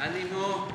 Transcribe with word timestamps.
Ánimo. 0.00 0.68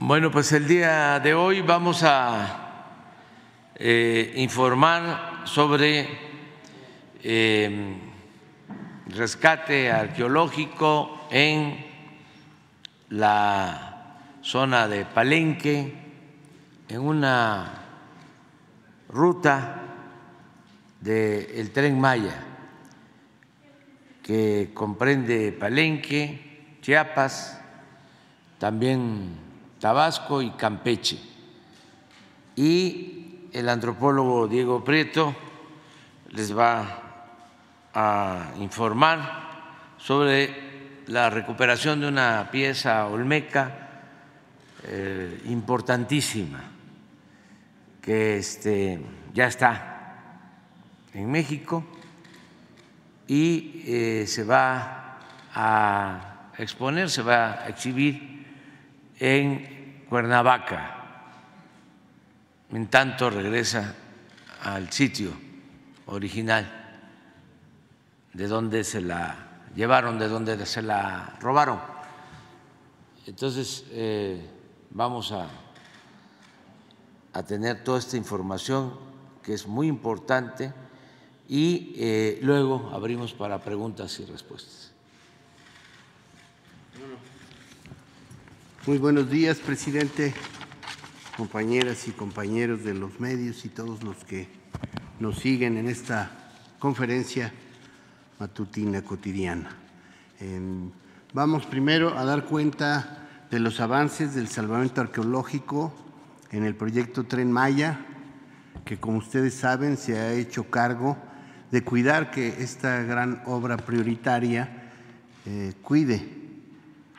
Bueno, 0.00 0.32
pues 0.32 0.50
el 0.50 0.66
día 0.66 1.20
de 1.20 1.34
hoy 1.34 1.60
vamos 1.60 2.02
a 2.02 2.96
eh, 3.76 4.32
informar 4.36 5.42
sobre 5.44 6.08
eh, 7.22 7.96
rescate 9.06 9.92
arqueológico 9.92 11.28
en 11.30 11.86
la 13.10 14.16
zona 14.42 14.88
de 14.88 15.04
Palenque, 15.04 15.94
en 16.88 17.00
una 17.00 17.72
ruta 19.08 19.85
del 21.00 21.70
tren 21.72 22.00
Maya 22.00 22.44
que 24.26 24.70
comprende 24.74 25.52
Palenque, 25.52 26.78
Chiapas, 26.82 27.60
también 28.58 29.36
Tabasco 29.78 30.42
y 30.42 30.50
Campeche. 30.50 31.16
Y 32.56 33.48
el 33.52 33.68
antropólogo 33.68 34.48
Diego 34.48 34.82
Prieto 34.82 35.32
les 36.30 36.56
va 36.56 37.02
a 37.94 38.52
informar 38.58 39.94
sobre 39.96 41.04
la 41.06 41.30
recuperación 41.30 42.00
de 42.00 42.08
una 42.08 42.48
pieza 42.50 43.06
olmeca 43.06 43.90
eh, 44.82 45.40
importantísima 45.46 46.64
que 48.02 48.38
este, 48.38 49.00
ya 49.32 49.46
está 49.46 49.95
en 51.16 51.30
México 51.30 51.82
y 53.26 53.82
eh, 53.86 54.26
se 54.26 54.44
va 54.44 55.18
a 55.54 56.50
exponer, 56.58 57.08
se 57.08 57.22
va 57.22 57.52
a 57.52 57.68
exhibir 57.68 58.44
en 59.18 60.04
Cuernavaca, 60.10 60.92
en 62.70 62.86
tanto 62.88 63.30
regresa 63.30 63.94
al 64.62 64.92
sitio 64.92 65.32
original 66.06 66.70
de 68.34 68.46
donde 68.46 68.84
se 68.84 69.00
la 69.00 69.36
llevaron, 69.74 70.18
de 70.18 70.28
donde 70.28 70.66
se 70.66 70.82
la 70.82 71.34
robaron. 71.40 71.80
Entonces, 73.26 73.86
eh, 73.90 74.46
vamos 74.90 75.32
a, 75.32 75.48
a, 77.32 77.42
tener 77.42 77.82
toda 77.82 77.98
esta 77.98 78.18
información 78.18 78.98
que 79.42 79.54
es 79.54 79.66
muy 79.66 79.88
importante 79.88 80.72
y 81.48 81.94
eh, 81.96 82.38
luego 82.42 82.90
abrimos 82.92 83.32
para 83.32 83.62
preguntas 83.62 84.18
y 84.20 84.24
respuestas. 84.24 84.92
Muy 88.86 88.98
buenos 88.98 89.30
días, 89.30 89.58
presidente, 89.58 90.34
compañeras 91.36 92.06
y 92.08 92.12
compañeros 92.12 92.84
de 92.84 92.94
los 92.94 93.18
medios 93.20 93.64
y 93.64 93.68
todos 93.68 94.02
los 94.02 94.16
que 94.24 94.48
nos 95.18 95.38
siguen 95.38 95.76
en 95.76 95.88
esta 95.88 96.30
conferencia 96.78 97.52
matutina 98.38 99.02
cotidiana. 99.02 99.76
vamos 101.32 101.66
primero 101.66 102.16
a 102.16 102.24
dar 102.24 102.44
cuenta 102.44 103.28
de 103.50 103.58
los 103.58 103.80
avances 103.80 104.34
del 104.34 104.48
salvamento 104.48 105.00
arqueológico 105.00 105.92
en 106.50 106.64
el 106.64 106.74
proyecto 106.74 107.24
Tren 107.24 107.50
Maya, 107.50 108.04
que 108.84 108.98
como 108.98 109.18
ustedes 109.18 109.54
saben 109.54 109.96
se 109.96 110.18
ha 110.18 110.32
hecho 110.32 110.70
cargo 110.70 111.16
de 111.70 111.82
cuidar 111.82 112.30
que 112.30 112.62
esta 112.62 113.02
gran 113.02 113.42
obra 113.46 113.76
prioritaria 113.76 114.90
eh, 115.46 115.74
cuide, 115.82 116.26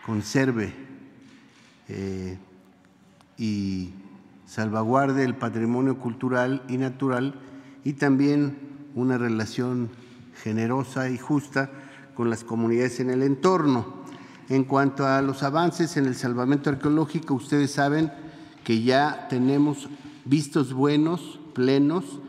conserve 0.05 0.73
eh, 1.89 2.37
y 3.37 3.91
salvaguarde 4.45 5.23
el 5.23 5.36
patrimonio 5.36 5.97
cultural 5.97 6.63
y 6.67 6.77
natural 6.77 7.36
y 7.83 7.93
también 7.93 8.57
una 8.95 9.17
relación 9.17 9.89
generosa 10.43 11.09
y 11.09 11.17
justa 11.17 11.69
con 12.15 12.30
las 12.30 12.43
comunidades 12.43 12.99
en 12.99 13.09
el 13.09 13.23
entorno. 13.23 13.97
En 14.49 14.63
cuanto 14.63 15.05
a 15.05 15.21
los 15.21 15.43
avances 15.43 15.97
en 15.97 16.05
el 16.05 16.15
salvamento 16.15 16.69
arqueológico, 16.69 17.33
ustedes 17.33 17.71
saben 17.71 18.11
que 18.63 18.81
ya 18.81 19.27
tenemos 19.30 19.89
vistos 20.25 20.73
buenos, 20.73 21.39
plenos, 21.53 22.21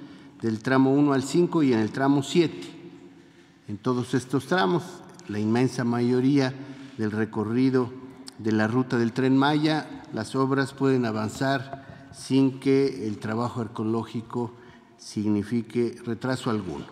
del 0.42 0.60
tramo 0.60 0.92
1 0.92 1.12
al 1.12 1.22
5 1.22 1.62
y 1.62 1.72
en 1.72 1.80
el 1.80 1.90
tramo 1.90 2.22
7. 2.22 2.56
En 3.68 3.78
todos 3.78 4.14
estos 4.14 4.46
tramos, 4.46 4.82
la 5.28 5.38
inmensa 5.38 5.84
mayoría 5.84 6.54
del 6.96 7.10
recorrido 7.10 7.90
de 8.38 8.52
la 8.52 8.68
ruta 8.68 8.98
del 8.98 9.12
tren 9.12 9.36
Maya, 9.36 10.04
las 10.12 10.34
obras 10.34 10.72
pueden 10.72 11.04
avanzar 11.04 12.08
sin 12.12 12.60
que 12.60 13.06
el 13.06 13.18
trabajo 13.18 13.60
arqueológico 13.60 14.52
signifique 14.96 15.96
retraso 16.04 16.50
alguno. 16.50 16.86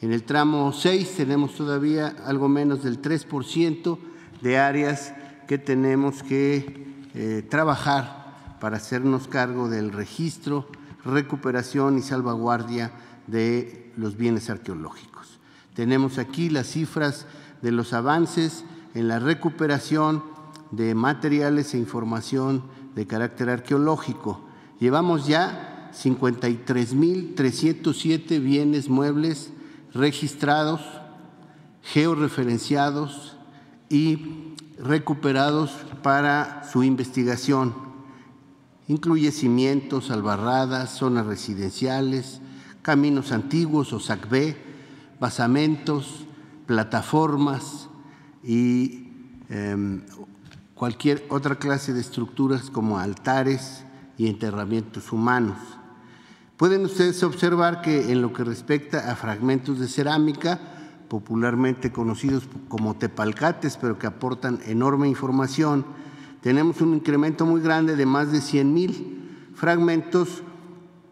En 0.00 0.12
el 0.12 0.24
tramo 0.24 0.72
6 0.72 1.14
tenemos 1.16 1.54
todavía 1.54 2.16
algo 2.26 2.48
menos 2.48 2.82
del 2.82 3.00
3% 3.00 3.98
de 4.40 4.58
áreas 4.58 5.14
que 5.46 5.58
tenemos 5.58 6.22
que 6.22 6.86
eh, 7.14 7.46
trabajar 7.48 8.56
para 8.60 8.78
hacernos 8.78 9.28
cargo 9.28 9.68
del 9.68 9.92
registro, 9.92 10.66
recuperación 11.04 11.98
y 11.98 12.02
salvaguardia 12.02 12.92
de 13.26 13.92
los 13.96 14.16
bienes 14.16 14.48
arqueológicos. 14.50 15.40
Tenemos 15.74 16.18
aquí 16.18 16.50
las 16.50 16.68
cifras 16.68 17.26
de 17.62 17.72
los 17.72 17.92
avances 17.92 18.64
en 18.94 19.08
la 19.08 19.18
recuperación 19.18 20.22
de 20.70 20.94
materiales 20.94 21.74
e 21.74 21.78
información 21.78 22.62
de 22.94 23.06
carácter 23.06 23.50
arqueológico. 23.50 24.40
Llevamos 24.80 25.26
ya 25.26 25.90
53.307 25.94 28.42
bienes 28.42 28.88
muebles 28.88 29.52
registrados, 29.94 30.80
georreferenciados 31.82 33.36
y 33.88 34.54
recuperados 34.78 35.70
para 36.02 36.64
su 36.70 36.82
investigación. 36.82 37.91
Incluye 38.92 39.32
cimientos, 39.32 40.10
albarradas, 40.10 40.90
zonas 40.90 41.24
residenciales, 41.24 42.42
caminos 42.82 43.32
antiguos 43.32 43.94
o 43.94 43.98
SACB, 43.98 44.54
basamentos, 45.18 46.26
plataformas 46.66 47.88
y 48.44 49.08
eh, 49.48 49.98
cualquier 50.74 51.24
otra 51.30 51.54
clase 51.54 51.94
de 51.94 52.02
estructuras 52.02 52.68
como 52.68 52.98
altares 52.98 53.82
y 54.18 54.26
enterramientos 54.26 55.10
humanos. 55.10 55.56
Pueden 56.58 56.84
ustedes 56.84 57.22
observar 57.22 57.80
que 57.80 58.12
en 58.12 58.20
lo 58.20 58.34
que 58.34 58.44
respecta 58.44 59.10
a 59.10 59.16
fragmentos 59.16 59.78
de 59.78 59.88
cerámica, 59.88 60.60
popularmente 61.08 61.92
conocidos 61.92 62.46
como 62.68 62.92
tepalcates, 62.96 63.78
pero 63.78 63.98
que 63.98 64.06
aportan 64.06 64.60
enorme 64.66 65.08
información, 65.08 65.86
tenemos 66.42 66.80
un 66.80 66.94
incremento 66.94 67.46
muy 67.46 67.60
grande 67.60 67.94
de 67.96 68.04
más 68.04 68.32
de 68.32 68.40
100 68.40 68.74
mil 68.74 69.52
fragmentos, 69.54 70.42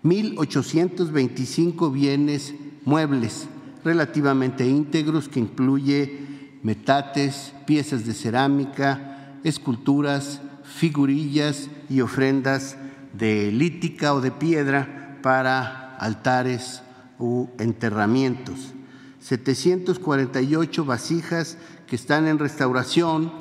1.825 0.03 1.91
bienes 1.91 2.53
muebles 2.83 3.47
relativamente 3.83 4.67
íntegros 4.67 5.29
que 5.29 5.39
incluye 5.39 6.59
metates, 6.63 7.53
piezas 7.65 8.05
de 8.05 8.13
cerámica, 8.13 9.37
esculturas, 9.43 10.41
figurillas 10.63 11.69
y 11.89 12.01
ofrendas 12.01 12.77
de 13.13 13.51
lítica 13.51 14.13
o 14.13 14.21
de 14.21 14.31
piedra 14.31 15.19
para 15.21 15.95
altares 15.97 16.81
u 17.19 17.47
enterramientos. 17.59 18.73
748 19.19 20.85
vasijas 20.85 21.57
que 21.87 21.95
están 21.95 22.27
en 22.27 22.39
restauración 22.39 23.31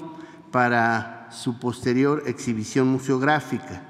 para 0.51 1.14
su 1.35 1.59
posterior 1.59 2.23
exhibición 2.27 2.89
museográfica. 2.89 3.83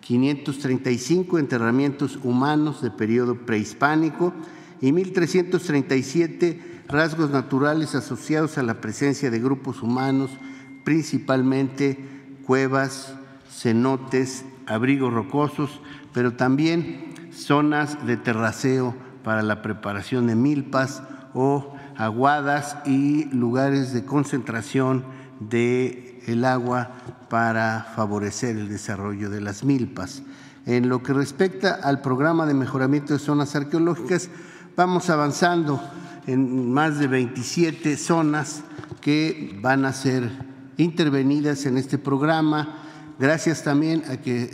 535 0.00 1.38
enterramientos 1.38 2.18
humanos 2.22 2.82
de 2.82 2.90
periodo 2.90 3.34
prehispánico 3.34 4.32
y 4.80 4.90
1.337 4.92 6.60
rasgos 6.88 7.30
naturales 7.30 7.94
asociados 7.94 8.58
a 8.58 8.62
la 8.62 8.80
presencia 8.80 9.30
de 9.30 9.40
grupos 9.40 9.82
humanos, 9.82 10.30
principalmente 10.84 11.98
cuevas, 12.46 13.14
cenotes, 13.50 14.44
abrigos 14.66 15.12
rocosos, 15.12 15.80
pero 16.12 16.34
también 16.34 17.14
zonas 17.32 18.06
de 18.06 18.16
terraceo 18.16 18.94
para 19.22 19.42
la 19.42 19.60
preparación 19.60 20.26
de 20.26 20.34
milpas 20.34 21.02
o 21.34 21.74
aguadas 21.96 22.78
y 22.86 23.24
lugares 23.26 23.92
de 23.92 24.04
concentración 24.04 25.04
del 25.40 26.20
el 26.26 26.44
agua 26.44 26.90
para 27.30 27.86
favorecer 27.94 28.56
el 28.56 28.68
desarrollo 28.68 29.30
de 29.30 29.40
las 29.40 29.64
milpas. 29.64 30.22
En 30.66 30.88
lo 30.88 31.02
que 31.02 31.14
respecta 31.14 31.74
al 31.74 32.02
programa 32.02 32.44
de 32.44 32.54
mejoramiento 32.54 33.14
de 33.14 33.18
zonas 33.18 33.56
arqueológicas, 33.56 34.28
vamos 34.76 35.08
avanzando 35.08 35.80
en 36.26 36.70
más 36.70 36.98
de 36.98 37.06
27 37.06 37.96
zonas 37.96 38.62
que 39.00 39.58
van 39.62 39.84
a 39.86 39.92
ser 39.92 40.30
intervenidas 40.76 41.64
en 41.66 41.78
este 41.78 41.98
programa, 41.98 42.78
gracias 43.18 43.64
también 43.64 44.04
a 44.10 44.18
que 44.18 44.50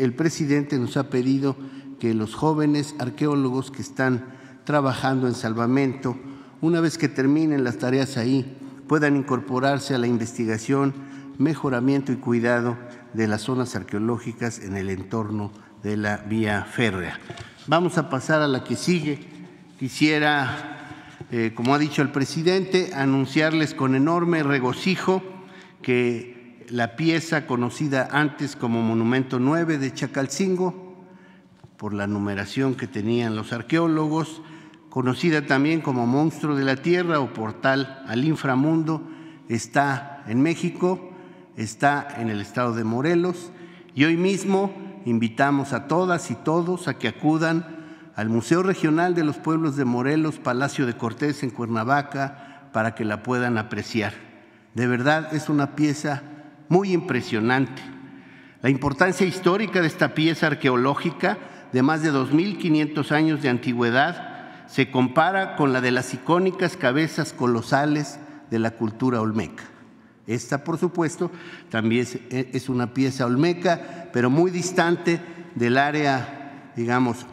el 0.00 0.14
presidente 0.14 0.78
nos 0.78 0.96
ha 0.96 1.08
pedido 1.08 1.56
que 2.00 2.14
los 2.14 2.34
jóvenes 2.34 2.94
arqueólogos 2.98 3.70
que 3.70 3.82
están 3.82 4.24
trabajando 4.64 5.28
en 5.28 5.34
salvamento, 5.34 6.16
una 6.60 6.80
vez 6.80 6.98
que 6.98 7.08
terminen 7.08 7.62
las 7.62 7.78
tareas 7.78 8.16
ahí, 8.16 8.58
puedan 8.92 9.16
incorporarse 9.16 9.94
a 9.94 9.98
la 9.98 10.06
investigación, 10.06 10.92
mejoramiento 11.38 12.12
y 12.12 12.16
cuidado 12.16 12.76
de 13.14 13.26
las 13.26 13.40
zonas 13.40 13.74
arqueológicas 13.74 14.58
en 14.58 14.76
el 14.76 14.90
entorno 14.90 15.50
de 15.82 15.96
la 15.96 16.18
vía 16.18 16.66
férrea. 16.70 17.18
Vamos 17.66 17.96
a 17.96 18.10
pasar 18.10 18.42
a 18.42 18.48
la 18.48 18.64
que 18.64 18.76
sigue. 18.76 19.18
Quisiera, 19.78 21.24
eh, 21.30 21.52
como 21.54 21.74
ha 21.74 21.78
dicho 21.78 22.02
el 22.02 22.10
presidente, 22.10 22.90
anunciarles 22.92 23.72
con 23.72 23.94
enorme 23.94 24.42
regocijo 24.42 25.22
que 25.80 26.66
la 26.68 26.94
pieza 26.94 27.46
conocida 27.46 28.10
antes 28.12 28.56
como 28.56 28.82
Monumento 28.82 29.38
9 29.38 29.78
de 29.78 29.94
Chacalcingo, 29.94 31.02
por 31.78 31.94
la 31.94 32.06
numeración 32.06 32.74
que 32.74 32.88
tenían 32.88 33.36
los 33.36 33.54
arqueólogos, 33.54 34.42
conocida 34.92 35.46
también 35.46 35.80
como 35.80 36.06
Monstruo 36.06 36.54
de 36.54 36.64
la 36.64 36.76
Tierra 36.76 37.18
o 37.18 37.32
Portal 37.32 38.04
al 38.06 38.24
Inframundo, 38.26 39.00
está 39.48 40.22
en 40.26 40.42
México, 40.42 41.14
está 41.56 42.06
en 42.18 42.28
el 42.28 42.42
estado 42.42 42.74
de 42.74 42.84
Morelos 42.84 43.52
y 43.94 44.04
hoy 44.04 44.18
mismo 44.18 44.70
invitamos 45.06 45.72
a 45.72 45.88
todas 45.88 46.30
y 46.30 46.34
todos 46.34 46.88
a 46.88 46.98
que 46.98 47.08
acudan 47.08 47.64
al 48.16 48.28
Museo 48.28 48.62
Regional 48.62 49.14
de 49.14 49.24
los 49.24 49.38
Pueblos 49.38 49.76
de 49.76 49.86
Morelos, 49.86 50.38
Palacio 50.38 50.84
de 50.84 50.94
Cortés 50.94 51.42
en 51.42 51.48
Cuernavaca, 51.48 52.68
para 52.74 52.94
que 52.94 53.06
la 53.06 53.22
puedan 53.22 53.56
apreciar. 53.56 54.12
De 54.74 54.86
verdad 54.86 55.32
es 55.32 55.48
una 55.48 55.74
pieza 55.74 56.22
muy 56.68 56.92
impresionante. 56.92 57.80
La 58.60 58.68
importancia 58.68 59.26
histórica 59.26 59.80
de 59.80 59.86
esta 59.86 60.12
pieza 60.12 60.48
arqueológica 60.48 61.38
de 61.72 61.80
más 61.80 62.02
de 62.02 62.12
2.500 62.12 63.10
años 63.12 63.40
de 63.40 63.48
antigüedad 63.48 64.31
se 64.72 64.90
compara 64.90 65.54
con 65.56 65.74
la 65.74 65.82
de 65.82 65.90
las 65.90 66.14
icónicas 66.14 66.78
cabezas 66.78 67.34
colosales 67.34 68.18
de 68.50 68.58
la 68.58 68.70
cultura 68.70 69.20
olmeca. 69.20 69.64
Esta, 70.26 70.64
por 70.64 70.78
supuesto, 70.78 71.30
también 71.68 72.06
es 72.30 72.68
una 72.70 72.94
pieza 72.94 73.26
olmeca, 73.26 74.08
pero 74.14 74.30
muy 74.30 74.50
distante 74.50 75.20
del 75.54 75.76
área, 75.76 76.70
digamos, 76.74 77.26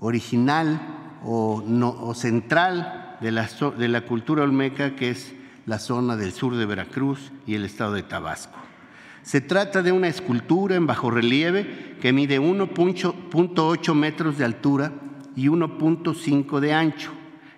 original 0.00 0.80
o, 1.24 2.12
central 2.16 3.16
de 3.20 3.30
la, 3.30 3.48
de 3.78 3.86
la 3.86 4.00
cultura 4.00 4.42
olmeca, 4.42 4.96
que 4.96 5.10
es 5.10 5.34
la 5.66 5.78
zona 5.78 6.16
del 6.16 6.32
sur 6.32 6.56
de 6.56 6.66
Veracruz 6.66 7.30
y 7.46 7.54
el 7.54 7.64
estado 7.64 7.92
de 7.92 8.02
Tabasco. 8.02 8.58
Se 9.22 9.40
trata 9.40 9.82
de 9.82 9.92
una 9.92 10.08
escultura 10.08 10.74
en 10.74 10.88
bajo 10.88 11.12
relieve 11.12 11.96
que 12.00 12.12
mide 12.12 12.40
1.8 12.40 13.94
metros 13.94 14.36
de 14.36 14.44
altura 14.44 14.92
y 15.36 15.48
1.5 15.48 16.58
de 16.60 16.72
ancho 16.72 17.12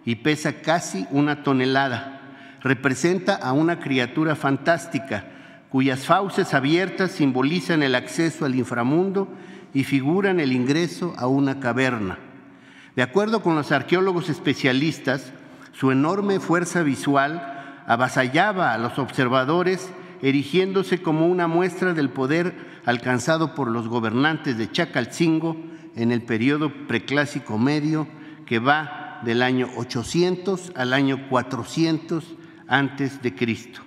y 0.04 0.16
pesa 0.16 0.60
casi 0.60 1.06
una 1.10 1.42
tonelada. 1.42 2.20
Representa 2.60 3.36
a 3.36 3.52
una 3.52 3.78
criatura 3.78 4.34
fantástica 4.34 5.24
cuyas 5.70 6.06
fauces 6.06 6.54
abiertas 6.54 7.12
simbolizan 7.12 7.82
el 7.82 7.94
acceso 7.94 8.44
al 8.44 8.54
inframundo 8.54 9.28
y 9.72 9.84
figuran 9.84 10.40
el 10.40 10.52
ingreso 10.52 11.14
a 11.18 11.26
una 11.26 11.60
caverna. 11.60 12.18
De 12.96 13.02
acuerdo 13.02 13.42
con 13.42 13.54
los 13.54 13.70
arqueólogos 13.70 14.28
especialistas, 14.28 15.32
su 15.72 15.92
enorme 15.92 16.40
fuerza 16.40 16.82
visual 16.82 17.82
avasallaba 17.86 18.72
a 18.72 18.78
los 18.78 18.98
observadores 18.98 19.90
erigiéndose 20.20 21.00
como 21.00 21.28
una 21.28 21.46
muestra 21.46 21.94
del 21.94 22.10
poder 22.10 22.54
alcanzado 22.84 23.54
por 23.54 23.68
los 23.68 23.86
gobernantes 23.86 24.58
de 24.58 24.70
Chacalcingo 24.70 25.56
en 25.98 26.12
el 26.12 26.22
periodo 26.22 26.72
preclásico 26.86 27.58
medio 27.58 28.06
que 28.46 28.60
va 28.60 29.20
del 29.24 29.42
año 29.42 29.68
800 29.76 30.72
al 30.76 30.92
año 30.92 31.28
400 31.28 32.24
antes 32.68 33.20
de 33.20 33.34
Cristo. 33.34 33.80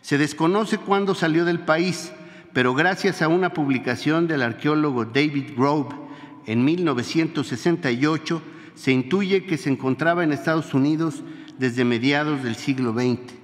Se 0.00 0.18
desconoce 0.18 0.78
cuándo 0.78 1.14
salió 1.14 1.44
del 1.44 1.60
país, 1.60 2.12
pero 2.52 2.74
gracias 2.74 3.22
a 3.22 3.28
una 3.28 3.52
publicación 3.52 4.28
del 4.28 4.42
arqueólogo 4.42 5.04
David 5.04 5.50
Grove 5.56 5.94
en 6.46 6.64
1968 6.64 8.42
se 8.74 8.92
intuye 8.92 9.44
que 9.44 9.58
se 9.58 9.70
encontraba 9.70 10.24
en 10.24 10.32
Estados 10.32 10.74
Unidos 10.74 11.22
desde 11.58 11.84
mediados 11.84 12.42
del 12.42 12.56
siglo 12.56 12.92
XX. 12.92 13.34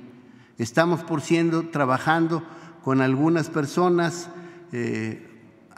Estamos, 0.56 1.02
por 1.02 1.20
siendo, 1.20 1.68
trabajando 1.68 2.42
con 2.82 3.00
algunas 3.00 3.50
personas 3.50 4.30
eh, 4.72 5.27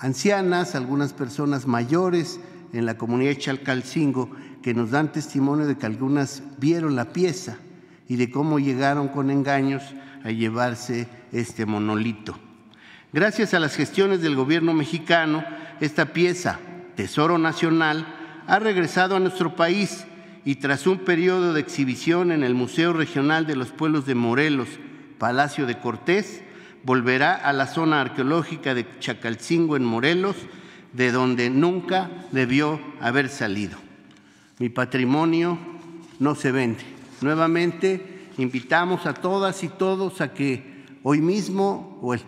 ancianas, 0.01 0.75
algunas 0.75 1.13
personas 1.13 1.67
mayores 1.67 2.41
en 2.73 2.87
la 2.87 2.97
comunidad 2.97 3.31
de 3.31 3.39
Chalcalcingo 3.39 4.31
que 4.63 4.75
nos 4.75 4.91
dan 4.91 5.13
testimonio 5.13 5.67
de 5.67 5.77
que 5.77 5.87
algunas 5.87 6.43
vieron 6.59 6.97
la 6.97 7.13
pieza 7.13 7.59
y 8.09 8.17
de 8.17 8.31
cómo 8.31 8.59
llegaron 8.59 9.09
con 9.09 9.31
engaños 9.31 9.83
a 10.25 10.31
llevarse 10.31 11.07
este 11.33 11.67
monolito. 11.67 12.39
Gracias 13.13 13.55
a 13.55 13.61
las 13.61 13.77
gestiones 13.77 14.23
del 14.23 14.37
gobierno 14.37 14.73
mexicano, 14.73 15.45
esta 15.81 16.07
pieza, 16.07 16.59
Tesoro 16.97 17.39
Nacional, 17.39 18.07
ha 18.47 18.59
regresado 18.59 19.17
a 19.17 19.21
nuestro 19.21 19.55
país 19.55 20.07
y 20.45 20.57
tras 20.57 20.87
un 20.87 20.99
periodo 20.99 21.53
de 21.53 21.61
exhibición 21.61 22.33
en 22.33 22.43
el 22.43 22.55
Museo 22.55 22.93
Regional 22.93 23.47
de 23.47 23.57
los 23.57 23.71
Pueblos 23.71 24.07
de 24.07 24.15
Morelos, 24.15 24.69
Palacio 25.19 25.67
de 25.67 25.79
Cortés, 25.79 26.43
volverá 26.85 27.35
a 27.35 27.53
la 27.53 27.67
zona 27.67 28.01
arqueológica 28.01 28.75
de 28.75 28.87
Chacalcingo 28.99 29.77
en 29.77 29.85
Morelos, 29.85 30.37
de 30.93 31.13
donde 31.13 31.51
nunca 31.51 32.11
debió 32.33 32.81
haber 33.01 33.29
salido. 33.29 33.79
Mi 34.59 34.69
patrimonio 34.69 35.59
no 36.19 36.35
se 36.35 36.53
vende. 36.53 36.85
Nuevamente 37.21 38.29
invitamos 38.39 39.07
a 39.07 39.15
todas 39.15 39.63
y 39.63 39.69
todos 39.69 40.21
a 40.21 40.33
que 40.33 40.85
hoy 41.03 41.21
mismo 41.21 41.99
o 42.03 42.15
el, 42.15 42.21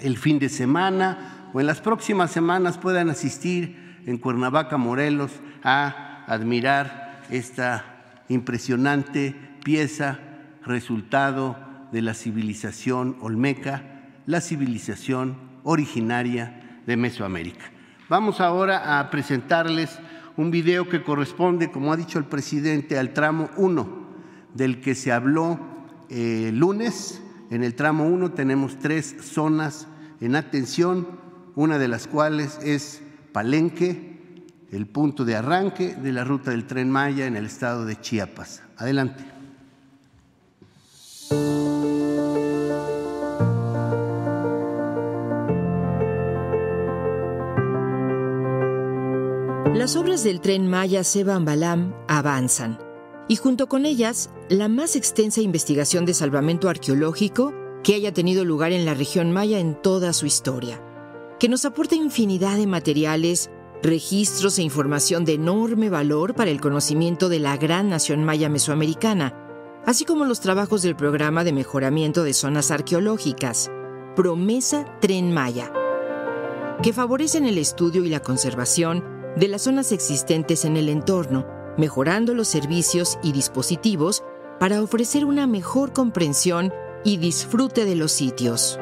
el 0.00 0.18
fin 0.18 0.38
de 0.38 0.48
semana 0.48 1.50
o 1.52 1.60
en 1.60 1.66
las 1.66 1.80
próximas 1.80 2.30
semanas 2.30 2.78
puedan 2.78 3.10
asistir 3.10 4.02
en 4.06 4.18
Cuernavaca, 4.18 4.76
Morelos, 4.76 5.30
a 5.62 6.24
admirar 6.26 7.22
esta 7.30 7.84
impresionante 8.28 9.34
pieza, 9.64 10.18
resultado 10.64 11.56
de 11.94 12.02
la 12.02 12.12
civilización 12.12 13.16
olmeca, 13.20 13.84
la 14.26 14.40
civilización 14.40 15.36
originaria 15.62 16.80
de 16.88 16.96
Mesoamérica. 16.96 17.66
Vamos 18.08 18.40
ahora 18.40 18.98
a 18.98 19.10
presentarles 19.10 20.00
un 20.36 20.50
video 20.50 20.88
que 20.88 21.04
corresponde, 21.04 21.70
como 21.70 21.92
ha 21.92 21.96
dicho 21.96 22.18
el 22.18 22.24
presidente, 22.24 22.98
al 22.98 23.12
tramo 23.12 23.48
1, 23.56 24.08
del 24.54 24.80
que 24.80 24.96
se 24.96 25.12
habló 25.12 25.60
el 26.10 26.48
eh, 26.48 26.52
lunes. 26.52 27.22
En 27.50 27.62
el 27.62 27.76
tramo 27.76 28.06
1 28.06 28.32
tenemos 28.32 28.76
tres 28.80 29.14
zonas 29.20 29.86
en 30.20 30.34
atención, 30.34 31.06
una 31.54 31.78
de 31.78 31.86
las 31.86 32.08
cuales 32.08 32.58
es 32.64 33.02
Palenque, 33.30 34.42
el 34.72 34.88
punto 34.88 35.24
de 35.24 35.36
arranque 35.36 35.94
de 35.94 36.10
la 36.10 36.24
ruta 36.24 36.50
del 36.50 36.66
tren 36.66 36.90
Maya 36.90 37.26
en 37.26 37.36
el 37.36 37.46
estado 37.46 37.86
de 37.86 38.00
Chiapas. 38.00 38.64
Adelante. 38.78 39.24
Las 49.84 49.96
obras 49.96 50.24
del 50.24 50.40
tren 50.40 50.66
Maya 50.66 51.04
Seban 51.04 51.44
Balam 51.44 51.94
avanzan. 52.08 52.78
Y 53.28 53.36
junto 53.36 53.66
con 53.66 53.84
ellas 53.84 54.30
la 54.48 54.66
más 54.66 54.96
extensa 54.96 55.42
investigación 55.42 56.06
de 56.06 56.14
salvamento 56.14 56.70
arqueológico 56.70 57.52
que 57.82 57.94
haya 57.94 58.10
tenido 58.10 58.46
lugar 58.46 58.72
en 58.72 58.86
la 58.86 58.94
región 58.94 59.30
maya 59.30 59.58
en 59.58 59.74
toda 59.74 60.14
su 60.14 60.24
historia, 60.24 60.80
que 61.38 61.50
nos 61.50 61.66
aporta 61.66 61.96
infinidad 61.96 62.56
de 62.56 62.66
materiales 62.66 63.50
registros 63.82 64.58
e 64.58 64.62
información 64.62 65.26
de 65.26 65.34
enorme 65.34 65.90
valor 65.90 66.34
para 66.34 66.50
el 66.50 66.62
conocimiento 66.62 67.28
de 67.28 67.40
la 67.40 67.58
gran 67.58 67.90
nación 67.90 68.24
maya 68.24 68.48
mesoamericana, 68.48 69.34
así 69.84 70.06
como 70.06 70.24
los 70.24 70.40
trabajos 70.40 70.80
del 70.80 70.96
programa 70.96 71.44
de 71.44 71.52
mejoramiento 71.52 72.24
de 72.24 72.32
zonas 72.32 72.70
arqueológicas, 72.70 73.70
Promesa 74.16 74.86
Tren 75.02 75.34
Maya, 75.34 75.70
que 76.82 76.94
favorecen 76.94 77.44
el 77.44 77.58
estudio 77.58 78.02
y 78.02 78.08
la 78.08 78.20
conservación 78.20 79.12
de 79.36 79.48
las 79.48 79.62
zonas 79.62 79.92
existentes 79.92 80.64
en 80.64 80.76
el 80.76 80.88
entorno, 80.88 81.46
mejorando 81.76 82.34
los 82.34 82.48
servicios 82.48 83.18
y 83.22 83.32
dispositivos 83.32 84.22
para 84.60 84.82
ofrecer 84.82 85.24
una 85.24 85.46
mejor 85.46 85.92
comprensión 85.92 86.72
y 87.04 87.16
disfrute 87.16 87.84
de 87.84 87.96
los 87.96 88.12
sitios. 88.12 88.78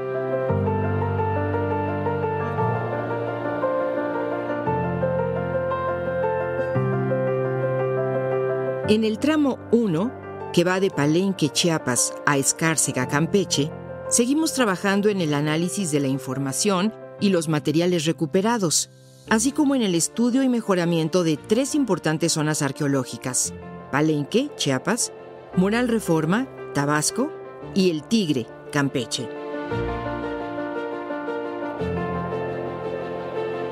En 8.88 9.04
el 9.04 9.18
tramo 9.18 9.58
1, 9.70 10.50
que 10.52 10.64
va 10.64 10.78
de 10.78 10.90
Palenque, 10.90 11.48
Chiapas 11.48 12.12
a 12.26 12.36
Escárcega, 12.36 13.08
Campeche, 13.08 13.70
seguimos 14.10 14.52
trabajando 14.52 15.08
en 15.08 15.22
el 15.22 15.32
análisis 15.32 15.90
de 15.90 16.00
la 16.00 16.08
información 16.08 16.92
y 17.18 17.30
los 17.30 17.48
materiales 17.48 18.04
recuperados, 18.04 18.90
así 19.28 19.52
como 19.52 19.74
en 19.74 19.82
el 19.82 19.94
estudio 19.94 20.42
y 20.42 20.48
mejoramiento 20.48 21.24
de 21.24 21.36
tres 21.36 21.74
importantes 21.74 22.32
zonas 22.32 22.62
arqueológicas, 22.62 23.52
Palenque, 23.90 24.50
Chiapas, 24.56 25.12
Moral 25.56 25.88
Reforma, 25.88 26.48
Tabasco 26.74 27.30
y 27.74 27.90
El 27.90 28.02
Tigre, 28.02 28.46
Campeche. 28.70 29.28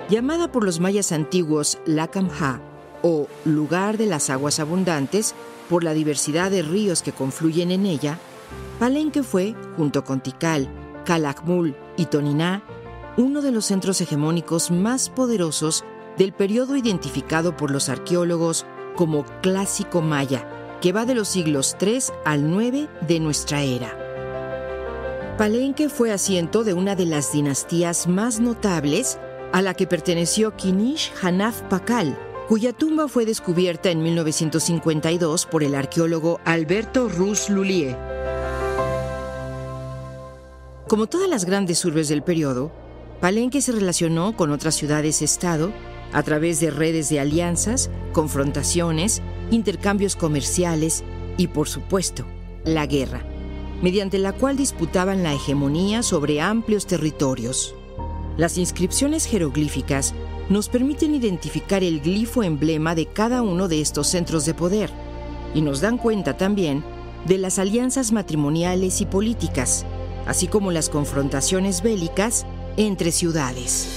Llamada 0.09 0.51
por 0.51 0.65
los 0.65 0.81
mayas 0.81 1.13
antiguos 1.13 1.79
Lacamha 1.87 2.61
o 3.03 3.29
lugar 3.45 3.97
de 3.97 4.07
las 4.07 4.29
aguas 4.29 4.59
abundantes 4.59 5.35
por 5.69 5.85
la 5.85 5.95
diversidad 5.95 6.51
de 6.51 6.63
ríos 6.63 7.03
que 7.03 7.13
confluyen 7.13 7.71
en 7.71 7.87
ella, 7.87 8.19
Palenque 8.81 9.23
fue, 9.23 9.55
junto 9.77 10.03
con 10.05 10.21
Tikal, 10.21 10.69
Calakmul 11.05 11.77
y 11.97 12.07
Toniná, 12.07 12.63
uno 13.17 13.43
de 13.43 13.51
los 13.51 13.67
centros 13.67 14.01
hegemónicos 14.01 14.71
más 14.71 15.11
poderosos 15.11 15.85
del 16.17 16.33
periodo 16.33 16.77
identificado 16.77 17.57
por 17.57 17.71
los 17.71 17.89
arqueólogos 17.89 18.67
como 18.97 19.25
clásico 19.43 20.03
maya, 20.03 20.79
que 20.81 20.93
va 20.93 21.07
de 21.07 21.15
los 21.15 21.29
siglos 21.29 21.77
3 21.79 22.13
al 22.25 22.51
9 22.51 22.89
de 23.07 23.21
nuestra 23.21 23.63
era. 23.63 23.97
Palenque 25.39 25.89
fue 25.89 26.13
asiento 26.13 26.65
de 26.65 26.75
una 26.75 26.95
de 26.95 27.07
las 27.07 27.33
dinastías 27.33 28.07
más 28.07 28.41
notables 28.41 29.19
a 29.53 29.63
la 29.63 29.75
que 29.75 29.87
perteneció 29.87 30.55
Kinish 30.57 31.13
Hanaf 31.23 31.63
Pakal, 31.63 32.19
cuya 32.49 32.73
tumba 32.73 33.09
fue 33.09 33.25
descubierta 33.25 33.91
en 33.91 34.03
1952 34.03 35.47
por 35.47 35.63
el 35.63 35.75
arqueólogo 35.75 36.41
Alberto 36.45 37.09
Ruz 37.09 37.49
Lulier. 37.49 37.97
Como 40.89 41.07
todas 41.07 41.29
las 41.29 41.45
grandes 41.45 41.85
urbes 41.85 42.09
del 42.09 42.23
periodo, 42.23 42.73
Palenque 43.21 43.61
se 43.61 43.73
relacionó 43.73 44.35
con 44.35 44.51
otras 44.51 44.75
ciudades-estado 44.77 45.73
a 46.13 46.23
través 46.23 46.59
de 46.59 46.71
redes 46.71 47.11
de 47.11 47.21
alianzas, 47.21 47.91
confrontaciones, 48.13 49.21
intercambios 49.51 50.17
comerciales 50.17 51.05
y, 51.37 51.49
por 51.49 51.69
supuesto, 51.69 52.25
la 52.65 52.87
guerra, 52.87 53.23
mediante 53.83 54.19
la 54.19 54.33
cual 54.33 54.57
disputaban 54.57 55.23
la 55.23 55.35
hegemonía 55.35 56.03
sobre 56.03 56.41
amplios 56.41 56.87
territorios. 56.87 57.75
Las 58.39 58.57
inscripciones 58.57 59.27
jeroglíficas 59.27 60.15
nos 60.49 60.69
permiten 60.69 61.15
identificar 61.15 61.85
el 61.85 62.01
glifo 62.01 62.43
emblema 62.43 62.95
de 62.95 63.07
cada 63.07 63.43
uno 63.43 63.69
de 63.69 63.83
estos 63.83 64.09
centros 64.09 64.47
de 64.47 64.55
poder 64.55 64.91
y 65.55 65.61
nos 65.61 65.81
dan 65.83 65.99
cuenta 65.99 66.39
también 66.39 66.83
de 67.27 67.37
las 67.37 67.59
alianzas 67.59 68.13
matrimoniales 68.13 69.03
y 69.03 69.07
políticas, 69.07 69.85
así 70.27 70.47
como 70.47 70.73
las 70.73 70.89
confrontaciones 70.89 71.83
bélicas 71.83 72.47
entre 72.81 73.13
ciudades. 73.13 73.95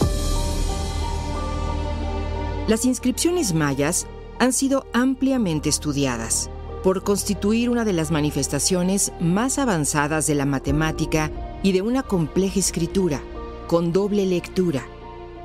Las 2.67 2.83
inscripciones 2.83 3.53
mayas 3.53 4.07
han 4.39 4.51
sido 4.51 4.85
ampliamente 4.91 5.69
estudiadas 5.69 6.49
por 6.83 7.01
constituir 7.01 7.69
una 7.69 7.85
de 7.85 7.93
las 7.93 8.11
manifestaciones 8.11 9.13
más 9.21 9.57
avanzadas 9.57 10.27
de 10.27 10.35
la 10.35 10.45
matemática 10.45 11.31
y 11.63 11.71
de 11.71 11.81
una 11.81 12.03
compleja 12.03 12.59
escritura, 12.59 13.21
con 13.67 13.93
doble 13.93 14.25
lectura, 14.25 14.85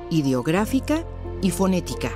ideográfica 0.09 1.05
y 1.41 1.51
fonética, 1.51 2.11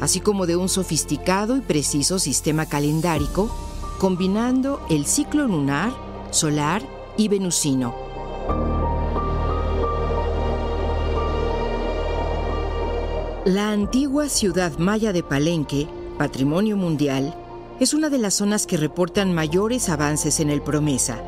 así 0.00 0.20
como 0.20 0.46
de 0.46 0.56
un 0.56 0.70
sofisticado 0.70 1.58
y 1.58 1.60
preciso 1.60 2.18
sistema 2.18 2.64
calendárico, 2.64 3.54
combinando 3.98 4.80
el 4.88 5.04
ciclo 5.04 5.46
lunar, 5.46 5.92
solar 6.30 6.82
y 7.18 7.28
venusino. 7.28 8.03
La 13.44 13.70
antigua 13.70 14.28
ciudad 14.28 14.78
maya 14.78 15.12
de 15.12 15.22
Palenque, 15.22 15.86
patrimonio 16.18 16.76
mundial, 16.76 17.34
es 17.80 17.92
una 17.92 18.08
de 18.08 18.18
las 18.18 18.34
zonas 18.34 18.66
que 18.66 18.76
reportan 18.76 19.34
mayores 19.34 19.88
avances 19.88 20.40
en 20.40 20.50
el 20.50 20.62
Promesa 20.62 21.22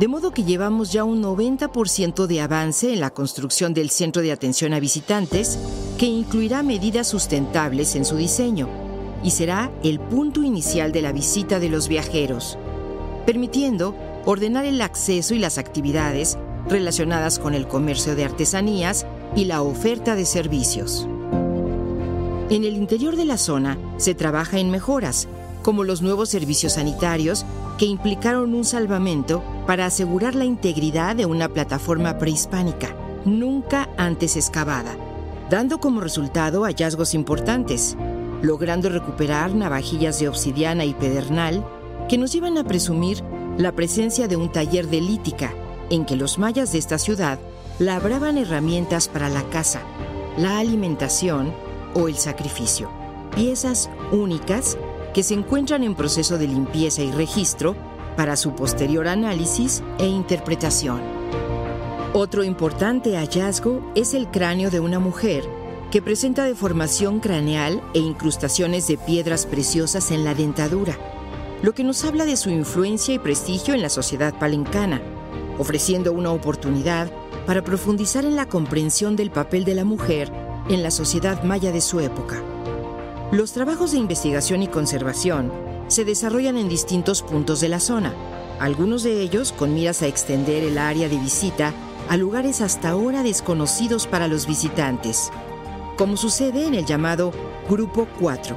de 0.00 0.08
modo 0.08 0.30
que 0.30 0.44
llevamos 0.44 0.92
ya 0.92 1.04
un 1.04 1.22
90% 1.22 2.26
de 2.26 2.40
avance 2.40 2.90
en 2.90 3.00
la 3.00 3.10
construcción 3.10 3.74
del 3.74 3.90
centro 3.90 4.22
de 4.22 4.32
atención 4.32 4.72
a 4.72 4.80
visitantes, 4.80 5.58
que 5.98 6.06
incluirá 6.06 6.62
medidas 6.62 7.06
sustentables 7.06 7.94
en 7.96 8.06
su 8.06 8.16
diseño 8.16 8.66
y 9.22 9.32
será 9.32 9.70
el 9.84 10.00
punto 10.00 10.42
inicial 10.42 10.90
de 10.92 11.02
la 11.02 11.12
visita 11.12 11.60
de 11.60 11.68
los 11.68 11.88
viajeros, 11.88 12.56
permitiendo 13.26 13.94
ordenar 14.24 14.64
el 14.64 14.80
acceso 14.80 15.34
y 15.34 15.38
las 15.38 15.58
actividades 15.58 16.38
relacionadas 16.66 17.38
con 17.38 17.52
el 17.52 17.68
comercio 17.68 18.14
de 18.14 18.24
artesanías 18.24 19.04
y 19.36 19.44
la 19.44 19.60
oferta 19.60 20.14
de 20.14 20.24
servicios. 20.24 21.06
En 22.50 22.64
el 22.64 22.74
interior 22.74 23.14
de 23.14 23.24
la 23.24 23.38
zona 23.38 23.78
se 23.96 24.16
trabaja 24.16 24.58
en 24.58 24.70
mejoras, 24.70 25.28
como 25.62 25.84
los 25.84 26.02
nuevos 26.02 26.30
servicios 26.30 26.72
sanitarios 26.72 27.46
que 27.78 27.84
implicaron 27.84 28.54
un 28.54 28.64
salvamento 28.64 29.40
para 29.68 29.86
asegurar 29.86 30.34
la 30.34 30.44
integridad 30.44 31.14
de 31.14 31.26
una 31.26 31.48
plataforma 31.48 32.18
prehispánica, 32.18 32.96
nunca 33.24 33.88
antes 33.96 34.34
excavada, 34.34 34.96
dando 35.48 35.78
como 35.78 36.00
resultado 36.00 36.64
hallazgos 36.64 37.14
importantes, 37.14 37.96
logrando 38.42 38.88
recuperar 38.88 39.54
navajillas 39.54 40.18
de 40.18 40.26
obsidiana 40.26 40.84
y 40.84 40.94
pedernal 40.94 41.64
que 42.08 42.18
nos 42.18 42.32
llevan 42.32 42.58
a 42.58 42.64
presumir 42.64 43.22
la 43.58 43.70
presencia 43.70 44.26
de 44.26 44.34
un 44.34 44.50
taller 44.50 44.88
de 44.88 45.00
lítica 45.00 45.54
en 45.88 46.04
que 46.04 46.16
los 46.16 46.36
mayas 46.36 46.72
de 46.72 46.78
esta 46.78 46.98
ciudad 46.98 47.38
labraban 47.78 48.38
herramientas 48.38 49.06
para 49.06 49.28
la 49.28 49.44
caza, 49.50 49.82
la 50.36 50.58
alimentación 50.58 51.52
o 51.94 52.08
el 52.08 52.16
sacrificio, 52.16 52.90
piezas 53.34 53.90
únicas 54.12 54.76
que 55.14 55.22
se 55.22 55.34
encuentran 55.34 55.82
en 55.82 55.94
proceso 55.94 56.38
de 56.38 56.48
limpieza 56.48 57.02
y 57.02 57.10
registro 57.10 57.76
para 58.16 58.36
su 58.36 58.54
posterior 58.54 59.08
análisis 59.08 59.82
e 59.98 60.06
interpretación. 60.06 61.00
Otro 62.12 62.42
importante 62.42 63.16
hallazgo 63.16 63.92
es 63.94 64.14
el 64.14 64.28
cráneo 64.28 64.70
de 64.70 64.80
una 64.80 64.98
mujer 64.98 65.44
que 65.90 66.02
presenta 66.02 66.44
deformación 66.44 67.20
craneal 67.20 67.82
e 67.94 67.98
incrustaciones 67.98 68.86
de 68.86 68.96
piedras 68.96 69.46
preciosas 69.46 70.10
en 70.10 70.24
la 70.24 70.34
dentadura, 70.34 70.96
lo 71.62 71.72
que 71.72 71.84
nos 71.84 72.04
habla 72.04 72.24
de 72.24 72.36
su 72.36 72.50
influencia 72.50 73.14
y 73.14 73.18
prestigio 73.18 73.74
en 73.74 73.82
la 73.82 73.88
sociedad 73.88 74.34
palencana, 74.38 75.00
ofreciendo 75.58 76.12
una 76.12 76.32
oportunidad 76.32 77.10
para 77.46 77.62
profundizar 77.62 78.24
en 78.24 78.36
la 78.36 78.46
comprensión 78.46 79.16
del 79.16 79.30
papel 79.30 79.64
de 79.64 79.74
la 79.74 79.84
mujer 79.84 80.49
en 80.70 80.82
la 80.84 80.90
sociedad 80.90 81.42
maya 81.42 81.72
de 81.72 81.80
su 81.80 82.00
época. 82.00 82.42
Los 83.32 83.52
trabajos 83.52 83.92
de 83.92 83.98
investigación 83.98 84.62
y 84.62 84.68
conservación 84.68 85.52
se 85.88 86.04
desarrollan 86.04 86.56
en 86.56 86.68
distintos 86.68 87.22
puntos 87.22 87.60
de 87.60 87.68
la 87.68 87.80
zona, 87.80 88.14
algunos 88.60 89.02
de 89.02 89.20
ellos 89.20 89.52
con 89.52 89.74
miras 89.74 90.02
a 90.02 90.06
extender 90.06 90.62
el 90.62 90.78
área 90.78 91.08
de 91.08 91.18
visita 91.18 91.74
a 92.08 92.16
lugares 92.16 92.60
hasta 92.60 92.90
ahora 92.90 93.22
desconocidos 93.22 94.06
para 94.06 94.28
los 94.28 94.46
visitantes, 94.46 95.30
como 95.96 96.16
sucede 96.16 96.66
en 96.66 96.74
el 96.74 96.86
llamado 96.86 97.32
Grupo 97.68 98.06
4, 98.20 98.56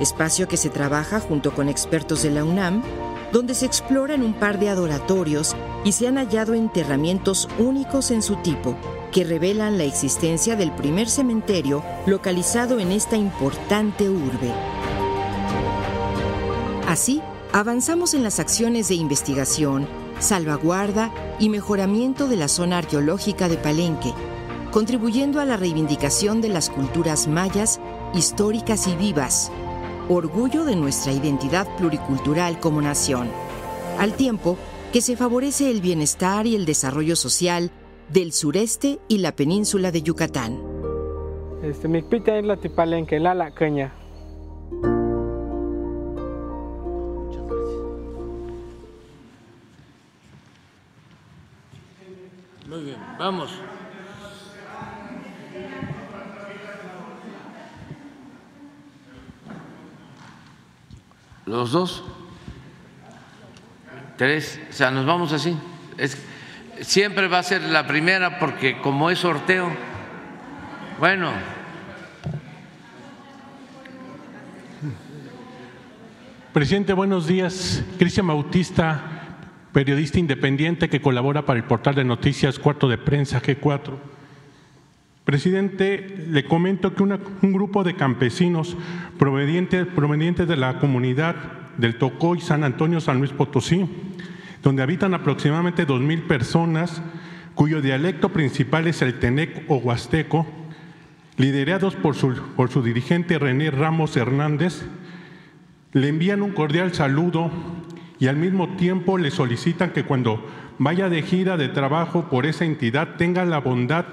espacio 0.00 0.48
que 0.48 0.56
se 0.56 0.70
trabaja 0.70 1.20
junto 1.20 1.54
con 1.54 1.68
expertos 1.68 2.22
de 2.24 2.30
la 2.30 2.44
UNAM, 2.44 2.82
donde 3.32 3.54
se 3.54 3.66
exploran 3.66 4.22
un 4.22 4.34
par 4.34 4.58
de 4.58 4.68
adoratorios 4.68 5.54
y 5.84 5.92
se 5.92 6.08
han 6.08 6.16
hallado 6.16 6.54
enterramientos 6.54 7.48
únicos 7.58 8.10
en 8.10 8.22
su 8.22 8.36
tipo, 8.36 8.76
que 9.12 9.22
revelan 9.22 9.78
la 9.78 9.84
existencia 9.84 10.56
del 10.56 10.72
primer 10.72 11.08
cementerio 11.08 11.84
localizado 12.06 12.80
en 12.80 12.90
esta 12.90 13.16
importante 13.16 14.08
urbe. 14.08 14.52
Así, 16.88 17.22
avanzamos 17.52 18.14
en 18.14 18.22
las 18.22 18.40
acciones 18.40 18.88
de 18.88 18.94
investigación, 18.94 19.86
salvaguarda 20.18 21.12
y 21.38 21.48
mejoramiento 21.48 22.28
de 22.28 22.36
la 22.36 22.48
zona 22.48 22.78
arqueológica 22.78 23.48
de 23.48 23.56
Palenque, 23.56 24.12
contribuyendo 24.70 25.40
a 25.40 25.44
la 25.44 25.56
reivindicación 25.56 26.40
de 26.40 26.48
las 26.48 26.70
culturas 26.70 27.28
mayas 27.28 27.78
históricas 28.14 28.86
y 28.88 28.96
vivas, 28.96 29.52
orgullo 30.08 30.64
de 30.64 30.76
nuestra 30.76 31.12
identidad 31.12 31.68
pluricultural 31.76 32.58
como 32.58 32.82
nación, 32.82 33.28
al 33.98 34.14
tiempo 34.14 34.58
que 34.94 35.00
se 35.00 35.16
favorece 35.16 35.72
el 35.72 35.80
bienestar 35.80 36.46
y 36.46 36.54
el 36.54 36.66
desarrollo 36.66 37.16
social 37.16 37.72
del 38.10 38.32
sureste 38.32 39.00
y 39.08 39.18
la 39.18 39.34
península 39.34 39.90
de 39.90 40.02
Yucatán. 40.02 40.62
Este, 41.64 41.88
mi 41.88 42.00
pita 42.00 42.38
es 42.38 42.44
la 42.44 42.56
tipalenque, 42.58 43.18
la 43.18 43.34
la 43.34 43.52
caña. 43.52 43.92
Muy 52.68 52.84
bien, 52.84 52.98
vamos. 53.18 53.50
Los 61.46 61.72
dos. 61.72 62.04
Tres. 64.16 64.60
O 64.70 64.72
sea, 64.72 64.90
nos 64.90 65.06
vamos 65.06 65.32
así. 65.32 65.56
Es, 65.98 66.16
siempre 66.80 67.26
va 67.28 67.38
a 67.38 67.42
ser 67.42 67.62
la 67.62 67.86
primera 67.86 68.38
porque 68.38 68.80
como 68.80 69.10
es 69.10 69.18
sorteo. 69.18 69.70
Bueno. 71.00 71.32
Presidente, 76.52 76.92
buenos 76.92 77.26
días. 77.26 77.84
Cristian 77.98 78.28
Bautista, 78.28 79.02
periodista 79.72 80.20
independiente 80.20 80.88
que 80.88 81.00
colabora 81.00 81.44
para 81.44 81.58
el 81.58 81.64
portal 81.64 81.96
de 81.96 82.04
noticias 82.04 82.60
Cuarto 82.60 82.88
de 82.88 82.98
Prensa 82.98 83.42
G4. 83.42 83.94
Presidente, 85.24 86.26
le 86.28 86.44
comento 86.44 86.94
que 86.94 87.02
una, 87.02 87.18
un 87.42 87.52
grupo 87.52 87.82
de 87.82 87.96
campesinos 87.96 88.76
provenientes, 89.18 89.86
provenientes 89.86 90.46
de 90.46 90.56
la 90.56 90.78
comunidad 90.78 91.63
del 91.78 91.96
Tocó 91.96 92.34
y 92.34 92.40
San 92.40 92.64
Antonio, 92.64 93.00
San 93.00 93.18
Luis 93.18 93.32
Potosí, 93.32 93.86
donde 94.62 94.82
habitan 94.82 95.14
aproximadamente 95.14 95.84
dos 95.84 96.00
mil 96.00 96.22
personas, 96.22 97.02
cuyo 97.54 97.80
dialecto 97.80 98.30
principal 98.30 98.86
es 98.86 99.02
el 99.02 99.18
Tenec 99.18 99.64
o 99.68 99.76
Huasteco, 99.76 100.46
liderados 101.36 101.96
por 101.96 102.14
su, 102.14 102.34
por 102.56 102.70
su 102.70 102.82
dirigente 102.82 103.38
René 103.38 103.70
Ramos 103.70 104.16
Hernández, 104.16 104.84
le 105.92 106.08
envían 106.08 106.42
un 106.42 106.52
cordial 106.52 106.92
saludo 106.94 107.50
y 108.18 108.26
al 108.26 108.36
mismo 108.36 108.76
tiempo 108.76 109.18
le 109.18 109.30
solicitan 109.30 109.90
que 109.90 110.04
cuando 110.04 110.44
vaya 110.78 111.08
de 111.08 111.22
gira 111.22 111.56
de 111.56 111.68
trabajo 111.68 112.28
por 112.30 112.46
esa 112.46 112.64
entidad 112.64 113.16
tenga 113.16 113.44
la 113.44 113.58
bondad 113.58 114.06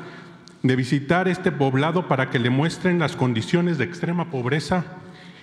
de 0.63 0.75
visitar 0.75 1.27
este 1.27 1.51
poblado 1.51 2.08
para 2.08 2.30
que 2.30 2.39
le 2.39 2.50
muestren 2.50 3.00
las 3.00 3.15
condiciones 3.15 3.77
de 3.77 3.86
extrema 3.86 4.30
pobreza 4.30 4.86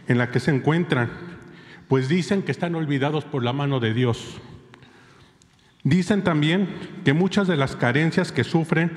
en 0.07 0.19
la 0.19 0.31
que 0.31 0.41
se 0.41 0.55
encuentran, 0.55 1.11
pues 1.89 2.09
dicen 2.09 2.43
que 2.43 2.53
están 2.53 2.75
olvidados 2.75 3.25
por 3.25 3.43
la 3.43 3.53
mano 3.53 3.81
de 3.81 3.95
Dios. 3.95 4.39
Dicen 5.85 6.23
también 6.23 6.69
que 7.05 7.15
muchas 7.15 7.49
de 7.49 7.57
las 7.57 7.75
carencias 7.77 8.31
que 8.31 8.45
sufren 8.45 8.93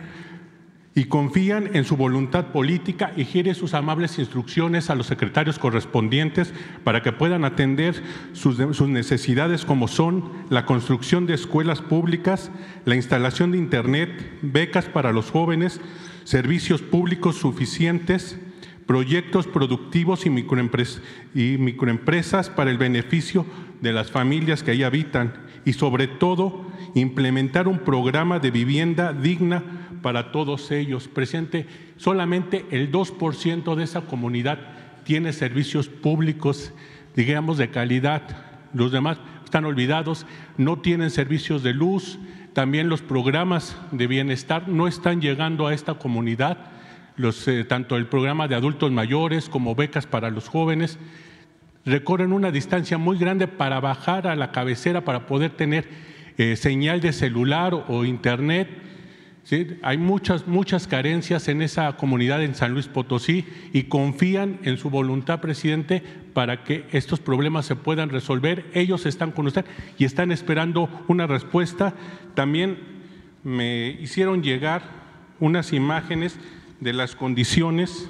y 0.93 1.05
confían 1.05 1.69
en 1.73 1.85
su 1.85 1.95
voluntad 1.95 2.47
política 2.47 3.13
y 3.15 3.23
quiere 3.23 3.53
sus 3.53 3.73
amables 3.73 4.19
instrucciones 4.19 4.89
a 4.89 4.95
los 4.95 5.07
secretarios 5.07 5.57
correspondientes 5.57 6.53
para 6.83 7.01
que 7.01 7.13
puedan 7.13 7.45
atender 7.45 8.03
sus, 8.33 8.59
necesidades 8.89 9.63
como 9.63 9.87
son 9.87 10.29
la 10.49 10.65
construcción 10.65 11.27
de 11.27 11.35
escuelas 11.35 11.81
públicas, 11.81 12.51
la 12.83 12.95
instalación 12.95 13.53
de 13.53 13.57
Internet, 13.57 14.09
becas 14.41 14.85
para 14.85 15.13
los 15.13 15.31
jóvenes, 15.31 15.79
servicios 16.25 16.81
públicos 16.81 17.37
suficientes, 17.37 18.37
proyectos 18.91 19.47
productivos 19.47 20.25
y, 20.25 20.29
microempres 20.29 21.01
y 21.33 21.55
microempresas 21.57 22.49
para 22.49 22.71
el 22.71 22.77
beneficio 22.77 23.45
de 23.79 23.93
las 23.93 24.11
familias 24.11 24.63
que 24.63 24.71
ahí 24.71 24.83
habitan 24.83 25.31
y 25.63 25.71
sobre 25.71 26.09
todo 26.09 26.69
implementar 26.93 27.69
un 27.69 27.79
programa 27.79 28.39
de 28.39 28.51
vivienda 28.51 29.13
digna 29.13 29.63
para 30.01 30.33
todos 30.33 30.71
ellos. 30.71 31.07
Presidente, 31.07 31.67
solamente 31.95 32.65
el 32.69 32.91
2% 32.91 33.75
de 33.75 33.83
esa 33.85 34.01
comunidad 34.01 34.59
tiene 35.05 35.31
servicios 35.31 35.87
públicos, 35.87 36.73
digamos, 37.15 37.57
de 37.57 37.69
calidad. 37.69 38.23
Los 38.73 38.91
demás 38.91 39.19
están 39.45 39.63
olvidados, 39.63 40.25
no 40.57 40.79
tienen 40.79 41.11
servicios 41.11 41.63
de 41.63 41.73
luz, 41.73 42.19
también 42.51 42.89
los 42.89 43.01
programas 43.01 43.77
de 43.93 44.07
bienestar 44.07 44.67
no 44.67 44.89
están 44.89 45.21
llegando 45.21 45.67
a 45.67 45.73
esta 45.73 45.93
comunidad, 45.93 46.57
los, 47.15 47.47
eh, 47.47 47.63
tanto 47.63 47.97
el 47.97 48.07
programa 48.07 48.47
de 48.47 48.55
adultos 48.55 48.91
mayores 48.91 49.49
como 49.49 49.75
becas 49.75 50.05
para 50.05 50.29
los 50.29 50.47
jóvenes 50.47 50.97
recorren 51.85 52.33
una 52.33 52.51
distancia 52.51 52.97
muy 52.97 53.17
grande 53.17 53.47
para 53.47 53.79
bajar 53.79 54.27
a 54.27 54.35
la 54.35 54.51
cabecera 54.51 55.01
para 55.01 55.25
poder 55.25 55.51
tener 55.51 55.87
eh, 56.37 56.55
señal 56.55 57.01
de 57.01 57.13
celular 57.13 57.73
o, 57.73 58.05
internet 58.05 58.69
¿Sí? 59.43 59.67
Hay 59.81 59.97
muchas, 59.97 60.47
muchas 60.47 60.87
carencias 60.87 61.47
en 61.47 61.63
esa 61.63 61.97
comunidad 61.97 62.43
en 62.43 62.53
San 62.53 62.73
Luis 62.73 62.87
Potosí 62.87 63.43
y 63.73 63.83
confían 63.85 64.59
en 64.61 64.77
su 64.77 64.91
voluntad, 64.91 65.41
presidente, 65.41 66.03
para 66.33 66.63
que 66.63 66.85
estos 66.91 67.19
problemas 67.19 67.65
se 67.65 67.75
puedan 67.75 68.09
resolver. 68.09 68.67
Ellos 68.75 69.07
están 69.07 69.31
con 69.31 69.47
usted 69.47 69.65
y 69.97 70.05
están 70.05 70.31
esperando 70.31 70.89
una 71.07 71.25
respuesta. 71.25 71.95
También 72.35 72.77
me 73.43 73.97
hicieron 73.99 74.43
llegar 74.43 74.83
unas 75.39 75.73
imágenes 75.73 76.37
de 76.81 76.93
las 76.93 77.15
condiciones 77.15 78.09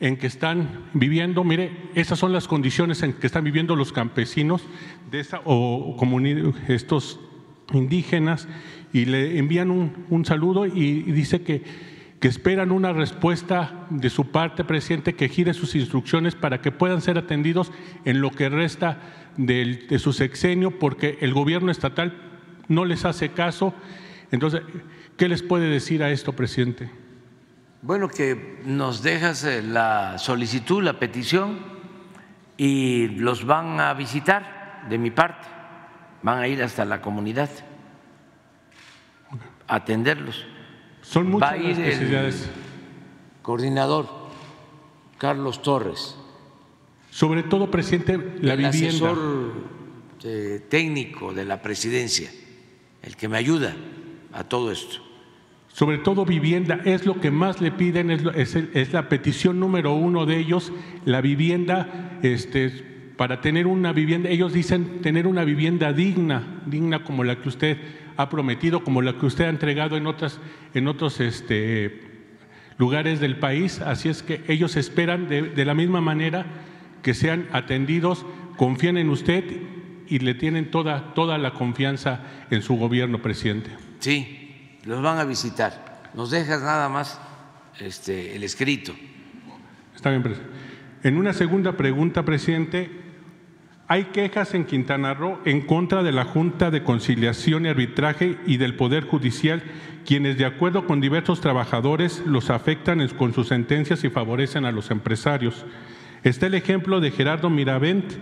en 0.00 0.18
que 0.18 0.26
están 0.26 0.90
viviendo. 0.92 1.44
Mire, 1.44 1.70
esas 1.94 2.18
son 2.18 2.32
las 2.32 2.46
condiciones 2.46 3.02
en 3.02 3.14
que 3.14 3.26
están 3.26 3.44
viviendo 3.44 3.76
los 3.76 3.92
campesinos 3.92 4.62
de 5.10 5.20
esa, 5.20 5.40
o 5.44 5.96
estos 6.68 7.20
indígenas 7.72 8.46
y 8.92 9.06
le 9.06 9.38
envían 9.38 9.70
un, 9.70 10.04
un 10.10 10.24
saludo 10.24 10.66
y, 10.66 11.02
dice 11.02 11.42
que, 11.42 11.62
que, 12.20 12.28
esperan 12.28 12.70
una 12.70 12.92
respuesta 12.92 13.86
de 13.90 14.10
su 14.10 14.30
parte, 14.30 14.64
presidente, 14.64 15.14
que 15.14 15.28
gire 15.28 15.54
sus 15.54 15.74
instrucciones 15.74 16.34
para 16.34 16.60
que 16.60 16.72
puedan 16.72 17.00
ser 17.00 17.16
atendidos 17.16 17.72
en 18.04 18.20
lo 18.20 18.30
que 18.30 18.48
resta 18.48 19.00
de 19.36 19.98
su 19.98 20.12
sexenio, 20.12 20.78
porque 20.78 21.18
el 21.20 21.32
gobierno 21.32 21.70
estatal 21.70 22.14
no 22.68 22.84
les 22.84 23.04
hace 23.04 23.30
caso. 23.30 23.74
Entonces, 24.30 24.62
¿qué 25.16 25.28
les 25.28 25.42
puede 25.42 25.68
decir 25.68 26.02
a 26.02 26.10
esto, 26.10 26.32
presidente? 26.32 26.90
Bueno, 27.82 28.08
que 28.08 28.60
nos 28.64 29.02
dejas 29.02 29.44
eh, 29.44 29.62
la 29.62 30.18
solicitud, 30.18 30.82
la 30.82 30.98
petición, 30.98 31.58
y 32.56 33.08
los 33.08 33.44
van 33.44 33.80
a 33.80 33.92
visitar 33.94 34.86
de 34.88 34.98
mi 34.98 35.10
parte, 35.10 35.48
van 36.22 36.38
a 36.38 36.48
ir 36.48 36.62
hasta 36.62 36.84
la 36.84 37.00
comunidad 37.00 37.50
atenderlos. 39.66 40.46
Son 41.02 41.30
muchas 41.30 41.50
Va 41.50 41.54
a 41.54 41.56
ir 41.56 41.78
necesidades. 41.78 42.42
El 42.44 43.42
coordinador 43.42 44.08
Carlos 45.18 45.62
Torres. 45.62 46.16
Sobre 47.10 47.42
todo, 47.44 47.70
presidente, 47.70 48.18
la 48.40 48.54
el 48.54 48.58
vivienda. 48.58 48.88
asesor 48.88 49.52
eh, 50.24 50.66
técnico 50.68 51.32
de 51.32 51.44
la 51.44 51.62
presidencia, 51.62 52.30
el 53.02 53.16
que 53.16 53.28
me 53.28 53.36
ayuda 53.36 53.74
a 54.32 54.44
todo 54.44 54.72
esto. 54.72 55.03
Sobre 55.74 55.98
todo 55.98 56.24
vivienda, 56.24 56.80
es 56.84 57.04
lo 57.04 57.20
que 57.20 57.32
más 57.32 57.60
le 57.60 57.72
piden, 57.72 58.12
es, 58.12 58.22
es, 58.36 58.54
es 58.54 58.92
la 58.92 59.08
petición 59.08 59.58
número 59.58 59.92
uno 59.92 60.24
de 60.24 60.38
ellos, 60.38 60.72
la 61.04 61.20
vivienda, 61.20 62.20
este, 62.22 63.12
para 63.16 63.40
tener 63.40 63.66
una 63.66 63.92
vivienda, 63.92 64.30
ellos 64.30 64.52
dicen 64.52 65.00
tener 65.02 65.26
una 65.26 65.42
vivienda 65.42 65.92
digna, 65.92 66.62
digna 66.66 67.02
como 67.02 67.24
la 67.24 67.40
que 67.40 67.48
usted 67.48 67.78
ha 68.16 68.30
prometido, 68.30 68.84
como 68.84 69.02
la 69.02 69.18
que 69.18 69.26
usted 69.26 69.46
ha 69.46 69.48
entregado 69.48 69.96
en, 69.96 70.06
otras, 70.06 70.38
en 70.74 70.86
otros 70.86 71.18
este, 71.18 72.02
lugares 72.78 73.18
del 73.18 73.40
país. 73.40 73.80
Así 73.80 74.08
es 74.08 74.22
que 74.22 74.42
ellos 74.46 74.76
esperan 74.76 75.26
de, 75.26 75.42
de, 75.42 75.64
la 75.64 75.74
misma 75.74 76.00
manera 76.00 76.46
que 77.02 77.14
sean 77.14 77.48
atendidos, 77.50 78.24
confían 78.56 78.96
en 78.96 79.10
usted 79.10 79.42
y 80.06 80.20
le 80.20 80.34
tienen 80.34 80.70
toda, 80.70 81.14
toda 81.14 81.36
la 81.36 81.52
confianza 81.52 82.20
en 82.52 82.62
su 82.62 82.76
gobierno, 82.76 83.20
presidente. 83.20 83.70
Sí, 83.98 84.43
los 84.84 85.02
van 85.02 85.18
a 85.18 85.24
visitar. 85.24 86.10
Nos 86.14 86.30
dejas 86.30 86.62
nada 86.62 86.88
más 86.88 87.18
este, 87.80 88.36
el 88.36 88.44
escrito. 88.44 88.94
Está 89.94 90.10
bien, 90.10 90.22
presidente. 90.22 90.54
En 91.02 91.18
una 91.18 91.32
segunda 91.34 91.76
pregunta, 91.76 92.24
presidente, 92.24 92.90
hay 93.86 94.04
quejas 94.04 94.54
en 94.54 94.64
Quintana 94.64 95.12
Roo 95.12 95.38
en 95.44 95.60
contra 95.60 96.02
de 96.02 96.12
la 96.12 96.24
Junta 96.24 96.70
de 96.70 96.82
Conciliación 96.82 97.66
y 97.66 97.68
Arbitraje 97.68 98.38
y 98.46 98.56
del 98.56 98.76
Poder 98.76 99.04
Judicial, 99.04 99.62
quienes, 100.06 100.38
de 100.38 100.46
acuerdo 100.46 100.86
con 100.86 101.02
diversos 101.02 101.42
trabajadores, 101.42 102.22
los 102.24 102.48
afectan 102.48 103.06
con 103.08 103.34
sus 103.34 103.48
sentencias 103.48 104.02
y 104.04 104.08
favorecen 104.08 104.64
a 104.64 104.72
los 104.72 104.90
empresarios. 104.90 105.66
Está 106.22 106.46
el 106.46 106.54
ejemplo 106.54 107.00
de 107.00 107.10
Gerardo 107.10 107.50
Miravent, 107.50 108.14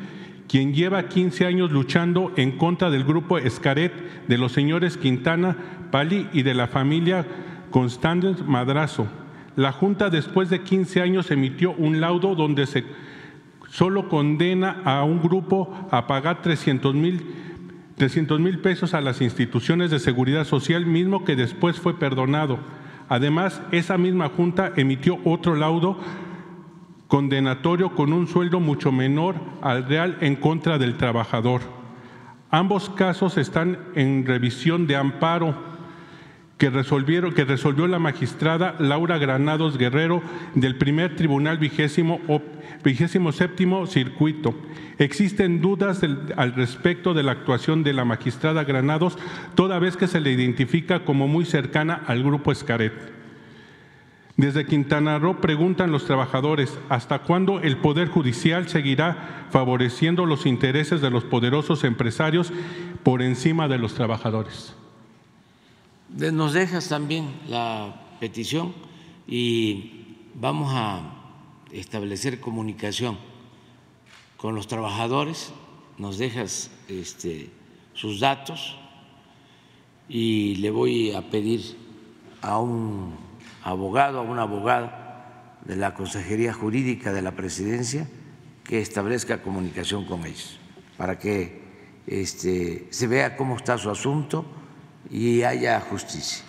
quien 0.48 0.74
lleva 0.74 1.08
15 1.08 1.46
años 1.46 1.70
luchando 1.70 2.32
en 2.36 2.52
contra 2.58 2.90
del 2.90 3.04
grupo 3.04 3.38
Escaret, 3.38 3.92
de 4.28 4.38
los 4.38 4.52
señores 4.52 4.96
Quintana, 4.96 5.56
Pali 5.90 6.28
y 6.32 6.42
de 6.42 6.54
la 6.54 6.66
familia 6.66 7.26
Constantes 7.70 8.44
Madrazo. 8.46 9.06
La 9.56 9.72
Junta 9.72 10.10
después 10.10 10.50
de 10.50 10.62
15 10.62 11.02
años 11.02 11.30
emitió 11.30 11.72
un 11.72 12.00
laudo 12.00 12.34
donde 12.34 12.66
se 12.66 12.84
solo 13.68 14.08
condena 14.08 14.82
a 14.84 15.04
un 15.04 15.22
grupo 15.22 15.74
a 15.90 16.06
pagar 16.06 16.42
300 16.42 16.94
mil 16.94 17.24
300 17.96 18.40
mil 18.40 18.58
pesos 18.58 18.94
a 18.94 19.00
las 19.00 19.20
instituciones 19.20 19.90
de 19.90 20.00
seguridad 20.00 20.44
social, 20.44 20.86
mismo 20.86 21.24
que 21.24 21.36
después 21.36 21.78
fue 21.78 21.98
perdonado. 21.98 22.58
Además, 23.08 23.62
esa 23.70 23.98
misma 23.98 24.28
Junta 24.28 24.72
emitió 24.76 25.18
otro 25.24 25.54
laudo 25.54 25.98
condenatorio 27.12 27.94
con 27.94 28.14
un 28.14 28.26
sueldo 28.26 28.58
mucho 28.58 28.90
menor 28.90 29.34
al 29.60 29.86
real 29.86 30.16
en 30.22 30.34
contra 30.34 30.78
del 30.78 30.96
trabajador. 30.96 31.60
Ambos 32.50 32.88
casos 32.88 33.36
están 33.36 33.78
en 33.94 34.24
revisión 34.24 34.86
de 34.86 34.96
amparo 34.96 35.54
que, 36.56 36.70
resolvió 36.70 37.86
la 37.86 37.98
magistrada 37.98 38.76
Laura 38.78 39.18
Granados 39.18 39.76
Guerrero 39.76 40.22
del 40.54 40.78
primer 40.78 41.14
tribunal 41.14 41.58
vigésimo, 41.58 42.18
vigésimo 42.82 43.30
séptimo 43.30 43.86
circuito. 43.86 44.54
Existen 44.96 45.60
dudas 45.60 46.00
al 46.36 46.54
respecto 46.54 47.12
de 47.12 47.24
la 47.24 47.32
actuación 47.32 47.82
de 47.82 47.92
la 47.92 48.06
magistrada 48.06 48.64
Granados, 48.64 49.18
toda 49.54 49.78
vez 49.78 49.98
que 49.98 50.06
se 50.06 50.20
le 50.20 50.32
identifica 50.32 51.04
como 51.04 51.28
muy 51.28 51.44
cercana 51.44 52.04
al 52.06 52.22
grupo 52.22 52.52
Escaret. 52.52 53.21
Desde 54.42 54.66
Quintana 54.66 55.20
Roo 55.20 55.40
preguntan 55.40 55.92
los 55.92 56.04
trabajadores, 56.04 56.76
¿hasta 56.88 57.20
cuándo 57.20 57.60
el 57.60 57.76
Poder 57.76 58.08
Judicial 58.08 58.68
seguirá 58.68 59.46
favoreciendo 59.52 60.26
los 60.26 60.46
intereses 60.46 61.00
de 61.00 61.10
los 61.10 61.22
poderosos 61.22 61.84
empresarios 61.84 62.52
por 63.04 63.22
encima 63.22 63.68
de 63.68 63.78
los 63.78 63.94
trabajadores? 63.94 64.74
Nos 66.08 66.54
dejas 66.54 66.88
también 66.88 67.30
la 67.48 68.16
petición 68.18 68.74
y 69.28 70.16
vamos 70.34 70.72
a 70.74 71.02
establecer 71.70 72.40
comunicación 72.40 73.18
con 74.36 74.56
los 74.56 74.66
trabajadores, 74.66 75.52
nos 75.98 76.18
dejas 76.18 76.72
este, 76.88 77.48
sus 77.94 78.18
datos 78.18 78.76
y 80.08 80.56
le 80.56 80.72
voy 80.72 81.12
a 81.12 81.30
pedir 81.30 81.76
a 82.40 82.58
un 82.58 83.30
abogado, 83.62 84.20
a 84.20 84.22
un 84.22 84.38
abogado 84.38 84.90
de 85.64 85.76
la 85.76 85.94
Consejería 85.94 86.52
Jurídica 86.52 87.12
de 87.12 87.22
la 87.22 87.32
Presidencia 87.32 88.08
que 88.64 88.80
establezca 88.80 89.42
comunicación 89.42 90.04
con 90.04 90.24
ellos 90.24 90.58
para 90.96 91.18
que 91.18 91.62
este, 92.06 92.86
se 92.90 93.06
vea 93.06 93.36
cómo 93.36 93.56
está 93.56 93.78
su 93.78 93.90
asunto 93.90 94.44
y 95.10 95.42
haya 95.42 95.80
justicia. 95.80 96.44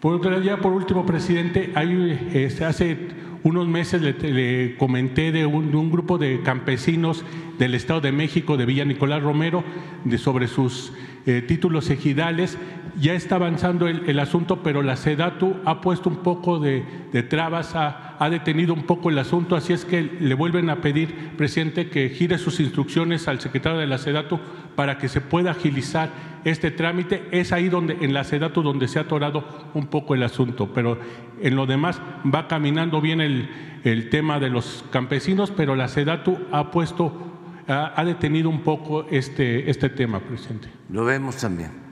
Por 0.00 0.42
ya 0.42 0.58
por 0.58 0.72
último, 0.72 1.06
presidente, 1.06 1.72
hay, 1.74 2.30
este, 2.34 2.64
hace 2.64 2.96
unos 3.42 3.66
meses 3.66 4.02
le, 4.02 4.76
comenté 4.76 5.32
de 5.32 5.46
un, 5.46 5.70
de 5.70 5.76
un, 5.76 5.90
grupo 5.90 6.18
de 6.18 6.42
campesinos 6.42 7.24
del 7.58 7.74
Estado 7.74 8.00
de 8.00 8.12
México, 8.12 8.56
de 8.56 8.66
Villa 8.66 8.84
Nicolás 8.84 9.22
Romero, 9.22 9.64
de, 10.04 10.18
sobre 10.18 10.48
sus 10.48 10.92
eh, 11.26 11.42
títulos 11.42 11.90
ejidales. 11.90 12.58
Ya 12.98 13.14
está 13.14 13.36
avanzando 13.36 13.88
el, 13.88 14.18
asunto, 14.18 14.62
pero 14.62 14.82
la 14.82 14.96
SEDATU 14.96 15.56
ha 15.64 15.80
puesto 15.80 16.08
un 16.08 16.16
poco 16.16 16.58
de, 16.58 16.82
trabas, 17.28 17.74
ha, 17.74 18.28
detenido 18.30 18.72
un 18.72 18.84
poco 18.84 19.10
el 19.10 19.18
asunto, 19.18 19.54
así 19.54 19.72
es 19.72 19.84
que 19.84 20.02
le 20.02 20.34
vuelven 20.34 20.70
a 20.70 20.80
pedir, 20.80 21.36
presidente, 21.36 21.90
que 21.90 22.08
gire 22.08 22.38
sus 22.38 22.58
instrucciones 22.60 23.28
al 23.28 23.40
secretario 23.40 23.78
de 23.78 23.86
la 23.86 23.98
SEDATU 23.98 24.40
para 24.74 24.98
que 24.98 25.08
se 25.08 25.20
pueda 25.20 25.52
agilizar 25.52 26.10
este 26.44 26.70
trámite. 26.70 27.28
Es 27.30 27.52
ahí 27.52 27.68
donde, 27.68 27.98
en 28.00 28.14
la 28.14 28.24
SEDATU, 28.24 28.62
donde 28.62 28.88
se 28.88 28.98
ha 28.98 29.02
atorado 29.02 29.44
un 29.74 29.86
poco 29.88 30.14
el 30.14 30.22
asunto, 30.22 30.72
pero 30.72 30.98
en 31.42 31.54
lo 31.54 31.66
demás 31.66 32.00
va 32.24 32.48
caminando 32.48 33.00
bien 33.00 33.20
el, 33.20 33.48
el 33.84 34.08
tema 34.08 34.40
de 34.40 34.48
los 34.48 34.84
campesinos, 34.90 35.50
pero 35.50 35.76
la 35.76 35.88
SEDATU 35.88 36.38
ha 36.50 36.70
puesto 36.70 37.26
ha, 37.68 38.04
detenido 38.04 38.48
un 38.48 38.62
poco 38.62 39.06
este, 39.10 39.68
este 39.70 39.88
tema, 39.88 40.20
presidente. 40.20 40.68
Lo 40.88 41.04
vemos 41.04 41.36
también. 41.36 41.85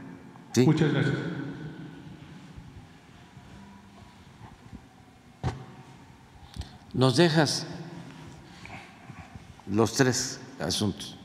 Muchas 0.63 0.93
gracias. 0.93 1.15
Nos 6.93 7.17
dejas 7.17 7.67
los 9.67 9.95
tres 9.95 10.41
asuntos. 10.61 11.17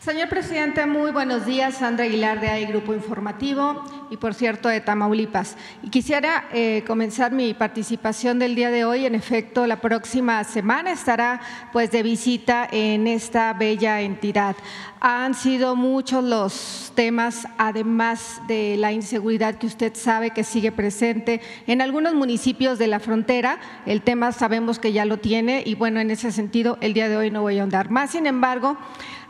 Señor 0.00 0.28
presidente, 0.28 0.84
muy 0.86 1.10
buenos 1.10 1.46
días. 1.46 1.78
Sandra 1.78 2.04
Aguilar 2.04 2.40
de 2.40 2.48
AI 2.48 2.66
Grupo 2.66 2.94
Informativo 2.94 3.82
y, 4.10 4.16
por 4.16 4.34
cierto, 4.34 4.68
de 4.68 4.80
Tamaulipas. 4.80 5.56
Y 5.82 5.90
quisiera 5.90 6.44
eh, 6.52 6.84
comenzar 6.86 7.32
mi 7.32 7.54
participación 7.54 8.38
del 8.38 8.54
día 8.54 8.70
de 8.70 8.84
hoy. 8.84 9.06
En 9.06 9.14
efecto, 9.14 9.66
la 9.66 9.80
próxima 9.80 10.42
semana 10.44 10.92
estará 10.92 11.40
pues 11.72 11.90
de 11.90 12.02
visita 12.02 12.68
en 12.70 13.06
esta 13.06 13.52
bella 13.52 14.00
entidad. 14.00 14.56
Han 15.00 15.34
sido 15.34 15.76
muchos 15.76 16.24
los 16.24 16.92
temas, 16.94 17.46
además 17.58 18.40
de 18.48 18.76
la 18.78 18.92
inseguridad 18.92 19.56
que 19.56 19.66
usted 19.66 19.94
sabe 19.94 20.30
que 20.30 20.44
sigue 20.44 20.72
presente 20.72 21.42
en 21.66 21.82
algunos 21.82 22.14
municipios 22.14 22.78
de 22.78 22.86
la 22.86 23.00
frontera. 23.00 23.58
El 23.84 24.00
tema 24.00 24.32
sabemos 24.32 24.78
que 24.78 24.92
ya 24.92 25.04
lo 25.04 25.18
tiene 25.18 25.62
y, 25.66 25.74
bueno, 25.74 26.00
en 26.00 26.10
ese 26.10 26.32
sentido, 26.32 26.78
el 26.80 26.94
día 26.94 27.08
de 27.08 27.16
hoy 27.16 27.30
no 27.30 27.42
voy 27.42 27.58
a 27.58 27.62
ahondar 27.62 27.90
más. 27.90 28.12
Sin 28.12 28.26
embargo, 28.26 28.78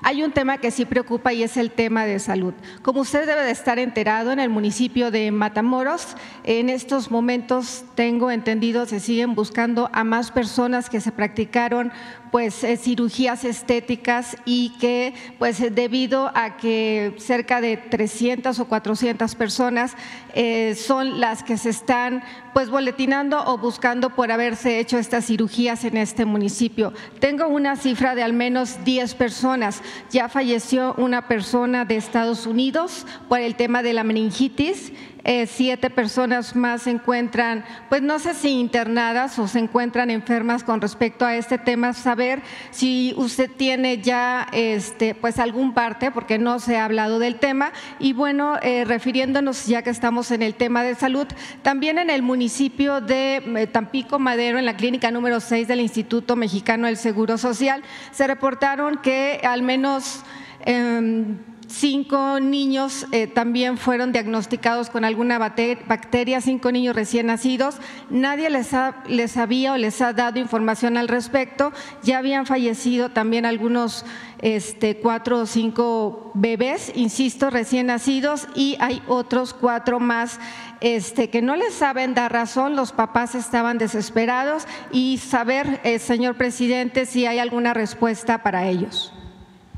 hay 0.07 0.23
un 0.23 0.33
tema 0.33 0.59
que 0.59 0.71
sí 0.71 0.85
preocupa 0.85 1.33
y 1.33 1.43
es 1.43 1.57
el 1.57 1.71
tema 1.71 2.05
de 2.05 2.19
salud. 2.19 2.53
Como 2.83 3.01
usted 3.01 3.27
debe 3.27 3.43
de 3.43 3.51
estar 3.51 3.79
enterado, 3.79 4.33
en 4.33 4.39
el 4.39 4.51
municipio 4.51 4.74
de 4.75 5.31
Matamoros, 5.31 6.17
en 6.43 6.69
estos 6.69 7.13
momentos, 7.13 7.85
tengo 7.95 8.33
entendido, 8.33 8.87
se 8.87 8.99
siguen 8.99 9.37
buscando 9.37 9.89
a 9.93 10.03
más 10.03 10.33
personas 10.33 10.91
que 10.91 11.01
se 11.01 11.13
practicaron 11.13 11.93
pues 12.35 12.65
eh, 12.65 12.77
cirugías 12.77 13.45
estéticas 13.45 14.37
y 14.45 14.71
que 14.81 15.15
pues 15.39 15.61
debido 15.73 16.33
a 16.35 16.57
que 16.57 17.15
cerca 17.19 17.61
de 17.61 17.77
300 17.77 18.59
o 18.59 18.65
400 18.65 19.37
personas 19.37 19.95
eh, 20.35 20.75
son 20.75 21.21
las 21.21 21.45
que 21.45 21.57
se 21.57 21.71
están 21.71 22.25
pues 22.53 22.71
boletinando 22.71 23.41
o 23.47 23.57
buscando 23.57 24.11
por 24.11 24.33
haberse 24.33 24.81
hecho 24.81 24.99
estas 24.99 25.27
cirugías 25.27 25.85
en 25.85 25.97
este 25.97 26.25
municipio. 26.25 26.93
Tengo 27.21 27.47
una 27.47 27.77
cifra 27.77 28.17
de 28.17 28.25
al 28.25 28.33
menos 28.33 28.83
10 28.85 29.15
personas. 29.15 29.81
Ya 30.11 30.29
falleció 30.29 30.97
una 30.99 31.29
persona 31.29 31.85
de 31.85 31.95
Estados 31.95 32.47
Unidos 32.47 33.07
por 33.29 33.39
el 33.39 33.55
tema 33.55 33.85
de 33.85 33.93
la 33.93 34.03
meningitis 34.03 34.93
eh, 35.25 35.47
siete 35.47 35.89
personas 35.89 36.55
más 36.55 36.83
se 36.83 36.91
encuentran, 36.91 37.65
pues 37.89 38.03
no 38.03 38.19
sé 38.19 38.35
si 38.35 38.51
internadas 38.61 39.39
o 39.39 39.49
se 39.49 39.59
encuentran 39.59 40.11
enfermas 40.11 40.63
con 40.63 40.83
respecto 40.83 41.25
a 41.25 41.35
este 41.35 41.57
tema, 41.57 41.95
saber 41.95 42.43
si 42.71 43.15
usted 43.17 43.51
tiene 43.51 44.03
ya 44.03 44.47
este, 44.53 45.15
pues 45.15 45.39
algún 45.39 45.73
parte, 45.73 46.11
porque 46.11 46.39
no 46.39 46.59
se 46.59 46.77
ha 46.77 46.85
hablado 46.85 47.19
del 47.19 47.37
tema, 47.37 47.73
y 47.99 48.13
bueno, 48.13 48.59
eh, 48.61 48.85
refiriéndonos 48.85 49.67
ya 49.67 49.81
que 49.81 49.89
estamos 49.89 50.31
en 50.31 50.43
el 50.43 50.55
tema 50.55 50.83
de 50.83 50.95
salud, 50.95 51.27
también 51.63 51.99
en 51.99 52.11
el 52.11 52.23
municipio 52.23 53.01
de 53.01 53.37
eh, 53.37 53.67
Tampico 53.67 54.19
Madero, 54.19 54.59
en 54.59 54.67
la 54.67 54.77
clínica 54.77 55.11
número 55.11 55.41
6 55.41 55.67
del 55.69 55.81
Instituto 55.81 56.37
Mexicano 56.37 56.87
del 56.87 56.99
Seguro 56.99 57.39
Social, 57.39 57.83
se 58.13 58.27
reportaron 58.27 58.99
que 58.99 59.41
al 59.43 59.63
menos... 59.63 60.23
Em, 60.67 61.39
Cinco 61.77 62.39
niños 62.39 63.05
eh, 63.11 63.27
también 63.27 63.79
fueron 63.79 64.13
diagnosticados 64.13 64.91
con 64.91 65.05
alguna 65.05 65.41
bacteria, 65.41 66.41
cinco 66.41 66.71
niños 66.71 66.95
recién 66.95 67.27
nacidos. 67.27 67.79
Nadie 68.11 68.49
les, 68.49 68.71
les 69.09 69.37
había 69.37 69.73
o 69.73 69.77
les 69.77 70.01
ha 70.01 70.13
dado 70.13 70.39
información 70.39 70.97
al 70.97 71.09
respecto. 71.09 71.73
Ya 72.05 72.19
habían 72.19 72.47
fallecido 72.47 73.09
también 73.09 73.45
algunos 73.45 74.07
este, 74.39 74.99
cuatro 74.99 75.41
o 75.41 75.47
cinco 75.47 76.31
bebés, 76.35 76.93
insisto, 76.95 77.51
recién 77.51 77.87
nacidos, 77.87 78.47
y 78.55 78.77
hay 78.79 79.03
otros 79.09 79.53
cuatro 79.53 79.99
más 79.99 80.39
este, 80.81 81.29
que 81.29 81.43
no 81.43 81.57
les 81.57 81.75
saben 81.75 82.15
dar 82.15 82.33
razón. 82.33 82.77
Los 82.77 82.93
papás 82.93 83.35
estaban 83.35 83.79
desesperados 83.79 84.69
y 84.93 85.19
saber, 85.19 85.81
eh, 85.83 85.99
señor 85.99 86.37
presidente, 86.37 87.05
si 87.05 87.27
hay 87.27 87.41
alguna 87.41 87.75
respuesta 87.75 88.45
para 88.45 88.69
ellos. 88.69 89.13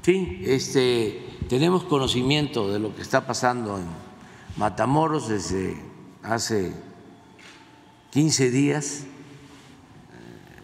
Sí, 0.07 0.41
este 0.45 1.21
tenemos 1.49 1.83
conocimiento 1.83 2.71
de 2.71 2.79
lo 2.79 2.95
que 2.95 3.03
está 3.03 3.27
pasando 3.27 3.77
en 3.77 3.87
Matamoros 4.57 5.27
desde 5.27 5.83
hace 6.23 6.73
15 8.13 8.51
días. 8.53 9.03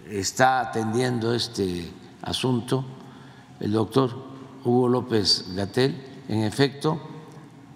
Eh, 0.09 0.21
está 0.21 0.61
atendiendo 0.61 1.35
este 1.35 1.91
asunto 2.23 2.85
el 3.59 3.73
doctor 3.73 4.15
Hugo 4.65 4.89
López 4.89 5.47
Gatel. 5.57 6.01
En 6.29 6.45
efecto, 6.45 7.01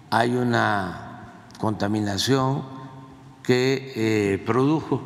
hay 0.09 0.37
una 0.37 1.49
contaminación 1.59 2.63
que 3.43 3.91
eh, 3.93 4.37
produjo 4.37 5.01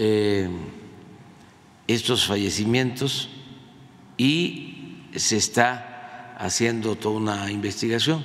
eh, 0.00 0.50
estos 1.86 2.26
fallecimientos 2.26 3.28
y 4.16 4.71
se 5.14 5.36
está 5.36 6.36
haciendo 6.38 6.96
toda 6.96 7.16
una 7.16 7.50
investigación. 7.50 8.24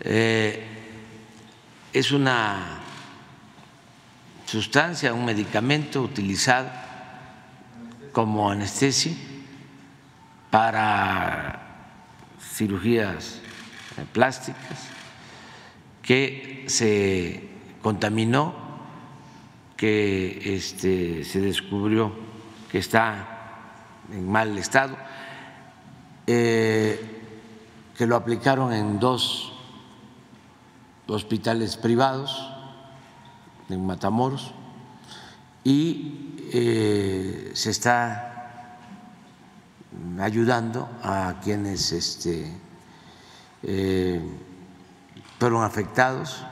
Eh, 0.00 0.64
es 1.92 2.12
una 2.12 2.80
sustancia, 4.44 5.12
un 5.14 5.24
medicamento 5.24 6.02
utilizado 6.02 6.70
como 8.12 8.50
anestesia 8.50 9.14
para 10.50 11.60
cirugías 12.40 13.40
plásticas 14.12 14.88
que 16.02 16.64
se 16.68 17.48
contaminó, 17.82 18.54
que 19.76 20.54
este, 20.56 21.24
se 21.24 21.40
descubrió 21.40 22.12
que 22.70 22.78
está 22.78 23.36
en 24.12 24.30
mal 24.30 24.56
estado, 24.56 24.96
eh, 26.28 27.22
que 27.96 28.04
lo 28.04 28.16
aplicaron 28.16 28.72
en 28.72 28.98
dos 28.98 29.52
hospitales 31.06 31.76
privados 31.76 32.52
en 33.68 33.86
Matamoros 33.86 34.52
y 35.62 36.34
eh, 36.52 37.52
se 37.54 37.70
está 37.70 38.78
ayudando 40.18 40.88
a 41.00 41.40
quienes 41.44 41.92
este, 41.92 42.52
eh, 43.62 44.20
fueron 45.38 45.62
afectados 45.62 46.44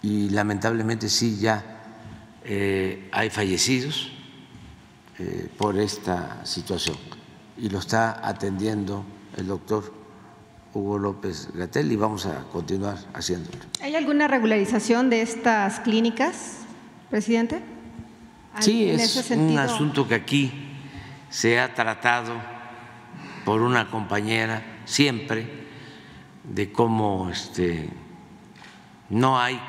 y 0.00 0.30
lamentablemente 0.30 1.10
sí 1.10 1.38
ya 1.38 1.62
hay 3.12 3.30
fallecidos 3.30 4.10
por 5.56 5.78
esta 5.78 6.44
situación 6.44 6.96
y 7.56 7.68
lo 7.68 7.78
está 7.78 8.26
atendiendo 8.26 9.04
el 9.36 9.46
doctor 9.46 9.92
Hugo 10.72 10.98
López 10.98 11.48
Gatel 11.54 11.92
y 11.92 11.96
vamos 11.96 12.26
a 12.26 12.44
continuar 12.52 12.98
haciéndolo. 13.14 13.58
¿Hay 13.80 13.94
alguna 13.94 14.26
regularización 14.28 15.08
de 15.08 15.22
estas 15.22 15.80
clínicas, 15.80 16.58
presidente? 17.10 17.62
Sí, 18.60 18.88
es 18.88 19.30
un 19.30 19.58
asunto 19.58 20.06
que 20.06 20.14
aquí 20.14 20.52
se 21.28 21.58
ha 21.58 21.74
tratado 21.74 22.34
por 23.44 23.60
una 23.62 23.90
compañera 23.90 24.62
siempre 24.84 25.64
de 26.44 26.70
cómo 26.72 27.30
este, 27.30 27.88
no 29.10 29.38
hay 29.38 29.60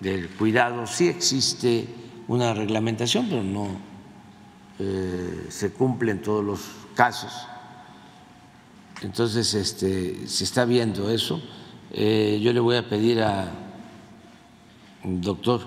del 0.00 0.28
cuidado, 0.28 0.86
sí 0.86 1.08
existe 1.08 1.86
una 2.28 2.52
reglamentación, 2.52 3.26
pero 3.28 3.42
no 3.42 3.68
eh, 4.78 5.46
se 5.48 5.72
cumple 5.72 6.12
en 6.12 6.22
todos 6.22 6.44
los 6.44 6.60
casos. 6.94 7.32
Entonces, 9.02 9.52
este, 9.54 10.26
se 10.26 10.44
está 10.44 10.64
viendo 10.64 11.10
eso. 11.10 11.42
Eh, 11.92 12.40
yo 12.42 12.52
le 12.52 12.60
voy 12.60 12.76
a 12.76 12.88
pedir 12.88 13.22
al 13.22 13.50
doctor 15.02 15.62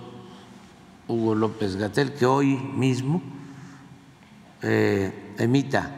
Hugo 1.08 1.36
López 1.36 1.76
Gatel 1.76 2.14
que 2.14 2.26
hoy 2.26 2.56
mismo 2.56 3.22
eh, 4.62 5.34
emita 5.38 5.96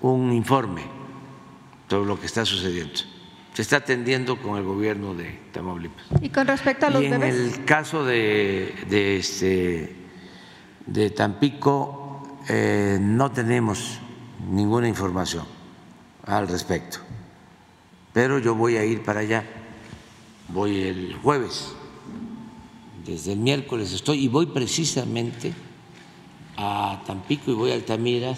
un 0.00 0.32
informe 0.32 0.82
todo 1.86 2.04
lo 2.04 2.18
que 2.18 2.26
está 2.26 2.44
sucediendo. 2.44 3.00
Se 3.54 3.62
está 3.62 3.78
atendiendo 3.78 4.40
con 4.40 4.56
el 4.56 4.62
gobierno 4.62 5.14
de 5.14 5.38
Tamaulipas. 5.52 6.06
Y 6.22 6.28
con 6.28 6.46
respecto 6.46 6.86
a 6.86 6.90
los 6.90 7.02
y 7.02 7.06
en 7.06 7.22
el 7.22 7.64
caso 7.64 8.04
de, 8.04 8.72
de, 8.88 9.16
este, 9.16 9.96
de 10.88 11.10
Tampico, 11.10 12.22
eh, 12.48 12.98
no 13.00 13.30
tenemos 13.30 13.98
ninguna 14.50 14.88
información 14.88 15.44
al 16.24 16.48
respecto. 16.48 16.98
Pero 18.12 18.38
yo 18.38 18.54
voy 18.54 18.76
a 18.76 18.84
ir 18.84 19.04
para 19.04 19.20
allá. 19.20 19.44
Voy 20.48 20.82
el 20.82 21.14
jueves. 21.22 21.72
Desde 23.04 23.32
el 23.32 23.38
miércoles 23.38 23.92
estoy 23.92 24.24
y 24.24 24.28
voy 24.28 24.46
precisamente 24.46 25.52
a 26.56 27.02
Tampico 27.06 27.50
y 27.50 27.54
voy 27.54 27.70
a 27.70 27.74
Altamira, 27.74 28.34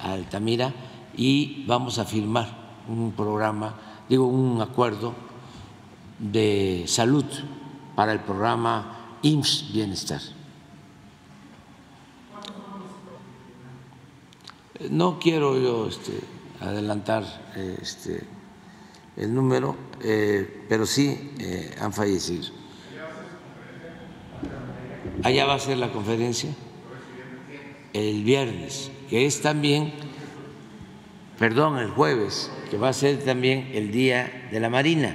a 0.00 0.12
Altamira 0.12 0.72
y 1.16 1.64
vamos 1.66 1.98
a 1.98 2.04
firmar 2.04 2.82
un 2.88 3.12
programa, 3.12 3.76
digo, 4.08 4.26
un 4.26 4.60
acuerdo 4.60 5.14
de 6.18 6.84
salud 6.86 7.24
para 7.94 8.12
el 8.12 8.20
programa 8.20 9.18
IMSS 9.22 9.72
Bienestar. 9.72 10.20
No 14.90 15.18
quiero 15.18 15.58
yo 15.60 15.88
este, 15.88 16.12
adelantar 16.60 17.24
este, 17.80 18.24
el 19.16 19.34
número, 19.34 19.76
eh, 20.02 20.64
pero 20.68 20.86
sí 20.86 21.32
eh, 21.38 21.74
han 21.80 21.92
fallecido. 21.92 22.52
Allá 25.22 25.46
va 25.46 25.54
a 25.54 25.58
ser 25.58 25.78
la 25.78 25.92
conferencia 25.92 26.54
el 27.92 28.24
viernes, 28.24 28.90
que 29.10 29.26
es 29.26 29.42
también, 29.42 29.92
perdón, 31.38 31.78
el 31.78 31.90
jueves, 31.90 32.50
que 32.70 32.78
va 32.78 32.88
a 32.88 32.92
ser 32.92 33.18
también 33.18 33.70
el 33.74 33.92
Día 33.92 34.48
de 34.50 34.60
la 34.60 34.70
Marina, 34.70 35.14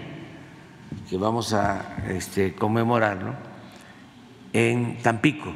que 1.09 1.17
vamos 1.17 1.53
a 1.53 2.05
este, 2.09 2.53
conmemorarlo 2.53 3.35
en 4.53 5.01
Tampico. 5.01 5.53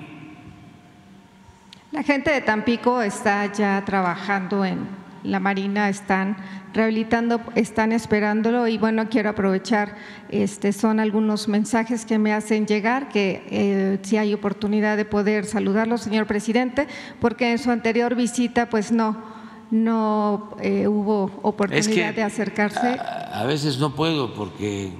La 1.91 2.03
gente 2.03 2.31
de 2.31 2.39
Tampico 2.39 3.01
está 3.01 3.51
ya 3.51 3.83
trabajando 3.85 4.63
en 4.63 4.87
la 5.23 5.41
Marina, 5.41 5.89
están 5.89 6.37
rehabilitando, 6.73 7.41
están 7.55 7.91
esperándolo 7.91 8.65
y 8.69 8.77
bueno, 8.77 9.09
quiero 9.09 9.29
aprovechar, 9.31 9.97
este, 10.29 10.71
son 10.71 11.01
algunos 11.01 11.49
mensajes 11.49 12.05
que 12.05 12.17
me 12.17 12.31
hacen 12.31 12.65
llegar, 12.65 13.09
que 13.09 13.43
eh, 13.51 13.99
si 14.03 14.15
hay 14.15 14.33
oportunidad 14.33 14.95
de 14.95 15.03
poder 15.03 15.45
saludarlo, 15.45 15.97
señor 15.97 16.27
presidente, 16.27 16.87
porque 17.19 17.51
en 17.51 17.59
su 17.59 17.71
anterior 17.71 18.15
visita 18.15 18.69
pues 18.69 18.93
no, 18.93 19.21
no 19.69 20.55
eh, 20.61 20.87
hubo 20.87 21.29
oportunidad 21.41 22.13
de 22.13 22.23
acercarse. 22.23 22.97
A, 23.33 23.43
veces 23.45 23.79
no 23.79 23.95
puedo 23.95 24.33
porque 24.33 24.91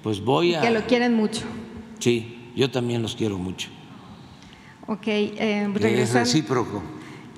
pues 0.00 0.20
voy 0.20 0.54
a... 0.54 0.60
Que 0.60 0.70
lo 0.70 0.82
quieren 0.86 1.12
mucho. 1.12 1.42
Sí, 1.98 2.52
yo 2.54 2.70
también 2.70 3.02
los 3.02 3.16
quiero 3.16 3.36
mucho. 3.36 3.68
Ok, 4.90 5.06
eh, 5.06 5.72
Es 5.80 6.12
recíproco. 6.12 6.82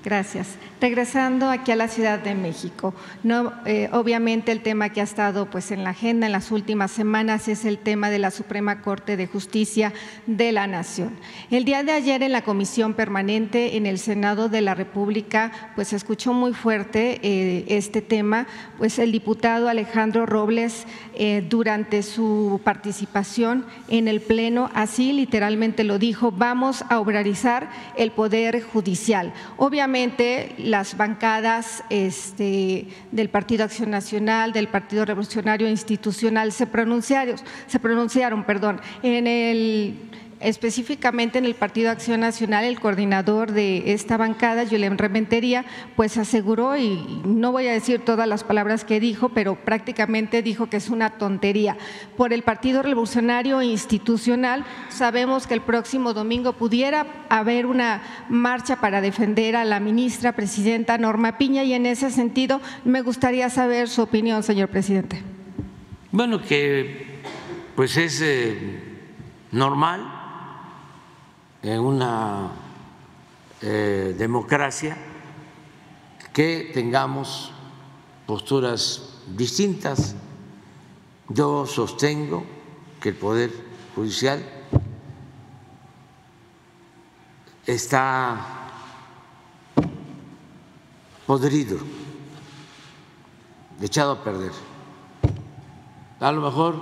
Gracias. 0.03 0.57
Regresando 0.83 1.49
aquí 1.49 1.71
a 1.71 1.77
la 1.77 1.87
Ciudad 1.87 2.19
de 2.19 2.35
México, 2.35 2.93
no, 3.23 3.53
eh, 3.67 3.89
obviamente 3.93 4.51
el 4.51 4.63
tema 4.63 4.89
que 4.89 5.01
ha 5.01 5.05
estado 5.05 5.49
pues 5.49 5.71
en 5.71 5.85
la 5.85 5.91
agenda 5.91 6.27
en 6.27 6.33
las 6.33 6.51
últimas 6.51 6.91
semanas 6.91 7.47
es 7.47 7.65
el 7.65 7.79
tema 7.79 8.11
de 8.11 8.19
la 8.19 8.33
Suprema 8.33 8.83
Corte 8.83 9.17
de 9.17 9.29
Justicia 9.29 9.93
de 10.27 10.51
la 10.51 10.67
Nación. 10.67 11.17
El 11.53 11.65
día 11.65 11.85
de 11.85 11.93
ayer 11.93 12.25
en 12.25 12.33
la 12.33 12.43
Comisión 12.43 12.95
Permanente 12.95 13.77
en 13.77 13.87
el 13.87 14.01
Senado 14.01 14.49
de 14.49 14.61
la 14.61 14.75
República 14.75 15.53
pues 15.77 15.87
se 15.87 15.95
escuchó 15.95 16.33
muy 16.33 16.53
fuerte 16.53 17.21
eh, 17.23 17.65
este 17.69 18.03
tema, 18.03 18.49
pues 18.77 18.99
el 18.99 19.13
diputado 19.13 19.69
Alejandro 19.69 20.27
Robles 20.27 20.89
eh, 21.15 21.47
durante 21.49 22.03
su 22.03 22.61
participación 22.65 23.67
en 23.87 24.09
el 24.09 24.21
Pleno 24.21 24.69
así 24.75 25.13
literalmente 25.13 25.85
lo 25.85 26.01
dijo, 26.01 26.33
vamos 26.33 26.83
a 26.89 26.99
obrarizar 26.99 27.71
el 27.97 28.11
Poder 28.11 28.61
Judicial. 28.65 29.33
Obviamente 29.59 30.57
las 30.73 30.97
bancadas 30.97 31.85
este, 31.91 32.87
del 33.11 33.29
Partido 33.29 33.65
Acción 33.65 33.91
Nacional, 33.91 34.55
del 34.55 34.69
Partido 34.69 35.05
Revolucionario 35.05 35.69
Institucional 35.69 36.51
se 36.51 36.67
pronunciaron, 36.67 37.37
se 37.67 37.79
pronunciaron 37.79 38.45
perdón, 38.45 38.81
en 39.03 39.27
el 39.27 40.11
específicamente 40.43 41.39
en 41.39 41.45
el 41.45 41.55
Partido 41.55 41.91
Acción 41.91 42.21
Nacional, 42.21 42.65
el 42.65 42.81
coordinador 42.81 43.53
de 43.53 43.93
esta 43.93 44.17
bancada, 44.17 44.67
Julián 44.67 44.99
Rementería, 44.99 45.65
pues 45.97 46.19
aseguró, 46.19 46.77
y 46.77 47.23
no 47.25 47.53
voy 47.53 47.69
a 47.69 47.73
decir 47.73 48.01
todas 48.01 48.29
las 48.29 48.45
palabras 48.45 48.85
que 48.85 49.01
dijo, 49.01 49.31
pero 49.31 49.57
prácticamente 49.57 50.43
dijo 50.43 50.69
que 50.69 50.77
es 50.77 50.91
una 50.91 51.11
tontería. 51.11 51.77
Por 52.17 52.33
el 52.33 52.43
Partido 52.43 52.83
Revolucionario 52.83 53.63
Institucional, 53.63 54.65
sabemos 54.89 55.47
que 55.47 55.55
el 55.55 55.61
próximo 55.61 56.15
domingo 56.15 56.55
pudiera 56.55 57.07
haber 57.29 57.67
una 57.67 58.03
marcha 58.29 58.81
para 58.81 59.01
defender 59.01 59.57
a 59.57 59.65
la 59.65 59.81
ministra 59.81 60.33
presidenta 60.33 60.99
Norma 60.99 61.39
Piña, 61.39 61.65
y 61.65 61.73
en 61.73 61.87
ese 61.87 62.11
sentido 62.11 62.61
me 62.85 63.03
gustaría 63.03 63.51
saber 63.51 63.89
su 63.89 64.03
opinión, 64.03 64.43
señor 64.43 64.69
presidente. 64.69 65.23
Bueno, 66.11 66.43
que 66.43 67.21
pues 67.75 67.97
es 67.97 68.21
eh, 68.21 68.83
normal 69.51 70.22
en 71.63 71.81
una 71.81 72.51
eh, 73.61 74.15
democracia 74.19 74.97
que 76.33 76.71
tengamos 76.75 77.53
posturas 78.27 79.21
distintas. 79.37 80.17
Yo 81.29 81.67
sostengo 81.67 82.45
que 83.01 83.11
el 83.11 83.15
Poder 83.17 83.51
Judicial 83.95 84.43
está 87.67 88.41
podrido, 91.27 91.79
echado 93.81 94.13
a 94.13 94.25
perder. 94.25 94.53
A 96.21 96.33
lo 96.33 96.41
mejor 96.41 96.81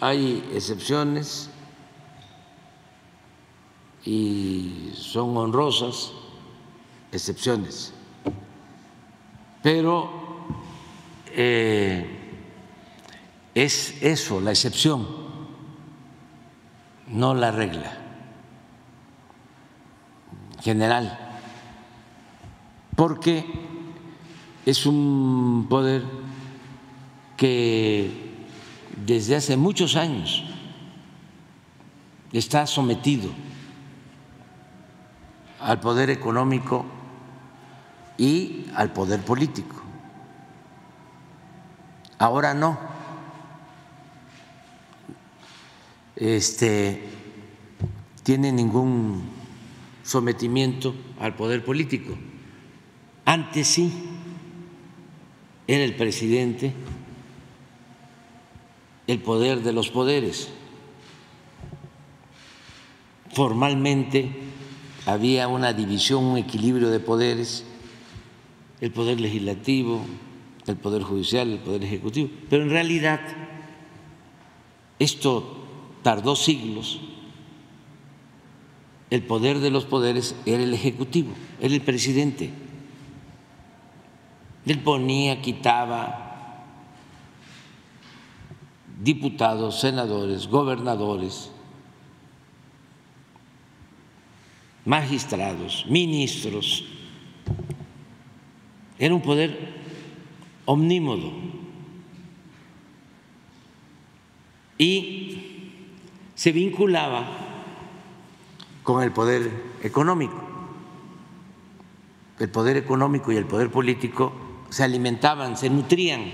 hay 0.00 0.48
excepciones 0.52 1.47
y 4.04 4.90
son 4.94 5.36
honrosas 5.36 6.12
excepciones. 7.12 7.92
Pero 9.62 10.10
eh, 11.32 12.06
es 13.54 14.02
eso, 14.02 14.40
la 14.40 14.50
excepción, 14.50 15.06
no 17.08 17.34
la 17.34 17.50
regla 17.50 17.96
general, 20.62 21.38
porque 22.94 23.44
es 24.66 24.84
un 24.86 25.66
poder 25.68 26.04
que 27.36 28.10
desde 29.06 29.36
hace 29.36 29.56
muchos 29.56 29.96
años 29.96 30.44
está 32.32 32.66
sometido 32.66 33.30
al 35.60 35.80
poder 35.80 36.10
económico 36.10 36.86
y 38.16 38.66
al 38.74 38.92
poder 38.92 39.24
político. 39.24 39.82
Ahora 42.18 42.54
no. 42.54 42.78
Este 46.16 47.02
tiene 48.22 48.50
ningún 48.50 49.30
sometimiento 50.02 50.94
al 51.20 51.34
poder 51.34 51.64
político. 51.64 52.16
Antes 53.24 53.68
sí, 53.68 53.92
era 55.66 55.84
el 55.84 55.94
presidente 55.94 56.74
el 59.08 59.20
poder 59.20 59.62
de 59.62 59.72
los 59.72 59.88
poderes. 59.88 60.50
Formalmente 63.32 64.30
había 65.08 65.48
una 65.48 65.72
división, 65.72 66.24
un 66.24 66.38
equilibrio 66.38 66.90
de 66.90 67.00
poderes 67.00 67.64
el 68.80 68.92
poder 68.92 69.20
legislativo, 69.20 70.02
el 70.66 70.76
poder 70.76 71.02
judicial, 71.02 71.50
el 71.50 71.58
poder 71.58 71.82
ejecutivo. 71.82 72.30
Pero 72.48 72.62
en 72.62 72.70
realidad 72.70 73.20
esto 74.98 75.56
tardó 76.02 76.36
siglos. 76.36 77.00
El 79.10 79.22
poder 79.22 79.58
de 79.58 79.70
los 79.70 79.86
poderes 79.86 80.36
era 80.44 80.62
el 80.62 80.74
ejecutivo, 80.74 81.32
era 81.60 81.74
el 81.74 81.80
presidente. 81.80 82.50
Él 84.66 84.80
ponía, 84.80 85.40
quitaba 85.40 86.26
diputados, 89.02 89.80
senadores, 89.80 90.46
gobernadores, 90.48 91.50
magistrados, 94.88 95.84
ministros, 95.86 96.82
era 98.98 99.14
un 99.14 99.20
poder 99.20 99.74
omnímodo. 100.64 101.30
Y 104.78 105.82
se 106.34 106.52
vinculaba 106.52 107.28
con 108.82 109.02
el 109.02 109.12
poder 109.12 109.52
económico. 109.82 110.42
El 112.38 112.48
poder 112.48 112.78
económico 112.78 113.30
y 113.30 113.36
el 113.36 113.44
poder 113.44 113.70
político 113.70 114.32
se 114.70 114.84
alimentaban, 114.84 115.58
se 115.58 115.68
nutrían 115.68 116.24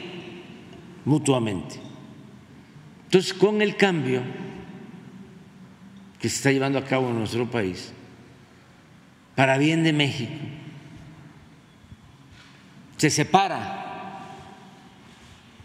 mutuamente. 1.04 1.80
Entonces, 3.06 3.34
con 3.34 3.62
el 3.62 3.76
cambio 3.76 4.22
que 6.20 6.28
se 6.28 6.36
está 6.36 6.52
llevando 6.52 6.78
a 6.78 6.84
cabo 6.84 7.08
en 7.08 7.18
nuestro 7.18 7.50
país, 7.50 7.92
para 9.34 9.58
bien 9.58 9.82
de 9.82 9.92
México, 9.92 10.32
se 12.96 13.10
separa 13.10 13.82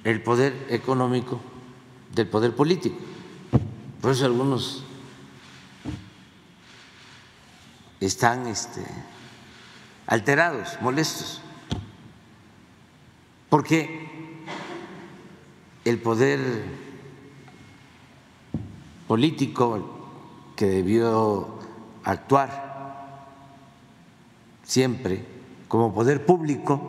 el 0.03 0.21
poder 0.21 0.67
económico 0.69 1.39
del 2.13 2.27
poder 2.27 2.55
político. 2.55 2.97
Por 4.01 4.11
eso 4.11 4.25
algunos 4.25 4.83
están 7.99 8.47
este, 8.47 8.83
alterados, 10.07 10.77
molestos, 10.81 11.41
porque 13.49 14.07
el 15.85 15.99
poder 15.99 16.39
político 19.07 19.97
que 20.55 20.65
debió 20.65 21.59
actuar 22.03 22.68
siempre 24.69 25.25
como 25.67 25.91
poder 25.91 26.27
público 26.27 26.79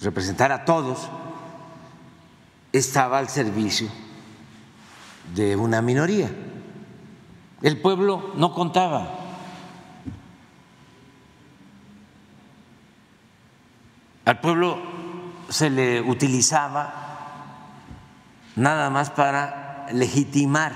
representar 0.00 0.50
a 0.50 0.64
todos, 0.64 1.08
estaba 2.72 3.18
al 3.18 3.28
servicio 3.28 3.88
de 5.32 5.54
una 5.54 5.80
minoría. 5.80 6.28
El 7.62 7.80
pueblo 7.80 8.32
no 8.34 8.52
contaba. 8.52 9.14
Al 14.24 14.40
pueblo 14.40 14.78
se 15.48 15.70
le 15.70 16.00
utilizaba 16.00 16.94
nada 18.56 18.90
más 18.90 19.10
para 19.10 19.86
legitimar 19.92 20.72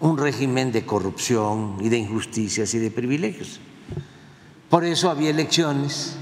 un 0.00 0.16
régimen 0.16 0.72
de 0.72 0.86
corrupción 0.86 1.76
y 1.80 1.90
de 1.90 1.98
injusticias 1.98 2.72
y 2.72 2.78
de 2.78 2.90
privilegios. 2.90 3.60
Por 4.72 4.86
eso 4.86 5.10
había 5.10 5.28
elecciones 5.28 6.16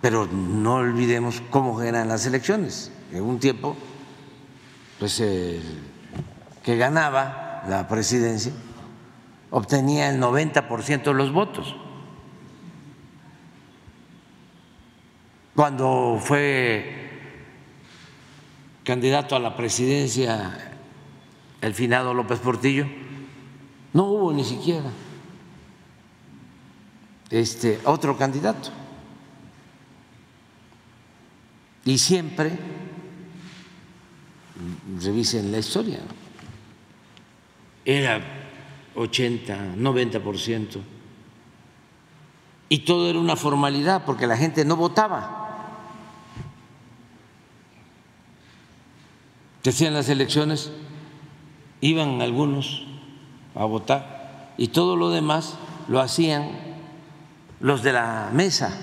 Pero 0.00 0.26
no 0.26 0.76
olvidemos 0.76 1.42
cómo 1.50 1.82
eran 1.82 2.08
las 2.08 2.24
elecciones. 2.26 2.92
En 3.12 3.22
un 3.22 3.38
tiempo, 3.38 3.76
pues 4.98 5.20
el 5.20 5.62
que 6.62 6.76
ganaba 6.76 7.64
la 7.68 7.88
presidencia 7.88 8.52
obtenía 9.50 10.10
el 10.10 10.20
90% 10.20 11.02
de 11.02 11.14
los 11.14 11.32
votos. 11.32 11.74
Cuando 15.56 16.18
fue 16.20 17.10
candidato 18.84 19.34
a 19.34 19.40
la 19.40 19.56
presidencia 19.56 20.76
el 21.60 21.74
finado 21.74 22.14
López 22.14 22.38
Portillo, 22.38 22.86
no 23.98 24.04
hubo 24.04 24.32
ni 24.32 24.44
siquiera 24.44 24.92
este 27.30 27.80
otro 27.84 28.16
candidato. 28.16 28.70
Y 31.84 31.98
siempre, 31.98 32.56
revisen 35.02 35.50
la 35.50 35.58
historia, 35.58 35.98
era 37.84 38.22
80, 38.94 39.74
90%. 39.74 40.80
Y 42.68 42.78
todo 42.80 43.10
era 43.10 43.18
una 43.18 43.34
formalidad 43.34 44.04
porque 44.04 44.28
la 44.28 44.36
gente 44.36 44.64
no 44.64 44.76
votaba. 44.76 45.74
Decían 49.64 49.92
las 49.92 50.08
elecciones, 50.08 50.70
iban 51.80 52.22
algunos 52.22 52.87
a 53.58 53.64
votar 53.64 54.54
y 54.56 54.68
todo 54.68 54.96
lo 54.96 55.10
demás 55.10 55.56
lo 55.88 56.00
hacían 56.00 56.50
los 57.60 57.82
de 57.82 57.92
la 57.92 58.30
mesa, 58.32 58.76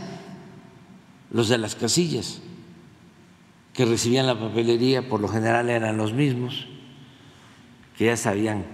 los 1.31 1.47
de 1.47 1.57
las 1.57 1.75
casillas 1.75 2.41
que 3.73 3.85
recibían 3.85 4.27
la 4.27 4.39
papelería 4.39 5.08
por 5.08 5.19
lo 5.19 5.27
general 5.27 5.69
eran 5.69 5.97
los 5.97 6.13
mismos, 6.13 6.67
que 7.97 8.06
ya 8.06 8.17
sabían 8.17 8.65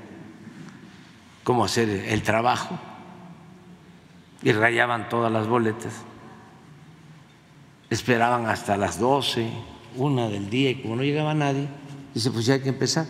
cómo 1.44 1.66
hacer 1.66 1.90
el 1.90 2.22
trabajo 2.24 2.78
y 4.44 4.52
rayaban 4.52 5.10
todas 5.10 5.32
las 5.32 5.48
boletas. 5.48 5.94
Esperaban 7.90 8.48
hasta 8.48 8.78
las 8.78 9.00
12, 9.00 9.50
una 9.98 10.30
del 10.30 10.50
día 10.50 10.70
y 10.70 10.82
como 10.82 10.96
no 10.96 11.04
llegaba 11.04 11.34
nadie, 11.34 11.68
dice, 12.14 12.32
pues 12.32 12.46
ya 12.46 12.56
hay 12.56 12.62
que 12.62 12.70
empezar 12.70 13.06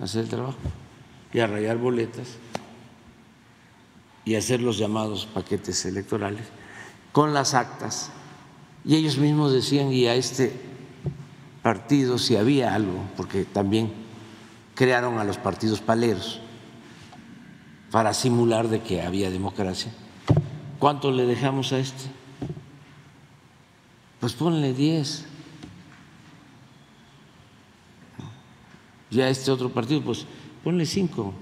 a 0.00 0.04
hacer 0.04 0.22
el 0.22 0.28
trabajo 0.28 0.58
y 1.32 1.40
a 1.40 1.74
boletas 1.74 2.36
y 4.24 4.34
hacer 4.34 4.60
los 4.60 4.78
llamados 4.78 5.26
paquetes 5.26 5.84
electorales 5.86 6.44
con 7.12 7.32
las 7.34 7.54
actas. 7.54 8.10
Y 8.84 8.96
ellos 8.96 9.18
mismos 9.18 9.52
decían, 9.52 9.92
y 9.92 10.06
a 10.06 10.14
este 10.14 10.52
partidos 11.62 12.22
si 12.22 12.36
había 12.36 12.74
algo, 12.74 13.04
porque 13.16 13.44
también 13.44 13.92
crearon 14.74 15.18
a 15.18 15.24
los 15.24 15.36
partidos 15.36 15.80
paleros 15.80 16.40
para 17.90 18.14
simular 18.14 18.68
de 18.68 18.80
que 18.80 19.02
había 19.02 19.30
democracia. 19.30 19.92
¿Cuánto 20.78 21.10
le 21.12 21.26
dejamos 21.26 21.72
a 21.72 21.78
este? 21.78 22.04
Pues 24.20 24.32
ponle 24.32 24.72
10. 24.72 25.26
ya 29.10 29.28
este 29.28 29.50
otro 29.50 29.70
partido, 29.70 30.00
pues 30.02 30.24
ponle 30.62 30.86
cinco. 30.86 31.34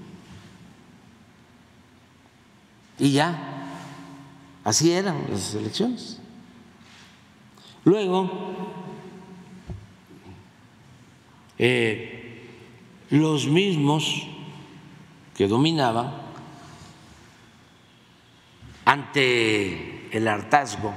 Y 2.97 3.11
ya, 3.13 3.69
así 4.63 4.91
eran 4.91 5.25
las 5.29 5.53
elecciones. 5.53 6.19
Luego, 7.85 8.29
eh, 11.57 12.49
los 13.09 13.47
mismos 13.47 14.27
que 15.35 15.47
dominaban 15.47 16.13
ante 18.85 20.15
el 20.15 20.27
hartazgo 20.27 20.93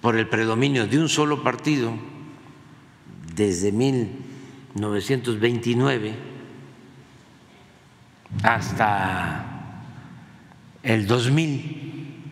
por 0.00 0.16
el 0.16 0.28
predominio 0.28 0.86
de 0.86 0.98
un 0.98 1.08
solo 1.08 1.42
partido 1.42 1.92
desde 3.34 3.72
1929 4.76 6.14
hasta 8.42 9.82
el 10.82 11.06
2000 11.06 12.22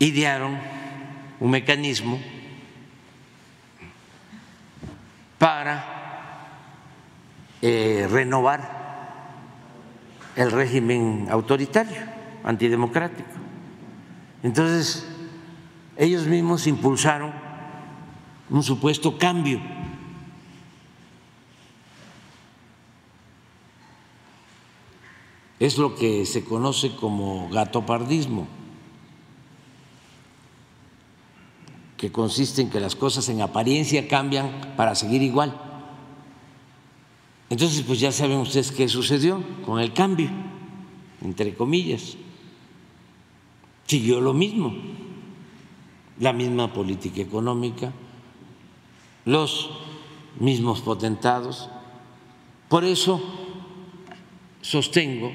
idearon 0.00 0.58
un 1.38 1.50
mecanismo 1.50 2.20
para 5.38 5.84
eh, 7.62 8.08
renovar 8.10 8.74
el 10.34 10.50
régimen 10.50 11.28
autoritario, 11.30 12.02
antidemocrático. 12.42 13.30
Entonces, 14.42 15.06
ellos 15.96 16.26
mismos 16.26 16.66
impulsaron 16.66 17.45
un 18.50 18.62
supuesto 18.62 19.18
cambio. 19.18 19.60
Es 25.58 25.78
lo 25.78 25.94
que 25.94 26.26
se 26.26 26.44
conoce 26.44 26.94
como 26.94 27.48
gatopardismo, 27.48 28.46
que 31.96 32.12
consiste 32.12 32.60
en 32.60 32.68
que 32.68 32.78
las 32.78 32.94
cosas 32.94 33.28
en 33.30 33.40
apariencia 33.40 34.06
cambian 34.06 34.74
para 34.76 34.94
seguir 34.94 35.22
igual. 35.22 35.62
Entonces, 37.48 37.82
pues 37.82 38.00
ya 38.00 38.12
saben 38.12 38.38
ustedes 38.38 38.70
qué 38.70 38.88
sucedió 38.88 39.42
con 39.64 39.80
el 39.80 39.94
cambio, 39.94 40.28
entre 41.22 41.54
comillas. 41.54 42.16
Siguió 43.86 44.20
lo 44.20 44.34
mismo, 44.34 44.74
la 46.18 46.32
misma 46.32 46.72
política 46.72 47.22
económica, 47.22 47.92
los 49.26 49.70
mismos 50.40 50.80
potentados. 50.80 51.68
Por 52.70 52.84
eso 52.84 53.20
sostengo 54.62 55.30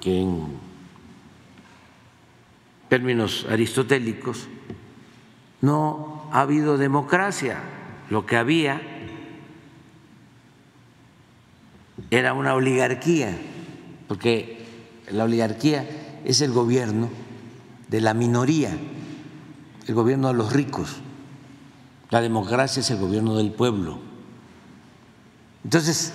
que 0.00 0.22
en 0.22 0.46
términos 2.88 3.46
aristotélicos 3.50 4.48
no 5.60 6.28
ha 6.32 6.40
habido 6.40 6.78
democracia, 6.78 7.60
lo 8.08 8.24
que 8.24 8.36
había 8.36 8.80
era 12.10 12.32
una 12.32 12.54
oligarquía, 12.54 13.36
porque 14.08 14.64
la 15.10 15.24
oligarquía 15.24 15.88
es 16.24 16.40
el 16.40 16.52
gobierno 16.52 17.10
de 17.88 18.00
la 18.00 18.14
minoría, 18.14 18.76
el 19.86 19.94
gobierno 19.94 20.28
de 20.28 20.34
los 20.34 20.52
ricos. 20.52 21.00
La 22.10 22.20
democracia 22.20 22.80
es 22.80 22.90
el 22.90 22.98
gobierno 22.98 23.36
del 23.36 23.52
pueblo. 23.52 23.98
Entonces, 25.62 26.12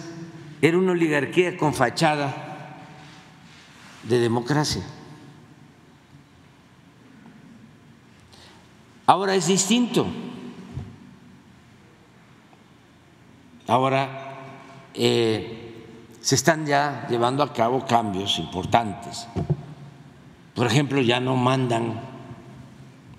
era 0.61 0.77
una 0.77 0.91
oligarquía 0.91 1.57
con 1.57 1.73
fachada 1.73 2.81
de 4.03 4.19
democracia. 4.19 4.83
Ahora 9.05 9.35
es 9.35 9.47
distinto. 9.47 10.07
Ahora 13.67 14.39
eh, 14.93 15.85
se 16.21 16.35
están 16.35 16.65
ya 16.65 17.07
llevando 17.09 17.43
a 17.43 17.53
cabo 17.53 17.85
cambios 17.85 18.39
importantes. 18.39 19.27
Por 20.53 20.67
ejemplo, 20.67 21.01
ya 21.01 21.19
no 21.19 21.35
mandan 21.35 22.01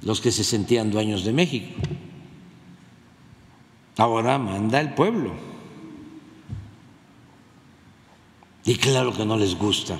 los 0.02 0.20
que 0.20 0.32
se 0.32 0.44
sentían 0.44 0.90
dueños 0.90 1.24
de 1.24 1.32
México. 1.32 1.74
Ahora 3.96 4.38
manda 4.38 4.80
el 4.80 4.94
pueblo. 4.94 5.32
Y 8.64 8.76
claro 8.76 9.12
que 9.12 9.24
no 9.24 9.36
les 9.36 9.54
gusta 9.54 9.98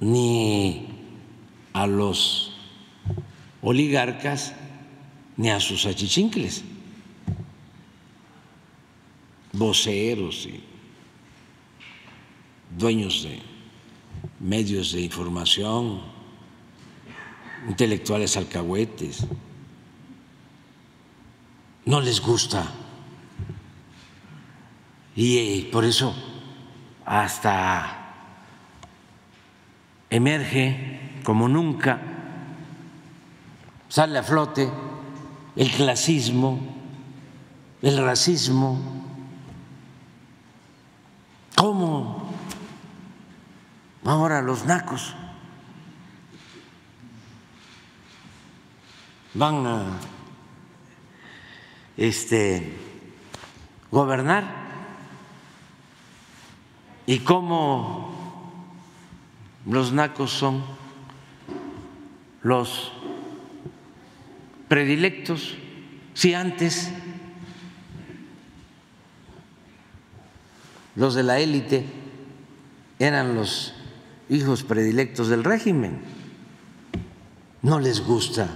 ni 0.00 0.86
a 1.72 1.86
los 1.86 2.52
oligarcas 3.62 4.54
ni 5.36 5.50
a 5.50 5.60
sus 5.60 5.84
achichincles, 5.84 6.62
voceros 9.52 10.46
y 10.46 10.62
dueños 12.78 13.24
de 13.24 13.40
medios 14.40 14.92
de 14.92 15.02
información, 15.02 16.00
intelectuales 17.68 18.36
alcahuetes. 18.36 19.26
No 21.86 22.00
les 22.00 22.20
gusta. 22.20 22.66
Y 25.14 25.38
eh, 25.38 25.68
por 25.72 25.84
eso 25.84 26.14
hasta 27.06 28.12
emerge 30.10 31.20
como 31.24 31.48
nunca, 31.48 32.00
sale 33.88 34.18
a 34.18 34.22
flote 34.22 34.70
el 35.56 35.70
clasismo, 35.70 36.60
el 37.80 38.04
racismo. 38.04 38.78
¿Cómo 41.54 42.26
Ahora 44.06 44.40
los 44.40 44.64
nacos 44.64 45.14
van 49.34 49.66
a 49.66 49.82
este, 51.96 52.72
gobernar 53.90 54.44
y 57.06 57.20
cómo 57.20 58.14
los 59.66 59.92
nacos 59.92 60.30
son 60.32 60.64
los 62.42 62.92
predilectos, 64.68 65.56
si 66.14 66.34
antes 66.34 66.92
los 70.94 71.14
de 71.14 71.22
la 71.22 71.38
élite 71.38 71.84
eran 72.98 73.34
los 73.34 73.74
hijos 74.28 74.62
predilectos 74.62 75.28
del 75.28 75.44
régimen. 75.44 76.00
No 77.62 77.80
les 77.80 78.00
gusta. 78.00 78.48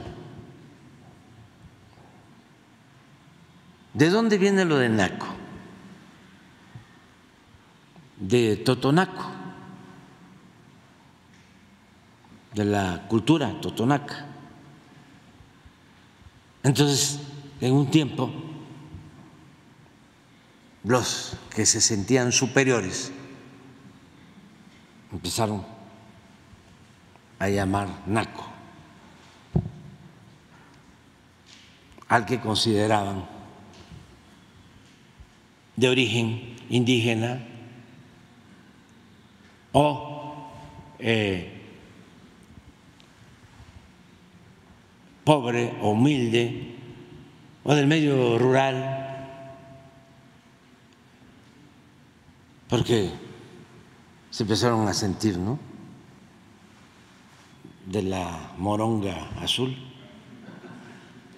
¿De 3.93 4.09
dónde 4.09 4.39
viene 4.39 4.65
lo 4.65 4.79
de 4.79 4.89
Naco? 4.89 5.27
De 8.19 8.57
Totonaco, 8.57 9.31
de 12.55 12.65
la 12.65 13.07
cultura 13.09 13.61
totonaca. 13.61 14.27
Entonces, 16.63 17.21
en 17.61 17.73
un 17.73 17.91
tiempo, 17.91 18.31
los 20.85 21.37
que 21.55 21.67
se 21.67 21.81
sentían 21.81 22.33
superiores 22.33 23.13
empezaron 25.13 25.65
a 27.39 27.49
llamar 27.49 27.89
naco 28.07 28.47
al 32.09 32.27
que 32.27 32.41
consideraban 32.41 33.40
de 35.81 35.89
origen 35.89 36.57
indígena 36.69 37.41
o 39.73 40.53
eh, 40.99 41.49
pobre 45.25 45.73
o 45.81 45.93
humilde 45.93 46.77
o 47.65 47.75
del 47.75 47.87
medio 47.87 48.37
rural, 48.37 48.77
porque 52.69 53.11
se 54.29 54.43
empezaron 54.43 54.87
a 54.87 54.93
sentir, 54.93 55.39
¿no? 55.39 55.59
De 57.87 58.03
la 58.03 58.53
moronga 58.59 59.31
azul. 59.41 59.75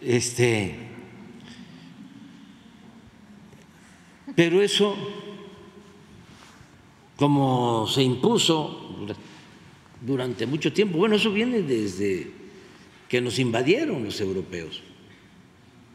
Este, 0.01 0.92
pero 4.35 4.63
eso, 4.63 4.97
como 7.17 7.87
se 7.87 8.03
impuso 8.03 8.97
durante 10.01 10.47
mucho 10.47 10.73
tiempo, 10.73 10.99
bueno, 10.99 11.17
eso 11.17 11.31
viene 11.33 11.63
desde 11.63 12.31
que 13.09 13.21
nos 13.21 13.39
invadieron 13.39 14.05
los 14.05 14.21
europeos 14.21 14.83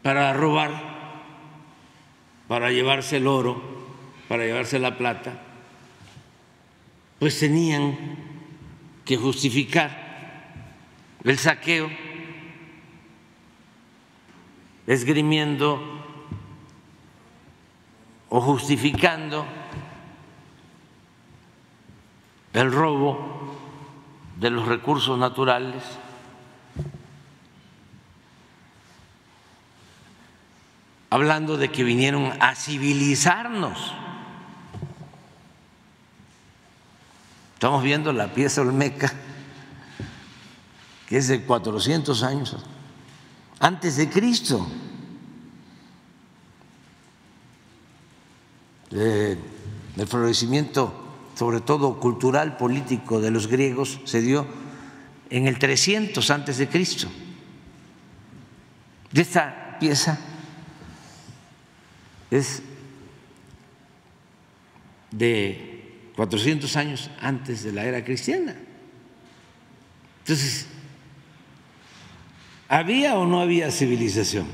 para 0.04 0.32
robar, 0.34 1.24
para 2.48 2.72
llevarse 2.72 3.18
el 3.18 3.28
oro, 3.28 3.62
para 4.28 4.46
llevarse 4.46 4.80
la 4.80 4.98
plata, 4.98 5.44
pues 7.20 7.40
tenían 7.40 7.98
que 9.04 9.18
justificar 9.18 10.06
el 11.24 11.38
saqueo 11.38 11.90
esgrimiendo 14.86 15.97
o 18.30 18.42
justificando 18.42 19.46
el 22.54 22.72
robo 22.72 23.56
de 24.40 24.50
los 24.50 24.68
recursos 24.68 25.18
naturales 25.18 25.84
hablando 31.10 31.58
de 31.58 31.72
que 31.72 31.84
vinieron 31.84 32.32
a 32.40 32.56
civilizarnos. 32.56 33.94
Estamos 37.54 37.82
viendo 37.82 38.14
la 38.14 38.34
pieza 38.34 38.62
olmeca, 38.62 39.12
que 41.08 41.18
es 41.18 41.28
de 41.28 41.44
400 41.44 42.22
años 42.24 42.56
antes 43.60 43.98
de 43.98 44.10
Cristo. 44.10 44.68
El 48.92 49.38
florecimiento, 50.08 50.94
sobre 51.36 51.62
todo 51.62 52.00
cultural, 52.00 52.58
político 52.58 53.20
de 53.20 53.32
los 53.32 53.48
griegos, 53.48 54.00
se 54.06 54.22
dio 54.22 54.48
en 55.30 55.48
el 55.48 55.60
300 55.60 56.30
antes 56.30 56.58
de 56.58 56.68
Cristo. 56.68 57.08
De 59.12 59.22
esta 59.22 59.78
pieza 59.80 60.20
es 62.32 62.62
de 65.12 66.12
400 66.16 66.76
años 66.76 67.10
antes 67.22 67.64
de 67.64 67.72
la 67.72 67.86
era 67.86 68.04
cristiana. 68.04 68.56
Entonces, 70.20 70.66
¿había 72.68 73.18
o 73.18 73.26
no 73.26 73.40
había 73.40 73.72
civilización? 73.72 74.48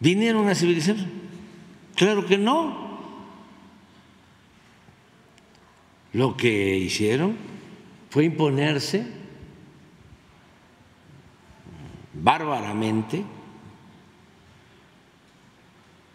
¿Vinieron 0.00 0.48
a 0.48 0.54
civilización? 0.54 1.17
Claro 1.98 2.24
que 2.24 2.38
no. 2.38 2.86
Lo 6.12 6.36
que 6.36 6.76
hicieron 6.78 7.36
fue 8.08 8.24
imponerse 8.24 9.04
bárbaramente 12.14 13.24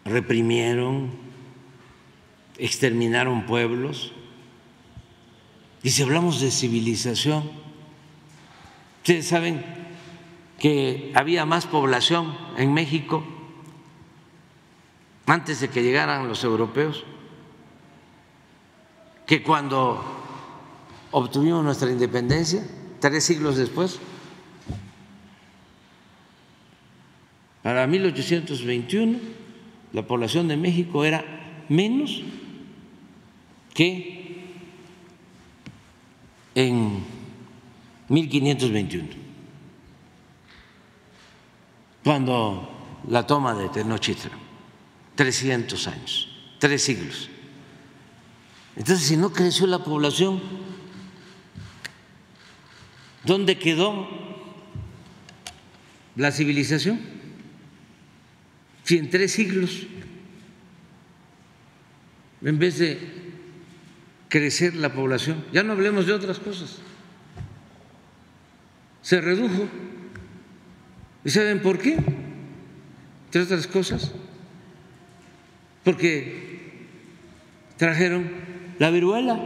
reprimieron, 0.06 1.10
exterminaron 2.56 3.44
pueblos. 3.44 4.12
Y 5.82 5.90
si 5.90 6.02
hablamos 6.02 6.40
de 6.40 6.50
civilización, 6.50 7.50
ustedes 9.02 9.26
saben 9.26 9.62
que 10.58 11.12
había 11.14 11.44
más 11.44 11.66
población 11.66 12.34
en 12.56 12.72
México 12.72 13.33
antes 15.26 15.60
de 15.60 15.68
que 15.68 15.82
llegaran 15.82 16.28
los 16.28 16.44
europeos 16.44 17.04
que 19.26 19.42
cuando 19.42 20.02
obtuvimos 21.12 21.64
nuestra 21.64 21.90
independencia, 21.90 22.62
tres 23.00 23.24
siglos 23.24 23.56
después. 23.56 23.98
Para 27.62 27.86
1821 27.86 29.18
la 29.94 30.02
población 30.06 30.48
de 30.48 30.56
México 30.56 31.04
era 31.04 31.24
menos 31.68 32.22
que 33.72 34.14
en 36.54 37.04
1521, 38.08 39.08
cuando 42.02 42.68
la 43.08 43.26
toma 43.26 43.54
de 43.54 43.68
Tenochtitlan, 43.68 44.43
300 45.14 45.86
años, 45.88 46.28
tres 46.58 46.82
siglos. 46.82 47.30
Entonces, 48.76 49.06
si 49.06 49.16
no 49.16 49.32
creció 49.32 49.66
la 49.66 49.84
población, 49.84 50.42
¿dónde 53.24 53.58
quedó 53.58 54.08
la 56.16 56.32
civilización? 56.32 57.00
Si 58.82 58.98
en 58.98 59.10
tres 59.10 59.32
siglos, 59.32 59.86
en 62.42 62.58
vez 62.58 62.78
de 62.78 62.98
crecer 64.28 64.74
la 64.74 64.92
población, 64.92 65.44
ya 65.52 65.62
no 65.62 65.72
hablemos 65.72 66.06
de 66.06 66.12
otras 66.12 66.38
cosas, 66.38 66.78
se 69.00 69.20
redujo. 69.20 69.68
¿Y 71.24 71.30
saben 71.30 71.62
por 71.62 71.78
qué? 71.78 71.96
Entre 73.26 73.42
otras 73.42 73.66
cosas, 73.66 74.12
porque 75.84 76.78
trajeron 77.76 78.30
la 78.78 78.90
viruela 78.90 79.38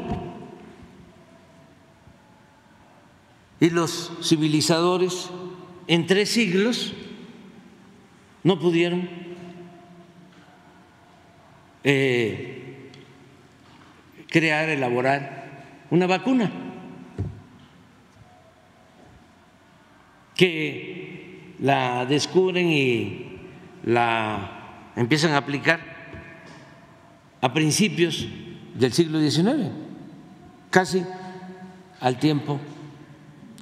y 3.60 3.70
los 3.70 4.12
civilizadores 4.22 5.30
en 5.88 6.06
tres 6.06 6.30
siglos 6.30 6.94
no 8.44 8.58
pudieron 8.60 9.08
eh, 11.82 12.90
crear, 14.28 14.68
elaborar 14.68 15.64
una 15.90 16.06
vacuna 16.06 16.50
que 20.36 21.54
la 21.58 22.06
descubren 22.06 22.70
y 22.70 23.40
la 23.84 24.92
empiezan 24.94 25.32
a 25.32 25.38
aplicar 25.38 25.87
a 27.40 27.52
principios 27.52 28.26
del 28.74 28.92
siglo 28.92 29.20
XIX, 29.20 29.70
casi 30.70 31.04
al 32.00 32.18
tiempo 32.18 32.60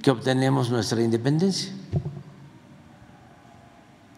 que 0.01 0.11
obtenemos 0.11 0.69
nuestra 0.69 1.01
independencia. 1.01 1.73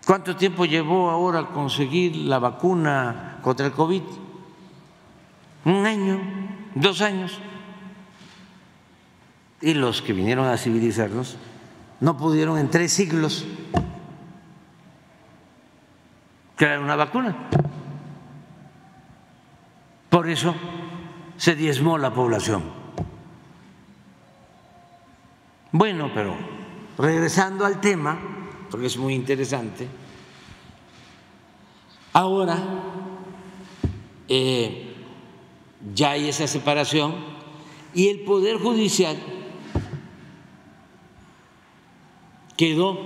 ¿Cuánto 0.06 0.36
tiempo 0.36 0.66
llevó 0.66 1.10
ahora 1.10 1.48
conseguir 1.48 2.16
la 2.16 2.40
vacuna 2.40 3.38
contra 3.44 3.68
el 3.68 3.74
COVID? 3.74 4.02
Un 5.66 5.86
año, 5.86 6.20
dos 6.74 7.02
años. 7.02 7.40
Y 9.62 9.74
los 9.74 10.02
que 10.02 10.14
vinieron 10.14 10.48
a 10.48 10.58
civilizarnos 10.58 11.38
no 12.00 12.18
pudieron 12.18 12.58
en 12.58 12.70
tres 12.70 12.92
siglos 12.94 13.46
crear 16.56 16.80
una 16.80 16.96
vacuna. 16.96 17.50
Por 20.10 20.30
eso 20.30 20.56
se 21.38 21.56
diezmó 21.56 21.98
la 21.98 22.14
población. 22.14 22.64
Bueno, 25.72 26.12
pero 26.14 26.36
regresando 26.98 27.66
al 27.66 27.80
tema, 27.80 28.20
porque 28.72 28.88
es 28.88 28.98
muy 28.98 29.14
interesante. 29.14 29.88
Ahora 32.14 32.58
eh, 34.28 34.94
ya 35.94 36.12
hay 36.12 36.30
esa 36.30 36.48
separación 36.48 37.16
y 37.94 38.10
el 38.10 38.22
Poder 38.22 38.58
Judicial 38.58 39.18
quedó 42.58 43.00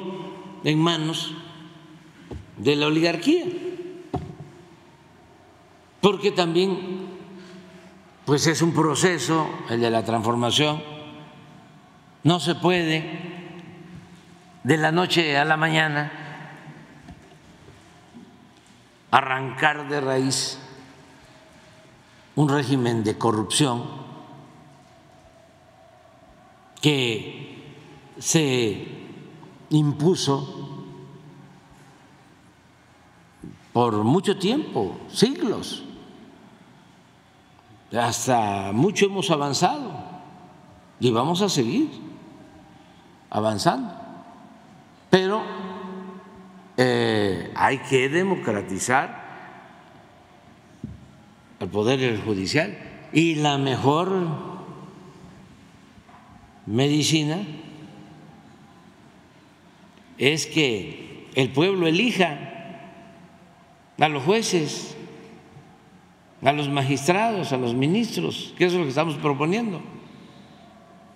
en 0.63 0.79
manos 0.79 1.35
de 2.57 2.75
la 2.75 2.87
oligarquía, 2.87 3.45
porque 6.03 6.33
también 6.33 7.07
pues 8.25 8.45
es 8.47 8.61
un 8.61 8.73
proceso, 8.73 9.47
el 9.69 9.79
de 9.79 9.89
la 9.89 10.03
transformación, 10.03 10.83
no 12.25 12.41
se 12.41 12.55
puede 12.55 13.09
de 14.65 14.77
la 14.77 14.91
noche 14.91 15.37
a 15.37 15.45
la 15.45 15.55
mañana 15.55 16.11
arrancar 19.11 19.87
de 19.87 20.01
raíz 20.01 20.59
un 22.35 22.49
régimen 22.49 23.05
de 23.05 23.17
corrupción 23.17 23.85
que 26.81 27.79
se 28.19 28.87
impuso 29.69 30.83
por 33.71 34.03
mucho 34.03 34.37
tiempo, 34.37 34.97
siglos. 35.09 35.85
Hasta 37.99 38.71
mucho 38.71 39.05
hemos 39.05 39.29
avanzado 39.29 39.91
y 40.99 41.11
vamos 41.11 41.41
a 41.41 41.49
seguir 41.49 41.89
avanzando. 43.29 43.93
Pero 45.09 45.43
eh, 46.77 47.51
hay 47.55 47.77
que 47.79 48.09
democratizar 48.09 49.23
el 51.59 51.69
poder 51.69 52.19
judicial 52.23 52.77
y 53.13 53.35
la 53.35 53.57
mejor 53.57 54.27
medicina 56.65 57.39
es 60.17 60.47
que 60.47 61.29
el 61.35 61.49
pueblo 61.49 61.87
elija 61.87 62.39
a 63.99 64.07
los 64.07 64.23
jueces, 64.23 64.97
a 66.43 66.51
los 66.51 66.69
magistrados, 66.69 67.53
a 67.53 67.57
los 67.57 67.73
ministros, 67.73 68.53
que 68.57 68.65
es 68.65 68.73
lo 68.73 68.83
que 68.83 68.89
estamos 68.89 69.15
proponiendo. 69.15 69.81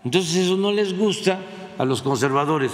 Entonces 0.04 0.36
eso 0.36 0.56
no 0.58 0.72
les 0.72 0.98
gusta 0.98 1.40
a 1.78 1.86
los 1.86 2.02
conservadores. 2.02 2.72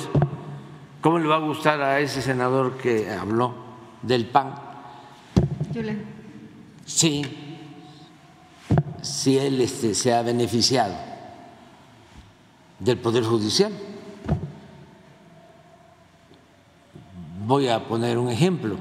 ¿Cómo 1.01 1.19
le 1.19 1.27
va 1.27 1.37
a 1.37 1.39
gustar 1.39 1.81
a 1.81 1.99
ese 1.99 2.21
senador 2.21 2.77
que 2.77 3.09
habló 3.09 3.55
del 4.01 4.27
PAN? 4.27 4.53
Sí, 6.85 7.23
si 9.01 9.37
él 9.37 9.59
este, 9.59 9.95
se 9.95 10.13
ha 10.13 10.21
beneficiado 10.21 10.93
del 12.79 12.99
Poder 12.99 13.23
Judicial. 13.23 13.73
Voy 17.45 17.67
a 17.67 17.85
poner 17.85 18.17
un 18.17 18.29
ejemplo 18.29 18.77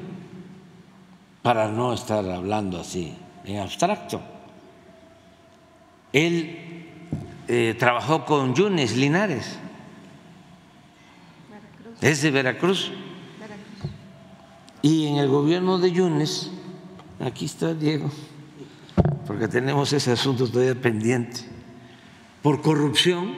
para 1.42 1.68
no 1.68 1.92
estar 1.94 2.28
hablando 2.28 2.78
así 2.78 3.16
en 3.45 3.59
abstracto. 3.59 4.20
Él 6.12 6.86
eh, 7.49 7.74
trabajó 7.78 8.24
con 8.24 8.55
Yunes 8.55 8.97
Linares, 8.97 9.59
es 12.01 12.22
de 12.22 12.30
Veracruz. 12.30 12.93
Y 14.82 15.07
en 15.07 15.16
el 15.16 15.28
gobierno 15.28 15.78
de 15.78 15.93
Yunes, 15.93 16.51
aquí 17.20 17.45
está 17.45 17.72
Diego, 17.72 18.11
porque 19.26 19.47
tenemos 19.47 19.93
ese 19.93 20.11
asunto 20.11 20.49
todavía 20.49 20.74
pendiente, 20.74 21.40
por 22.43 22.61
corrupción 22.61 23.32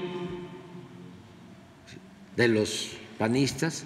de 2.35 2.49
los 2.49 2.93
panistas, 3.19 3.85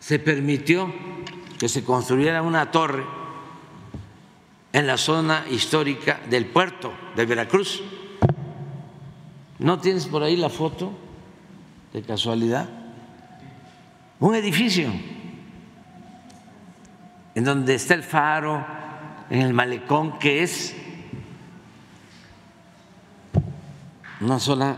se 0.00 0.18
permitió 0.18 0.92
que 1.60 1.68
se 1.68 1.84
construyera 1.84 2.42
una 2.42 2.72
torre 2.72 3.21
en 4.72 4.86
la 4.86 4.96
zona 4.96 5.44
histórica 5.50 6.20
del 6.28 6.46
puerto 6.46 6.92
de 7.14 7.26
Veracruz. 7.26 7.82
¿No 9.58 9.78
tienes 9.78 10.06
por 10.06 10.22
ahí 10.22 10.36
la 10.36 10.48
foto 10.48 10.92
de 11.92 12.02
casualidad? 12.02 12.68
Un 14.18 14.34
edificio 14.34 14.90
en 17.34 17.44
donde 17.44 17.74
está 17.74 17.94
el 17.94 18.02
faro, 18.02 18.64
en 19.30 19.42
el 19.42 19.52
malecón, 19.52 20.18
que 20.18 20.42
es 20.42 20.74
una 24.20 24.38
zona 24.38 24.76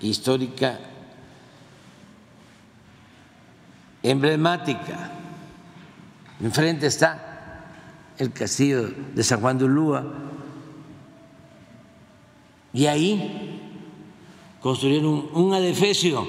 histórica 0.00 0.78
emblemática 4.02 5.16
Enfrente 6.40 6.86
está 6.86 7.25
el 8.18 8.32
castillo 8.32 8.88
de 9.14 9.22
San 9.22 9.40
Juan 9.40 9.58
de 9.58 9.64
Ulúa. 9.64 10.04
Y 12.72 12.86
ahí 12.86 13.60
construyeron 14.60 15.28
un 15.32 15.54
adefesio. 15.54 16.26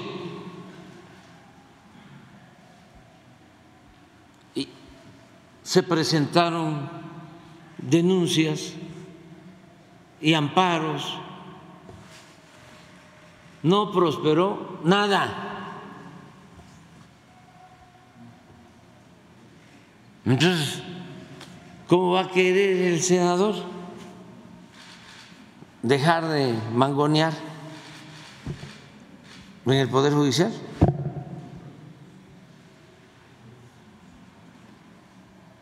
Y 4.54 4.68
se 5.62 5.82
presentaron 5.82 6.90
denuncias 7.78 8.72
y 10.20 10.34
amparos. 10.34 11.18
No 13.62 13.92
prosperó 13.92 14.80
nada. 14.84 15.44
Entonces, 20.24 20.82
¿cómo 21.88 22.12
va 22.12 22.20
a 22.20 22.30
querer 22.30 22.92
el 22.92 23.02
senador 23.02 23.54
dejar 25.82 26.28
de 26.28 26.54
mangonear 26.72 27.32
en 29.66 29.72
el 29.72 29.88
Poder 29.88 30.12
Judicial? 30.12 30.52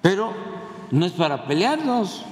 Pero 0.03 0.35
no 0.91 1.07
es 1.07 1.13
para 1.13 1.47
pelearnos. 1.47 2.25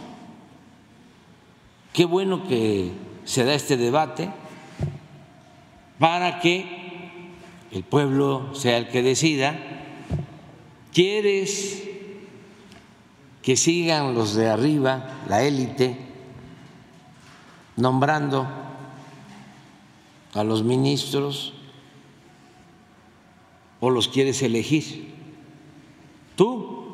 Qué 1.92 2.04
bueno 2.04 2.46
que 2.46 2.92
se 3.24 3.44
da 3.44 3.54
este 3.54 3.76
debate 3.76 4.30
para 5.98 6.40
que 6.40 7.30
el 7.70 7.84
pueblo 7.84 8.54
sea 8.54 8.76
el 8.76 8.88
que 8.88 9.02
decida. 9.02 9.56
¿Quieres 10.92 11.93
que 13.44 13.56
sigan 13.56 14.14
los 14.14 14.34
de 14.34 14.48
arriba, 14.48 15.20
la 15.28 15.42
élite, 15.42 15.98
nombrando 17.76 18.48
a 20.32 20.42
los 20.42 20.62
ministros 20.62 21.52
o 23.80 23.90
los 23.90 24.08
quieres 24.08 24.40
elegir. 24.40 25.12
Tú. 26.36 26.86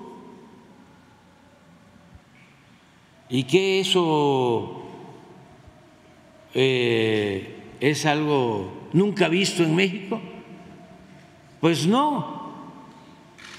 ¿Y 3.29 3.45
que 3.45 3.79
eso 3.79 4.83
eh, 6.53 7.77
es 7.79 8.05
algo 8.07 8.89
nunca 8.93 9.29
visto 9.29 9.63
en 9.63 9.77
México? 9.77 10.21
Pues 11.61 11.87
no. 11.87 12.51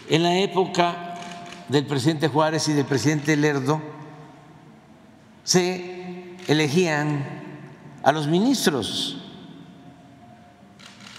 En 0.09 0.23
la 0.23 0.37
época 0.39 1.10
del 1.71 1.85
presidente 1.85 2.27
Juárez 2.27 2.67
y 2.67 2.73
del 2.73 2.85
presidente 2.85 3.37
Lerdo 3.37 3.81
se 5.45 6.35
elegían 6.47 7.25
a 8.03 8.11
los 8.11 8.27
ministros. 8.27 9.17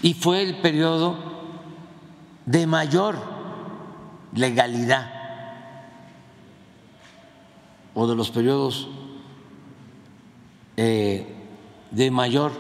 Y 0.03 0.13
fue 0.13 0.43
el 0.43 0.61
periodo 0.61 1.17
de 2.45 2.67
mayor 2.67 3.17
legalidad 4.35 5.11
o 7.95 8.07
de 8.07 8.15
los 8.15 8.31
periodos 8.31 8.89
eh, 10.77 11.35
de 11.91 12.11
mayor 12.11 12.53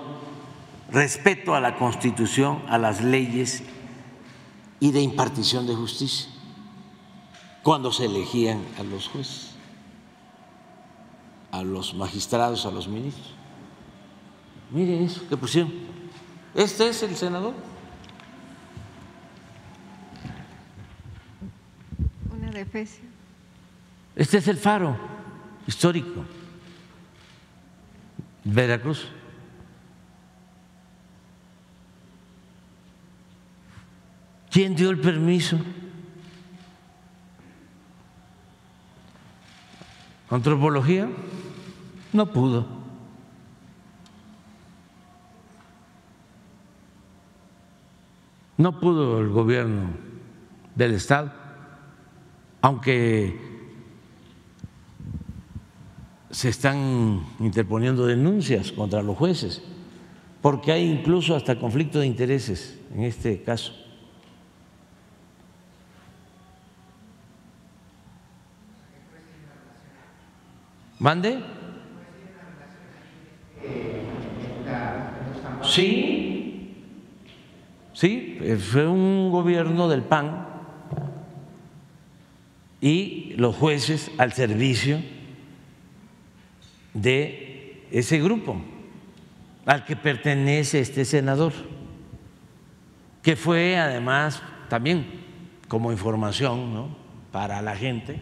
respeto 0.90 1.55
a 1.55 1.61
la 1.61 1.76
Constitución, 1.76 2.62
a 2.68 2.78
las 2.78 3.03
leyes 3.03 3.62
y 4.80 4.93
de 4.93 5.03
impartición 5.03 5.66
de 5.66 5.74
justicia 5.74 6.32
cuando 7.63 7.93
se 7.93 8.07
elegían 8.07 8.65
a 8.79 8.83
los 8.83 9.09
jueces, 9.09 9.53
a 11.51 11.63
los 11.63 11.95
magistrados, 11.95 12.67
a 12.67 12.71
los 12.71 12.89
ministros. 12.89 13.35
Mire 14.71 15.05
eso 15.05 15.27
que 15.29 15.37
pusieron. 15.37 15.73
Este 16.55 16.89
es 16.89 17.03
el 17.03 17.15
senador. 17.15 17.55
Una 22.33 22.51
defesia. 22.51 23.05
Este 24.17 24.39
es 24.39 24.49
el 24.49 24.57
faro 24.57 24.97
histórico. 25.67 26.25
Veracruz. 28.45 29.09
¿Quién 34.51 34.75
dio 34.75 34.91
el 34.91 35.01
permiso? 35.01 35.59
Antropología 40.33 41.11
no 42.14 42.33
pudo. 42.33 42.64
No 48.57 48.80
pudo 48.80 49.20
el 49.20 49.28
gobierno 49.28 49.91
del 50.74 50.95
Estado, 50.95 51.33
aunque 52.62 53.39
se 56.30 56.49
están 56.49 57.26
interponiendo 57.39 58.07
denuncias 58.07 58.72
contra 58.72 59.03
los 59.03 59.18
jueces, 59.18 59.62
porque 60.41 60.72
hay 60.72 60.91
incluso 60.91 61.37
hasta 61.37 61.59
conflicto 61.59 61.99
de 61.99 62.07
intereses 62.07 62.80
en 62.95 63.03
este 63.03 63.43
caso. 63.43 63.82
¿Mande? 71.03 71.40
Sí, 75.64 76.76
sí, 77.92 78.38
fue 78.70 78.86
un 78.86 79.32
gobierno 79.32 79.88
del 79.88 80.03
PAN 80.03 80.46
y 82.80 83.34
los 83.36 83.57
jueces 83.57 84.12
al 84.16 84.32
servicio 84.32 85.03
de 86.94 87.84
ese 87.90 88.20
grupo 88.20 88.62
al 89.66 89.84
que 89.84 89.96
pertenece 89.96 90.78
este 90.78 91.05
senador, 91.05 91.53
que 93.24 93.34
fue 93.34 93.76
además 93.76 94.40
también 94.68 95.05
como 95.66 95.90
información 95.90 96.94
para 97.32 97.61
la 97.61 97.74
gente, 97.74 98.20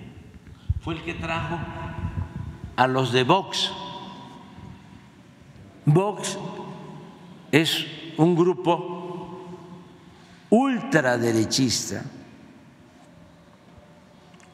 fue 0.80 0.94
el 0.94 1.02
que 1.02 1.12
trajo 1.12 1.58
a 2.80 2.86
los 2.86 3.12
de 3.12 3.24
Vox. 3.24 3.70
Vox 5.84 6.38
es 7.52 7.84
un 8.16 8.34
grupo 8.34 9.38
ultraderechista, 10.48 12.02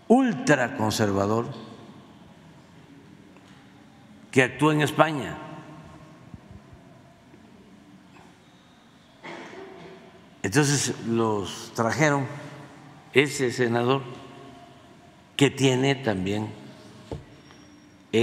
ultraconservador, 0.08 1.46
que 4.32 4.42
actúa 4.42 4.74
en 4.74 4.80
España. 4.80 5.38
Entonces 10.42 10.98
los 11.06 11.70
trajeron 11.76 12.26
ese 13.12 13.52
senador 13.52 14.02
que 15.36 15.48
tiene 15.48 15.94
también 15.94 16.65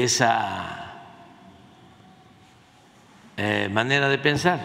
esa 0.02 0.84
eh, 3.38 3.70
manera 3.72 4.10
de 4.10 4.18
pensar, 4.18 4.60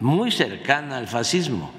muy 0.00 0.30
cercana 0.30 0.98
al 0.98 1.08
fascismo. 1.08 1.70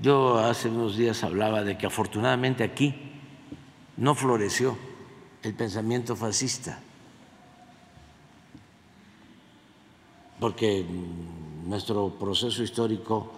Yo 0.00 0.38
hace 0.38 0.68
unos 0.68 0.96
días 0.96 1.24
hablaba 1.24 1.62
de 1.62 1.76
que 1.76 1.86
afortunadamente 1.86 2.64
aquí 2.64 2.94
no 3.96 4.14
floreció 4.14 4.76
el 5.42 5.54
pensamiento 5.54 6.16
fascista, 6.16 6.78
porque 10.38 10.86
nuestro 11.64 12.18
proceso 12.18 12.62
histórico 12.62 13.32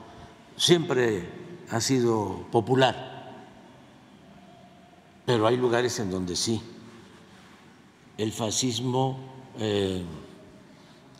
siempre 0.57 1.28
ha 1.70 1.80
sido 1.80 2.47
popular 2.51 3.12
pero 5.25 5.47
hay 5.47 5.57
lugares 5.57 5.99
en 5.99 6.11
donde 6.11 6.37
sí. 6.37 6.61
El 8.18 8.33
fascismo 8.33 9.18
eh, 9.59 10.05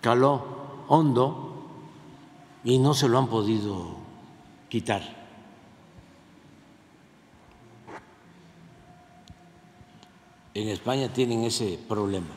caló 0.01 0.85
hondo 0.89 1.53
y 2.65 2.79
no 2.79 2.95
se 2.95 3.09
lo 3.09 3.19
han 3.19 3.29
podido 3.29 3.97
quitar. 4.69 5.23
En 10.55 10.69
España 10.69 11.09
tienen 11.13 11.45
ese 11.45 11.79
problema. 11.89 12.35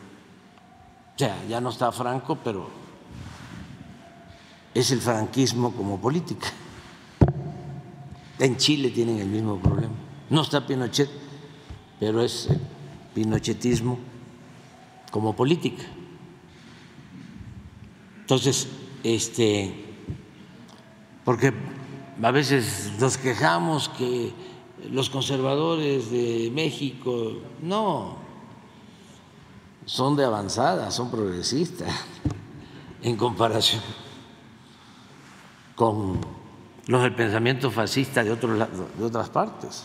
O 1.16 1.18
sea, 1.20 1.44
ya 1.48 1.60
no 1.60 1.70
está 1.70 1.92
Franco, 1.92 2.38
pero 2.42 2.70
es 4.74 4.92
el 4.92 5.02
franquismo 5.02 5.72
como 5.72 6.00
política. 6.00 6.48
En 8.40 8.58
Chile 8.58 8.90
tienen 8.90 9.20
el 9.20 9.28
mismo 9.28 9.58
problema. 9.58 9.94
No 10.30 10.42
está 10.42 10.66
Pinochet, 10.66 11.10
pero 12.00 12.22
es 12.22 12.50
pinochetismo 13.14 13.98
como 15.12 15.36
política. 15.36 15.84
Entonces, 18.22 18.68
este, 19.04 19.74
porque 21.24 21.54
a 22.22 22.32
veces 22.32 22.92
nos 23.00 23.18
quejamos 23.18 23.90
que 23.90 24.34
los 24.92 25.10
conservadores 25.10 26.12
de 26.12 26.52
México, 26.54 27.34
no, 27.62 28.18
son 29.86 30.16
de 30.16 30.26
avanzada, 30.26 30.92
son 30.92 31.12
progresistas 31.12 31.90
en 33.02 33.16
comparación 33.16 33.82
con 35.76 36.20
los 36.88 37.02
del 37.02 37.14
pensamiento 37.16 37.70
fascista 37.70 38.24
de, 38.24 38.32
otros, 38.32 38.68
de 38.98 39.04
otras 39.04 39.30
partes. 39.30 39.84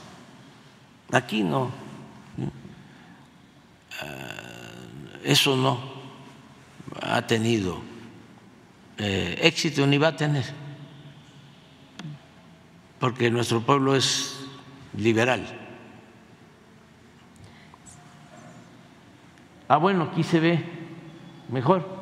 Aquí 1.13 1.43
no. 1.43 1.90
Eh, 4.03 5.21
eso 5.25 5.57
no 5.57 5.79
ha 7.03 7.27
tenido 7.27 7.83
eh, 8.99 9.39
éxito 9.43 9.87
ni 9.87 9.99
va 9.99 10.09
a 10.09 10.17
tener, 10.17 10.45
porque 12.99 13.31
nuestro 13.31 13.61
pueblo 13.61 13.95
es 13.97 14.41
liberal. 14.97 15.45
Ah, 19.69 19.77
bueno, 19.77 20.11
aquí 20.11 20.23
se 20.23 20.41
ve 20.41 20.65
mejor. 21.49 22.01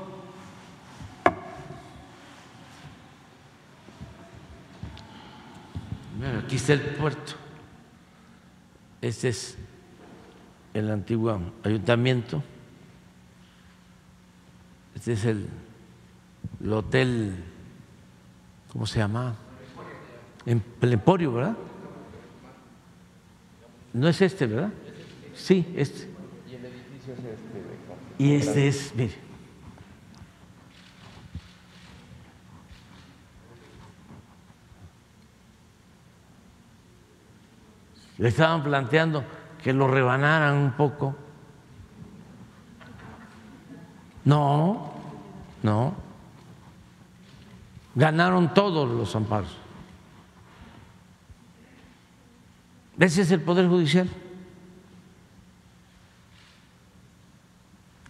Aquí 6.44 6.56
está 6.56 6.72
el 6.72 6.80
puerto. 6.80 7.34
Este 9.00 9.28
es 9.28 9.58
el 10.74 10.90
antiguo 10.90 11.40
ayuntamiento. 11.62 12.42
Este 14.94 15.12
es 15.12 15.24
el, 15.24 15.48
hotel, 16.70 17.44
¿cómo 18.72 18.86
se 18.86 18.98
llama? 18.98 19.36
En 20.44 20.62
el 20.80 20.92
Emporio, 20.92 21.32
¿verdad? 21.32 21.56
No 23.92 24.08
es 24.08 24.20
este, 24.20 24.46
¿verdad? 24.46 24.72
Sí, 25.34 25.66
este. 25.76 26.08
Y 26.50 26.54
el 26.54 26.64
edificio 26.64 27.14
es 27.14 27.18
este. 27.18 27.62
Y 28.18 28.34
este 28.34 28.68
es, 28.68 28.94
mire. 28.94 29.28
Le 38.18 38.28
estaban 38.28 38.64
planteando 38.64 39.24
que 39.62 39.72
lo 39.72 39.88
rebanaran 39.88 40.56
un 40.56 40.72
poco. 40.72 41.16
No, 44.24 44.92
no. 45.62 45.94
Ganaron 47.94 48.54
todos 48.54 48.88
los 48.88 49.14
amparos. 49.16 49.56
Ese 52.98 53.22
es 53.22 53.30
el 53.30 53.40
Poder 53.40 53.68
Judicial. 53.68 54.08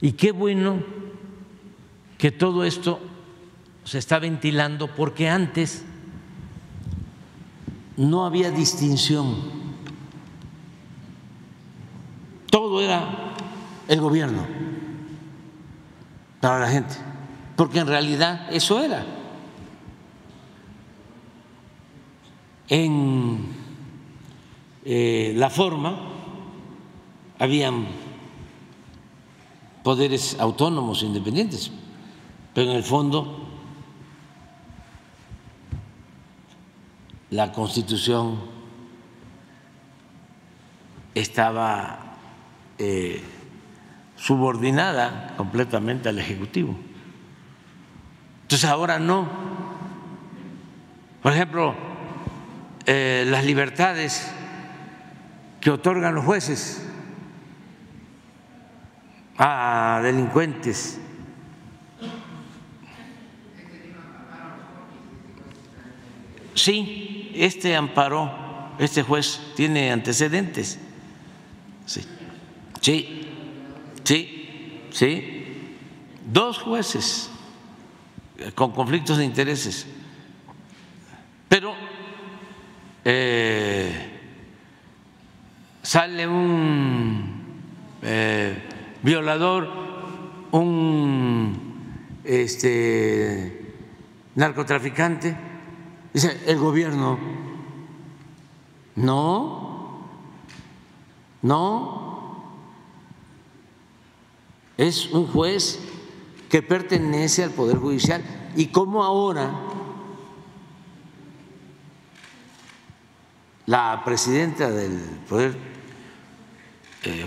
Y 0.00 0.12
qué 0.12 0.32
bueno 0.32 0.82
que 2.16 2.30
todo 2.30 2.64
esto 2.64 3.00
se 3.84 3.98
está 3.98 4.18
ventilando 4.18 4.88
porque 4.88 5.28
antes 5.28 5.84
no 7.96 8.26
había 8.26 8.50
distinción 8.50 9.67
todo 12.50 12.80
era 12.80 13.34
el 13.88 14.00
gobierno 14.00 14.46
para 16.40 16.60
la 16.60 16.68
gente, 16.68 16.94
porque 17.56 17.80
en 17.80 17.86
realidad 17.86 18.52
eso 18.52 18.82
era. 18.82 19.04
En 22.68 23.48
eh, 24.84 25.32
la 25.36 25.50
forma 25.50 25.98
habían 27.38 27.86
poderes 29.82 30.38
autónomos 30.38 31.02
independientes, 31.02 31.70
pero 32.54 32.70
en 32.70 32.76
el 32.76 32.84
fondo 32.84 33.48
la 37.30 37.52
constitución 37.52 38.38
estaba 41.14 41.97
eh, 42.78 43.22
subordinada 44.16 45.34
completamente 45.36 46.08
al 46.08 46.18
Ejecutivo. 46.18 46.76
Entonces 48.42 48.68
ahora 48.68 48.98
no. 48.98 49.28
Por 51.22 51.32
ejemplo, 51.32 51.74
eh, 52.86 53.24
las 53.28 53.44
libertades 53.44 54.30
que 55.60 55.70
otorgan 55.70 56.14
los 56.14 56.24
jueces 56.24 56.86
a 59.36 60.00
delincuentes. 60.02 61.00
Sí, 66.54 67.32
este 67.34 67.76
amparó, 67.76 68.74
este 68.78 69.02
juez 69.02 69.40
tiene 69.54 69.92
antecedentes 69.92 70.80
Sí, 71.88 72.04
sí, 72.80 73.28
sí, 74.04 74.80
sí. 74.90 75.34
Dos 76.30 76.58
jueces 76.58 77.30
con 78.54 78.72
conflictos 78.72 79.18
de 79.18 79.24
intereses. 79.24 79.86
Pero 81.48 81.74
eh, 83.04 84.20
sale 85.82 86.28
un 86.28 87.44
eh, 88.02 88.62
violador, 89.02 89.68
un 90.50 92.18
este, 92.24 93.74
narcotraficante, 94.34 95.36
dice 96.12 96.42
el 96.46 96.58
gobierno, 96.58 97.18
no, 98.96 100.08
no, 101.42 101.97
es 104.78 105.10
un 105.10 105.26
juez 105.26 105.80
que 106.48 106.62
pertenece 106.62 107.44
al 107.44 107.50
Poder 107.50 107.76
Judicial 107.76 108.24
y 108.56 108.66
como 108.66 109.04
ahora 109.04 109.52
la 113.66 114.02
presidenta 114.04 114.70
del 114.70 114.98
Poder 115.28 115.58
eh, 117.04 117.26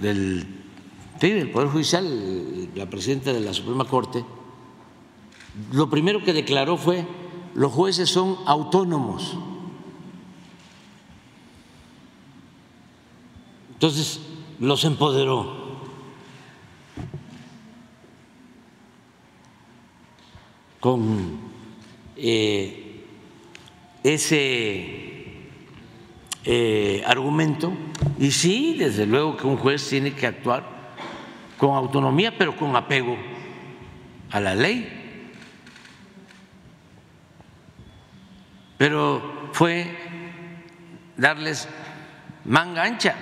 del, 0.00 0.46
del 1.20 1.50
Poder 1.50 1.68
Judicial, 1.68 2.68
la 2.74 2.90
presidenta 2.90 3.32
de 3.32 3.40
la 3.40 3.54
Suprema 3.54 3.84
Corte, 3.84 4.24
lo 5.72 5.88
primero 5.88 6.22
que 6.24 6.32
declaró 6.32 6.76
fue 6.76 7.06
los 7.54 7.72
jueces 7.72 8.08
son 8.10 8.36
autónomos. 8.46 9.36
Entonces 13.72 14.20
los 14.58 14.84
empoderó. 14.84 15.59
Con 20.80 21.38
eh, 22.16 23.04
ese 24.02 25.10
eh, 26.44 27.02
argumento 27.06 27.72
y 28.18 28.30
sí, 28.30 28.76
desde 28.78 29.06
luego 29.06 29.36
que 29.36 29.46
un 29.46 29.58
juez 29.58 29.86
tiene 29.88 30.14
que 30.14 30.26
actuar 30.26 30.64
con 31.58 31.76
autonomía, 31.76 32.36
pero 32.36 32.56
con 32.56 32.74
apego 32.74 33.16
a 34.30 34.40
la 34.40 34.54
ley. 34.54 35.32
Pero 38.78 39.50
fue 39.52 39.94
darles 41.18 41.68
manga 42.46 42.82
ancha, 42.82 43.14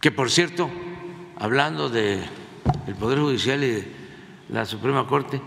que 0.00 0.10
por 0.10 0.28
cierto, 0.30 0.68
hablando 1.38 1.88
del 1.88 2.28
Poder 2.98 3.20
Judicial 3.20 3.62
y 3.62 3.70
de 3.70 3.97
la 4.48 4.64
Suprema 4.64 5.06
Corte, 5.06 5.40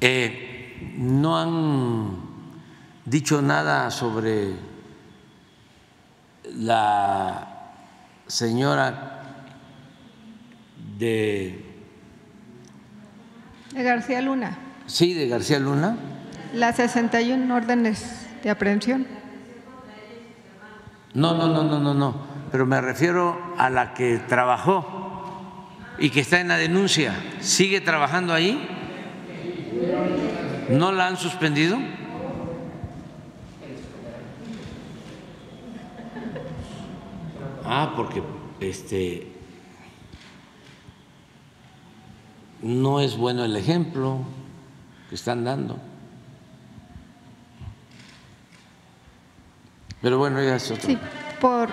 eh, 0.00 0.94
no 0.96 1.38
han 1.38 2.16
dicho 3.04 3.42
nada 3.42 3.90
sobre 3.90 4.54
la 6.54 7.72
señora 8.26 9.44
de... 10.98 11.62
De 13.72 13.82
García 13.82 14.22
Luna. 14.22 14.58
Sí, 14.86 15.12
de 15.12 15.28
García 15.28 15.58
Luna. 15.58 15.96
Las 16.54 16.76
61 16.76 17.54
órdenes 17.54 18.26
de 18.42 18.50
aprehensión. 18.50 19.06
No, 21.12 21.34
no, 21.34 21.48
no, 21.48 21.64
no, 21.64 21.78
no, 21.78 21.94
no. 21.94 22.14
Pero 22.50 22.64
me 22.64 22.80
refiero 22.80 23.54
a 23.58 23.68
la 23.68 23.92
que 23.92 24.18
trabajó 24.18 25.05
y 25.98 26.10
que 26.10 26.20
está 26.20 26.40
en 26.40 26.48
la 26.48 26.56
denuncia, 26.56 27.14
¿sigue 27.40 27.80
trabajando 27.80 28.34
ahí? 28.34 28.68
¿No 30.68 30.92
la 30.92 31.06
han 31.06 31.16
suspendido? 31.16 31.78
Ah, 37.64 37.94
porque 37.96 38.22
este 38.60 39.32
no 42.62 43.00
es 43.00 43.16
bueno 43.16 43.44
el 43.44 43.56
ejemplo 43.56 44.20
que 45.08 45.14
están 45.14 45.44
dando. 45.44 45.78
Pero 50.00 50.18
bueno, 50.18 50.42
ya 50.42 50.56
es 50.56 50.70
otro. 50.70 50.86
Sí, 50.86 50.98
por 51.40 51.70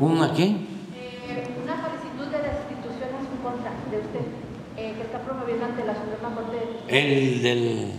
¿Una 0.00 0.32
qué? 0.32 0.44
Eh, 0.44 1.56
una 1.64 1.82
solicitud 1.82 2.26
de 2.26 2.38
destitución 2.38 3.08
en 3.18 3.26
su 3.26 3.42
contra 3.42 3.72
de 3.90 3.98
usted, 3.98 4.26
eh, 4.76 4.94
que 4.96 5.02
está 5.02 5.20
promoviendo 5.22 5.64
ante 5.64 5.84
la 5.84 5.94
Suprema 5.94 6.34
Corte. 6.36 6.58
El 6.86 7.42
del. 7.42 7.92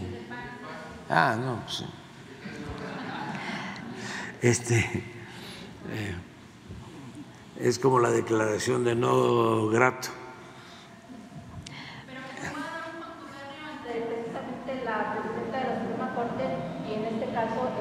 Ah, 1.09 1.35
no, 1.37 1.61
sí. 1.67 1.85
Este. 4.41 4.77
Eh, 5.91 6.15
es 7.59 7.79
como 7.79 7.99
la 7.99 8.11
declaración 8.11 8.85
de 8.85 8.95
no 8.95 9.67
grato. 9.67 10.07
Pero 12.07 12.21
que 12.21 12.45
se 12.45 12.51
puede 12.51 12.63
dar 12.63 12.95
un 12.95 13.01
contubernio 13.03 13.59
ante 13.75 13.91
precisamente 14.07 14.85
la 14.85 15.15
presidenta 15.15 15.57
de 15.57 15.65
la 15.67 15.81
Suprema 15.81 16.15
Corte 16.15 16.43
y 16.87 16.93
en 16.93 17.33
caso 17.33 17.71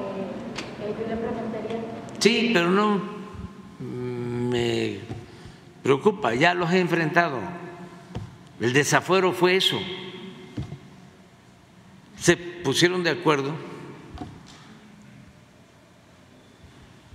Julián 0.97 1.19
Prementería. 1.19 1.79
Sí, 2.19 2.51
pero 2.53 2.69
no 2.69 3.18
me 4.49 4.99
preocupa, 5.83 6.33
ya 6.35 6.53
los 6.53 6.71
he 6.71 6.79
enfrentado. 6.79 7.39
El 8.59 8.73
desafuero 8.73 9.31
fue 9.31 9.55
eso. 9.55 9.79
Se 12.17 12.35
pusieron 12.35 13.03
de 13.03 13.11
acuerdo, 13.11 13.55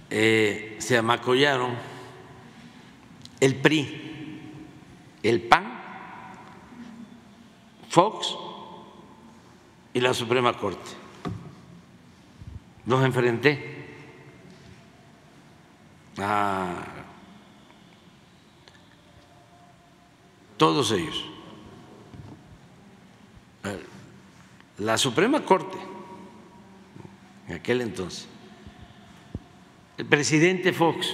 eh, 0.08 0.76
se 0.78 0.96
amacollaron 0.96 1.74
el 3.40 3.56
PRI, 3.56 4.40
el 5.22 5.42
PAN, 5.42 5.80
Fox 7.90 8.34
y 9.92 10.00
la 10.00 10.14
Suprema 10.14 10.54
Corte. 10.54 10.90
Los 12.86 13.04
enfrenté 13.04 13.84
a 16.18 16.93
todos 20.64 20.92
ellos. 20.92 21.22
La 24.78 24.96
Suprema 24.96 25.44
Corte, 25.44 25.76
en 27.46 27.56
aquel 27.56 27.82
entonces, 27.82 28.26
el 29.98 30.06
presidente 30.06 30.72
Fox, 30.72 31.08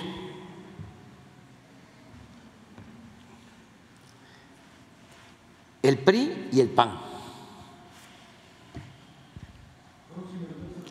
el 5.83 5.99
PRI 5.99 6.49
y 6.53 6.61
el 6.61 6.69
PAN. 6.69 7.01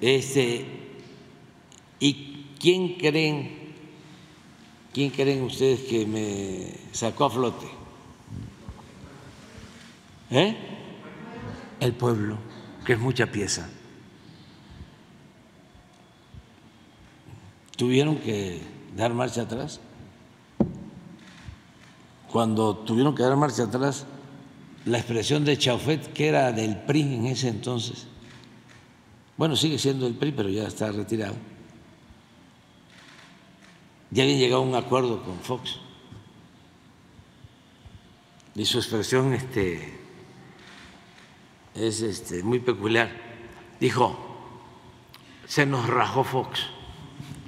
Este, 0.02 0.66
¿Y 2.02 2.56
quién 2.60 2.96
creen, 2.96 3.74
quién 4.94 5.12
creen 5.12 5.44
ustedes 5.44 5.80
que 5.84 6.06
me 6.06 6.74
sacó 6.92 7.24
a 7.24 7.30
flote? 7.30 7.79
¿Eh? 10.32 10.56
El 11.80 11.94
pueblo, 11.94 12.38
que 12.86 12.94
es 12.94 13.00
mucha 13.00 13.28
pieza. 13.28 13.70
Tuvieron 17.76 18.18
que 18.18 18.62
dar 18.96 19.14
marcha 19.14 19.44
atrás. 19.44 19.80
Cuando 22.32 22.78
tuvieron 22.78 23.16
que 23.16 23.24
dar 23.24 23.36
marcha 23.38 23.64
atrás, 23.64 24.06
la 24.86 24.98
expresión 24.98 25.46
de 25.46 25.58
Chaufet, 25.58 26.14
que 26.14 26.28
era 26.28 26.52
del 26.52 26.78
PRI 26.78 27.02
en 27.02 27.26
ese 27.28 27.48
entonces, 27.48 28.06
bueno, 29.38 29.56
sigue 29.56 29.80
siendo 29.80 30.06
el 30.06 30.16
PRI, 30.16 30.34
pero 30.34 30.50
ya 30.50 30.68
está 30.68 30.92
retirado, 30.92 31.36
ya 34.12 34.24
habían 34.24 34.40
llegado 34.40 34.62
a 34.62 34.66
un 34.66 34.76
acuerdo 34.76 35.24
con 35.24 35.40
Fox. 35.40 35.78
Y 38.56 38.66
su 38.66 38.80
expresión 38.80 39.34
este, 39.34 39.99
es 41.80 42.02
este, 42.02 42.44
muy 42.44 42.60
peculiar. 42.60 43.10
Dijo, 43.80 44.20
se 45.48 45.66
nos 45.66 45.88
rajó 45.88 46.26
Fox. 46.26 46.60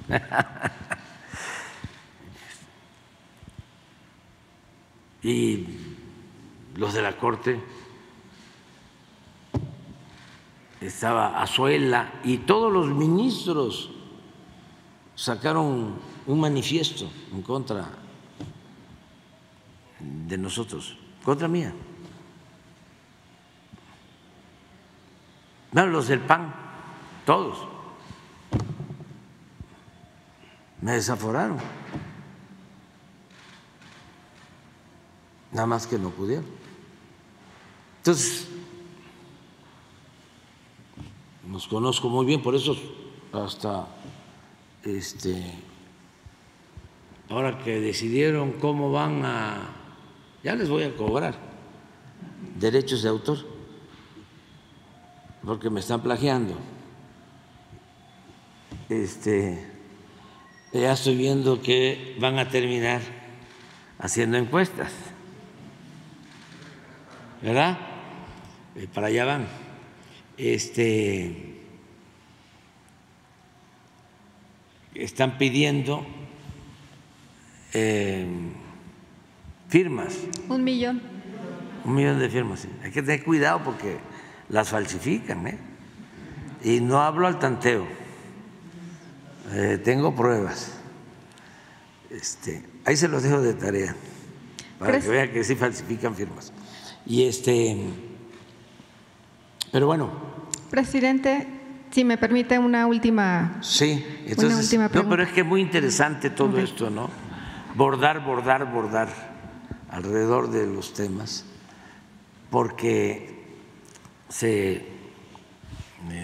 y 5.22 5.66
los 6.76 6.94
de 6.94 7.02
la 7.02 7.16
Corte 7.16 7.60
estaba 10.80 11.40
Azuela 11.40 12.14
y 12.24 12.38
todos 12.38 12.72
los 12.72 12.88
ministros 12.88 13.90
sacaron 15.14 15.94
un 16.26 16.40
manifiesto 16.40 17.08
en 17.32 17.42
contra 17.42 17.88
de 20.00 20.38
nosotros, 20.38 20.96
contra 21.22 21.46
mía. 21.46 21.72
No, 25.72 25.86
los 25.86 26.08
del 26.08 26.20
PAN, 26.20 26.54
todos. 27.24 27.66
Me 30.80 30.92
desaforaron. 30.92 31.58
Nada 35.52 35.66
más 35.66 35.86
que 35.86 35.98
no 35.98 36.10
pudieron. 36.10 36.46
Entonces, 37.98 38.48
nos 41.46 41.66
conozco 41.68 42.08
muy 42.08 42.26
bien, 42.26 42.42
por 42.42 42.54
eso 42.54 42.76
hasta 43.32 43.86
este 44.82 45.54
ahora 47.28 47.58
que 47.58 47.80
decidieron 47.80 48.52
cómo 48.52 48.90
van 48.90 49.24
a 49.24 49.70
ya 50.42 50.54
les 50.54 50.68
voy 50.68 50.82
a 50.82 50.96
cobrar 50.96 51.34
derechos 52.58 53.02
de 53.02 53.08
autor 53.08 53.51
porque 55.44 55.70
me 55.70 55.80
están 55.80 56.02
plagiando. 56.02 56.56
Este 58.88 59.72
ya 60.72 60.92
estoy 60.92 61.16
viendo 61.16 61.60
que 61.60 62.16
van 62.18 62.38
a 62.38 62.48
terminar 62.48 63.02
haciendo 63.98 64.38
encuestas. 64.38 64.92
¿Verdad? 67.42 67.78
Eh, 68.76 68.88
para 68.92 69.08
allá 69.08 69.24
van. 69.24 69.48
Este 70.38 71.60
están 74.94 75.36
pidiendo 75.38 76.06
eh, 77.74 78.26
firmas. 79.68 80.18
Un 80.48 80.64
millón. 80.64 81.02
Un 81.84 81.94
millón 81.94 82.18
de 82.18 82.28
firmas. 82.30 82.66
Hay 82.82 82.92
que 82.92 83.02
tener 83.02 83.24
cuidado 83.24 83.62
porque 83.64 83.98
las 84.52 84.68
falsifican. 84.68 85.46
¿eh? 85.48 85.58
Y 86.62 86.80
no 86.80 87.00
hablo 87.00 87.26
al 87.26 87.40
tanteo. 87.40 87.84
Eh, 89.50 89.80
tengo 89.82 90.14
pruebas. 90.14 90.74
Este, 92.08 92.62
ahí 92.84 92.96
se 92.96 93.08
los 93.08 93.22
dejo 93.22 93.40
de 93.40 93.54
tarea 93.54 93.96
para 94.78 95.00
que 95.00 95.08
vean 95.08 95.30
que 95.32 95.42
sí 95.42 95.56
falsifican 95.56 96.14
firmas. 96.14 96.52
Y 97.06 97.24
este, 97.24 97.76
pero 99.72 99.86
bueno. 99.86 100.10
Presidente, 100.70 101.46
si 101.90 102.04
me 102.04 102.18
permite 102.18 102.58
una 102.58 102.86
última. 102.86 103.58
Sí, 103.62 104.04
entonces. 104.26 104.64
Última 104.64 104.88
no, 104.92 105.08
pero 105.08 105.22
es 105.22 105.32
que 105.32 105.40
es 105.40 105.46
muy 105.46 105.60
interesante 105.60 106.30
todo 106.30 106.50
okay. 106.50 106.64
esto, 106.64 106.90
¿no? 106.90 107.10
Bordar, 107.74 108.24
bordar, 108.24 108.70
bordar 108.70 109.08
alrededor 109.90 110.50
de 110.50 110.66
los 110.66 110.92
temas, 110.92 111.44
porque 112.50 113.31
se 114.32 114.82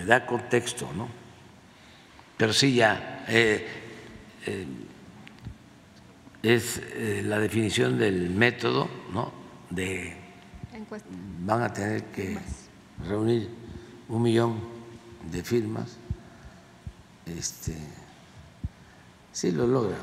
da 0.07 0.25
contexto, 0.25 0.89
¿no? 0.97 1.09
Pero 2.37 2.53
sí 2.53 2.75
ya 2.75 3.25
eh, 3.29 3.67
eh, 4.47 4.67
es 6.43 6.81
eh, 6.95 7.23
la 7.25 7.39
definición 7.39 7.99
del 7.99 8.31
método, 8.31 8.89
¿no? 9.13 9.33
De 9.71 10.17
van 11.41 11.63
a 11.63 11.73
tener 11.73 12.05
que 12.05 12.39
reunir 13.07 13.51
un 14.09 14.23
millón 14.23 14.61
de 15.31 15.43
firmas. 15.43 15.97
Este, 17.27 17.77
sí 19.33 19.51
lo 19.51 19.67
logran, 19.67 20.01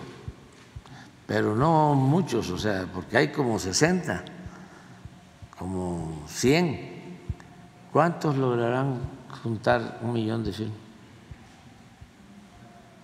pero 1.26 1.56
no 1.56 1.95
muchos, 1.95 2.51
o 2.51 2.58
sea, 2.58 2.86
porque 2.93 3.18
hay 3.18 3.28
como 3.30 3.58
60, 3.58 4.24
como 5.58 6.24
100. 6.28 6.95
¿Cuántos 7.96 8.36
lograrán 8.36 9.00
juntar 9.41 10.00
un 10.02 10.12
millón 10.12 10.43
de 10.43 10.52
firmas? 10.52 10.76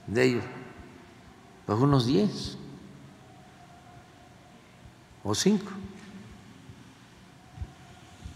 De 0.06 0.22
ellos, 0.22 0.44
pues 1.66 1.80
unos 1.80 2.06
10 2.08 2.58
o 5.24 5.34
5 5.34 5.66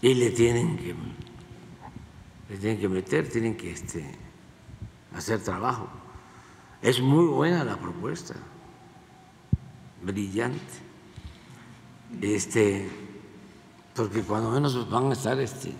y 0.00 0.14
le 0.14 0.30
tienen 0.30 0.78
que, 0.78 0.94
le 2.48 2.56
tienen 2.56 2.80
que 2.80 2.88
meter, 2.88 3.28
tienen 3.28 3.54
que 3.54 3.72
este, 3.72 4.10
hacer 5.14 5.42
trabajo. 5.42 5.90
Es 6.80 7.02
muy 7.02 7.26
buena 7.26 7.64
la 7.64 7.76
propuesta, 7.76 8.34
brillante. 10.02 10.72
Este, 12.22 12.88
porque 13.94 14.22
cuando 14.22 14.52
menos 14.52 14.88
van 14.88 15.10
a 15.10 15.12
estar 15.12 15.38
este, 15.38 15.74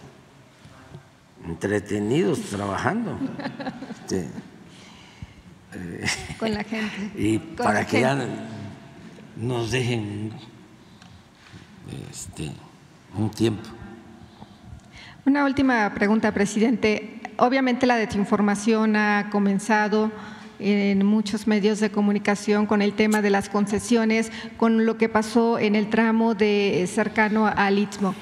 entretenidos 1.46 2.40
trabajando. 2.42 3.18
Este, 4.00 4.28
eh, 5.74 6.04
Con 6.38 6.52
la 6.52 6.64
gente. 6.64 7.10
Y 7.16 7.38
Con 7.38 7.56
para 7.56 7.86
que 7.86 7.98
gente. 7.98 8.00
ya 8.00 8.28
nos 9.36 9.70
dejen 9.70 10.32
este, 12.10 12.50
un 13.16 13.30
tiempo. 13.30 13.68
Una 15.24 15.44
última 15.44 15.92
pregunta, 15.94 16.32
presidente. 16.32 17.20
Obviamente 17.38 17.86
la 17.86 17.96
desinformación 17.96 18.96
ha 18.96 19.28
comenzado 19.30 20.10
en 20.58 21.04
muchos 21.04 21.46
medios 21.46 21.80
de 21.80 21.90
comunicación 21.90 22.66
con 22.66 22.80
el 22.80 22.94
tema 22.94 23.20
de 23.20 23.30
las 23.30 23.48
concesiones, 23.48 24.32
con 24.56 24.86
lo 24.86 24.96
que 24.96 25.08
pasó 25.08 25.58
en 25.58 25.74
el 25.74 25.90
tramo 25.90 26.34
de 26.34 26.88
cercano 26.90 27.46
al 27.46 27.78
Istmo. 27.78 28.14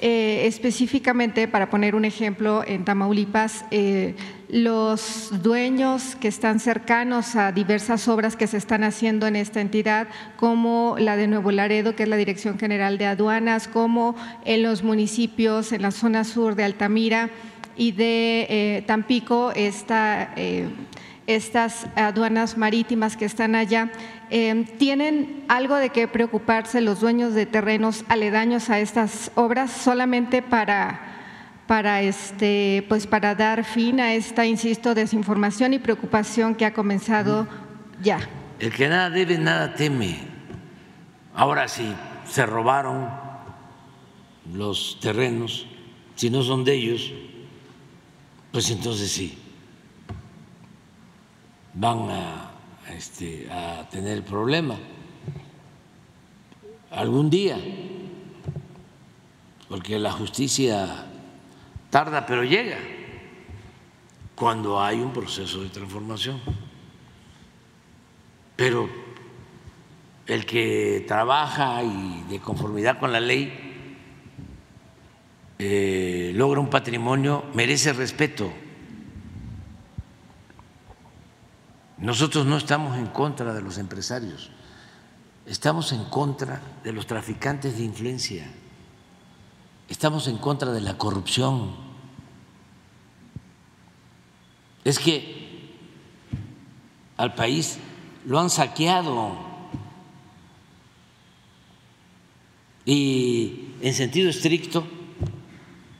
Eh, 0.00 0.46
específicamente, 0.46 1.48
para 1.48 1.70
poner 1.70 1.96
un 1.96 2.04
ejemplo, 2.04 2.62
en 2.64 2.84
Tamaulipas, 2.84 3.64
eh, 3.72 4.14
los 4.48 5.30
dueños 5.42 6.14
que 6.14 6.28
están 6.28 6.60
cercanos 6.60 7.34
a 7.34 7.50
diversas 7.50 8.06
obras 8.06 8.36
que 8.36 8.46
se 8.46 8.58
están 8.58 8.84
haciendo 8.84 9.26
en 9.26 9.34
esta 9.34 9.60
entidad, 9.60 10.06
como 10.36 10.94
la 11.00 11.16
de 11.16 11.26
Nuevo 11.26 11.50
Laredo, 11.50 11.96
que 11.96 12.04
es 12.04 12.08
la 12.08 12.16
Dirección 12.16 12.60
General 12.60 12.96
de 12.96 13.06
Aduanas, 13.06 13.66
como 13.66 14.14
en 14.44 14.62
los 14.62 14.84
municipios, 14.84 15.72
en 15.72 15.82
la 15.82 15.90
zona 15.90 16.22
sur 16.22 16.54
de 16.54 16.62
Altamira 16.62 17.30
y 17.76 17.90
de 17.90 18.46
eh, 18.48 18.84
Tampico, 18.86 19.50
esta, 19.56 20.32
estas 21.26 21.86
aduanas 21.96 22.56
marítimas 22.56 23.16
que 23.16 23.24
están 23.24 23.56
allá, 23.56 23.90
eh, 24.30 24.64
¿tienen 24.78 25.44
algo 25.48 25.76
de 25.76 25.90
qué 25.90 26.08
preocuparse 26.08 26.80
los 26.80 27.00
dueños 27.00 27.34
de 27.34 27.46
terrenos 27.46 28.04
aledaños 28.08 28.70
a 28.70 28.80
estas 28.80 29.30
obras 29.34 29.70
solamente 29.70 30.42
para 30.42 31.14
para 31.66 32.00
este 32.00 32.84
pues 32.88 33.06
para 33.06 33.34
dar 33.34 33.64
fin 33.64 34.00
a 34.00 34.14
esta 34.14 34.46
insisto 34.46 34.94
desinformación 34.94 35.74
y 35.74 35.78
preocupación 35.78 36.54
que 36.54 36.64
ha 36.64 36.72
comenzado 36.72 37.46
ya. 38.02 38.20
El 38.58 38.72
que 38.72 38.88
nada 38.88 39.10
debe, 39.10 39.38
nada 39.38 39.74
teme. 39.74 40.18
Ahora 41.34 41.68
si 41.68 41.94
se 42.26 42.46
robaron 42.46 43.08
los 44.52 44.98
terrenos, 45.00 45.66
si 46.14 46.30
no 46.30 46.42
son 46.42 46.64
de 46.64 46.74
ellos, 46.74 47.12
pues 48.50 48.70
entonces 48.70 49.10
sí 49.10 49.38
van 51.78 52.10
a, 52.10 52.47
este, 52.96 53.48
a 53.50 53.88
tener 53.88 54.24
problema 54.24 54.76
algún 56.90 57.28
día, 57.30 57.58
porque 59.68 59.98
la 59.98 60.12
justicia 60.12 61.06
tarda 61.90 62.26
pero 62.26 62.44
llega 62.44 62.78
cuando 64.34 64.80
hay 64.80 65.00
un 65.00 65.12
proceso 65.12 65.62
de 65.62 65.68
transformación. 65.68 66.40
Pero 68.56 68.88
el 70.26 70.46
que 70.46 71.04
trabaja 71.06 71.82
y 71.82 72.24
de 72.28 72.40
conformidad 72.40 72.98
con 72.98 73.12
la 73.12 73.20
ley 73.20 73.68
eh, 75.58 76.32
logra 76.34 76.60
un 76.60 76.70
patrimonio 76.70 77.44
merece 77.54 77.92
respeto. 77.92 78.52
Nosotros 82.00 82.46
no 82.46 82.56
estamos 82.56 82.96
en 82.96 83.06
contra 83.06 83.52
de 83.52 83.60
los 83.60 83.76
empresarios, 83.76 84.50
estamos 85.46 85.92
en 85.92 86.04
contra 86.04 86.62
de 86.84 86.92
los 86.92 87.06
traficantes 87.06 87.76
de 87.76 87.84
influencia, 87.84 88.48
estamos 89.88 90.28
en 90.28 90.38
contra 90.38 90.70
de 90.70 90.80
la 90.80 90.96
corrupción. 90.96 91.74
Es 94.84 95.00
que 95.00 95.38
al 97.16 97.34
país 97.34 97.78
lo 98.24 98.38
han 98.38 98.48
saqueado. 98.48 99.48
Y 102.84 103.74
en 103.82 103.92
sentido 103.92 104.30
estricto 104.30 104.86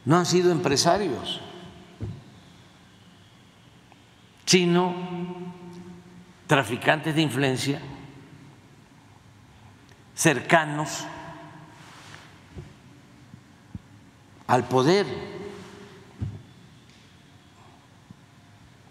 no 0.07 0.17
han 0.17 0.25
sido 0.25 0.51
empresarios, 0.51 1.41
sino 4.47 5.58
traficantes 6.49 7.15
de 7.15 7.23
influencia 7.23 7.81
cercanos 10.17 11.05
al 14.49 14.65
poder. 14.67 15.07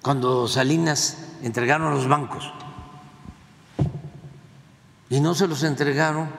Cuando 0.01 0.47
Salinas 0.47 1.35
entregaron 1.43 1.93
los 1.93 2.07
bancos 2.07 2.53
y 5.09 5.19
no 5.19 5.33
se 5.33 5.47
los 5.47 5.63
entregaron 5.63 6.29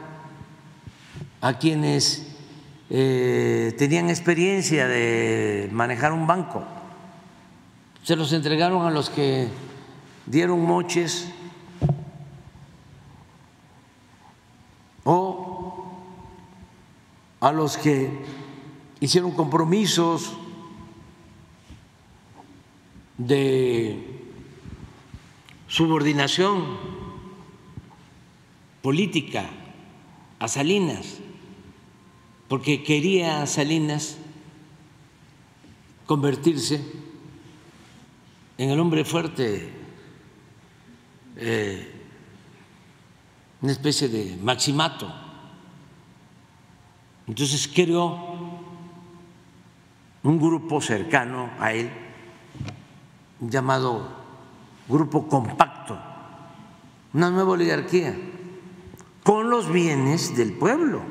a 1.43 1.59
quienes 1.59 2.29
eh, 2.89 3.75
tenían 3.77 4.09
experiencia 4.09 4.87
de 4.89 5.69
manejar 5.71 6.13
un 6.13 6.27
banco, 6.27 6.65
se 8.05 8.17
los 8.17 8.33
entregaron 8.33 8.87
a 8.87 8.91
los 8.91 9.11
que 9.11 9.49
dieron 10.31 10.65
moches 10.65 11.29
o 15.05 15.87
a 17.41 17.53
los 17.53 17.79
que 17.79 18.11
hicieron 19.01 19.31
compromisos 19.31 20.33
de 23.17 24.25
subordinación 25.67 26.77
política 28.83 29.49
a 30.39 30.49
Salinas, 30.49 31.19
porque 32.49 32.83
quería 32.83 33.47
Salinas 33.47 34.19
convertirse 36.07 36.83
en 38.57 38.71
el 38.71 38.81
hombre 38.81 39.05
fuerte, 39.05 39.78
eh, 41.39 41.95
una 43.63 43.73
especie 43.73 44.09
de 44.09 44.37
maximato. 44.43 45.09
Entonces 47.27 47.69
creó 47.73 48.17
un 50.23 50.39
grupo 50.39 50.81
cercano 50.81 51.51
a 51.61 51.73
él, 51.73 51.91
llamado 53.41 54.09
Grupo 54.89 55.29
Compacto, 55.29 55.99
una 57.13 57.31
nueva 57.31 57.53
oligarquía, 57.53 58.17
con 59.23 59.51
los 59.51 59.71
bienes 59.71 60.37
del 60.37 60.55
pueblo, 60.55 61.03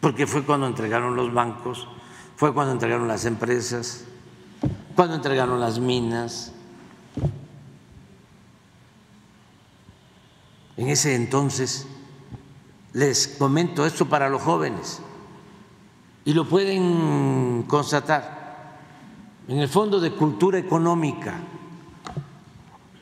porque 0.00 0.26
fue 0.26 0.44
cuando 0.44 0.66
entregaron 0.66 1.16
los 1.16 1.32
bancos, 1.32 1.86
fue 2.36 2.52
cuando 2.52 2.72
entregaron 2.72 3.06
las 3.08 3.24
empresas, 3.24 4.04
cuando 4.96 5.14
entregaron 5.14 5.60
las 5.60 5.78
minas. 5.78 6.52
En 10.80 10.88
ese 10.88 11.14
entonces, 11.14 11.86
les 12.94 13.28
comento 13.28 13.84
esto 13.84 14.08
para 14.08 14.30
los 14.30 14.40
jóvenes, 14.40 15.02
y 16.24 16.32
lo 16.32 16.48
pueden 16.48 17.64
constatar 17.64 18.78
en 19.46 19.58
el 19.58 19.68
Fondo 19.68 20.00
de 20.00 20.12
Cultura 20.12 20.58
Económica. 20.58 21.34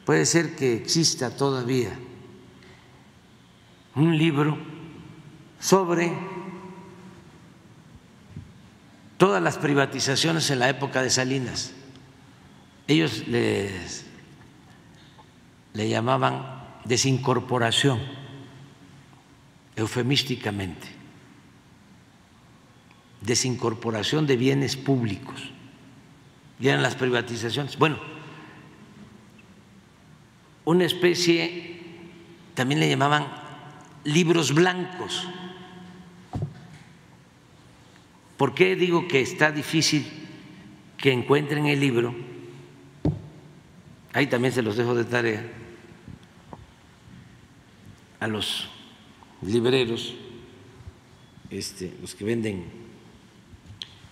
Puede 0.05 0.27
ser 0.27 0.57
que 0.57 0.75
exista 0.75 1.31
todavía 1.31 1.97
un 3.95 4.19
libro 4.19 4.59
sobre 5.61 6.19
todas 9.19 9.41
las 9.41 9.57
privatizaciones 9.57 10.51
en 10.51 10.59
la 10.59 10.69
época 10.69 11.01
de 11.01 11.11
Salinas. 11.11 11.75
Ellos 12.89 13.29
les, 13.29 14.05
le 15.75 15.89
llamaban 15.89 16.58
desincorporación, 16.85 18.01
eufemísticamente 19.77 20.99
desincorporación 23.21 24.27
de 24.27 24.37
bienes 24.37 24.77
públicos, 24.77 25.51
y 26.61 26.69
eran 26.69 26.83
las 26.83 26.95
privatizaciones. 26.95 27.79
Bueno, 27.79 27.99
una 30.65 30.85
especie, 30.85 31.81
también 32.55 32.81
le 32.81 32.89
llamaban 32.89 33.27
libros 34.05 34.55
blancos. 34.55 35.29
¿Por 38.37 38.55
qué 38.55 38.77
digo 38.77 39.09
que 39.09 39.21
está 39.21 39.51
difícil 39.51 40.07
que 40.97 41.13
encuentren 41.13 41.67
el 41.67 41.81
libro? 41.81 42.15
Ahí 44.13 44.27
también 44.27 44.53
se 44.53 44.63
los 44.63 44.77
dejo 44.77 44.95
de 44.95 45.05
tarea 45.05 45.45
a 48.21 48.27
los 48.27 48.69
libreros, 49.43 50.15
este, 51.51 51.97
los 52.01 52.15
que 52.15 52.25
venden 52.25 52.65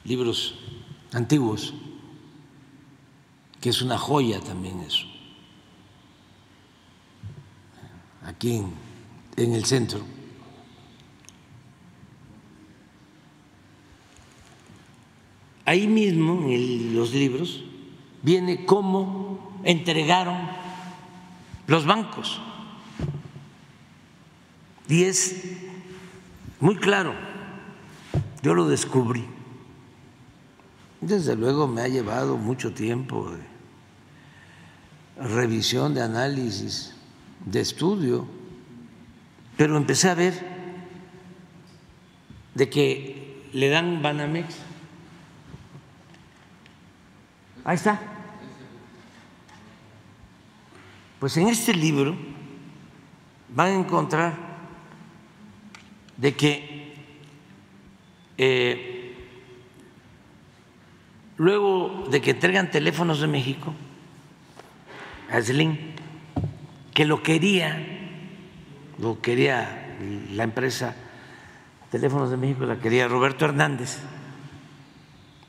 libros 0.04 0.54
antiguos, 1.12 1.74
que 3.60 3.70
es 3.70 3.82
una 3.82 3.98
joya 3.98 4.40
también 4.40 4.80
eso, 4.80 5.06
aquí 8.22 8.62
en, 9.36 9.52
el 9.54 9.64
centro. 9.64 10.00
Ahí 15.64 15.88
mismo 15.88 16.48
en 16.48 16.94
los 16.94 17.12
libros 17.12 17.64
viene 18.22 18.64
cómo 18.64 19.60
entregaron 19.64 20.48
los 21.66 21.84
bancos. 21.84 22.40
Y 24.88 25.04
es 25.04 25.34
muy 26.60 26.76
claro, 26.76 27.14
yo 28.42 28.54
lo 28.54 28.68
descubrí. 28.68 29.26
Desde 31.00 31.36
luego 31.36 31.66
me 31.66 31.82
ha 31.82 31.88
llevado 31.88 32.36
mucho 32.36 32.72
tiempo 32.72 33.30
de 33.30 35.26
revisión, 35.28 35.94
de 35.94 36.02
análisis, 36.02 36.94
de 37.44 37.60
estudio, 37.60 38.26
pero 39.56 39.76
empecé 39.76 40.08
a 40.10 40.14
ver 40.14 40.34
de 42.54 42.70
que 42.70 43.48
le 43.52 43.68
dan 43.68 44.02
Banamex. 44.02 44.56
Ahí 47.64 47.76
está. 47.76 48.00
Pues 51.18 51.36
en 51.36 51.48
este 51.48 51.74
libro 51.74 52.16
van 53.54 53.68
a 53.68 53.74
encontrar 53.74 54.45
de 56.16 56.34
que 56.34 56.94
eh, 58.38 59.14
luego 61.36 62.04
de 62.10 62.20
que 62.20 62.30
entregan 62.32 62.70
teléfonos 62.70 63.20
de 63.20 63.26
México 63.26 63.74
a 65.30 65.40
Slim, 65.40 65.76
que 66.94 67.04
lo 67.04 67.22
quería, 67.22 67.76
lo 68.98 69.20
quería 69.20 69.96
la 70.32 70.44
empresa 70.44 70.94
Teléfonos 71.90 72.30
de 72.30 72.36
México, 72.36 72.66
la 72.66 72.78
quería 72.78 73.06
Roberto 73.06 73.44
Hernández, 73.44 73.98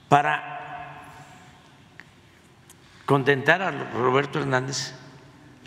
para 0.07 1.01
contentar 3.05 3.61
a 3.61 3.71
Roberto 3.71 4.39
Hernández, 4.39 4.93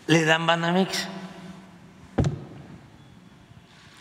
le 0.06 0.24
dan 0.24 0.46
Banamex. 0.46 1.08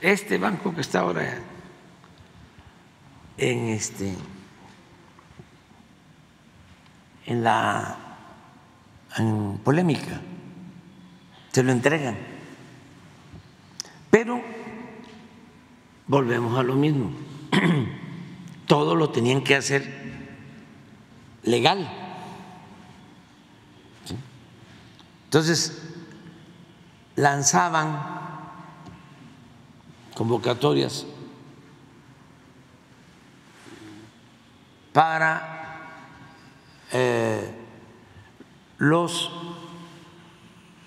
Este 0.02 0.38
banco 0.38 0.74
que 0.74 0.82
está 0.82 1.02
ahora 1.02 1.40
en 3.38 3.70
este 3.70 4.16
en 7.26 7.44
la 7.44 7.96
polémica, 9.64 10.20
se 11.52 11.64
lo 11.64 11.72
entregan. 11.72 12.18
Pero 14.10 14.42
volvemos 16.08 16.58
a 16.58 16.64
lo 16.64 16.76
mismo, 16.76 17.12
todo 18.66 18.96
lo 18.96 19.12
tenían 19.12 19.44
que 19.44 19.56
hacer 19.56 19.88
legal. 21.44 21.88
Entonces, 25.26 25.84
lanzaban 27.16 28.19
convocatorias 30.20 31.06
para 34.92 35.80
eh, 36.92 37.56
los, 38.80 39.32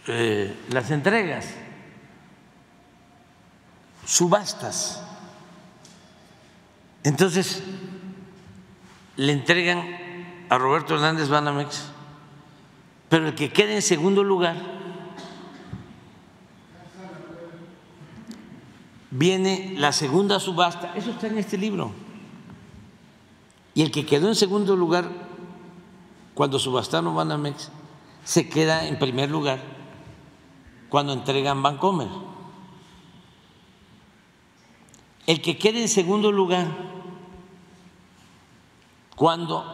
eh, 0.06 0.54
las 0.68 0.90
entregas, 0.90 1.48
subastas. 4.04 5.02
Entonces, 7.02 7.62
le 9.16 9.32
entregan 9.32 10.44
a 10.50 10.58
Roberto 10.58 10.96
Hernández 10.96 11.30
Banamex 11.30 11.84
pero 13.08 13.28
el 13.28 13.34
que 13.34 13.50
quede 13.50 13.76
en 13.76 13.82
segundo 13.82 14.22
lugar 14.24 14.81
viene 19.12 19.74
la 19.76 19.92
segunda 19.92 20.40
subasta, 20.40 20.94
eso 20.96 21.10
está 21.10 21.28
en 21.28 21.38
este 21.38 21.58
libro. 21.58 21.92
Y 23.74 23.82
el 23.82 23.90
que 23.90 24.04
quedó 24.04 24.28
en 24.28 24.34
segundo 24.34 24.74
lugar 24.74 25.08
cuando 26.34 26.58
subastaron 26.58 27.14
Banamex 27.14 27.70
se 28.24 28.48
queda 28.48 28.86
en 28.88 28.98
primer 28.98 29.30
lugar 29.30 29.60
cuando 30.88 31.12
entregan 31.12 31.62
Bancomer. 31.62 32.08
El 35.26 35.40
que 35.40 35.56
quede 35.56 35.82
en 35.82 35.88
segundo 35.88 36.32
lugar 36.32 36.66
cuando 39.14 39.64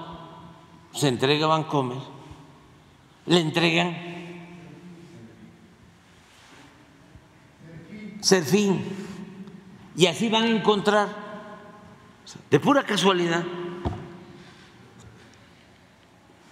se 0.93 1.09
entrega 1.09 1.47
Bancomer, 1.47 1.99
le 3.27 3.41
entregan 3.41 4.09
Serfín. 8.21 8.98
Y 9.99 10.07
así 10.07 10.29
van 10.29 10.45
a 10.45 10.51
encontrar, 10.51 11.09
de 12.49 12.61
pura 12.61 12.85
casualidad, 12.85 13.45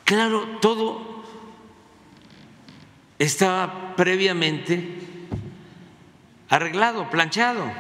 claro, 0.05 0.59
todo 0.61 1.23
estaba 3.21 3.95
previamente 3.95 4.99
arreglado, 6.49 7.09
planchado. 7.09 7.71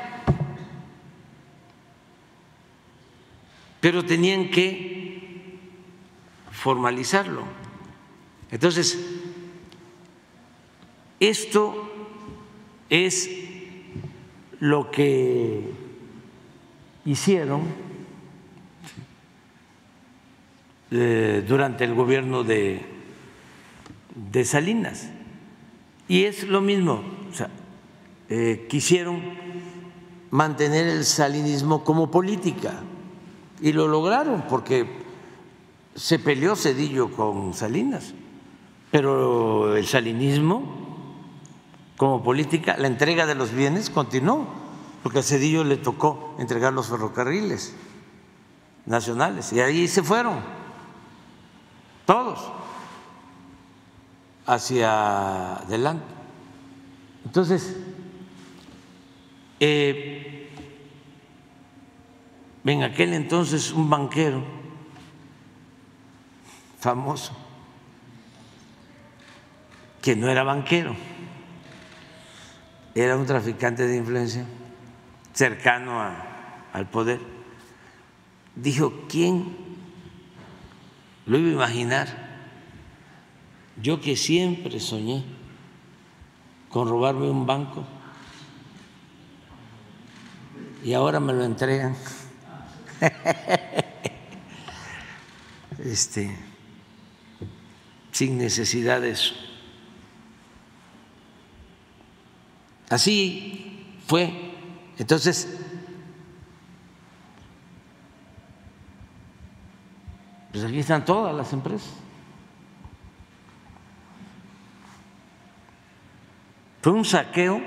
Pero 3.80 4.04
tenían 4.04 4.52
que 4.52 5.58
formalizarlo. 6.52 7.42
Entonces, 8.52 9.04
esto 11.18 11.90
es 12.88 13.45
lo 14.60 14.90
que 14.90 15.70
hicieron 17.04 17.62
eh, 20.90 21.44
durante 21.46 21.84
el 21.84 21.94
gobierno 21.94 22.44
de, 22.44 22.80
de 24.32 24.44
Salinas. 24.44 25.10
Y 26.08 26.24
es 26.24 26.44
lo 26.44 26.60
mismo, 26.60 27.02
eh, 28.28 28.66
quisieron 28.68 29.22
mantener 30.30 30.86
el 30.86 31.04
salinismo 31.04 31.84
como 31.84 32.10
política 32.10 32.82
y 33.60 33.72
lo 33.72 33.88
lograron 33.88 34.44
porque 34.48 34.86
se 35.94 36.18
peleó 36.18 36.56
Cedillo 36.56 37.10
con 37.10 37.54
Salinas, 37.54 38.14
pero 38.90 39.76
el 39.76 39.86
salinismo 39.86 40.85
como 41.96 42.22
política, 42.22 42.76
la 42.78 42.88
entrega 42.88 43.26
de 43.26 43.34
los 43.34 43.52
bienes 43.52 43.90
continuó, 43.90 44.46
porque 45.02 45.20
a 45.20 45.22
Cedillo 45.22 45.64
le 45.64 45.76
tocó 45.76 46.34
entregar 46.38 46.72
los 46.72 46.88
ferrocarriles 46.88 47.74
nacionales 48.84 49.52
y 49.52 49.60
ahí 49.60 49.88
se 49.88 50.02
fueron 50.02 50.40
todos 52.04 52.52
hacia 54.46 55.56
adelante. 55.56 56.04
Entonces, 57.24 57.76
eh, 59.58 60.52
en 62.64 62.82
aquel 62.82 63.14
entonces 63.14 63.72
un 63.72 63.88
banquero 63.88 64.44
famoso, 66.78 67.32
que 70.02 70.14
no 70.14 70.28
era 70.28 70.44
banquero, 70.44 70.94
era 72.96 73.16
un 73.16 73.26
traficante 73.26 73.86
de 73.86 73.96
influencia 73.96 74.46
cercano 75.34 76.00
al 76.72 76.88
poder, 76.88 77.20
dijo, 78.54 79.04
¿quién 79.06 79.54
lo 81.26 81.36
iba 81.36 81.50
a 81.50 81.68
imaginar? 81.68 82.26
Yo 83.82 84.00
que 84.00 84.16
siempre 84.16 84.80
soñé 84.80 85.24
con 86.70 86.88
robarme 86.88 87.28
un 87.28 87.46
banco 87.46 87.84
y 90.82 90.94
ahora 90.94 91.20
me 91.20 91.32
lo 91.32 91.44
entregan. 91.44 91.94
Este, 95.78 96.34
sin 98.10 98.38
necesidad 98.38 99.02
de 99.02 99.10
eso. 99.10 99.34
Así 102.88 103.96
fue. 104.06 104.52
Entonces, 104.98 105.58
pues 110.52 110.64
aquí 110.64 110.78
están 110.78 111.04
todas 111.04 111.34
las 111.34 111.52
empresas. 111.52 111.92
Fue 116.80 116.92
un 116.92 117.04
saqueo 117.04 117.60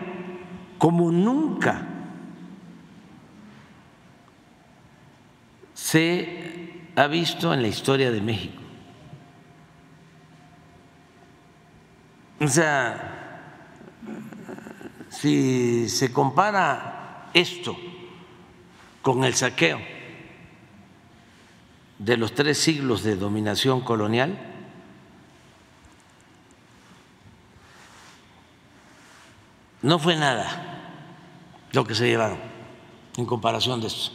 como 0.78 1.12
nunca 1.12 1.86
se 5.74 6.92
ha 6.96 7.08
visto 7.08 7.54
en 7.54 7.62
la 7.62 7.68
historia 7.68 8.12
de 8.12 8.22
México. 8.22 8.62
O 12.40 12.48
sea, 12.48 13.19
si 15.10 15.90
se 15.90 16.12
compara 16.14 17.30
esto 17.34 17.76
con 19.02 19.24
el 19.24 19.34
saqueo 19.34 19.80
de 21.98 22.18
los 22.18 22.34
tres 22.34 22.58
siglos 22.58 23.04
de 23.04 23.16
dominación 23.16 23.82
colonial, 23.82 24.50
No 29.82 29.98
fue 29.98 30.16
nada 30.16 30.82
lo 31.72 31.86
que 31.86 31.96
se 31.96 32.08
llevaron 32.08 32.40
en 33.16 33.26
comparación 33.26 33.80
de 33.80 33.88
esto. 33.88 34.12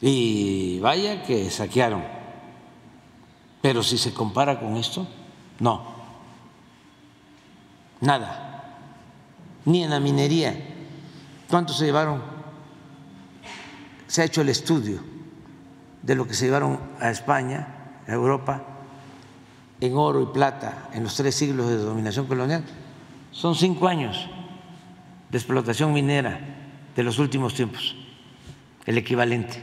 Y 0.00 0.80
vaya 0.80 1.22
que 1.22 1.50
saquearon. 1.50 2.02
Pero 3.60 3.82
si 3.82 3.98
se 3.98 4.14
compara 4.14 4.58
con 4.58 4.78
esto, 4.78 5.06
no. 5.58 5.99
Nada. 8.00 8.86
Ni 9.64 9.84
en 9.84 9.90
la 9.90 10.00
minería. 10.00 10.54
¿Cuánto 11.48 11.72
se 11.72 11.84
llevaron? 11.84 12.22
Se 14.06 14.22
ha 14.22 14.24
hecho 14.24 14.40
el 14.40 14.48
estudio 14.48 15.00
de 16.02 16.14
lo 16.14 16.26
que 16.26 16.34
se 16.34 16.46
llevaron 16.46 16.80
a 16.98 17.10
España, 17.10 17.68
a 18.08 18.12
Europa, 18.12 18.62
en 19.80 19.96
oro 19.96 20.22
y 20.22 20.26
plata 20.26 20.88
en 20.92 21.02
los 21.02 21.14
tres 21.14 21.34
siglos 21.34 21.68
de 21.68 21.76
dominación 21.76 22.26
colonial 22.26 22.64
son 23.32 23.54
cinco 23.54 23.88
años 23.88 24.28
de 25.30 25.38
explotación 25.38 25.92
minera 25.92 26.40
de 26.96 27.02
los 27.02 27.18
últimos 27.18 27.54
tiempos, 27.54 27.96
el 28.86 28.98
equivalente. 28.98 29.62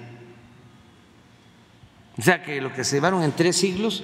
O 2.18 2.22
sea 2.22 2.42
que 2.42 2.62
lo 2.62 2.74
que 2.74 2.84
se 2.84 2.96
llevaron 2.96 3.24
en 3.24 3.34
tres 3.34 3.58
siglos 3.58 4.04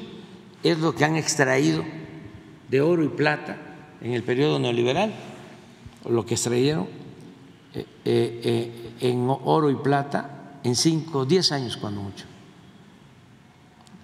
es 0.61 0.77
lo 0.77 0.93
que 0.93 1.05
han 1.05 1.15
extraído 1.15 1.83
de 2.69 2.81
oro 2.81 3.03
y 3.03 3.09
plata 3.09 3.57
en 4.03 4.13
el 4.13 4.23
periodo 4.23 4.59
neoliberal, 4.59 5.13
lo 6.07 6.25
que 6.25 6.35
extrayeron 6.35 6.87
eh, 7.73 7.85
eh, 8.05 8.41
eh, 8.43 9.09
en 9.09 9.27
oro 9.27 9.71
y 9.71 9.75
plata 9.75 10.59
en 10.63 10.75
cinco, 10.75 11.25
diez 11.25 11.51
años 11.51 11.77
cuando 11.77 12.01
mucho, 12.01 12.25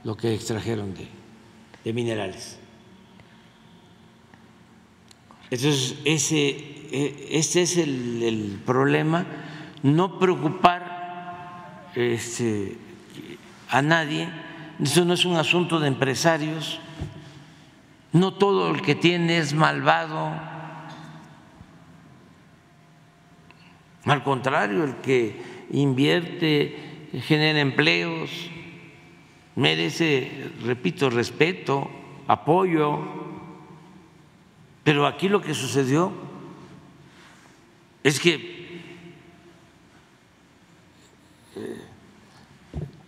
lo 0.04 0.16
que 0.16 0.34
extrajeron 0.34 0.94
de 0.94 1.20
de 1.84 1.94
minerales. 1.94 2.58
Entonces, 5.50 5.96
ese, 6.06 6.50
e, 6.92 7.30
este 7.32 7.64
es 7.64 7.78
el, 7.78 8.60
problema, 8.66 9.26
no 9.82 10.20
preocupar 10.20 11.90
este, 11.96 12.78
a 13.70 13.82
nadie, 13.82 14.30
eso 14.82 15.06
no 15.06 15.14
es 15.14 15.26
un 15.26 15.38
asunto 15.38 15.80
de 15.80 15.88
empresarios, 15.88 16.80
no 18.12 18.34
todo 18.34 18.72
el 18.72 18.82
que 18.82 18.96
tiene 18.96 19.38
es 19.38 19.54
malvado, 19.54 20.34
al 24.06 24.24
contrario, 24.24 24.84
el 24.84 24.96
que 24.98 25.42
invierte 25.72 27.10
genera 27.28 27.60
empleos, 27.60 28.32
merece, 29.56 30.52
repito, 30.64 31.10
respeto, 31.10 31.90
apoyo, 32.28 33.00
pero 34.84 35.06
aquí 35.06 35.30
lo 35.30 35.42
que 35.42 35.54
sucedió 35.54 36.12
es 38.04 38.20
que 38.20 38.82
eh, 41.56 41.82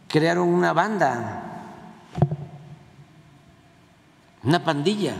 crearon 0.07 0.49
una 0.49 0.73
banda 0.73 1.50
una 4.43 4.63
pandilla, 4.63 5.15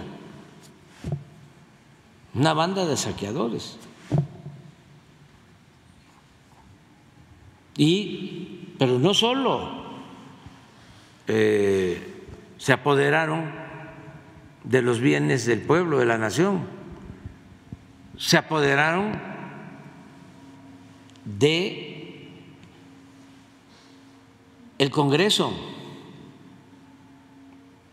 una 2.34 2.54
banda 2.54 2.86
de 2.86 2.98
saqueadores. 2.98 3.78
Y, 7.78 8.76
pero 8.78 9.00
no 9.00 9.14
solo 9.14 9.86
eh, 11.28 12.26
se 12.58 12.74
apoderaron 12.74 13.52
de 14.64 14.82
los 14.82 15.00
bienes 15.00 15.46
del 15.46 15.62
pueblo, 15.62 16.00
de 16.00 16.06
la 16.06 16.18
nación, 16.18 16.68
se 18.18 18.38
apoderaron 18.38 19.20
de 21.26 22.30
el 24.78 24.90
Congreso. 24.90 25.71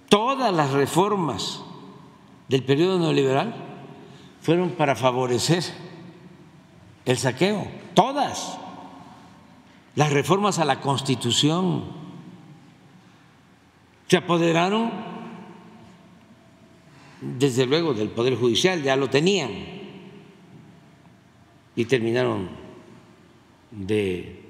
Todas 0.08 0.52
las 0.54 0.72
reformas 0.72 1.62
del 2.48 2.62
periodo 2.62 2.98
neoliberal 2.98 3.54
fueron 4.40 4.70
para 4.70 4.96
favorecer 4.96 5.64
el 7.04 7.18
saqueo, 7.18 7.66
todas 7.94 8.58
las 9.94 10.12
reformas 10.12 10.58
a 10.58 10.64
la 10.64 10.80
Constitución 10.80 11.84
se 14.06 14.16
apoderaron, 14.16 14.90
desde 17.20 17.66
luego, 17.66 17.92
del 17.92 18.08
Poder 18.08 18.36
Judicial, 18.36 18.82
ya 18.82 18.96
lo 18.96 19.10
tenían, 19.10 19.50
y 21.76 21.84
terminaron 21.84 22.48
de 23.70 24.42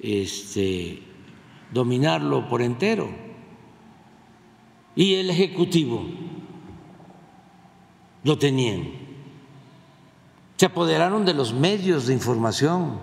este, 0.00 1.02
dominarlo 1.72 2.48
por 2.48 2.62
entero. 2.62 3.25
Y 4.96 5.14
el 5.14 5.30
Ejecutivo 5.30 6.04
lo 8.24 8.36
tenían. 8.36 8.88
Se 10.56 10.66
apoderaron 10.66 11.24
de 11.24 11.34
los 11.34 11.52
medios 11.52 12.08
de 12.08 12.14
información 12.14 12.98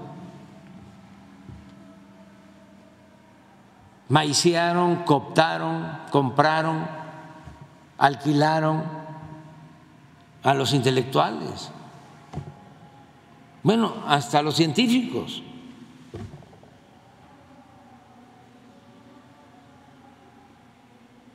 maiciaron, 4.13 4.97
cooptaron, 5.05 5.97
compraron, 6.11 6.87
alquilaron 7.97 8.83
a 10.43 10.53
los 10.53 10.71
intelectuales, 10.73 11.71
bueno, 13.63 14.03
hasta 14.05 14.37
a 14.37 14.41
los 14.43 14.55
científicos. 14.55 15.41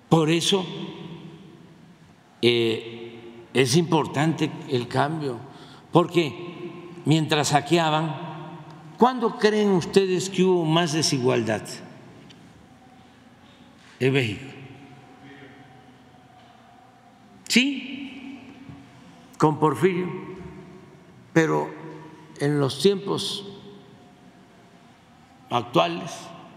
Por 0.08 0.30
eso 0.30 0.64
eh, 2.40 3.20
es 3.52 3.76
importante 3.76 4.50
el 4.68 4.88
cambio, 4.88 5.38
porque 5.92 6.32
mientras 7.04 7.48
saqueaban, 7.48 8.14
¿cuándo 8.96 9.36
creen 9.36 9.70
ustedes 9.70 10.30
que 10.30 10.44
hubo 10.44 10.64
más 10.64 10.92
desigualdad? 10.92 11.62
en 14.00 14.12
México. 14.12 14.44
Sí, 17.48 18.40
con 19.38 19.58
Porfirio, 19.58 20.08
pero 21.32 21.70
en 22.40 22.60
los 22.60 22.80
tiempos 22.80 23.46
actuales, 25.50 26.12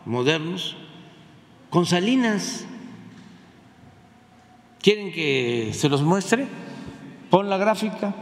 modernos, 0.06 0.76
con 1.69 1.86
Salinas. 1.86 2.68
¿Quieren 4.82 5.12
que 5.12 5.72
se 5.74 5.90
los 5.90 6.02
muestre? 6.02 6.48
Pon 7.30 7.49
la 7.49 7.58
gráfica 7.58 8.14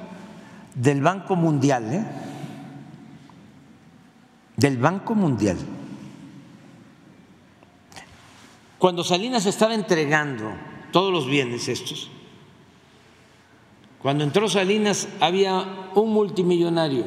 del 0.76 1.02
Banco 1.02 1.36
Mundial, 1.36 1.94
¿eh? 1.94 2.06
Del 4.57 4.77
Banco 4.77 5.15
Mundial. 5.15 5.57
Cuando 8.77 9.03
Salinas 9.03 9.45
estaba 9.45 9.73
entregando 9.73 10.52
todos 10.91 11.11
los 11.11 11.27
bienes 11.27 11.68
estos, 11.68 12.10
cuando 14.02 14.23
entró 14.23 14.48
Salinas 14.48 15.07
había 15.19 15.91
un 15.95 16.14
multimillonario 16.14 17.06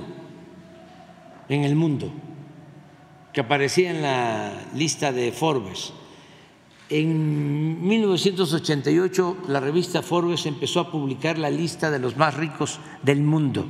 en 1.48 1.64
el 1.64 1.74
mundo 1.74 2.10
que 3.32 3.40
aparecía 3.40 3.90
en 3.90 4.02
la 4.02 4.52
lista 4.74 5.12
de 5.12 5.32
Forbes. 5.32 5.92
En 6.94 7.88
1988 7.88 9.44
la 9.48 9.60
revista 9.60 10.02
Forbes 10.02 10.44
empezó 10.44 10.80
a 10.80 10.90
publicar 10.90 11.38
la 11.38 11.48
lista 11.48 11.90
de 11.90 11.98
los 11.98 12.18
más 12.18 12.34
ricos 12.34 12.80
del 13.02 13.22
mundo. 13.22 13.66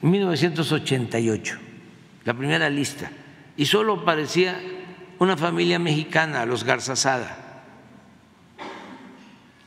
En 0.00 0.10
1988, 0.10 1.58
la 2.24 2.34
primera 2.34 2.70
lista. 2.70 3.10
Y 3.56 3.66
solo 3.66 3.94
aparecía 3.94 4.62
una 5.18 5.36
familia 5.36 5.80
mexicana, 5.80 6.46
los 6.46 6.62
Garzazada, 6.62 7.64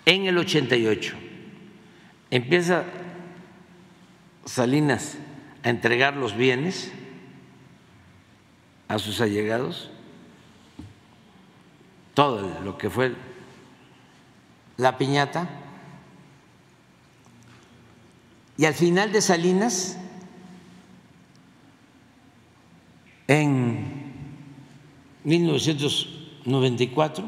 en 0.06 0.26
el 0.26 0.38
88. 0.38 1.16
Empieza 2.32 2.86
Salinas 4.46 5.18
a 5.62 5.70
entregar 5.70 6.16
los 6.16 6.38
bienes 6.38 6.90
a 8.88 8.98
sus 8.98 9.20
allegados, 9.20 9.90
todo 12.14 12.62
lo 12.64 12.78
que 12.78 12.90
fue 12.90 13.14
la 14.78 14.98
piñata, 14.98 15.50
y 18.58 18.66
al 18.66 18.74
final 18.74 19.12
de 19.12 19.22
Salinas, 19.22 19.98
en 23.28 24.14
1994, 25.24 27.26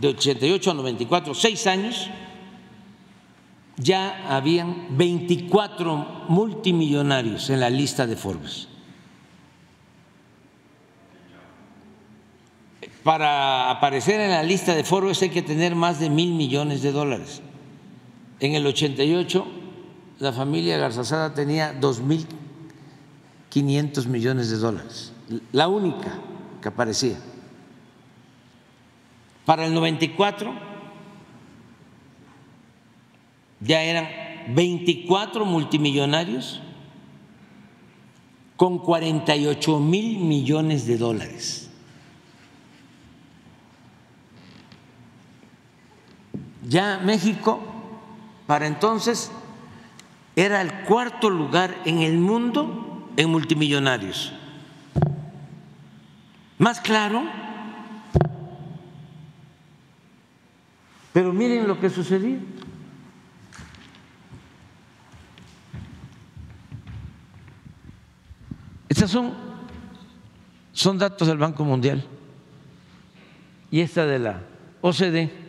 de 0.00 0.08
88 0.08 0.70
a 0.70 0.74
94, 0.74 1.34
seis 1.34 1.66
años, 1.66 2.08
ya 3.76 4.34
habían 4.34 4.96
24 4.96 6.24
multimillonarios 6.28 7.50
en 7.50 7.60
la 7.60 7.70
lista 7.70 8.06
de 8.06 8.16
Forbes. 8.16 8.67
Para 13.08 13.70
aparecer 13.70 14.20
en 14.20 14.32
la 14.32 14.42
lista 14.42 14.74
de 14.74 14.84
Forbes 14.84 15.22
hay 15.22 15.30
que 15.30 15.40
tener 15.40 15.74
más 15.74 15.98
de 15.98 16.10
mil 16.10 16.34
millones 16.34 16.82
de 16.82 16.92
dólares. 16.92 17.40
En 18.38 18.54
el 18.54 18.66
88 18.66 19.46
la 20.18 20.30
familia 20.30 20.76
Garzazada 20.76 21.32
tenía 21.32 21.72
dos 21.72 22.02
mil 22.02 22.26
millones 23.54 24.50
de 24.50 24.58
dólares, 24.58 25.14
la 25.52 25.68
única 25.68 26.18
que 26.60 26.68
aparecía. 26.68 27.16
Para 29.46 29.64
el 29.64 29.72
94 29.72 30.52
ya 33.60 33.82
eran 33.84 34.06
24 34.54 35.46
multimillonarios 35.46 36.60
con 38.56 38.78
48 38.80 39.80
mil 39.80 40.18
millones 40.18 40.86
de 40.86 40.98
dólares. 40.98 41.67
Ya 46.68 46.98
México, 46.98 47.60
para 48.46 48.66
entonces, 48.66 49.32
era 50.36 50.60
el 50.60 50.84
cuarto 50.84 51.30
lugar 51.30 51.74
en 51.86 52.00
el 52.00 52.18
mundo 52.18 53.08
en 53.16 53.30
multimillonarios. 53.30 54.34
¿Más 56.58 56.78
claro? 56.80 57.22
Pero 61.14 61.32
miren 61.32 61.66
lo 61.66 61.80
que 61.80 61.88
sucedió. 61.88 62.36
Estos 68.90 69.10
son, 69.10 69.32
son 70.74 70.98
datos 70.98 71.28
del 71.28 71.38
Banco 71.38 71.64
Mundial 71.64 72.04
y 73.70 73.80
esta 73.80 74.04
de 74.04 74.18
la 74.18 74.42
OCDE. 74.82 75.47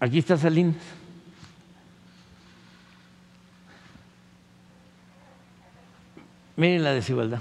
Aquí 0.00 0.18
está 0.18 0.38
Salinas. 0.38 0.76
Miren 6.56 6.82
la 6.82 6.92
desigualdad. 6.92 7.40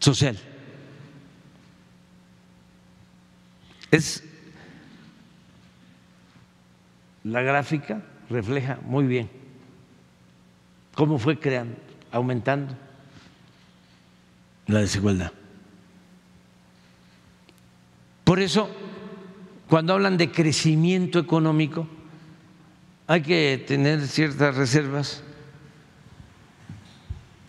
Social. 0.00 0.38
Es 3.92 4.24
la 7.24 7.42
gráfica 7.42 8.02
refleja 8.28 8.78
muy 8.82 9.06
bien 9.06 9.30
cómo 10.94 11.18
fue 11.18 11.38
creando, 11.38 11.76
aumentando 12.10 12.74
la 14.66 14.80
desigualdad. 14.80 15.32
Por 18.24 18.40
eso, 18.40 18.68
cuando 19.68 19.94
hablan 19.94 20.16
de 20.16 20.30
crecimiento 20.30 21.18
económico, 21.18 21.86
hay 23.06 23.22
que 23.22 23.62
tener 23.66 24.06
ciertas 24.06 24.54
reservas, 24.54 25.22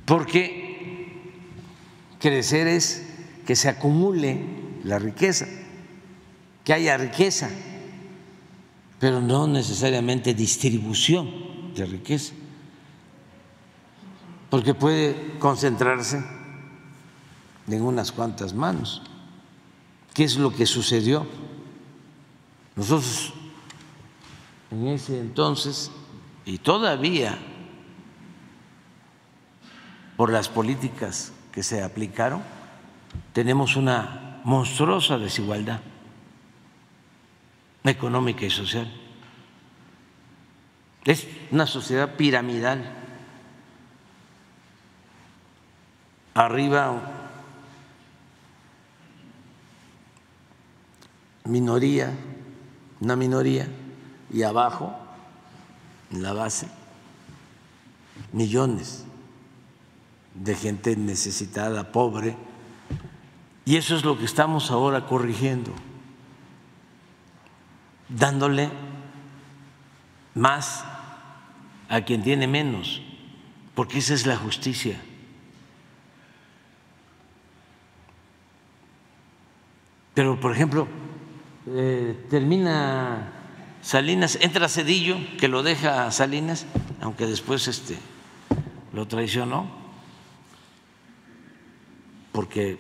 porque 0.06 1.22
crecer 2.20 2.68
es 2.68 3.06
que 3.46 3.56
se 3.56 3.70
acumule 3.70 4.42
la 4.84 5.00
riqueza, 5.00 5.48
que 6.64 6.74
haya 6.74 6.98
riqueza, 6.98 7.50
pero 9.00 9.22
no 9.22 9.48
necesariamente 9.48 10.34
distribución 10.34 11.74
de 11.76 11.86
riqueza, 11.86 12.34
porque 14.50 14.74
puede 14.74 15.38
concentrarse 15.40 16.24
en 17.68 17.82
unas 17.82 18.12
cuantas 18.12 18.54
manos. 18.54 19.02
¿Qué 20.14 20.24
es 20.24 20.38
lo 20.38 20.54
que 20.54 20.66
sucedió? 20.66 21.26
Nosotros 22.76 23.34
en 24.72 24.88
ese 24.88 25.20
entonces 25.20 25.92
y 26.46 26.58
todavía 26.58 27.38
por 30.18 30.32
las 30.32 30.50
políticas 30.50 31.34
que 31.52 31.64
se 31.64 31.84
aplicaron, 31.84 32.42
tenemos 33.34 33.76
una 33.76 34.42
monstruosa 34.44 35.18
desigualdad 35.18 35.80
económica 37.84 38.46
y 38.46 38.50
social. 38.50 38.92
Es 41.06 41.28
una 41.52 41.68
sociedad 41.68 42.16
piramidal. 42.16 42.84
Arriba 46.34 47.23
minoría, 51.46 52.12
una 53.00 53.16
minoría, 53.16 53.68
y 54.32 54.44
abajo, 54.44 54.94
en 56.12 56.24
la 56.24 56.34
base, 56.34 56.68
millones 58.32 59.06
de 60.34 60.56
gente 60.56 60.96
necesitada, 60.96 61.92
pobre, 61.92 62.36
y 63.66 63.78
eso 63.78 63.96
es 63.96 64.04
lo 64.04 64.18
que 64.18 64.26
estamos 64.26 64.72
ahora 64.72 65.06
corrigiendo, 65.06 65.72
dándole 68.10 68.70
más 70.36 70.84
a 71.90 72.02
quien 72.02 72.24
tiene 72.24 72.48
menos, 72.48 73.02
porque 73.76 74.00
esa 74.00 74.14
es 74.14 74.26
la 74.26 74.36
justicia. 74.36 75.00
Pero, 80.14 80.40
por 80.40 80.52
ejemplo, 80.52 80.88
eh, 81.68 82.26
termina 82.30 83.32
Salinas, 83.82 84.38
entra 84.42 84.68
Cedillo, 84.70 85.18
que 85.40 85.48
lo 85.48 85.64
deja 85.64 86.10
Salinas, 86.12 86.66
aunque 87.02 87.26
después 87.26 87.68
este, 87.68 87.98
lo 88.94 89.08
traicionó, 89.08 89.70
porque 92.32 92.78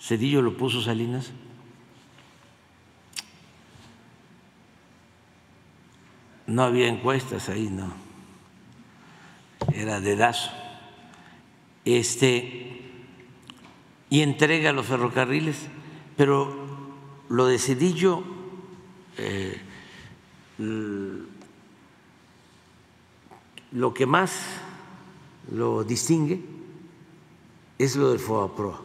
Cedillo 0.00 0.42
lo 0.42 0.56
puso 0.56 0.82
Salinas. 0.82 1.30
No 6.46 6.64
había 6.64 6.88
encuestas 6.88 7.48
ahí, 7.48 7.68
no. 7.70 7.92
Era 9.72 10.00
dedazo. 10.00 10.50
Este, 11.84 12.82
y 14.10 14.20
entrega 14.20 14.72
los 14.72 14.86
ferrocarriles, 14.86 15.68
pero 16.16 16.61
lo 17.32 17.46
de 17.46 17.58
Cedillo 17.58 18.22
eh, 19.16 19.58
lo 23.72 23.94
que 23.94 24.04
más 24.04 24.32
lo 25.50 25.82
distingue 25.82 26.42
es 27.78 27.96
lo 27.96 28.10
del 28.10 28.18
FOAPROA. 28.18 28.82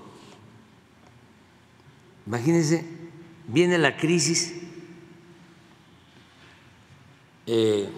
Imagínense, 2.25 2.85
viene 3.49 3.77
la 3.77 3.97
crisis 3.97 4.53
eh, 7.47 7.89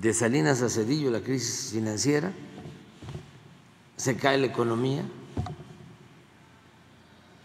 de 0.00 0.14
Salinas 0.14 0.62
a 0.62 0.70
Cedillo, 0.70 1.10
la 1.10 1.20
crisis 1.20 1.72
financiera, 1.72 2.32
se 3.96 4.16
cae 4.16 4.38
la 4.38 4.46
economía. 4.46 5.04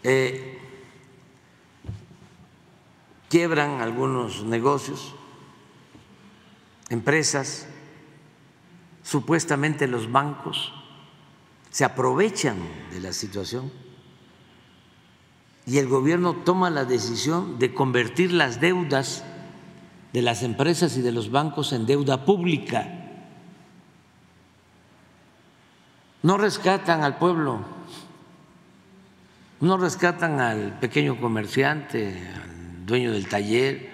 Eh, 0.02 0.63
quiebran 3.34 3.80
algunos 3.80 4.44
negocios, 4.44 5.12
empresas, 6.88 7.66
supuestamente 9.02 9.88
los 9.88 10.12
bancos 10.12 10.72
se 11.68 11.84
aprovechan 11.84 12.56
de 12.92 13.00
la 13.00 13.12
situación 13.12 13.72
y 15.66 15.78
el 15.78 15.88
gobierno 15.88 16.34
toma 16.44 16.70
la 16.70 16.84
decisión 16.84 17.58
de 17.58 17.74
convertir 17.74 18.32
las 18.32 18.60
deudas 18.60 19.24
de 20.12 20.22
las 20.22 20.44
empresas 20.44 20.96
y 20.96 21.02
de 21.02 21.10
los 21.10 21.32
bancos 21.32 21.72
en 21.72 21.86
deuda 21.86 22.24
pública. 22.24 22.88
No 26.22 26.38
rescatan 26.38 27.02
al 27.02 27.18
pueblo, 27.18 27.64
no 29.60 29.76
rescatan 29.76 30.38
al 30.38 30.78
pequeño 30.78 31.20
comerciante, 31.20 32.44
dueño 32.86 33.12
del 33.12 33.28
taller, 33.28 33.90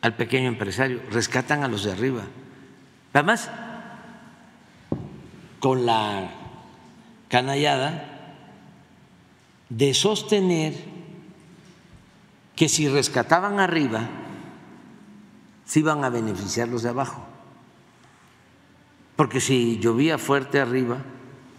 al 0.00 0.16
pequeño 0.16 0.48
empresario, 0.48 1.00
rescatan 1.10 1.62
a 1.62 1.68
los 1.68 1.84
de 1.84 1.92
arriba. 1.92 2.24
Además, 3.12 3.50
con 5.60 5.86
la 5.86 6.30
canallada 7.28 8.34
de 9.70 9.94
sostener 9.94 10.74
que 12.54 12.68
si 12.68 12.88
rescataban 12.88 13.60
arriba, 13.60 14.08
se 15.64 15.80
iban 15.80 16.04
a 16.04 16.10
beneficiar 16.10 16.68
los 16.68 16.82
de 16.82 16.90
abajo. 16.90 17.24
Porque 19.16 19.40
si 19.40 19.78
llovía 19.78 20.18
fuerte 20.18 20.60
arriba, 20.60 20.98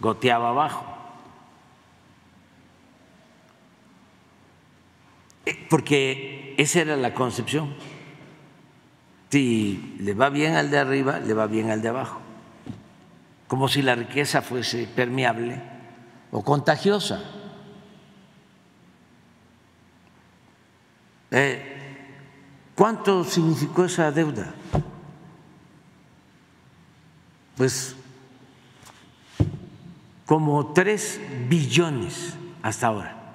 goteaba 0.00 0.50
abajo. 0.50 0.95
Porque 5.68 6.54
esa 6.58 6.80
era 6.80 6.96
la 6.96 7.14
concepción. 7.14 7.74
Si 9.30 9.96
le 10.00 10.14
va 10.14 10.30
bien 10.30 10.54
al 10.54 10.70
de 10.70 10.78
arriba, 10.78 11.18
le 11.18 11.34
va 11.34 11.46
bien 11.46 11.70
al 11.70 11.82
de 11.82 11.88
abajo. 11.88 12.20
Como 13.48 13.68
si 13.68 13.82
la 13.82 13.94
riqueza 13.94 14.42
fuese 14.42 14.86
permeable 14.86 15.60
o 16.30 16.42
contagiosa. 16.42 17.22
Eh, 21.30 21.72
¿Cuánto 22.74 23.24
significó 23.24 23.84
esa 23.84 24.10
deuda? 24.12 24.54
Pues 27.56 27.96
como 30.26 30.72
tres 30.72 31.20
billones 31.48 32.34
hasta 32.62 32.88
ahora. 32.88 33.25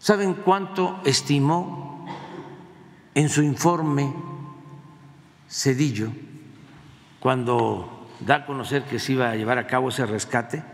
¿Saben 0.00 0.32
cuánto 0.32 0.98
estimó 1.04 2.06
en 3.14 3.28
su 3.28 3.42
informe 3.42 4.10
Cedillo 5.46 6.10
cuando 7.20 8.08
da 8.20 8.36
a 8.36 8.46
conocer 8.46 8.84
que 8.84 8.98
se 8.98 9.12
iba 9.12 9.28
a 9.28 9.36
llevar 9.36 9.58
a 9.58 9.66
cabo 9.66 9.90
ese 9.90 10.06
rescate? 10.06 10.64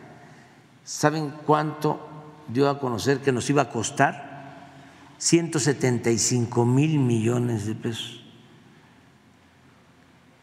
¿Saben 0.85 1.32
cuánto 1.44 2.09
dio 2.47 2.70
a 2.70 2.78
conocer 2.78 3.19
que 3.19 3.32
nos 3.32 3.51
iba 3.51 3.62
a 3.62 3.69
costar? 3.69 4.70
175 5.19 6.65
mil 6.65 7.01
millones 7.01 7.66
de 7.66 7.74
pesos. 7.74 8.23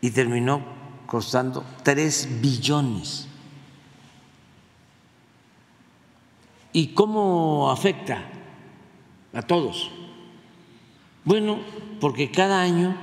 Y 0.02 0.12
terminó 0.12 0.62
costando 1.06 1.64
3 1.84 2.42
billones. 2.42 3.30
¿Y 6.74 6.90
cómo 6.90 7.72
afecta 7.72 8.33
a 9.34 9.42
todos. 9.42 9.92
Bueno, 11.26 11.60
porque 12.00 12.32
cada 12.32 12.62
año 12.62 12.96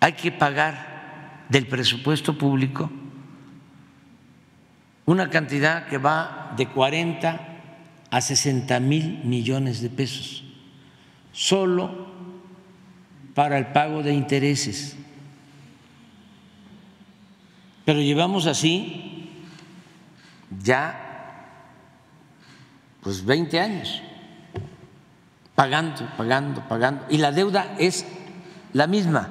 hay 0.00 0.12
que 0.12 0.30
pagar 0.30 1.44
del 1.48 1.66
presupuesto 1.66 2.36
público 2.36 2.90
una 5.06 5.30
cantidad 5.30 5.86
que 5.86 5.98
va 5.98 6.52
de 6.56 6.66
40 6.68 7.40
a 8.10 8.20
60 8.20 8.80
mil 8.80 9.20
millones 9.24 9.80
de 9.80 9.88
pesos, 9.88 10.44
solo 11.32 12.08
para 13.34 13.56
el 13.56 13.68
pago 13.68 14.02
de 14.02 14.12
intereses. 14.12 14.96
Pero 17.84 18.00
llevamos 18.00 18.46
así 18.46 19.30
ya 20.62 21.05
pues 23.06 23.24
20 23.24 23.60
años, 23.60 24.02
pagando, 25.54 26.08
pagando, 26.16 26.60
pagando. 26.68 27.04
Y 27.08 27.18
la 27.18 27.30
deuda 27.30 27.76
es 27.78 28.04
la 28.72 28.88
misma. 28.88 29.28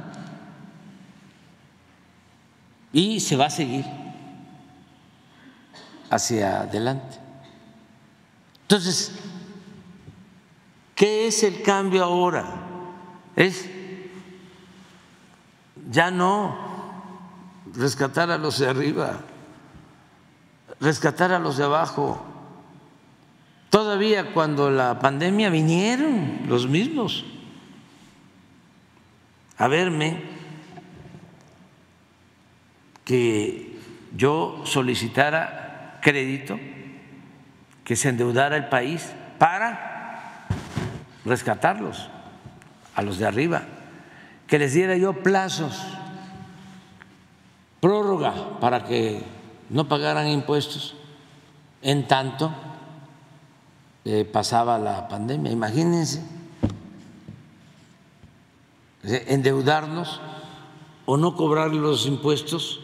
Y 2.94 3.20
se 3.20 3.36
va 3.36 3.48
a 3.48 3.50
seguir 3.50 3.84
hacia 6.10 6.62
adelante. 6.62 7.18
Entonces, 8.62 9.12
¿qué 10.96 11.28
es 11.28 11.44
el 11.44 11.62
cambio 11.62 12.06
ahora? 12.06 12.46
Es 13.36 13.70
ya 15.92 16.12
no 16.12 16.58
rescatar 17.74 18.32
a 18.32 18.38
los 18.38 18.58
de 18.58 18.70
arriba, 18.70 19.20
rescatar 20.80 21.34
a 21.34 21.40
los 21.40 21.58
de 21.58 21.66
abajo. 21.66 22.35
Todavía 23.76 24.32
cuando 24.32 24.72
la 24.72 25.00
pandemia 25.00 25.50
vinieron 25.50 26.44
los 26.48 26.66
mismos 26.66 27.26
a 29.58 29.68
verme 29.68 30.22
que 33.04 33.78
yo 34.16 34.62
solicitara 34.64 36.00
crédito, 36.02 36.58
que 37.84 37.98
se 37.98 38.08
endeudara 38.08 38.56
el 38.56 38.70
país 38.70 39.12
para 39.38 40.48
rescatarlos 41.26 42.10
a 42.96 43.02
los 43.02 43.18
de 43.18 43.28
arriba, 43.28 43.64
que 44.48 44.58
les 44.58 44.74
diera 44.74 44.96
yo 44.96 45.22
plazos, 45.22 45.86
prórroga 47.82 48.58
para 48.62 48.86
que 48.86 49.22
no 49.70 49.90
pagaran 49.90 50.30
impuestos 50.30 50.96
en 51.82 52.08
tanto 52.08 52.54
eh, 54.06 54.24
pasaba 54.24 54.78
la 54.78 55.08
pandemia. 55.08 55.52
Imagínense 55.52 56.22
endeudarnos 59.04 60.22
o 61.06 61.18
no 61.18 61.36
cobrar 61.36 61.74
los 61.74 62.08
impuestos 62.08 62.80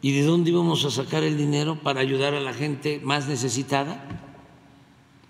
y 0.00 0.12
de 0.12 0.22
dónde 0.22 0.50
íbamos 0.50 0.84
a 0.84 0.90
sacar 0.90 1.22
el 1.22 1.36
dinero 1.36 1.78
para 1.82 2.00
ayudar 2.00 2.34
a 2.34 2.40
la 2.40 2.52
gente 2.52 3.00
más 3.02 3.26
necesitada, 3.28 4.04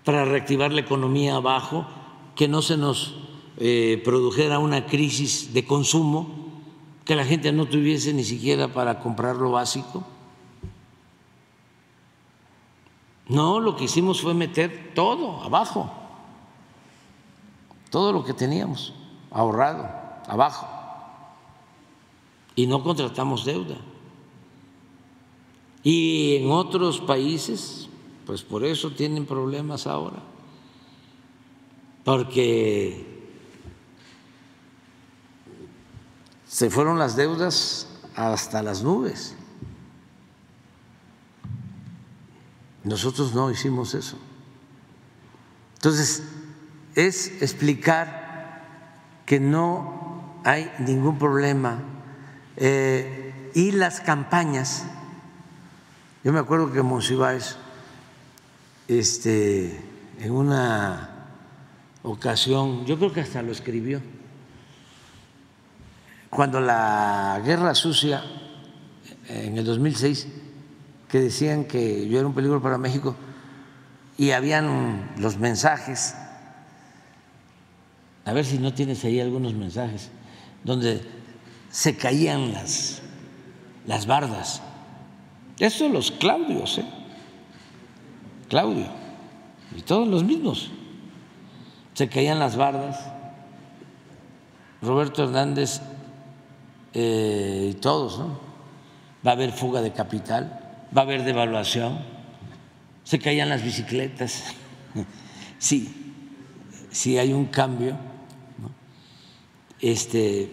para 0.03 0.25
reactivar 0.25 0.71
la 0.71 0.81
economía 0.81 1.35
abajo, 1.35 1.85
que 2.35 2.47
no 2.47 2.61
se 2.61 2.77
nos 2.77 3.15
eh, 3.57 4.01
produjera 4.05 4.59
una 4.59 4.85
crisis 4.85 5.53
de 5.53 5.65
consumo, 5.65 6.63
que 7.05 7.15
la 7.15 7.25
gente 7.25 7.51
no 7.51 7.65
tuviese 7.65 8.13
ni 8.13 8.23
siquiera 8.23 8.67
para 8.67 8.99
comprar 8.99 9.37
lo 9.37 9.51
básico. 9.51 10.05
No, 13.29 13.59
lo 13.59 13.75
que 13.75 13.83
hicimos 13.83 14.21
fue 14.21 14.33
meter 14.33 14.91
todo 14.95 15.43
abajo, 15.43 15.89
todo 17.91 18.11
lo 18.11 18.25
que 18.25 18.33
teníamos 18.33 18.93
ahorrado 19.29 19.87
abajo 20.27 20.67
y 22.55 22.65
no 22.67 22.83
contratamos 22.83 23.45
deuda. 23.45 23.77
Y 25.83 26.37
en 26.37 26.51
otros 26.51 26.99
países, 26.99 27.87
pues 28.25 28.41
por 28.41 28.65
eso 28.65 28.91
tienen 28.91 29.25
problemas 29.25 29.87
ahora, 29.87 30.21
porque 32.03 33.05
se 36.47 36.69
fueron 36.71 36.97
las 36.97 37.15
deudas 37.15 37.87
hasta 38.15 38.63
las 38.63 38.83
nubes. 38.83 39.35
Nosotros 42.83 43.33
no 43.33 43.51
hicimos 43.51 43.93
eso. 43.93 44.17
Entonces, 45.75 46.23
es 46.95 47.41
explicar 47.41 48.63
que 49.25 49.39
no 49.39 50.41
hay 50.43 50.71
ningún 50.79 51.17
problema. 51.17 51.79
Eh, 52.57 53.51
y 53.53 53.71
las 53.71 54.01
campañas, 54.01 54.85
yo 56.23 56.33
me 56.33 56.39
acuerdo 56.39 56.71
que 56.71 56.81
Monsiváis, 56.81 57.57
este, 58.87 59.79
en 60.19 60.31
una 60.31 61.09
ocasión, 62.03 62.85
yo 62.85 62.97
creo 62.97 63.13
que 63.13 63.21
hasta 63.21 63.41
lo 63.41 63.51
escribió, 63.51 64.01
cuando 66.29 66.59
la 66.59 67.41
guerra 67.43 67.73
sucia 67.75 68.23
en 69.27 69.57
el 69.57 69.65
2006 69.65 70.27
que 71.09 71.19
decían 71.19 71.65
que 71.65 72.07
yo 72.07 72.19
era 72.19 72.27
un 72.27 72.33
peligro 72.33 72.61
para 72.61 72.77
México 72.77 73.15
y 74.17 74.31
habían 74.31 75.11
los 75.17 75.37
mensajes, 75.37 76.15
a 78.25 78.33
ver 78.33 78.45
si 78.45 78.59
no 78.59 78.73
tienes 78.73 79.03
ahí 79.03 79.19
algunos 79.19 79.53
mensajes, 79.53 80.11
donde 80.63 81.01
se 81.71 81.97
caían 81.97 82.53
las, 82.53 83.01
las 83.87 84.05
bardas. 84.05 84.61
Eso 85.57 85.89
los 85.89 86.11
Claudios, 86.11 86.77
¿eh? 86.77 86.85
Claudio, 88.47 88.87
y 89.75 89.81
todos 89.81 90.07
los 90.07 90.23
mismos. 90.23 90.71
Se 91.93 92.07
caían 92.07 92.39
las 92.39 92.55
bardas. 92.55 92.99
Roberto 94.81 95.23
Hernández 95.23 95.81
eh, 96.93 97.71
y 97.71 97.73
todos, 97.75 98.19
¿no? 98.19 98.39
Va 99.25 99.31
a 99.31 99.33
haber 99.33 99.51
fuga 99.51 99.81
de 99.81 99.91
capital 99.91 100.58
va 100.95 101.01
a 101.01 101.05
haber 101.05 101.23
devaluación, 101.23 101.99
se 103.03 103.19
caían 103.19 103.49
las 103.49 103.63
bicicletas. 103.63 104.43
Sí, 105.61 106.15
sí 106.89 107.17
hay 107.17 107.33
un 107.33 107.47
cambio, 107.47 107.97
este, 109.81 110.49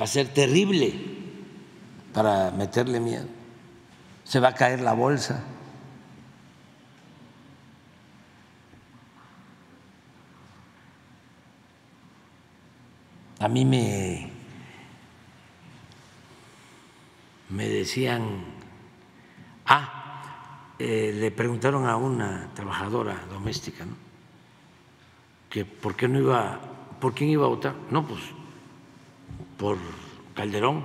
va 0.00 0.04
a 0.04 0.06
ser 0.06 0.28
terrible 0.28 0.94
para 2.12 2.52
meterle 2.52 3.00
miedo. 3.00 3.26
Se 4.22 4.38
va 4.38 4.50
a 4.50 4.54
caer 4.54 4.80
la 4.80 4.92
bolsa. 4.92 5.42
A 13.40 13.48
mí 13.48 13.64
me, 13.64 14.30
me 17.48 17.68
decían 17.68 18.44
Ah, 19.66 20.74
eh, 20.78 21.12
le 21.14 21.30
preguntaron 21.30 21.86
a 21.86 21.96
una 21.96 22.50
trabajadora 22.54 23.26
doméstica, 23.30 23.84
¿no? 23.84 23.94
Que 25.48 25.64
por 25.64 25.94
qué 25.94 26.08
no 26.08 26.18
iba, 26.18 26.60
por 27.00 27.14
quién 27.14 27.30
iba 27.30 27.46
a 27.46 27.48
votar. 27.48 27.74
No, 27.90 28.06
pues 28.06 28.20
por 29.58 29.76
Calderón. 30.34 30.84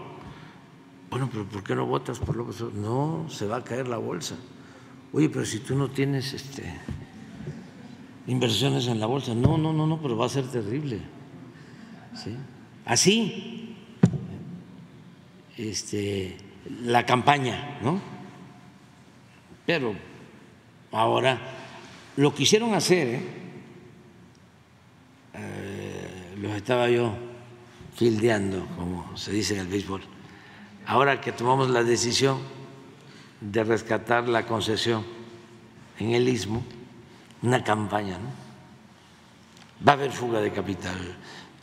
Bueno, 1.09 1.29
pero 1.31 1.45
¿por 1.45 1.63
qué 1.63 1.73
no 1.73 1.85
votas 1.85 2.19
por 2.19 2.35
López 2.35 2.61
No, 2.75 3.25
se 3.29 3.47
va 3.47 3.57
a 3.57 3.63
caer 3.63 3.87
la 3.87 3.97
bolsa. 3.97 4.35
Oye, 5.13 5.29
pero 5.29 5.45
si 5.45 5.59
tú 5.59 5.75
no 5.75 5.89
tienes 5.89 6.33
este, 6.33 6.63
inversiones 8.27 8.87
en 8.87 8.99
la 8.99 9.05
bolsa, 9.05 9.33
no, 9.33 9.57
no, 9.57 9.71
no, 9.73 9.87
no, 9.87 10.01
pero 10.01 10.17
va 10.17 10.25
a 10.25 10.29
ser 10.29 10.45
terrible. 10.47 10.99
¿Sí? 12.13 12.35
Así, 12.85 13.75
este, 15.57 16.37
la 16.83 17.05
campaña, 17.05 17.79
¿no? 17.81 17.99
Pero 19.67 19.93
ahora 20.93 21.37
lo 22.15 22.33
quisieron 22.33 22.73
hacer, 22.73 23.07
¿eh? 23.07 23.21
eh, 25.33 26.35
los 26.37 26.53
estaba 26.53 26.89
yo 26.89 27.13
fildeando, 27.93 28.65
como 28.77 29.17
se 29.17 29.33
dice 29.33 29.55
en 29.55 29.59
el 29.59 29.67
béisbol. 29.67 30.01
Ahora 30.85 31.19
que 31.19 31.33
tomamos 31.33 31.69
la 31.69 31.83
decisión 31.83 32.39
de 33.41 33.65
rescatar 33.65 34.29
la 34.29 34.45
concesión 34.45 35.05
en 35.99 36.13
el 36.13 36.29
istmo, 36.29 36.63
una 37.41 37.61
campaña, 37.61 38.17
¿no? 38.17 38.29
Va 39.85 39.91
a 39.91 39.95
haber 39.95 40.13
fuga 40.13 40.39
de 40.39 40.53
capital, 40.53 40.95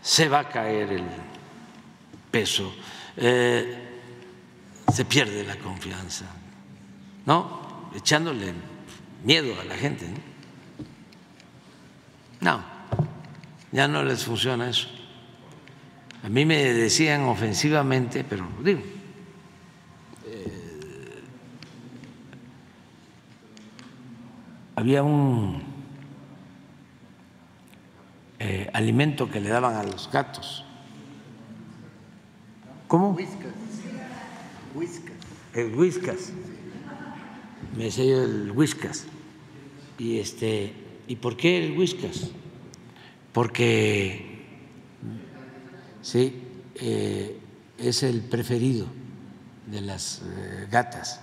se 0.02 0.28
va 0.28 0.40
a 0.40 0.48
caer 0.50 0.92
el 0.92 1.06
peso, 2.30 2.70
eh, 3.16 4.02
se 4.92 5.06
pierde 5.06 5.42
la 5.42 5.56
confianza, 5.56 6.26
¿no? 7.24 7.63
Echándole 7.94 8.52
miedo 9.24 9.58
a 9.60 9.64
la 9.64 9.76
gente. 9.76 10.06
¿no? 12.44 12.62
ya 13.72 13.88
no 13.88 14.04
les 14.04 14.24
funciona 14.24 14.68
eso. 14.68 14.88
A 16.22 16.28
mí 16.28 16.44
me 16.44 16.72
decían 16.72 17.22
ofensivamente, 17.22 18.22
pero 18.22 18.46
digo, 18.62 18.80
eh, 20.26 21.22
había 24.76 25.02
un 25.02 25.62
eh, 28.38 28.70
alimento 28.72 29.28
que 29.28 29.40
le 29.40 29.48
daban 29.48 29.74
a 29.74 29.82
los 29.82 30.10
gatos. 30.10 30.64
¿Cómo? 32.86 33.10
Whiskas. 33.10 33.52
Whiskas. 34.74 35.14
el 35.52 35.74
Whiskas, 35.74 36.32
me 37.76 37.84
decía 37.84 38.04
yo 38.04 38.22
el 38.22 38.50
Whiskas. 38.52 39.04
Y, 39.98 40.18
este, 40.18 40.72
¿Y 41.06 41.16
por 41.16 41.36
qué 41.36 41.64
el 41.64 41.76
Whiskas? 41.76 42.30
Porque 43.32 44.44
sí, 46.02 46.42
eh, 46.76 47.38
es 47.78 48.02
el 48.02 48.20
preferido 48.22 48.86
de 49.66 49.80
las 49.80 50.22
eh, 50.22 50.68
gatas. 50.70 51.20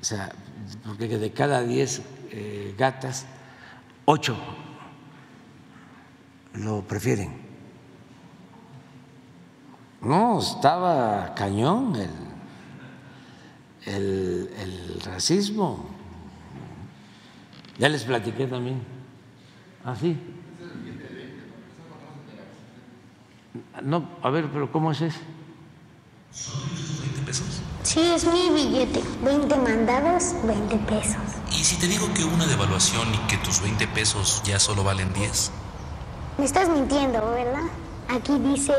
O 0.00 0.04
sea, 0.04 0.32
porque 0.84 1.18
de 1.18 1.32
cada 1.32 1.62
diez 1.62 2.02
eh, 2.30 2.74
gatas, 2.76 3.26
ocho 4.04 4.36
lo 6.54 6.82
prefieren. 6.82 7.40
No, 10.00 10.40
estaba 10.40 11.34
cañón 11.34 11.94
el, 11.96 12.10
el, 13.86 14.50
el 14.58 15.00
racismo. 15.04 15.86
Ya 17.78 17.88
les 17.88 18.04
platiqué 18.04 18.46
también. 18.46 18.82
Ah, 19.84 19.96
sí. 19.98 20.16
No, 23.82 24.08
a 24.22 24.30
ver, 24.30 24.48
pero 24.52 24.70
¿cómo 24.70 24.92
es 24.92 25.00
eso? 25.00 25.18
Sí, 27.82 28.00
es 28.00 28.24
mi 28.24 28.50
billete. 28.50 29.02
20 29.24 29.56
mandados, 29.56 30.34
20 30.44 30.76
pesos. 30.78 31.16
¿Y 31.50 31.64
si 31.64 31.76
te 31.76 31.86
digo 31.88 32.06
que 32.14 32.24
una 32.24 32.46
devaluación 32.46 33.12
y 33.12 33.18
que 33.26 33.36
tus 33.38 33.60
20 33.60 33.86
pesos 33.88 34.42
ya 34.44 34.58
solo 34.58 34.84
valen 34.84 35.12
10? 35.12 35.50
Me 36.38 36.44
estás 36.44 36.68
mintiendo, 36.68 37.20
¿verdad? 37.32 37.64
Aquí 38.08 38.38
dice 38.38 38.72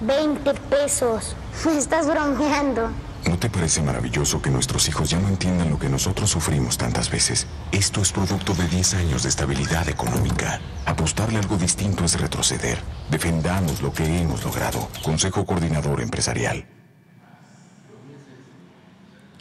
20 0.00 0.54
pesos. 0.54 1.36
Me 1.66 1.78
estás 1.78 2.06
bromeando. 2.08 2.90
¿No 3.26 3.38
te 3.38 3.50
parece 3.50 3.82
maravilloso 3.82 4.40
que 4.40 4.50
nuestros 4.50 4.88
hijos 4.88 5.10
ya 5.10 5.20
no 5.20 5.28
entiendan 5.28 5.70
lo 5.70 5.78
que 5.78 5.88
nosotros 5.88 6.30
sufrimos 6.30 6.78
tantas 6.78 7.10
veces? 7.10 7.46
Esto 7.72 8.00
es 8.00 8.12
producto 8.12 8.54
de 8.54 8.66
10 8.68 8.94
años 8.94 9.22
de 9.22 9.28
estabilidad 9.28 9.88
económica. 9.88 10.60
Apostarle 10.86 11.38
algo 11.38 11.56
distinto 11.56 12.04
es 12.04 12.18
retroceder. 12.20 12.78
Defendamos 13.10 13.82
lo 13.82 13.92
que 13.92 14.04
hemos 14.20 14.44
logrado. 14.44 14.88
Consejo 15.02 15.44
Coordinador 15.44 16.00
Empresarial. 16.00 16.66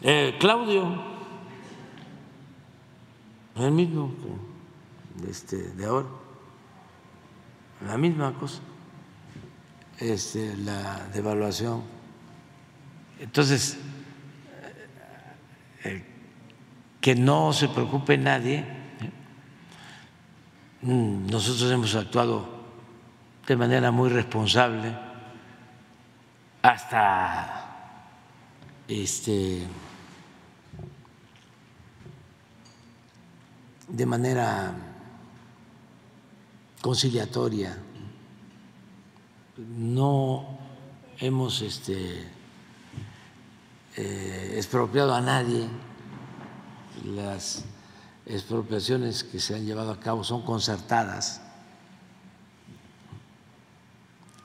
Eh, 0.02 0.36
Claudio, 0.40 1.02
el 3.56 3.72
mismo 3.72 4.12
este, 5.28 5.58
de 5.58 5.86
ahora, 5.86 6.08
la 7.86 7.98
misma 7.98 8.34
cosa, 8.34 8.60
este, 10.00 10.56
la 10.58 11.08
devaluación. 11.14 11.97
Entonces, 13.20 13.78
eh, 15.84 16.06
que 17.02 17.16
no 17.16 17.54
se 17.54 17.68
preocupe 17.70 18.18
nadie, 18.18 18.60
¿eh? 18.60 18.66
Mm, 20.82 21.28
nosotros 21.28 21.72
hemos 21.72 21.96
actuado 21.96 22.48
de 23.48 23.56
manera 23.56 23.92
muy 23.92 24.10
responsable 24.10 24.96
hasta 26.62 27.66
este 28.88 29.66
de 33.88 34.06
manera 34.06 34.76
conciliatoria. 36.82 37.78
No 39.58 40.46
hemos 41.20 41.62
este, 41.62 42.28
eh, 43.98 44.54
expropiado 44.56 45.14
a 45.14 45.22
nadie. 45.22 45.68
Las 47.04 47.66
expropiaciones 48.26 49.24
que 49.24 49.40
se 49.40 49.56
han 49.56 49.66
llevado 49.66 49.92
a 49.92 50.00
cabo 50.00 50.24
son 50.24 50.44
concertadas. 50.44 51.42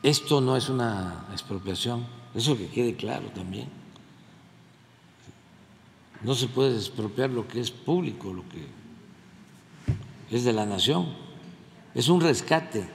Esto 0.02 0.40
no 0.40 0.56
es 0.56 0.68
una 0.68 1.26
expropiación, 1.32 2.06
eso 2.34 2.56
que 2.56 2.68
quede 2.68 2.96
claro 2.96 3.28
también. 3.28 3.68
No 6.22 6.34
se 6.34 6.48
puede 6.48 6.76
expropiar 6.76 7.30
lo 7.30 7.46
que 7.46 7.60
es 7.60 7.70
público, 7.70 8.32
lo 8.32 8.42
que 8.48 8.66
es 10.30 10.44
de 10.44 10.52
la 10.52 10.66
nación, 10.66 11.14
es 11.94 12.08
un 12.08 12.20
rescate. 12.20 12.88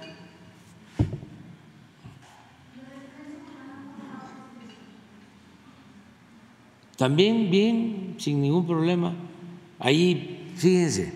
También 6.97 7.51
bien, 7.51 8.15
sin 8.17 8.41
ningún 8.41 8.65
problema. 8.65 9.13
Ahí, 9.79 10.51
fíjense, 10.55 11.13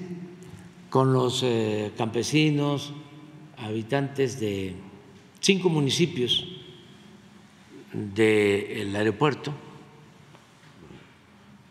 con 0.92 1.12
los 1.12 1.42
eh, 1.44 1.92
campesinos, 1.98 2.94
habitantes 3.58 4.40
de 4.40 4.76
cinco 5.40 5.70
municipios 5.70 6.48
del 7.94 8.96
aeropuerto, 8.96 9.54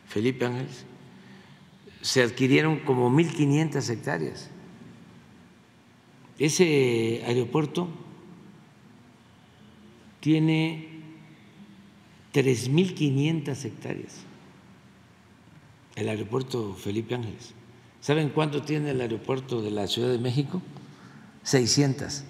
Felipe 0.08 0.44
Ángeles, 0.44 0.84
se 2.02 2.22
adquirieron 2.22 2.80
como 2.80 3.10
1.500 3.10 3.90
hectáreas. 3.90 4.50
Ese 6.38 7.22
aeropuerto 7.26 7.88
tiene 10.18 10.89
3.500 12.32 13.64
hectáreas, 13.64 14.14
el 15.96 16.08
aeropuerto 16.08 16.74
Felipe 16.74 17.14
Ángeles. 17.14 17.52
¿Saben 18.00 18.30
cuánto 18.30 18.62
tiene 18.62 18.90
el 18.90 19.00
aeropuerto 19.00 19.60
de 19.60 19.70
la 19.70 19.86
Ciudad 19.86 20.10
de 20.10 20.18
México? 20.18 20.62
600. 21.42 22.24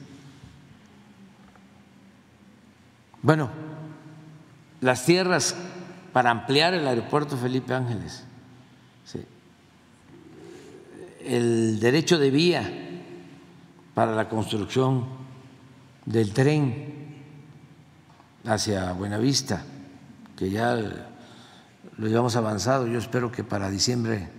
Bueno, 3.23 3.51
las 4.81 5.05
tierras 5.05 5.55
para 6.13 6.31
ampliar 6.31 6.75
el 6.75 6.89
aeropuerto 6.89 7.37
Felipe 7.37 7.75
Ángeles 7.75 8.25
el 11.25 11.79
derecho 11.81 12.19
de 12.19 12.31
vía 12.31 12.71
para 13.95 14.15
la 14.15 14.29
construcción 14.29 15.07
del 16.07 16.33
tren 16.33 16.95
hacia 18.45 18.93
Buenavista, 18.93 19.65
que 20.41 20.51
ya 20.51 20.75
lo 20.75 22.09
llevamos 22.09 22.35
avanzado, 22.35 22.87
yo 22.87 22.99
espero 22.99 23.31
que 23.31 23.45
para 23.45 23.69
diciembre 23.69 24.31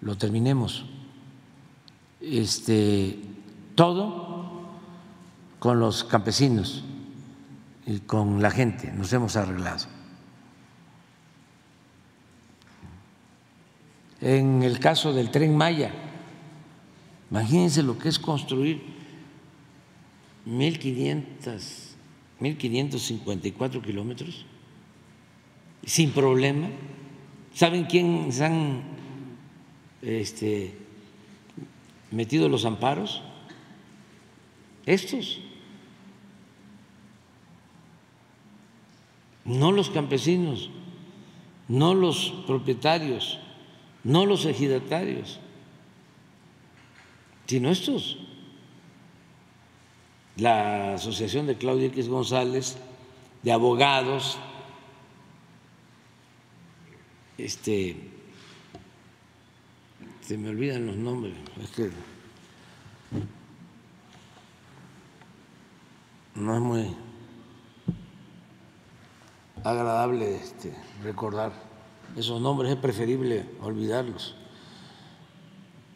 lo 0.00 0.18
terminemos. 0.18 0.84
Este, 2.20 3.20
todo 3.76 4.62
con 5.60 5.78
los 5.78 6.02
campesinos 6.02 6.82
y 7.86 8.00
con 8.00 8.42
la 8.42 8.50
gente, 8.50 8.90
nos 8.90 9.12
hemos 9.12 9.36
arreglado. 9.36 9.86
En 14.20 14.64
el 14.64 14.80
caso 14.80 15.12
del 15.12 15.30
tren 15.30 15.56
Maya, 15.56 15.92
imagínense 17.30 17.84
lo 17.84 17.96
que 17.96 18.08
es 18.08 18.18
construir 18.18 18.82
1.500, 20.48 21.94
1.554 22.40 23.82
kilómetros 23.84 24.46
sin 25.84 26.12
problema. 26.12 26.68
¿Saben 27.54 27.84
quién 27.84 28.32
se 28.32 28.44
han 28.44 28.82
este, 30.02 30.74
metido 32.10 32.48
los 32.48 32.64
amparos? 32.64 33.22
Estos. 34.86 35.40
No 39.44 39.72
los 39.72 39.90
campesinos, 39.90 40.70
no 41.68 41.94
los 41.94 42.32
propietarios 42.46 43.38
no 44.04 44.26
los 44.26 44.44
ejidatarios, 44.46 45.38
sino 47.46 47.70
estos. 47.70 48.18
La 50.36 50.94
Asociación 50.94 51.46
de 51.46 51.56
Claudia 51.56 51.86
X 51.88 52.08
González, 52.08 52.78
de 53.42 53.52
abogados, 53.52 54.38
este, 57.38 57.96
se 60.20 60.38
me 60.38 60.50
olvidan 60.50 60.86
los 60.86 60.96
nombres, 60.96 61.34
es 61.62 61.70
que 61.70 61.90
no 66.34 66.54
es 66.54 66.60
muy 66.60 66.96
agradable 69.64 70.36
este, 70.36 70.74
recordar 71.02 71.72
esos 72.16 72.40
nombres 72.42 72.70
es 72.70 72.76
preferible 72.76 73.46
olvidarlos. 73.62 74.34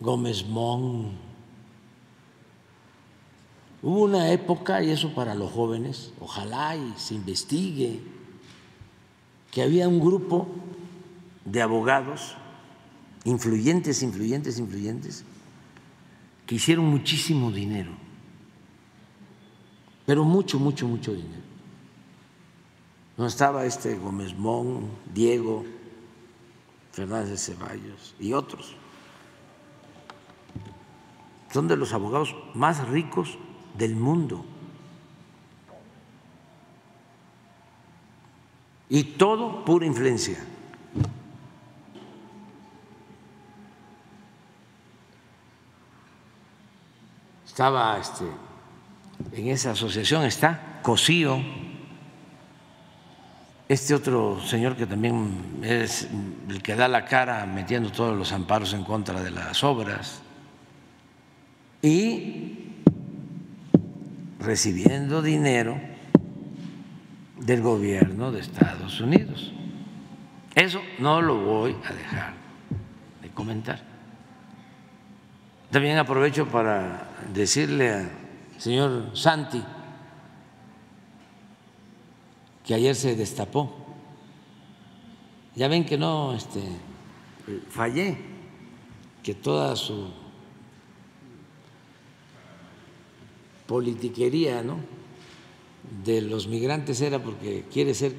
Gómez 0.00 0.46
Mon. 0.46 1.12
Hubo 3.82 4.02
una 4.02 4.32
época, 4.32 4.82
y 4.82 4.90
eso 4.90 5.14
para 5.14 5.34
los 5.34 5.52
jóvenes, 5.52 6.12
ojalá 6.18 6.74
y 6.76 6.94
se 6.96 7.14
investigue, 7.14 8.00
que 9.50 9.62
había 9.62 9.88
un 9.88 10.00
grupo 10.00 10.48
de 11.46 11.62
abogados 11.62 12.36
influyentes, 13.24 14.02
influyentes, 14.02 14.58
influyentes, 14.58 15.24
que 16.46 16.56
hicieron 16.56 16.84
muchísimo 16.86 17.50
dinero, 17.50 17.90
pero 20.04 20.24
mucho, 20.24 20.58
mucho, 20.58 20.86
mucho 20.86 21.12
dinero. 21.12 21.42
No 23.16 23.26
estaba 23.26 23.64
este 23.64 23.96
Gómez 23.96 24.36
Mon, 24.36 24.90
Diego, 25.12 25.64
Fernández 26.92 27.30
de 27.30 27.38
Ceballos 27.38 28.14
y 28.20 28.32
otros. 28.32 28.76
Son 31.52 31.66
de 31.66 31.76
los 31.76 31.92
abogados 31.94 32.34
más 32.54 32.86
ricos 32.88 33.38
del 33.76 33.96
mundo. 33.96 34.44
Y 38.88 39.02
todo 39.02 39.64
pura 39.64 39.86
influencia. 39.86 40.38
Estaba 47.56 47.96
este, 47.98 48.26
en 49.32 49.48
esa 49.48 49.70
asociación, 49.70 50.24
está 50.24 50.80
Cosío, 50.82 51.42
este 53.66 53.94
otro 53.94 54.42
señor 54.42 54.76
que 54.76 54.84
también 54.84 55.60
es 55.62 56.06
el 56.50 56.62
que 56.62 56.76
da 56.76 56.86
la 56.86 57.06
cara 57.06 57.46
metiendo 57.46 57.90
todos 57.90 58.14
los 58.14 58.30
amparos 58.32 58.74
en 58.74 58.84
contra 58.84 59.22
de 59.22 59.30
las 59.30 59.64
obras 59.64 60.20
y 61.80 62.74
recibiendo 64.38 65.22
dinero 65.22 65.80
del 67.40 67.62
gobierno 67.62 68.32
de 68.32 68.40
Estados 68.40 69.00
Unidos. 69.00 69.54
Eso 70.54 70.82
no 70.98 71.22
lo 71.22 71.38
voy 71.38 71.74
a 71.88 71.92
dejar 71.94 72.34
de 73.22 73.30
comentar. 73.30 73.80
También 75.70 75.96
aprovecho 75.96 76.46
para 76.48 77.05
decirle 77.32 77.92
al 77.92 78.10
señor 78.58 79.10
Santi 79.14 79.62
que 82.64 82.74
ayer 82.74 82.94
se 82.94 83.14
destapó. 83.14 83.72
Ya 85.54 85.68
ven 85.68 85.84
que 85.84 85.96
no 85.96 86.34
este, 86.34 86.60
fallé, 87.70 88.18
que 89.22 89.34
toda 89.34 89.76
su 89.76 90.10
politiquería 93.66 94.62
¿no? 94.62 94.78
de 96.04 96.20
los 96.20 96.46
migrantes 96.48 97.00
era 97.00 97.22
porque 97.22 97.64
quiere 97.72 97.94
ser 97.94 98.14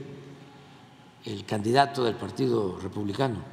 el 1.25 1.45
candidato 1.45 2.03
del 2.05 2.15
Partido 2.15 2.79
Republicano. 2.79 3.43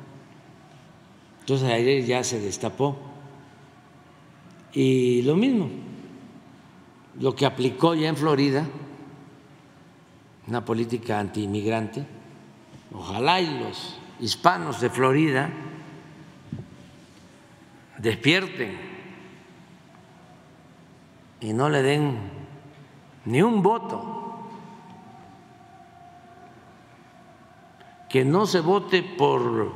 Entonces 1.41 1.69
ayer 1.71 2.05
ya 2.05 2.25
se 2.25 2.41
destapó 2.41 2.97
y 4.75 5.23
lo 5.23 5.37
mismo, 5.37 5.71
lo 7.21 7.35
que 7.35 7.47
aplicó 7.47 7.95
ya 7.95 8.09
en 8.09 8.17
Florida, 8.17 8.67
una 10.49 10.65
política 10.65 11.21
antiinmigrante, 11.21 12.05
ojalá 12.93 13.41
y 13.41 13.59
los 13.61 14.01
hispanos 14.21 14.81
de 14.81 14.91
Florida 14.91 15.51
despierten 17.99 18.77
y 21.41 21.53
no 21.53 21.69
le 21.69 21.83
den 21.83 22.19
ni 23.27 23.43
un 23.43 23.63
voto, 23.63 24.11
que 28.09 28.25
no 28.25 28.47
se 28.47 28.61
vote 28.61 29.03
por 29.03 29.73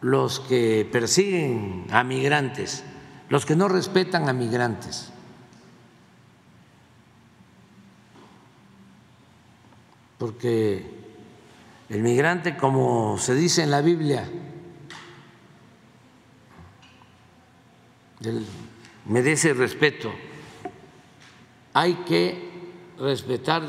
los 0.00 0.40
que 0.40 0.88
persiguen 0.90 1.86
a 1.90 2.02
migrantes 2.02 2.84
los 3.28 3.44
que 3.44 3.56
no 3.56 3.68
respetan 3.68 4.28
a 4.28 4.32
migrantes. 4.32 5.10
Porque 10.18 10.84
el 11.88 12.02
migrante, 12.02 12.56
como 12.56 13.18
se 13.18 13.34
dice 13.34 13.62
en 13.62 13.70
la 13.70 13.80
Biblia, 13.82 14.28
merece 19.06 19.52
respeto. 19.54 20.12
Hay 21.74 21.94
que 22.06 22.50
respetar, 22.98 23.66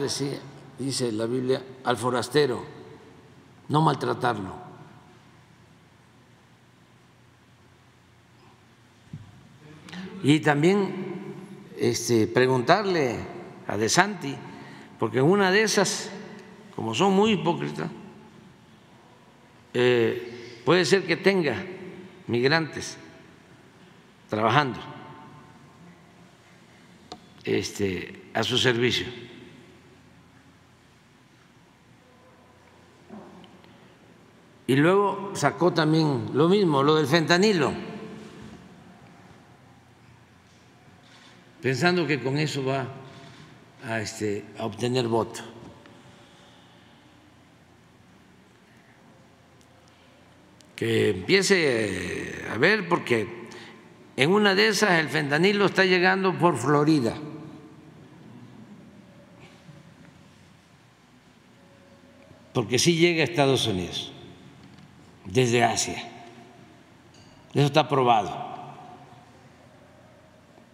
dice 0.80 1.12
la 1.12 1.26
Biblia, 1.26 1.62
al 1.84 1.98
forastero, 1.98 2.64
no 3.68 3.82
maltratarlo. 3.82 4.67
Y 10.24 10.40
también 10.40 11.36
este, 11.78 12.28
preguntarle 12.28 13.18
a 13.68 13.78
De 13.78 13.90
Santi, 13.90 14.36
porque 15.00 15.22
una 15.22 15.52
de 15.52 15.62
esas, 15.62 16.10
como 16.76 16.96
son 16.96 17.14
muy 17.14 17.32
hipócritas, 17.32 17.90
eh, 19.74 20.62
puede 20.66 20.86
ser 20.86 21.06
que 21.06 21.18
tenga 21.18 21.64
migrantes 22.28 22.98
trabajando 24.30 24.80
este, 27.44 28.30
a 28.34 28.44
su 28.44 28.58
servicio. 28.58 29.08
Y 34.68 34.76
luego 34.76 35.32
sacó 35.34 35.72
también 35.72 36.32
lo 36.34 36.50
mismo, 36.50 36.84
lo 36.84 36.96
del 36.96 37.08
fentanilo. 37.08 37.72
Pensando 41.62 42.06
que 42.06 42.22
con 42.22 42.38
eso 42.38 42.64
va 42.64 42.88
a, 43.86 44.00
este, 44.00 44.46
a 44.58 44.66
obtener 44.66 45.08
voto. 45.08 45.42
Que 50.76 51.10
empiece 51.10 52.46
a 52.52 52.58
ver, 52.58 52.88
porque 52.88 53.28
en 54.16 54.32
una 54.32 54.54
de 54.54 54.68
esas 54.68 55.00
el 55.00 55.10
fentanilo 55.10 55.66
está 55.66 55.86
llegando 55.86 56.38
por 56.38 56.56
Florida. 56.58 57.16
Porque 62.54 62.78
sí 62.80 62.96
llega 62.96 63.22
a 63.22 63.26
Estados 63.26 63.66
Unidos, 63.68 64.12
desde 65.26 65.64
Asia. 65.64 65.98
Eso 67.54 67.66
está 67.66 67.88
probado 67.88 68.47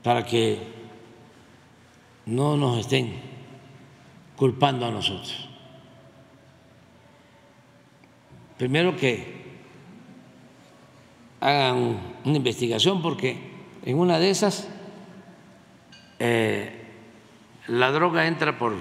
para 0.03 0.25
que 0.25 0.59
no 2.25 2.57
nos 2.57 2.79
estén 2.79 3.15
culpando 4.35 4.85
a 4.85 4.91
nosotros. 4.91 5.49
Primero 8.57 8.95
que 8.95 9.41
hagan 11.39 11.99
una 12.23 12.37
investigación 12.37 13.01
porque 13.01 13.37
en 13.83 13.97
una 13.97 14.19
de 14.19 14.29
esas 14.29 14.69
eh, 16.19 16.83
la 17.67 17.91
droga 17.91 18.27
entra 18.27 18.57
por 18.57 18.73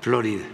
Florida. 0.00 0.46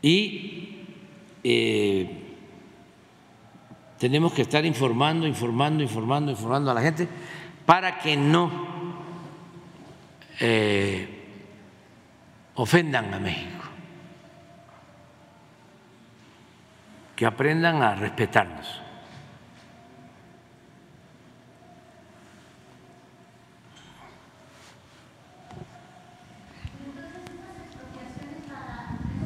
Y 0.00 0.84
eh, 1.42 2.17
tenemos 3.98 4.32
que 4.32 4.42
estar 4.42 4.64
informando, 4.64 5.26
informando, 5.26 5.82
informando, 5.82 6.30
informando 6.30 6.70
a 6.70 6.74
la 6.74 6.82
gente 6.82 7.08
para 7.66 7.98
que 7.98 8.16
no 8.16 8.50
eh, 10.40 11.08
ofendan 12.54 13.12
a 13.12 13.18
México, 13.18 13.64
que 17.14 17.26
aprendan 17.26 17.82
a 17.82 17.94
respetarnos. 17.94 18.82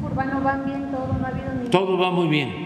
Urbano 0.02 0.42
va 0.42 0.56
bien, 0.56 0.90
todo 0.90 1.12
no 1.12 1.24
ha 1.24 1.28
habido 1.28 1.70
Todo 1.70 1.96
va 1.96 2.10
muy 2.10 2.28
bien. 2.28 2.61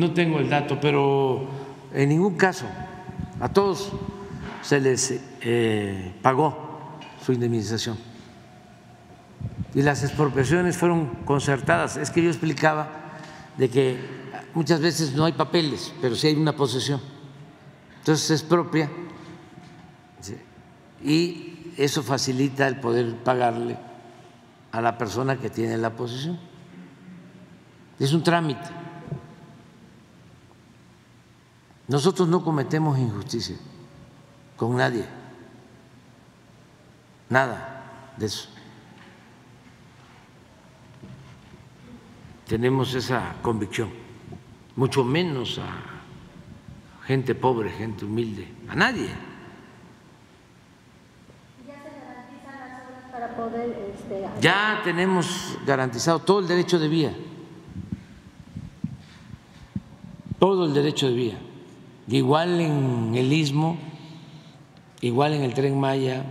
No 0.00 0.12
tengo 0.12 0.38
el 0.38 0.48
dato, 0.48 0.80
pero 0.80 1.46
en 1.92 2.08
ningún 2.08 2.36
caso 2.36 2.64
a 3.38 3.48
todos 3.50 3.92
se 4.62 4.80
les 4.80 5.20
eh, 5.42 6.14
pagó 6.22 6.98
su 7.24 7.32
indemnización. 7.32 7.98
Y 9.74 9.82
las 9.82 10.02
expropiaciones 10.02 10.76
fueron 10.76 11.06
concertadas. 11.24 11.96
Es 11.96 12.10
que 12.10 12.22
yo 12.22 12.30
explicaba 12.30 12.88
de 13.56 13.68
que 13.68 13.98
muchas 14.54 14.80
veces 14.80 15.12
no 15.14 15.26
hay 15.26 15.32
papeles, 15.32 15.92
pero 16.00 16.16
sí 16.16 16.28
hay 16.28 16.34
una 16.34 16.56
posesión. 16.56 17.00
Entonces 17.98 18.26
se 18.26 18.34
expropia 18.34 18.90
y 21.02 21.72
eso 21.76 22.02
facilita 22.02 22.66
el 22.66 22.80
poder 22.80 23.14
pagarle 23.16 23.76
a 24.72 24.80
la 24.80 24.98
persona 24.98 25.36
que 25.36 25.50
tiene 25.50 25.76
la 25.78 25.90
posición. 25.90 26.38
Es 27.98 28.12
un 28.12 28.22
trámite. 28.22 28.79
Nosotros 31.90 32.28
no 32.28 32.44
cometemos 32.44 32.96
injusticia 33.00 33.56
con 34.56 34.76
nadie, 34.76 35.04
nada 37.28 38.12
de 38.16 38.26
eso. 38.26 38.48
Tenemos 42.46 42.94
esa 42.94 43.34
convicción, 43.42 43.90
mucho 44.76 45.02
menos 45.02 45.58
a 45.58 45.66
gente 47.08 47.34
pobre, 47.34 47.70
gente 47.70 48.04
humilde, 48.04 48.46
a 48.68 48.76
nadie. 48.76 49.10
Este, 53.96 54.28
ya 54.40 54.80
tenemos 54.84 55.58
garantizado 55.66 56.20
todo 56.20 56.38
el 56.38 56.46
derecho 56.46 56.78
de 56.78 56.86
vía, 56.86 57.16
todo 60.38 60.66
el 60.66 60.72
derecho 60.72 61.08
de 61.08 61.14
vía, 61.14 61.49
igual 62.16 62.60
en 62.60 63.14
el 63.14 63.32
istmo, 63.32 63.78
igual 65.00 65.34
en 65.34 65.42
el 65.42 65.54
tren 65.54 65.78
Maya, 65.78 66.24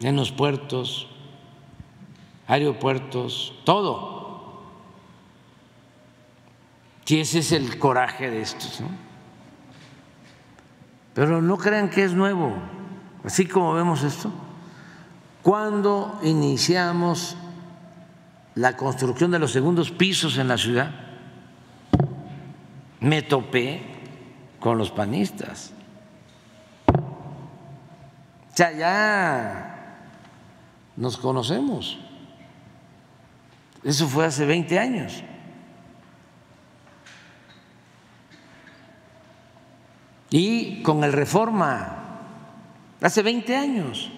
en 0.00 0.16
los 0.16 0.32
puertos, 0.32 1.08
aeropuertos, 2.46 3.54
todo. 3.64 4.62
Si 7.04 7.20
ese 7.20 7.40
es 7.40 7.52
el 7.52 7.78
coraje 7.78 8.30
de 8.30 8.40
estos, 8.40 8.80
¿no? 8.80 8.88
Pero 11.14 11.42
no 11.42 11.58
crean 11.58 11.90
que 11.90 12.04
es 12.04 12.12
nuevo, 12.14 12.54
así 13.24 13.46
como 13.46 13.74
vemos 13.74 14.04
esto 14.04 14.32
cuando 15.42 16.18
iniciamos 16.22 17.36
la 18.54 18.76
construcción 18.76 19.30
de 19.30 19.38
los 19.38 19.52
segundos 19.52 19.90
pisos 19.90 20.36
en 20.38 20.48
la 20.48 20.58
ciudad, 20.58 20.90
me 23.00 23.22
topé 23.22 23.99
con 24.60 24.78
los 24.78 24.90
panistas. 24.90 25.72
O 26.86 28.56
sea, 28.56 28.72
ya 28.72 30.06
nos 30.96 31.16
conocemos. 31.16 31.98
Eso 33.82 34.06
fue 34.06 34.26
hace 34.26 34.44
20 34.44 34.78
años. 34.78 35.24
Y 40.30 40.82
con 40.82 41.02
el 41.02 41.12
reforma, 41.12 41.96
hace 43.00 43.22
20 43.22 43.56
años 43.56 44.12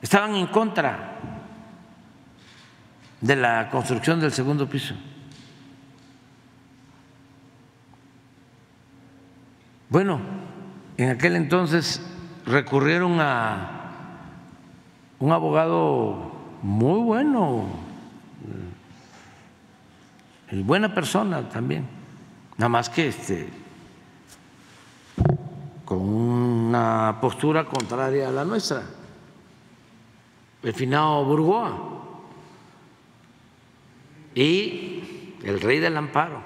estaban 0.00 0.34
en 0.36 0.46
contra 0.46 1.18
de 3.20 3.36
la 3.36 3.68
construcción 3.70 4.20
del 4.20 4.32
segundo 4.32 4.68
piso. 4.68 4.94
Bueno, 9.94 10.18
en 10.96 11.10
aquel 11.10 11.36
entonces 11.36 12.02
recurrieron 12.46 13.20
a 13.20 13.92
un 15.20 15.30
abogado 15.30 16.32
muy 16.62 16.98
bueno, 16.98 17.66
y 20.50 20.62
buena 20.64 20.92
persona 20.92 21.48
también, 21.48 21.86
nada 22.56 22.68
más 22.70 22.90
que 22.90 23.06
este 23.06 23.48
con 25.84 26.00
una 26.00 27.18
postura 27.20 27.64
contraria 27.64 28.30
a 28.30 28.32
la 28.32 28.44
nuestra. 28.44 28.82
El 30.64 30.74
finado 30.74 31.24
Burgoa 31.24 31.72
y 34.34 35.36
el 35.44 35.60
rey 35.60 35.78
del 35.78 35.96
amparo. 35.96 36.40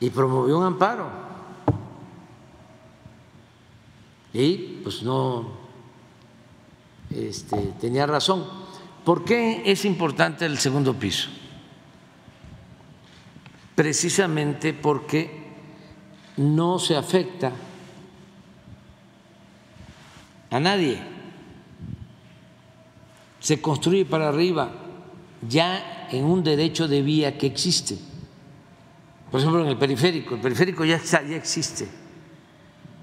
Y 0.00 0.10
promovió 0.10 0.58
un 0.58 0.66
amparo 0.66 1.31
y 4.32 4.80
pues 4.82 5.02
no 5.02 5.50
este, 7.10 7.56
tenía 7.80 8.06
razón. 8.06 8.46
¿Por 9.04 9.24
qué 9.24 9.62
es 9.66 9.84
importante 9.84 10.46
el 10.46 10.58
segundo 10.58 10.94
piso? 10.94 11.28
Precisamente 13.74 14.72
porque 14.72 15.42
no 16.36 16.78
se 16.78 16.96
afecta 16.96 17.52
a 20.50 20.60
nadie 20.60 21.12
se 23.42 23.60
construye 23.60 24.04
para 24.04 24.28
arriba 24.28 24.72
ya 25.46 26.08
en 26.12 26.24
un 26.24 26.44
derecho 26.44 26.86
de 26.86 27.02
vía 27.02 27.36
que 27.36 27.46
existe. 27.46 27.98
Por 29.30 29.40
ejemplo, 29.40 29.62
en 29.62 29.68
el 29.68 29.78
periférico, 29.78 30.36
el 30.36 30.40
periférico 30.40 30.84
ya, 30.84 31.02
ya 31.02 31.36
existe, 31.36 31.88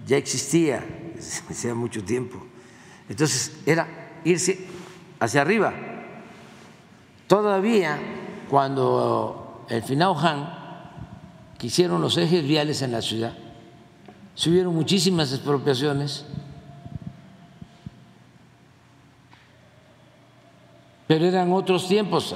ya 0.08 0.16
existía 0.16 0.86
hacía 1.50 1.76
mucho 1.76 2.04
tiempo. 2.04 2.46
Entonces 3.08 3.58
era 3.66 3.88
irse 4.24 4.66
hacia 5.20 5.42
arriba. 5.42 5.74
Todavía 7.28 8.00
cuando 8.50 9.66
el 9.70 9.84
final 9.84 10.16
Han 10.18 10.60
quisieron 11.58 12.02
los 12.02 12.18
ejes 12.18 12.44
viales 12.44 12.82
en 12.82 12.92
la 12.92 13.02
ciudad, 13.02 13.38
se 14.36 14.50
hubieron 14.50 14.74
muchísimas 14.74 15.32
expropiaciones 15.34 16.26
Pero 21.10 21.26
eran 21.26 21.52
otros 21.52 21.88
tiempos. 21.88 22.36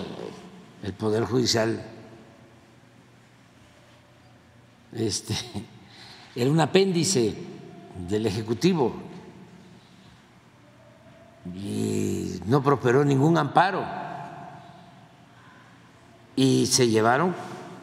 El 0.81 0.93
Poder 0.93 1.25
Judicial 1.25 1.79
este, 4.93 5.35
era 6.35 6.49
un 6.49 6.59
apéndice 6.59 7.35
del 8.07 8.25
Ejecutivo 8.25 8.93
y 11.53 12.39
no 12.45 12.61
prosperó 12.61 13.03
ningún 13.03 13.37
amparo. 13.37 13.83
Y 16.35 16.65
se 16.65 16.87
llevaron 16.87 17.35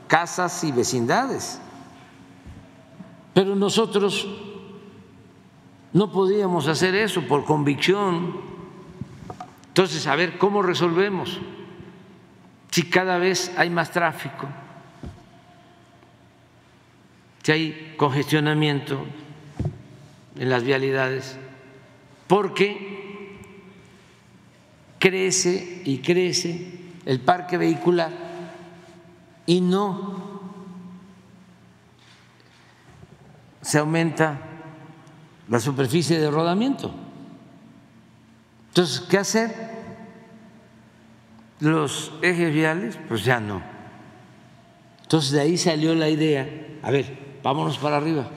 casas 0.09 0.65
y 0.65 0.73
vecindades. 0.73 1.61
Pero 3.33 3.55
nosotros 3.55 4.27
no 5.93 6.11
podíamos 6.11 6.67
hacer 6.67 6.95
eso 6.95 7.23
por 7.23 7.45
convicción 7.45 8.51
entonces, 9.71 10.07
a 10.09 10.17
ver, 10.17 10.37
¿cómo 10.37 10.63
resolvemos? 10.63 11.39
Si 12.71 12.83
cada 12.91 13.19
vez 13.19 13.51
hay 13.57 13.71
más 13.71 13.93
tráfico, 13.93 14.49
si 17.43 17.53
hay 17.53 17.95
congestionamiento 17.97 19.07
en 20.37 20.49
las 20.49 20.63
vialidades, 20.63 21.37
porque 22.27 23.39
crece 24.99 25.83
y 25.85 25.99
crece 25.99 26.81
el 27.07 27.21
parque 27.21 27.57
vehicular 27.57 28.13
y 29.47 29.61
no 29.61 30.41
se 33.63 33.79
aumenta 33.79 34.41
la 35.49 35.59
superficie 35.59 36.19
de 36.19 36.31
rodamiento. 36.31 36.95
Entonces, 38.69 39.01
¿qué 39.01 39.19
hacer? 39.19 39.71
Los 41.59 42.13
ejes 42.23 42.55
viales, 42.55 42.99
pues 43.09 43.25
ya 43.25 43.41
no. 43.41 43.61
Entonces 45.03 45.33
de 45.33 45.41
ahí 45.41 45.59
salió 45.59 45.95
la 45.95 46.09
idea, 46.09 46.49
a 46.83 46.91
ver, 46.93 47.39
vámonos 47.43 47.79
para 47.79 47.97
arriba. 47.97 48.31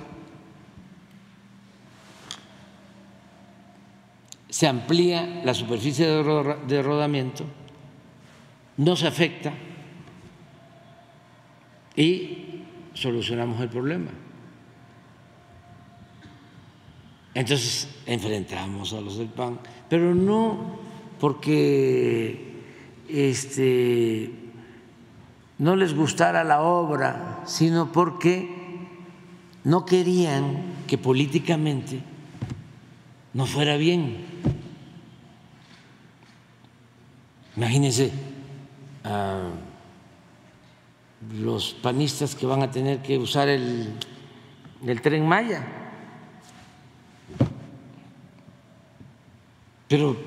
Se 4.53 4.67
amplía 4.67 5.41
la 5.43 5.55
superficie 5.55 6.05
de 6.05 6.83
rodamiento, 6.83 7.43
no 8.77 8.95
se 8.95 9.07
afecta 9.07 9.51
y 11.95 12.61
solucionamos 12.93 13.59
el 13.61 13.69
problema. 13.69 14.11
Entonces 17.33 17.89
enfrentamos 18.05 18.93
a 18.93 19.01
los 19.01 19.17
del 19.17 19.29
PAN, 19.29 19.57
pero 19.89 20.13
no 20.13 20.77
porque 21.19 22.61
este, 23.09 24.29
no 25.57 25.75
les 25.75 25.95
gustara 25.95 26.43
la 26.43 26.61
obra, 26.61 27.41
sino 27.47 27.91
porque 27.91 28.47
no 29.63 29.83
querían 29.83 30.75
que 30.85 30.99
políticamente 30.99 32.12
no 33.33 33.45
fuera 33.45 33.77
bien. 33.77 34.25
Imagínense 37.55 38.11
los 41.39 41.73
panistas 41.73 42.35
que 42.35 42.45
van 42.45 42.63
a 42.63 42.71
tener 42.71 43.01
que 43.01 43.17
usar 43.17 43.47
el, 43.47 43.93
el 44.85 45.01
tren 45.01 45.27
Maya 45.27 45.83
Pero 49.93 50.17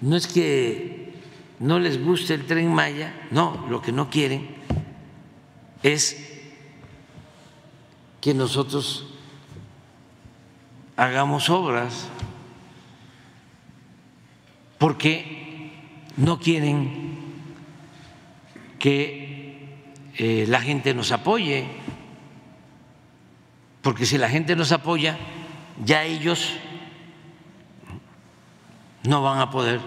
no 0.00 0.16
es 0.16 0.26
que 0.26 1.14
no 1.60 1.78
les 1.78 2.04
guste 2.04 2.34
el 2.34 2.44
tren 2.44 2.74
Maya, 2.74 3.28
no, 3.30 3.68
lo 3.70 3.80
que 3.80 3.92
no 3.92 4.10
quieren 4.10 4.56
es 5.84 6.42
que 8.20 8.34
nosotros 8.34 9.11
hagamos 10.96 11.48
obras 11.50 12.08
porque 14.78 15.70
no 16.16 16.38
quieren 16.40 17.16
que 18.78 19.82
eh, 20.18 20.44
la 20.48 20.60
gente 20.60 20.92
nos 20.92 21.12
apoye, 21.12 21.66
porque 23.80 24.06
si 24.06 24.18
la 24.18 24.28
gente 24.28 24.56
nos 24.56 24.72
apoya, 24.72 25.16
ya 25.84 26.02
ellos 26.02 26.54
no 29.04 29.22
van 29.22 29.38
a 29.38 29.50
poder 29.50 29.80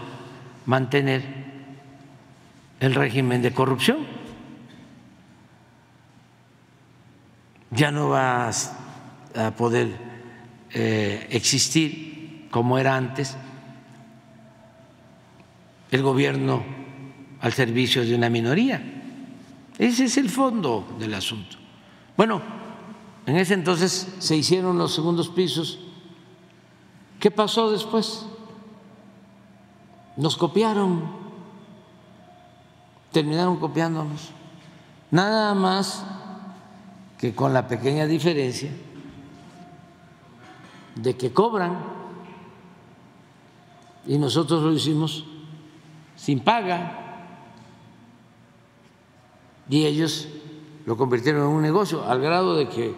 mantener 0.65 1.23
el 2.79 2.95
régimen 2.95 3.41
de 3.41 3.53
corrupción. 3.53 3.97
Ya 7.71 7.91
no 7.91 8.09
va 8.09 8.49
a 8.49 9.51
poder 9.51 10.14
existir 10.75 12.47
como 12.51 12.77
era 12.77 12.97
antes 12.97 13.37
el 15.91 16.03
gobierno 16.03 16.63
al 17.39 17.53
servicio 17.53 18.05
de 18.05 18.13
una 18.13 18.29
minoría. 18.29 18.83
Ese 19.77 20.05
es 20.05 20.17
el 20.17 20.29
fondo 20.29 20.95
del 20.99 21.13
asunto. 21.13 21.57
Bueno, 22.17 22.41
en 23.25 23.37
ese 23.37 23.53
entonces 23.53 24.15
se 24.19 24.35
hicieron 24.35 24.77
los 24.77 24.93
segundos 24.93 25.29
pisos. 25.29 25.79
¿Qué 27.19 27.31
pasó 27.31 27.71
después? 27.71 28.25
Nos 30.17 30.37
copiaron, 30.37 31.03
terminaron 33.11 33.57
copiándonos. 33.57 34.31
Nada 35.11 35.53
más 35.53 36.05
que 37.17 37.33
con 37.33 37.53
la 37.53 37.67
pequeña 37.67 38.05
diferencia 38.05 38.71
de 40.95 41.15
que 41.15 41.31
cobran. 41.31 41.77
Y 44.07 44.17
nosotros 44.17 44.63
lo 44.63 44.71
hicimos 44.71 45.25
sin 46.15 46.39
paga. 46.39 47.01
Y 49.69 49.85
ellos 49.85 50.27
lo 50.85 50.95
convirtieron 50.95 51.43
en 51.43 51.55
un 51.55 51.61
negocio 51.61 52.03
al 52.07 52.21
grado 52.21 52.55
de 52.55 52.69
que 52.69 52.93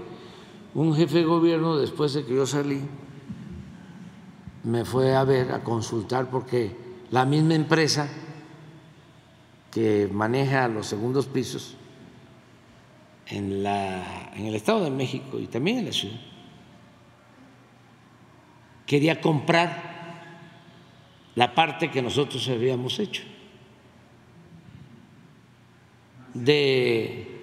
un 0.74 0.96
jefe 0.96 1.20
de 1.20 1.24
gobierno 1.24 1.78
después 1.78 2.14
de 2.14 2.26
que 2.26 2.36
yo 2.36 2.46
salí 2.46 2.82
me 4.64 4.84
fue 4.84 5.16
a 5.16 5.24
ver 5.24 5.54
a 5.54 5.64
consultar 5.64 6.30
porque 6.30 6.76
la 7.10 7.26
misma 7.26 7.56
empresa 7.56 8.10
que 9.72 10.10
maneja 10.12 10.68
los 10.68 10.88
segundos 10.88 11.28
pisos 11.28 11.76
en, 13.28 13.64
la, 13.64 14.32
en 14.36 14.46
el 14.48 14.56
Estado 14.56 14.84
de 14.84 14.92
México 14.92 15.40
y 15.40 15.48
también 15.48 15.80
en 15.80 15.86
la 15.86 15.92
ciudad 15.94 16.20
quería 18.88 19.22
comprar 19.22 19.86
la 21.36 21.54
parte 21.54 21.92
que 21.92 22.02
nosotros 22.02 22.48
habíamos 22.50 22.98
hecho. 22.98 23.22
De, 26.34 27.42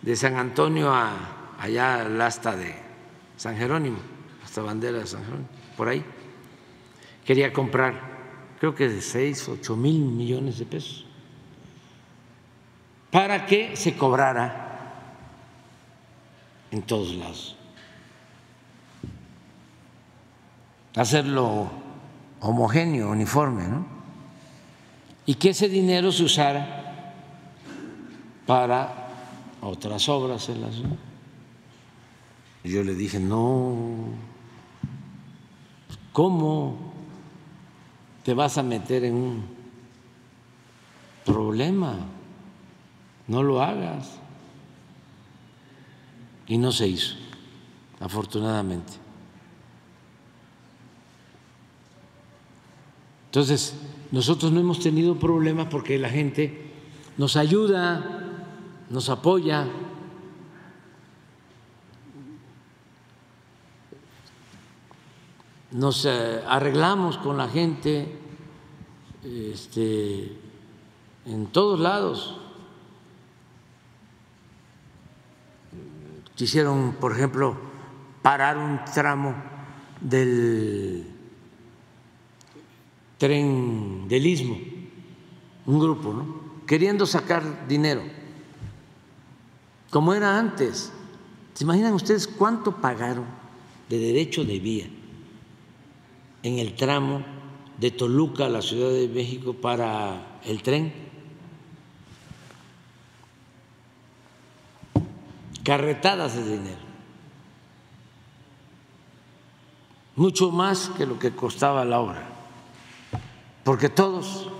de 0.00 0.16
San 0.16 0.36
Antonio 0.36 0.90
a 0.92 1.56
allá 1.58 2.02
al 2.02 2.20
asta 2.20 2.56
de 2.56 2.74
San 3.36 3.56
Jerónimo, 3.56 3.98
hasta 4.44 4.62
bandera 4.62 4.98
de 4.98 5.06
San 5.06 5.24
Jerónimo, 5.24 5.48
por 5.76 5.88
ahí. 5.88 6.04
Quería 7.24 7.52
comprar, 7.52 8.00
creo 8.58 8.74
que 8.74 8.88
de 8.88 9.02
seis, 9.02 9.46
ocho 9.48 9.76
mil 9.76 10.00
millones 10.00 10.58
de 10.58 10.66
pesos, 10.66 11.04
para 13.10 13.44
que 13.44 13.76
se 13.76 13.96
cobrara 13.96 14.64
en 16.70 16.82
todos 16.82 17.14
lados. 17.14 17.57
Hacerlo 20.96 21.70
homogéneo, 22.40 23.10
uniforme, 23.10 23.66
¿no? 23.68 23.86
Y 25.26 25.34
que 25.34 25.50
ese 25.50 25.68
dinero 25.68 26.10
se 26.10 26.24
usara 26.24 27.14
para 28.46 29.08
otras 29.60 30.08
obras 30.08 30.48
en 30.48 30.60
la 30.62 30.72
ciudad. 30.72 30.96
Yo 32.64 32.82
le 32.82 32.94
dije, 32.94 33.20
no, 33.20 34.06
¿cómo 36.12 36.76
te 38.24 38.34
vas 38.34 38.58
a 38.58 38.62
meter 38.62 39.04
en 39.04 39.14
un 39.14 39.44
problema? 41.24 41.94
No 43.26 43.42
lo 43.42 43.62
hagas. 43.62 44.18
Y 46.46 46.56
no 46.56 46.72
se 46.72 46.88
hizo, 46.88 47.14
afortunadamente. 48.00 48.94
Entonces, 53.28 53.74
nosotros 54.10 54.50
no 54.52 54.60
hemos 54.60 54.80
tenido 54.80 55.18
problemas 55.18 55.66
porque 55.70 55.98
la 55.98 56.08
gente 56.08 56.72
nos 57.18 57.36
ayuda, 57.36 58.24
nos 58.88 59.10
apoya. 59.10 59.66
Nos 65.72 66.06
eh, 66.06 66.42
arreglamos 66.48 67.18
con 67.18 67.36
la 67.36 67.48
gente 67.48 68.16
este, 69.22 70.32
en 71.26 71.46
todos 71.48 71.78
lados. 71.78 72.40
Quisieron, 76.34 76.96
por 76.98 77.12
ejemplo, 77.12 77.58
parar 78.22 78.56
un 78.56 78.80
tramo 78.86 79.34
del 80.00 81.17
tren 83.18 84.06
del 84.08 84.26
istmo, 84.26 84.56
un 85.66 85.78
grupo, 85.78 86.12
¿no? 86.12 86.48
Queriendo 86.66 87.04
sacar 87.04 87.66
dinero, 87.66 88.02
como 89.90 90.14
era 90.14 90.38
antes. 90.38 90.92
¿Se 91.54 91.64
imaginan 91.64 91.94
ustedes 91.94 92.28
cuánto 92.28 92.76
pagaron 92.76 93.24
de 93.88 93.98
derecho 93.98 94.44
de 94.44 94.60
vía 94.60 94.86
en 96.44 96.58
el 96.60 96.74
tramo 96.74 97.24
de 97.78 97.90
Toluca 97.90 98.46
a 98.46 98.48
la 98.48 98.62
Ciudad 98.62 98.90
de 98.90 99.08
México 99.08 99.54
para 99.54 100.38
el 100.44 100.62
tren? 100.62 100.92
Carretadas 105.64 106.36
de 106.36 106.44
dinero. 106.44 106.88
Mucho 110.14 110.52
más 110.52 110.90
que 110.96 111.06
lo 111.06 111.18
que 111.18 111.32
costaba 111.32 111.84
la 111.84 111.98
obra 111.98 112.37
porque 113.64 113.88
todos 113.88 114.50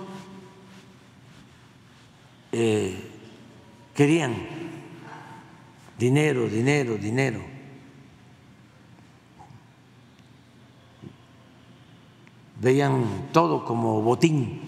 eh, 2.51 2.95
querían 3.93 4.35
dinero, 5.97 6.47
dinero, 6.47 6.95
dinero. 6.97 7.41
Veían 12.61 13.29
todo 13.31 13.63
como 13.63 14.01
botín 14.01 14.61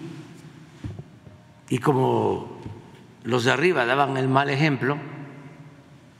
y 1.68 1.78
como 1.78 2.58
los 3.24 3.44
de 3.44 3.52
arriba 3.52 3.84
daban 3.84 4.16
el 4.16 4.28
mal 4.28 4.50
ejemplo, 4.50 4.98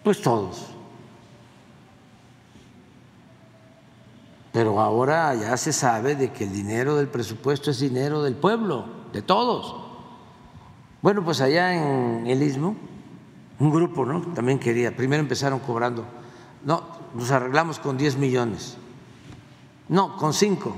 pues 0.02 0.20
todos 0.20 0.71
Pero 4.52 4.78
ahora 4.80 5.34
ya 5.34 5.56
se 5.56 5.72
sabe 5.72 6.14
de 6.14 6.30
que 6.30 6.44
el 6.44 6.52
dinero 6.52 6.96
del 6.96 7.08
presupuesto 7.08 7.70
es 7.70 7.80
dinero 7.80 8.22
del 8.22 8.36
pueblo, 8.36 8.84
de 9.12 9.22
todos. 9.22 9.74
Bueno, 11.00 11.24
pues 11.24 11.40
allá 11.40 11.74
en 11.74 12.26
el 12.26 12.42
Istmo, 12.42 12.76
un 13.58 13.70
grupo, 13.70 14.04
¿no? 14.04 14.20
También 14.34 14.58
quería, 14.58 14.94
primero 14.94 15.22
empezaron 15.22 15.58
cobrando, 15.60 16.04
no, 16.64 16.82
nos 17.14 17.30
arreglamos 17.30 17.78
con 17.78 17.96
10 17.96 18.18
millones, 18.18 18.76
no, 19.88 20.16
con 20.18 20.34
5. 20.34 20.76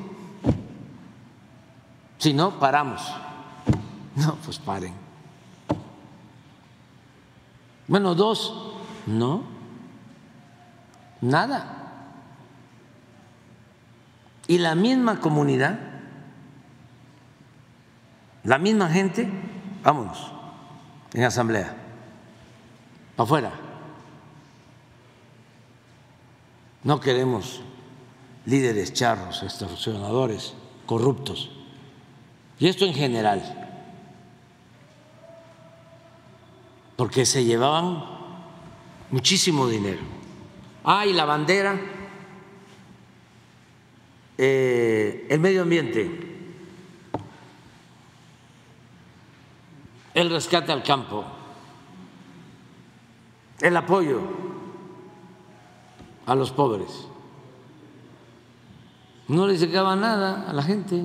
Si 2.18 2.32
no, 2.32 2.58
paramos. 2.60 3.02
No, 4.14 4.36
pues 4.44 4.60
paren. 4.60 4.94
Bueno, 7.88 8.14
dos, 8.14 8.72
no, 9.06 9.42
nada 11.20 11.83
y 14.46 14.58
la 14.58 14.74
misma 14.74 15.20
comunidad, 15.20 15.78
la 18.42 18.58
misma 18.58 18.88
gente, 18.90 19.28
vámonos, 19.82 20.32
en 21.14 21.24
asamblea, 21.24 21.74
afuera. 23.16 23.52
No 26.82 27.00
queremos 27.00 27.62
líderes 28.44 28.92
charros, 28.92 29.42
extorsionadores, 29.42 30.54
corruptos. 30.84 31.50
Y 32.58 32.68
esto 32.68 32.84
en 32.84 32.94
general, 32.94 33.42
porque 36.96 37.24
se 37.24 37.44
llevaban 37.44 38.04
muchísimo 39.10 39.66
dinero. 39.66 40.02
Ah, 40.84 41.06
la 41.06 41.24
bandera, 41.24 41.80
eh, 44.36 45.26
el 45.30 45.40
medio 45.40 45.62
ambiente, 45.62 46.10
el 50.14 50.30
rescate 50.30 50.72
al 50.72 50.82
campo, 50.82 51.24
el 53.60 53.76
apoyo 53.76 54.20
a 56.26 56.34
los 56.34 56.50
pobres. 56.52 57.08
No 59.28 59.46
les 59.46 59.60
llegaba 59.60 59.96
nada 59.96 60.48
a 60.48 60.52
la 60.52 60.62
gente, 60.62 61.04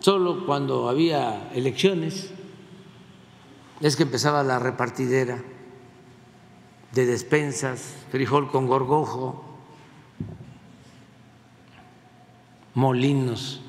solo 0.00 0.46
cuando 0.46 0.88
había 0.88 1.50
elecciones 1.52 2.30
es 3.80 3.96
que 3.96 4.02
empezaba 4.04 4.42
la 4.42 4.58
repartidera 4.58 5.42
de 6.92 7.06
despensas, 7.06 7.94
frijol 8.10 8.50
con 8.50 8.66
gorgojo, 8.66 9.44
molinos, 12.78 13.60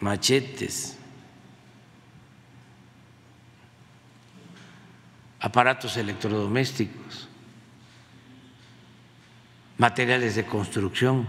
machetes, 0.00 0.98
aparatos 5.40 5.96
electrodomésticos, 5.96 7.26
materiales 9.78 10.34
de 10.34 10.44
construcción, 10.44 11.26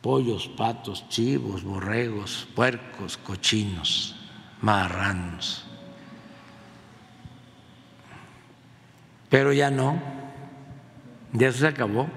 pollos, 0.00 0.48
patos, 0.48 1.06
chivos, 1.10 1.62
borregos, 1.62 2.48
puercos, 2.54 3.18
cochinos, 3.18 4.16
marranos. 4.62 5.66
Pero 9.28 9.52
ya 9.52 9.70
no, 9.70 10.00
ya 11.34 11.48
eso 11.48 11.58
se 11.58 11.66
acabó. 11.66 12.08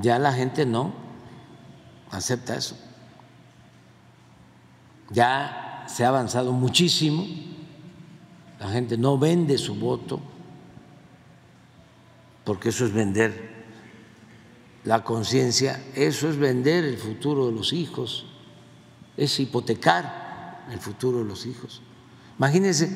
Ya 0.00 0.18
la 0.18 0.32
gente 0.32 0.64
no 0.64 0.92
acepta 2.10 2.56
eso. 2.56 2.76
Ya 5.10 5.84
se 5.86 6.04
ha 6.04 6.08
avanzado 6.08 6.52
muchísimo, 6.52 7.26
la 8.58 8.68
gente 8.68 8.96
no 8.96 9.18
vende 9.18 9.58
su 9.58 9.74
voto, 9.74 10.20
porque 12.44 12.70
eso 12.70 12.86
es 12.86 12.92
vender 12.92 13.52
la 14.84 15.04
conciencia, 15.04 15.82
eso 15.94 16.28
es 16.28 16.38
vender 16.38 16.84
el 16.84 16.96
futuro 16.96 17.46
de 17.46 17.52
los 17.52 17.72
hijos, 17.72 18.26
es 19.16 19.38
hipotecar 19.38 20.66
el 20.70 20.78
futuro 20.78 21.18
de 21.18 21.24
los 21.24 21.44
hijos. 21.44 21.82
Imagínense 22.38 22.90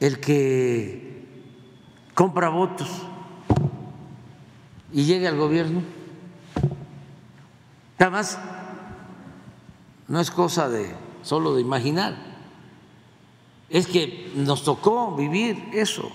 el 0.00 0.18
que 0.18 1.26
compra 2.14 2.48
votos 2.48 2.88
y 4.92 5.04
llega 5.04 5.28
al 5.28 5.36
gobierno. 5.36 5.82
Además, 7.98 8.38
no 10.08 10.20
es 10.20 10.30
cosa 10.30 10.68
de 10.68 10.94
solo 11.22 11.54
de 11.54 11.60
imaginar, 11.60 12.16
es 13.68 13.86
que 13.86 14.32
nos 14.34 14.64
tocó 14.64 15.14
vivir 15.14 15.68
eso, 15.72 16.10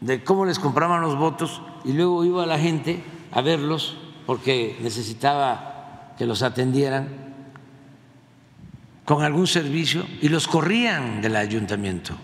de 0.00 0.24
cómo 0.24 0.46
les 0.46 0.58
compraban 0.58 1.02
los 1.02 1.18
votos 1.18 1.60
y 1.84 1.92
luego 1.92 2.24
iba 2.24 2.46
la 2.46 2.58
gente 2.58 3.02
a 3.30 3.40
verlos 3.40 3.96
porque 4.26 4.78
necesitaba 4.80 6.14
que 6.16 6.26
los 6.26 6.42
atendieran 6.42 7.08
con 9.04 9.22
algún 9.22 9.46
servicio 9.46 10.06
y 10.20 10.28
los 10.28 10.46
corrían 10.46 11.20
del 11.20 11.36
ayuntamiento. 11.36 12.14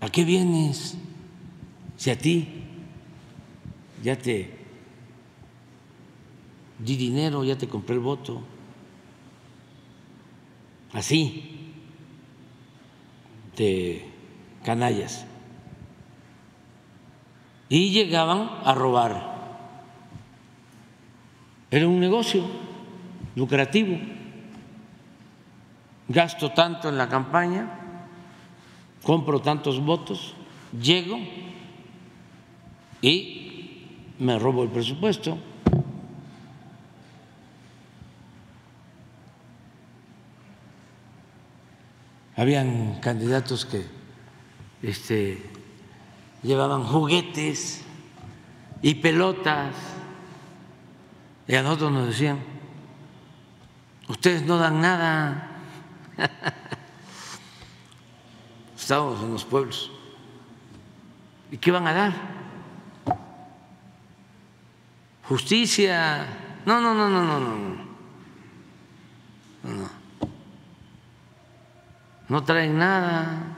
¿A 0.00 0.08
qué 0.08 0.24
vienes? 0.24 0.96
Si 1.96 2.10
a 2.10 2.18
ti 2.18 2.46
ya 4.02 4.16
te 4.16 4.66
di 6.78 6.96
dinero, 6.96 7.42
ya 7.42 7.56
te 7.56 7.68
compré 7.68 7.94
el 7.94 8.00
voto. 8.00 8.42
Así, 10.92 11.72
de 13.56 14.04
canallas. 14.62 15.26
Y 17.68 17.90
llegaban 17.90 18.48
a 18.64 18.74
robar. 18.74 19.36
Era 21.70 21.88
un 21.88 21.98
negocio 21.98 22.44
lucrativo. 23.34 23.98
Gasto 26.08 26.52
tanto 26.52 26.88
en 26.88 26.96
la 26.96 27.08
campaña, 27.08 27.80
compro 29.02 29.40
tantos 29.40 29.80
votos, 29.84 30.34
llego 30.80 31.18
y 33.02 34.12
me 34.18 34.38
robo 34.38 34.62
el 34.62 34.70
presupuesto. 34.70 35.38
Habían 42.36 43.00
candidatos 43.00 43.64
que 43.64 43.84
este, 44.82 45.42
llevaban 46.42 46.84
juguetes 46.84 47.82
y 48.82 48.94
pelotas 48.96 49.74
y 51.48 51.54
a 51.54 51.62
nosotros 51.62 51.92
nos 51.92 52.08
decían, 52.08 52.56
Ustedes 54.08 54.44
no 54.44 54.58
dan 54.58 54.80
nada. 54.80 55.50
Estamos 58.76 59.20
en 59.22 59.32
los 59.32 59.44
pueblos. 59.44 59.90
¿Y 61.50 61.58
qué 61.58 61.70
van 61.72 61.86
a 61.86 61.92
dar? 61.92 62.35
Justicia. 65.28 66.26
No, 66.64 66.80
no, 66.80 66.94
no, 66.94 67.08
no, 67.08 67.24
no, 67.24 67.40
no. 67.40 67.86
No, 69.64 69.90
no 72.28 72.44
traen 72.44 72.78
nada. 72.78 73.56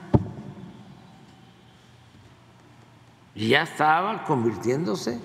Y 3.35 3.49
ya 3.49 3.61
estaba 3.61 4.23
convirtiéndose 4.25 5.19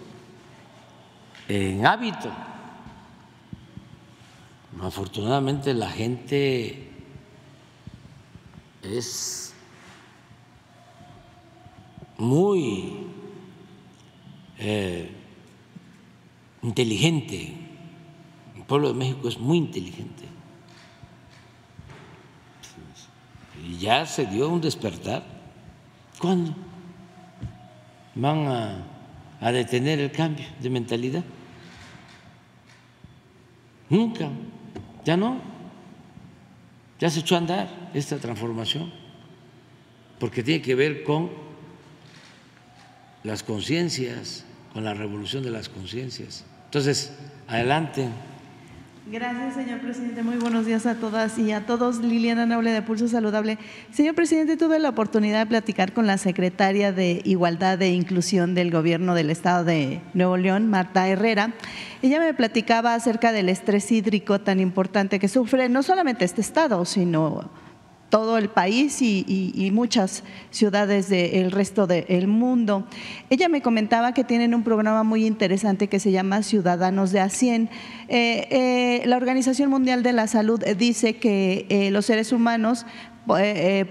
en 1.48 1.86
hábito. 1.86 2.30
Afortunadamente 4.82 5.72
la 5.72 5.88
gente 5.88 6.90
es 8.82 9.54
muy 12.18 13.06
eh, 14.58 15.23
inteligente. 16.64 17.54
El 18.56 18.62
pueblo 18.64 18.88
de 18.88 18.94
México 18.94 19.28
es 19.28 19.38
muy 19.38 19.58
inteligente. 19.58 20.24
Y 23.66 23.78
ya 23.78 24.06
se 24.06 24.26
dio 24.26 24.48
un 24.48 24.60
despertar. 24.60 25.22
¿Cuándo 26.18 26.54
van 28.14 28.46
a, 28.46 28.86
a 29.40 29.52
detener 29.52 30.00
el 30.00 30.10
cambio 30.10 30.46
de 30.60 30.70
mentalidad? 30.70 31.24
Nunca. 33.88 34.30
Ya 35.04 35.16
no, 35.16 35.38
ya 36.98 37.10
se 37.10 37.20
echó 37.20 37.34
a 37.34 37.38
andar 37.38 37.90
esta 37.92 38.18
transformación, 38.18 38.90
porque 40.18 40.42
tiene 40.42 40.62
que 40.62 40.74
ver 40.74 41.04
con 41.04 41.30
las 43.22 43.42
conciencias, 43.42 44.46
con 44.72 44.84
la 44.84 44.94
revolución 44.94 45.42
de 45.42 45.50
las 45.50 45.68
conciencias. 45.68 46.46
Entonces, 46.74 47.12
adelante. 47.46 48.08
Gracias, 49.06 49.54
señor 49.54 49.78
presidente. 49.78 50.24
Muy 50.24 50.38
buenos 50.38 50.66
días 50.66 50.86
a 50.86 50.96
todas 50.96 51.38
y 51.38 51.52
a 51.52 51.66
todos. 51.66 51.98
Liliana 51.98 52.46
Noble 52.46 52.72
de 52.72 52.82
Pulso 52.82 53.06
Saludable. 53.06 53.58
Señor 53.92 54.16
presidente, 54.16 54.56
tuve 54.56 54.80
la 54.80 54.88
oportunidad 54.88 55.38
de 55.38 55.46
platicar 55.46 55.92
con 55.92 56.08
la 56.08 56.18
secretaria 56.18 56.90
de 56.90 57.22
Igualdad 57.24 57.80
e 57.80 57.92
Inclusión 57.92 58.56
del 58.56 58.72
Gobierno 58.72 59.14
del 59.14 59.30
Estado 59.30 59.62
de 59.62 60.00
Nuevo 60.14 60.36
León, 60.36 60.68
Marta 60.68 61.06
Herrera. 61.06 61.54
Ella 62.02 62.18
me 62.18 62.34
platicaba 62.34 62.96
acerca 62.96 63.30
del 63.30 63.50
estrés 63.50 63.92
hídrico 63.92 64.40
tan 64.40 64.58
importante 64.58 65.20
que 65.20 65.28
sufre 65.28 65.68
no 65.68 65.84
solamente 65.84 66.24
este 66.24 66.40
estado, 66.40 66.84
sino 66.84 67.48
todo 68.14 68.38
el 68.38 68.48
país 68.48 69.02
y, 69.02 69.70
muchas 69.72 70.22
ciudades 70.52 71.08
del 71.08 71.50
resto 71.50 71.88
del 71.88 72.28
mundo. 72.28 72.86
Ella 73.28 73.48
me 73.48 73.60
comentaba 73.60 74.14
que 74.14 74.22
tienen 74.22 74.54
un 74.54 74.62
programa 74.62 75.02
muy 75.02 75.26
interesante 75.26 75.88
que 75.88 75.98
se 75.98 76.12
llama 76.12 76.44
Ciudadanos 76.44 77.10
de 77.10 77.18
a 77.18 77.28
100. 77.28 77.68
Eh, 78.06 78.46
eh, 78.50 79.02
la 79.06 79.16
Organización 79.16 79.68
Mundial 79.68 80.04
de 80.04 80.12
la 80.12 80.28
Salud 80.28 80.62
dice 80.78 81.16
que 81.16 81.66
eh, 81.68 81.90
los 81.90 82.06
seres 82.06 82.30
humanos 82.30 82.86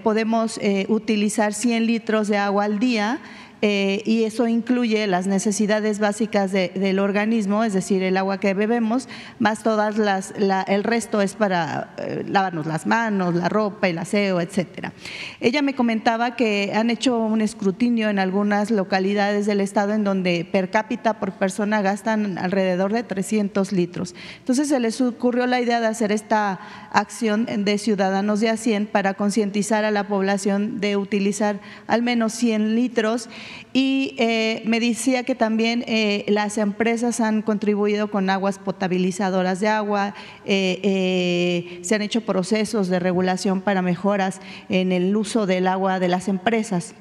podemos 0.02 0.58
utilizar 0.88 1.52
100 1.52 1.86
litros 1.86 2.28
de 2.28 2.38
agua 2.38 2.64
al 2.64 2.78
día 2.78 3.20
eh, 3.66 4.02
y 4.04 4.24
eso 4.24 4.46
incluye 4.46 5.06
las 5.06 5.26
necesidades 5.26 5.98
básicas 5.98 6.52
del 6.52 6.98
organismo, 6.98 7.64
es 7.64 7.72
decir, 7.72 8.02
el 8.02 8.18
agua 8.18 8.38
que 8.38 8.52
bebemos, 8.52 9.08
más 9.38 9.62
todas 9.62 9.96
las, 9.96 10.34
el 10.66 10.84
resto 10.84 11.22
es 11.22 11.32
para 11.32 11.94
eh, 11.96 12.26
lavarnos 12.28 12.66
las 12.66 12.86
manos, 12.86 13.34
la 13.34 13.48
ropa, 13.48 13.88
el 13.88 13.96
aseo, 13.96 14.42
etcétera. 14.42 14.92
Ella 15.40 15.62
me 15.62 15.74
comentaba 15.74 16.36
que 16.36 16.72
han 16.74 16.90
hecho 16.90 17.16
un 17.16 17.40
escrutinio 17.40 18.10
en 18.10 18.18
algunas 18.18 18.70
localidades 18.70 19.46
del 19.46 19.62
estado 19.62 19.94
en 19.94 20.04
donde 20.04 20.46
per 20.52 20.70
cápita 20.70 21.18
por 21.18 21.32
persona 21.32 21.80
gastan 21.80 22.36
alrededor 22.36 22.92
de 22.92 23.02
300 23.02 23.72
litros. 23.72 24.14
Entonces 24.40 24.68
se 24.68 24.78
les 24.78 25.00
ocurrió 25.00 25.46
la 25.46 25.62
idea 25.62 25.80
de 25.80 25.86
hacer 25.86 26.12
esta 26.12 26.60
acción 26.92 27.46
de 27.46 27.78
ciudadanos 27.78 28.40
de 28.40 28.50
a 28.50 28.58
100 28.58 28.88
para 28.88 29.14
concientizar 29.14 29.86
a 29.86 29.90
la 29.90 30.06
población 30.06 30.82
de 30.82 30.98
utilizar 30.98 31.60
al 31.86 32.02
menos 32.02 32.34
100 32.34 32.74
litros 32.74 33.30
y 33.72 34.14
eh, 34.18 34.62
me 34.66 34.80
decía 34.80 35.24
que 35.24 35.34
también 35.34 35.84
eh, 35.86 36.24
las 36.28 36.58
empresas 36.58 37.20
han 37.20 37.42
contribuido 37.42 38.10
con 38.10 38.30
aguas 38.30 38.58
potabilizadoras 38.58 39.60
de 39.60 39.68
agua, 39.68 40.14
eh, 40.44 41.80
se 41.82 41.94
han 41.94 42.02
hecho 42.02 42.20
procesos 42.22 42.88
de 42.88 43.00
regulación 43.00 43.60
para 43.60 43.82
mejoras 43.82 44.40
en 44.68 44.92
el 44.92 45.14
uso 45.16 45.46
del 45.46 45.66
agua 45.66 45.98
de 45.98 46.08
las 46.08 46.28
empresas. 46.28 46.94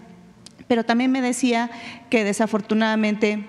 Pero 0.67 0.83
también 0.83 1.11
me 1.11 1.21
decía 1.21 1.69
que 2.09 2.23
desafortunadamente 2.23 3.45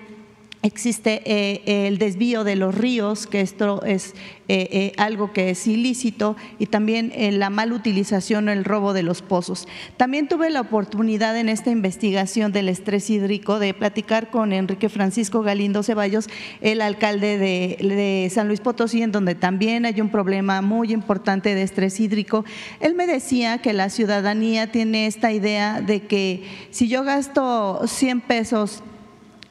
existe 0.65 1.21
eh, 1.25 1.87
el 1.87 1.99
desvío 1.99 2.43
de 2.43 2.55
los 2.55 2.73
ríos, 2.73 3.27
que 3.27 3.41
esto 3.41 3.83
es 3.83 4.15
eh, 4.47 4.67
eh, 4.71 4.91
algo 4.97 5.31
que 5.31 5.51
es 5.51 5.67
ilícito, 5.67 6.35
y 6.57 6.65
también 6.65 7.13
la 7.39 7.51
mala 7.51 7.75
utilización 7.75 8.47
o 8.47 8.51
el 8.51 8.63
robo 8.63 8.93
de 8.93 9.03
los 9.03 9.21
pozos. 9.21 9.67
También 9.97 10.27
tuve 10.27 10.49
la 10.49 10.61
oportunidad 10.61 11.37
en 11.37 11.49
esta 11.49 11.69
investigación 11.69 12.51
del 12.51 12.69
estrés 12.69 13.09
hídrico 13.09 13.59
de 13.59 13.73
platicar 13.75 14.31
con 14.31 14.53
Enrique 14.53 14.89
Francisco 14.89 15.43
Galindo 15.43 15.83
Ceballos, 15.83 16.29
el 16.61 16.81
alcalde 16.81 17.37
de, 17.37 17.77
de 17.79 18.29
San 18.33 18.47
Luis 18.47 18.59
Potosí, 18.59 19.03
en 19.03 19.11
donde 19.11 19.35
también 19.35 19.85
hay 19.85 20.01
un 20.01 20.09
problema 20.09 20.61
muy 20.61 20.93
importante 20.93 21.53
de 21.53 21.61
estrés 21.61 21.99
hídrico. 21.99 22.43
Él 22.79 22.95
me 22.95 23.05
decía 23.05 23.59
que 23.59 23.73
la 23.73 23.89
ciudadanía 23.89 24.71
tiene 24.71 25.05
esta 25.05 25.31
idea 25.31 25.81
de 25.81 26.01
que 26.01 26.43
si 26.71 26.87
yo 26.87 27.03
gasto 27.03 27.81
100 27.85 28.21
pesos 28.21 28.83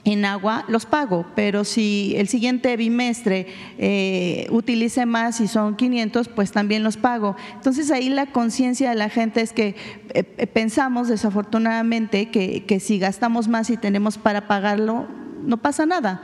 en 0.04 0.24
agua, 0.24 0.64
los 0.68 0.84
pago, 0.84 1.26
pero 1.34 1.64
si 1.64 2.14
el 2.16 2.28
siguiente 2.28 2.76
bimestre 2.76 3.46
eh, 3.78 4.46
utilice 4.50 5.06
más 5.06 5.40
y 5.40 5.48
son 5.48 5.76
500, 5.76 6.28
pues 6.28 6.52
también 6.52 6.82
los 6.82 6.96
pago. 6.96 7.36
Entonces 7.54 7.90
ahí 7.90 8.10
la 8.10 8.26
conciencia 8.26 8.90
de 8.90 8.96
la 8.96 9.08
gente 9.08 9.40
es 9.40 9.52
que 9.52 9.76
eh, 10.12 10.24
eh, 10.36 10.46
pensamos 10.46 11.08
desafortunadamente 11.08 12.30
que, 12.30 12.64
que 12.64 12.80
si 12.80 12.98
gastamos 12.98 13.48
más 13.48 13.70
y 13.70 13.76
tenemos 13.76 14.18
para 14.18 14.46
pagarlo, 14.46 15.06
no 15.44 15.58
pasa 15.58 15.86
nada. 15.86 16.22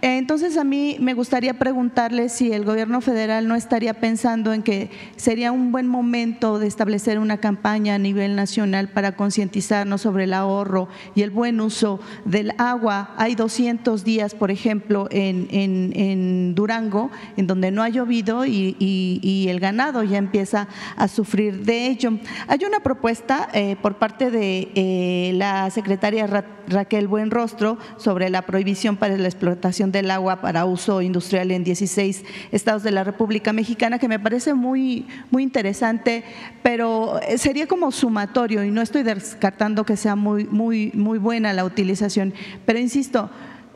Entonces 0.00 0.56
a 0.56 0.64
mí 0.64 0.96
me 1.00 1.14
gustaría 1.14 1.54
preguntarle 1.54 2.28
si 2.28 2.52
el 2.52 2.64
gobierno 2.64 3.00
federal 3.00 3.46
no 3.46 3.54
estaría 3.54 3.94
pensando 3.94 4.52
en 4.52 4.62
que 4.62 4.90
sería 5.16 5.52
un 5.52 5.72
buen 5.72 5.86
momento 5.86 6.58
de 6.58 6.66
establecer 6.66 7.18
una 7.18 7.38
campaña 7.38 7.94
a 7.94 7.98
nivel 7.98 8.34
nacional 8.34 8.88
para 8.88 9.12
concientizarnos 9.12 10.00
sobre 10.00 10.24
el 10.24 10.34
ahorro 10.34 10.88
y 11.14 11.22
el 11.22 11.30
buen 11.30 11.60
uso 11.60 12.00
del 12.24 12.54
agua. 12.58 13.14
Hay 13.22 13.36
200 13.36 14.02
días, 14.02 14.34
por 14.34 14.50
ejemplo, 14.50 15.06
en, 15.12 16.56
Durango, 16.56 17.08
en 17.36 17.46
donde 17.46 17.70
no 17.70 17.84
ha 17.84 17.88
llovido 17.88 18.44
y, 18.44 19.46
el 19.48 19.60
ganado 19.60 20.02
ya 20.02 20.18
empieza 20.18 20.66
a 20.96 21.06
sufrir 21.06 21.64
de 21.64 21.86
ello. 21.86 22.14
Hay 22.48 22.64
una 22.66 22.80
propuesta 22.80 23.48
eh, 23.54 23.76
por 23.80 23.98
parte 23.98 24.32
de 24.32 24.72
eh, 24.74 25.30
la 25.34 25.70
secretaria 25.70 26.26
Raquel 26.66 27.06
Buenrostro 27.06 27.78
sobre 27.96 28.28
la 28.28 28.42
prohibición 28.42 28.96
para 28.96 29.16
la 29.16 29.28
explotación 29.28 29.92
del 29.92 30.10
agua 30.10 30.40
para 30.40 30.64
uso 30.64 31.00
industrial 31.00 31.52
en 31.52 31.62
16 31.62 32.24
estados 32.50 32.82
de 32.82 32.90
la 32.90 33.04
República 33.04 33.52
Mexicana, 33.52 34.00
que 34.00 34.08
me 34.08 34.18
parece 34.18 34.54
muy, 34.54 35.06
muy 35.30 35.44
interesante, 35.44 36.24
pero 36.64 37.20
sería 37.36 37.68
como 37.68 37.92
sumatorio 37.92 38.64
y 38.64 38.72
no 38.72 38.82
estoy 38.82 39.04
descartando 39.04 39.84
que 39.84 39.96
sea 39.96 40.16
muy, 40.16 40.44
muy, 40.46 40.90
muy 40.94 41.18
buena 41.18 41.52
la 41.52 41.64
utilización, 41.64 42.34
pero 42.66 42.80
insisto, 42.80 43.11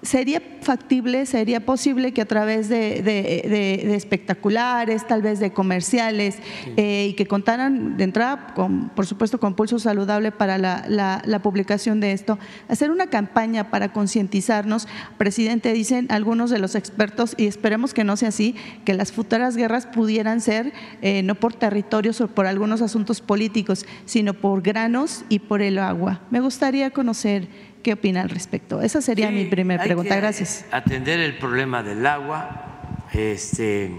¿Sería 0.03 0.41
factible, 0.61 1.27
sería 1.27 1.65
posible 1.65 2.13
que 2.13 2.21
a 2.21 2.27
través 2.27 2.69
de, 2.69 3.95
espectaculares, 3.97 5.07
tal 5.07 5.23
vez 5.23 5.41
de 5.41 5.53
comerciales, 5.53 6.37
eh, 6.77 7.09
y 7.11 7.15
que 7.15 7.27
contaran 7.27 7.97
de 7.97 8.05
entrada, 8.05 8.53
con, 8.55 8.91
por 8.91 9.07
supuesto, 9.07 9.41
con 9.41 9.55
pulso 9.55 9.79
saludable 9.79 10.33
para 10.33 10.59
la, 10.59 11.41
publicación 11.43 11.99
de 12.01 12.13
esto, 12.13 12.39
hacer 12.69 12.91
una 12.91 13.09
campaña 13.09 13.71
para 13.71 13.93
concientizarnos? 13.93 14.87
Presidente, 15.19 15.73
dicen 15.73 16.07
algunos 16.11 16.51
de 16.51 16.59
los 16.59 16.75
expertos, 16.75 17.35
y 17.37 17.47
esperemos 17.47 17.95
que 17.95 18.05
no 18.05 18.17
sea 18.17 18.29
así, 18.29 18.55
que 18.85 18.95
las 18.95 19.13
futuras 19.13 19.57
guerras 19.57 19.87
pudieran 19.87 20.41
ser 20.41 20.73
eh, 21.01 21.23
no 21.23 21.35
por 21.35 21.55
territorios 21.55 22.21
o 22.21 22.29
por 22.29 22.47
algunos 22.47 22.83
asuntos 22.83 23.21
políticos, 23.21 23.87
sino 24.05 24.35
por 24.35 24.63
granos 24.63 25.25
y 25.31 25.41
por 25.41 25.63
el 25.63 25.79
agua. 25.79 26.21
Me 26.31 26.41
gustaría 26.41 26.91
conocer 26.91 27.49
¿Qué 27.87 27.93
opina 27.93 28.23
al 28.23 28.31
respecto? 28.31 28.83
Esa 28.83 29.01
sería 29.01 29.31
mi 29.31 29.45
primera 29.45 29.85
pregunta. 29.85 30.17
Gracias. 30.17 30.65
Atender 30.73 31.21
el 31.21 31.39
problema 31.39 31.85
del 31.85 32.05
agua, 32.05 33.07
este, 33.13 33.93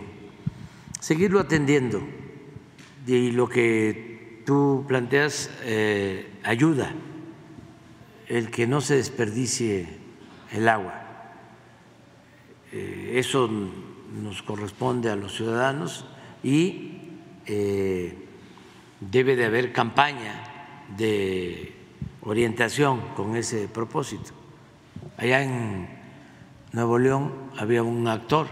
seguirlo 1.00 1.40
atendiendo. 1.40 2.06
Y 3.08 3.32
lo 3.32 3.48
que 3.48 4.42
tú 4.46 4.84
planteas 4.90 5.50
eh, 5.64 6.28
ayuda, 6.44 6.92
el 8.28 8.52
que 8.52 8.68
no 8.68 8.82
se 8.82 8.98
desperdicie 8.98 9.88
el 10.52 10.68
agua. 10.68 11.06
Eh, 12.74 13.14
eso 13.16 13.50
nos 14.22 14.44
corresponde 14.44 15.10
a 15.10 15.16
los 15.16 15.34
ciudadanos 15.34 16.06
y 16.44 16.92
eh, 17.46 18.18
debe 19.00 19.38
de 19.38 19.46
haber 19.46 19.72
campaña 19.72 20.44
de 20.98 21.77
orientación 22.28 23.00
con 23.16 23.38
ese 23.38 23.70
propósito. 23.70 24.32
Allá 25.18 25.44
en 25.44 25.88
Nuevo 26.74 27.00
León 27.00 27.52
había 27.58 27.84
un 27.84 28.06
actor 28.08 28.48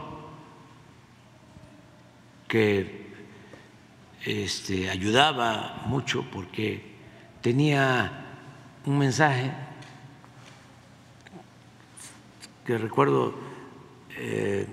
que 2.47 3.13
este, 4.23 4.89
ayudaba 4.89 5.83
mucho 5.87 6.25
porque 6.31 6.95
tenía 7.41 8.37
un 8.85 8.97
mensaje 8.97 9.51
que 12.65 12.77
recuerdo 12.77 13.35
eh, 14.17 14.67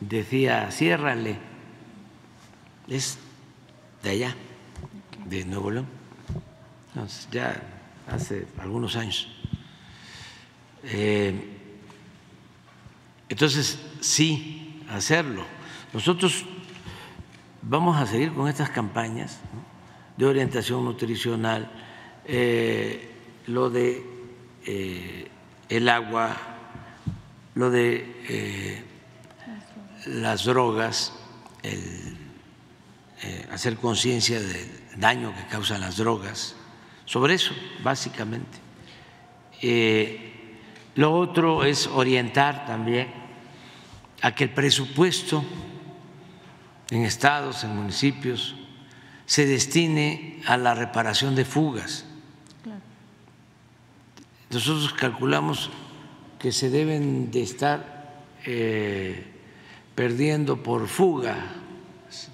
decía, 0.00 0.70
ciérrale, 0.70 1.36
es 2.88 3.18
de 4.02 4.10
allá, 4.10 4.34
de 5.26 5.44
Nuevo 5.44 5.70
León 5.70 5.99
ya 7.30 7.60
hace 8.08 8.46
algunos 8.58 8.96
años. 8.96 9.28
Eh, 10.84 11.58
entonces, 13.28 13.78
sí, 14.00 14.82
hacerlo. 14.90 15.44
Nosotros 15.92 16.44
vamos 17.62 17.96
a 17.96 18.06
seguir 18.06 18.32
con 18.32 18.48
estas 18.48 18.70
campañas 18.70 19.38
de 20.16 20.26
orientación 20.26 20.84
nutricional, 20.84 21.70
eh, 22.24 23.08
lo 23.46 23.70
de 23.70 24.04
eh, 24.66 25.30
el 25.68 25.88
agua, 25.88 26.36
lo 27.54 27.70
de 27.70 28.84
las 30.06 30.44
drogas, 30.44 31.12
el, 31.62 32.16
hacer 33.52 33.76
conciencia 33.76 34.40
del 34.40 34.68
daño 34.96 35.34
que 35.34 35.46
causan 35.46 35.82
las 35.82 35.98
drogas 35.98 36.56
sobre 37.10 37.34
eso, 37.34 37.52
básicamente. 37.82 38.56
Eh, 39.60 40.58
lo 40.94 41.12
otro 41.12 41.64
es 41.64 41.88
orientar 41.88 42.66
también 42.66 43.08
a 44.22 44.32
que 44.32 44.44
el 44.44 44.50
presupuesto 44.50 45.42
en 46.88 47.02
estados, 47.02 47.64
en 47.64 47.74
municipios, 47.74 48.54
se 49.26 49.44
destine 49.44 50.40
a 50.46 50.56
la 50.56 50.72
reparación 50.72 51.34
de 51.34 51.44
fugas. 51.44 52.04
Nosotros 54.48 54.92
calculamos 54.92 55.68
que 56.38 56.52
se 56.52 56.70
deben 56.70 57.32
de 57.32 57.42
estar 57.42 58.22
eh, 58.46 59.26
perdiendo 59.96 60.62
por 60.62 60.86
fuga 60.86 61.38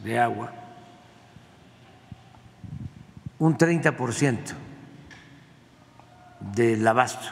de 0.05 0.19
agua 0.19 0.53
un 3.39 3.57
30 3.57 3.97
por 3.97 4.13
ciento 4.13 4.66
del 6.41 6.87
abasto 6.87 7.29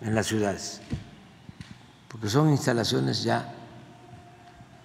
en 0.00 0.14
las 0.14 0.26
ciudades, 0.26 0.82
porque 2.08 2.28
son 2.28 2.50
instalaciones 2.50 3.22
ya 3.22 3.52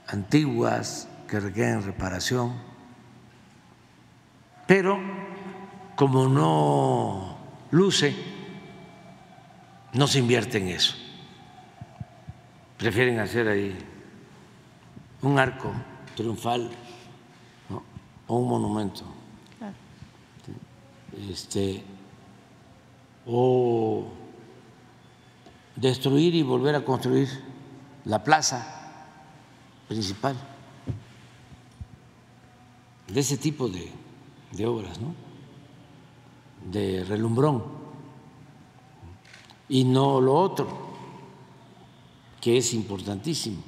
antiguas 0.08 1.08
que 1.28 1.40
requieren 1.40 1.84
reparación, 1.84 2.54
pero 4.68 5.00
como 5.96 6.28
no 6.28 7.38
luce 7.72 8.16
no 9.94 10.08
se 10.08 10.20
invierte 10.20 10.58
en 10.58 10.70
eso. 10.70 10.96
Prefieren 12.78 13.20
hacer 13.20 13.48
ahí 13.48 13.78
un 15.22 15.38
arco 15.38 15.72
triunfal 16.16 16.72
o 18.28 18.38
un 18.38 18.50
monumento. 18.50 19.04
Este, 21.30 21.84
o 23.26 24.08
destruir 25.76 26.36
y 26.36 26.44
volver 26.44 26.76
a 26.76 26.86
construir 26.86 27.28
la 28.06 28.24
plaza 28.24 29.06
principal. 29.88 30.36
De 33.08 33.20
ese 33.20 33.38
tipo 33.38 33.68
de, 33.68 33.92
de 34.52 34.66
obras, 34.66 35.00
¿no? 35.02 35.14
De 36.72 37.04
relumbrón. 37.04 37.64
Y 39.68 39.84
no 39.84 40.22
lo 40.22 40.36
otro, 40.36 40.68
que 42.40 42.58
es 42.58 42.74
importantísimo. 42.74 43.62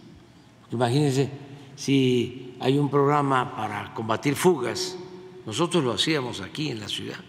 Imagínense 0.72 1.30
si 1.76 2.56
hay 2.60 2.78
un 2.78 2.90
programa 2.90 3.56
para 3.56 3.94
combatir 3.94 4.36
fugas, 4.36 4.98
nosotros 5.46 5.84
lo 5.84 5.94
hacíamos 5.94 6.42
aquí 6.42 6.70
en 6.70 6.80
la 6.80 6.88
ciudad, 6.88 7.20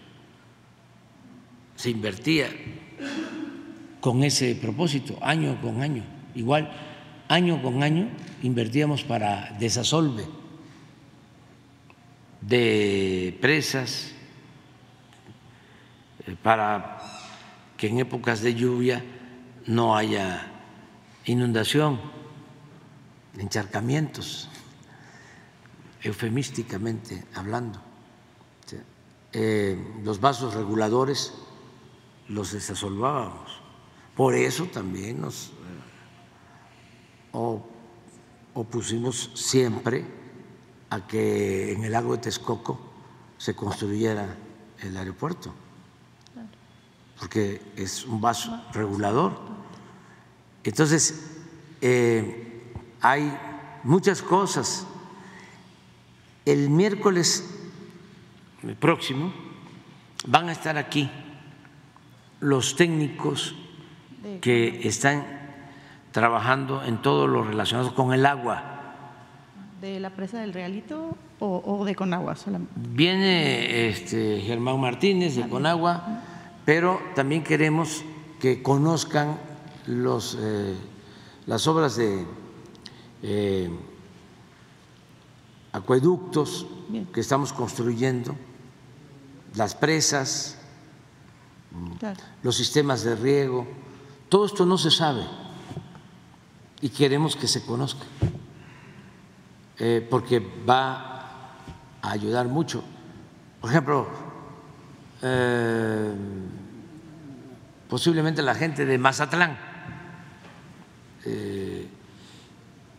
se 1.75 1.89
invertía 1.89 2.49
con 3.99 4.23
ese 4.23 4.55
propósito, 4.55 5.17
año 5.21 5.59
con 5.61 5.81
año, 5.81 6.03
igual 6.35 6.71
año 7.27 7.61
con 7.61 7.83
año 7.83 8.09
invertíamos 8.43 9.03
para 9.03 9.51
desasolve 9.59 10.25
de 12.41 13.37
presas, 13.41 14.11
eh, 16.27 16.35
para 16.41 17.01
que 17.77 17.87
en 17.87 17.99
épocas 17.99 18.41
de 18.41 18.53
lluvia 18.53 19.03
no 19.65 19.97
haya 19.97 20.51
inundación, 21.25 21.99
encharcamientos, 23.37 24.49
eufemísticamente 26.03 27.25
hablando. 27.33 27.81
Eh, 29.37 29.77
los 30.03 30.21
vasos 30.21 30.53
reguladores 30.53 31.33
los 32.29 32.51
desasolvábamos. 32.51 33.61
Por 34.15 34.33
eso 34.33 34.65
también 34.65 35.21
nos 35.21 35.51
opusimos 38.53 39.31
siempre 39.33 40.05
a 40.89 41.05
que 41.05 41.73
en 41.73 41.83
el 41.83 41.91
lago 41.91 42.13
de 42.13 42.21
Texcoco 42.21 42.79
se 43.37 43.55
construyera 43.55 44.37
el 44.79 44.95
aeropuerto, 44.95 45.53
porque 47.19 47.61
es 47.75 48.05
un 48.05 48.21
vaso 48.21 48.63
regulador. 48.71 49.37
Entonces, 50.63 51.31
eh, 51.81 52.71
hay 53.01 53.37
muchas 53.83 54.21
cosas. 54.21 54.87
El 56.45 56.69
miércoles 56.69 57.43
próximo 58.79 59.33
van 60.25 60.49
a 60.49 60.53
estar 60.53 60.77
aquí 60.77 61.11
los 62.39 62.75
técnicos 62.75 63.55
que 64.41 64.87
están 64.87 65.25
trabajando 66.11 66.83
en 66.83 67.01
todo 67.01 67.27
lo 67.27 67.43
relacionado 67.43 67.93
con 67.93 68.13
el 68.13 68.25
agua. 68.25 68.63
¿De 69.81 69.99
la 69.99 70.09
presa 70.09 70.39
del 70.39 70.53
Realito 70.53 71.15
o, 71.39 71.83
de 71.85 71.95
Conagua 71.95 72.35
solamente? 72.35 72.73
Viene 72.75 73.89
este, 73.89 74.41
Germán 74.41 74.79
Martínez 74.79 75.35
de 75.35 75.47
Conagua, 75.49 76.21
pero 76.63 77.01
también 77.15 77.43
queremos 77.43 78.03
que 78.39 78.63
conozcan 78.63 79.37
los, 79.87 80.37
eh, 80.39 80.75
las 81.45 81.67
obras 81.67 81.97
de 81.97 82.25
eh, 83.21 83.69
acueductos 85.71 86.65
que 87.13 87.19
estamos 87.19 87.51
construyendo, 87.51 88.35
las 89.55 89.75
presas, 89.75 90.57
los 92.43 92.55
sistemas 92.55 93.03
de 93.03 93.15
riego, 93.15 93.67
todo 94.29 94.45
esto 94.45 94.65
no 94.65 94.77
se 94.77 94.91
sabe 94.91 95.25
y 96.81 96.89
queremos 96.89 97.35
que 97.35 97.47
se 97.47 97.65
conozca, 97.65 98.05
eh, 99.79 100.05
porque 100.09 100.39
va 100.39 101.51
a 102.01 102.11
ayudar 102.11 102.47
mucho. 102.47 102.83
Por 103.61 103.69
ejemplo, 103.69 104.07
eh, 105.21 106.13
posiblemente 107.89 108.41
la 108.41 108.55
gente 108.55 108.85
de 108.85 108.97
Mazatlán 108.97 109.57
eh, 111.25 111.87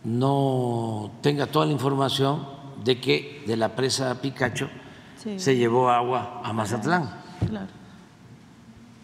no 0.05 1.13
tenga 1.23 1.47
toda 1.47 1.67
la 1.67 1.73
información 1.73 2.47
de 2.85 3.01
que 3.01 3.45
de 3.47 3.57
la 3.57 3.75
presa 3.77 4.21
Picacho 4.21 4.69
se 5.37 5.57
llevó 5.57 5.91
agua 5.91 6.41
a 6.45 6.53
Mazatlán. 6.53 7.11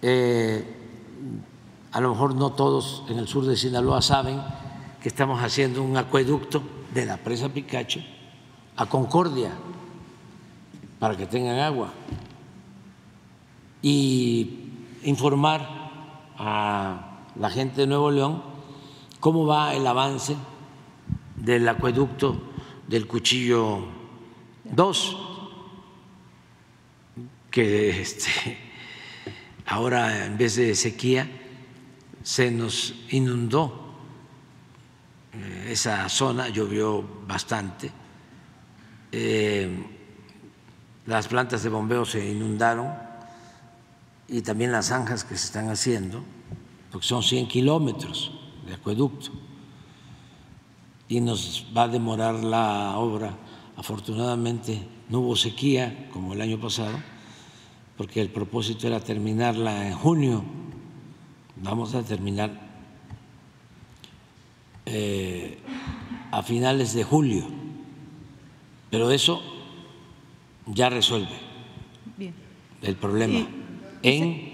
A 0.03 2.01
lo 2.01 2.11
mejor 2.11 2.35
no 2.35 2.53
todos 2.53 3.05
en 3.09 3.19
el 3.19 3.29
sur 3.29 3.45
de 3.47 3.57
Sinaloa 3.57 4.03
saben 4.03 4.43
que 5.01 5.09
estamos 5.09 5.43
haciendo 5.43 5.83
un 5.83 5.97
acueducto 5.97 6.63
de 6.93 7.07
la 7.07 7.17
presa 7.17 7.49
Picacho 7.49 8.01
a 8.77 8.87
Concordia 8.87 9.53
para 10.99 11.17
que 11.17 11.27
tengan 11.27 11.59
agua 11.59 11.93
y 13.81 14.71
informar 15.05 15.69
a 16.39 17.19
la 17.37 17.51
gente 17.51 17.83
de 17.83 17.87
Nuevo 17.87 18.11
León 18.11 18.43
cómo 19.21 19.47
va 19.47 19.75
el 19.75 19.87
avance 19.87 20.37
del 21.37 21.69
acueducto 21.69 22.41
del 22.89 23.07
cuchillo 23.07 23.85
2, 24.65 25.17
que 27.51 28.01
este, 28.01 28.59
ahora 29.73 30.27
en 30.27 30.37
vez 30.37 30.57
de 30.57 30.75
sequía 30.75 31.27
se 32.23 32.51
nos 32.51 32.95
inundó 33.11 33.83
eh, 35.33 35.69
esa 35.71 36.09
zona 36.11 36.51
llovió 36.51 37.03
bastante, 37.27 37.91
eh, 39.11 39.87
las 41.07 41.27
plantas 41.27 41.63
de 41.63 41.71
bombeo 41.71 42.05
se 42.05 42.31
inundaron 42.31 42.93
y 44.29 44.43
también 44.43 44.73
las 44.73 44.89
zanjas 44.89 45.25
que 45.25 45.39
se 45.39 45.47
están 45.47 45.71
haciendo, 45.71 46.23
porque 46.91 47.07
son 47.07 47.23
100 47.23 47.49
kilómetros 47.49 48.31
de 48.67 48.75
acueducto 48.75 49.31
y 51.09 51.21
nos 51.21 51.67
va 51.75 51.85
a 51.85 51.89
demorar 51.89 52.35
la 52.35 52.99
obra. 52.99 53.35
Afortunadamente 53.77 54.87
no 55.09 55.21
hubo 55.21 55.35
sequía 55.35 56.11
como 56.13 56.35
el 56.35 56.43
año 56.43 56.61
pasado, 56.61 56.99
porque 57.97 58.21
el 58.21 58.31
propósito 58.31 58.87
era 58.87 59.01
terminarla 59.01 59.89
en 59.89 59.95
junio. 59.95 60.45
Vamos 61.57 61.95
a 61.95 62.03
terminar 62.03 62.51
eh, 64.87 65.59
a 66.31 66.43
finales 66.43 66.95
de 66.95 67.05
julio, 67.05 67.45
pero 68.91 69.11
eso 69.11 69.43
ya 70.67 70.89
resuelve 70.89 71.53
el 72.83 72.97
problema 72.97 73.47
en 74.03 74.53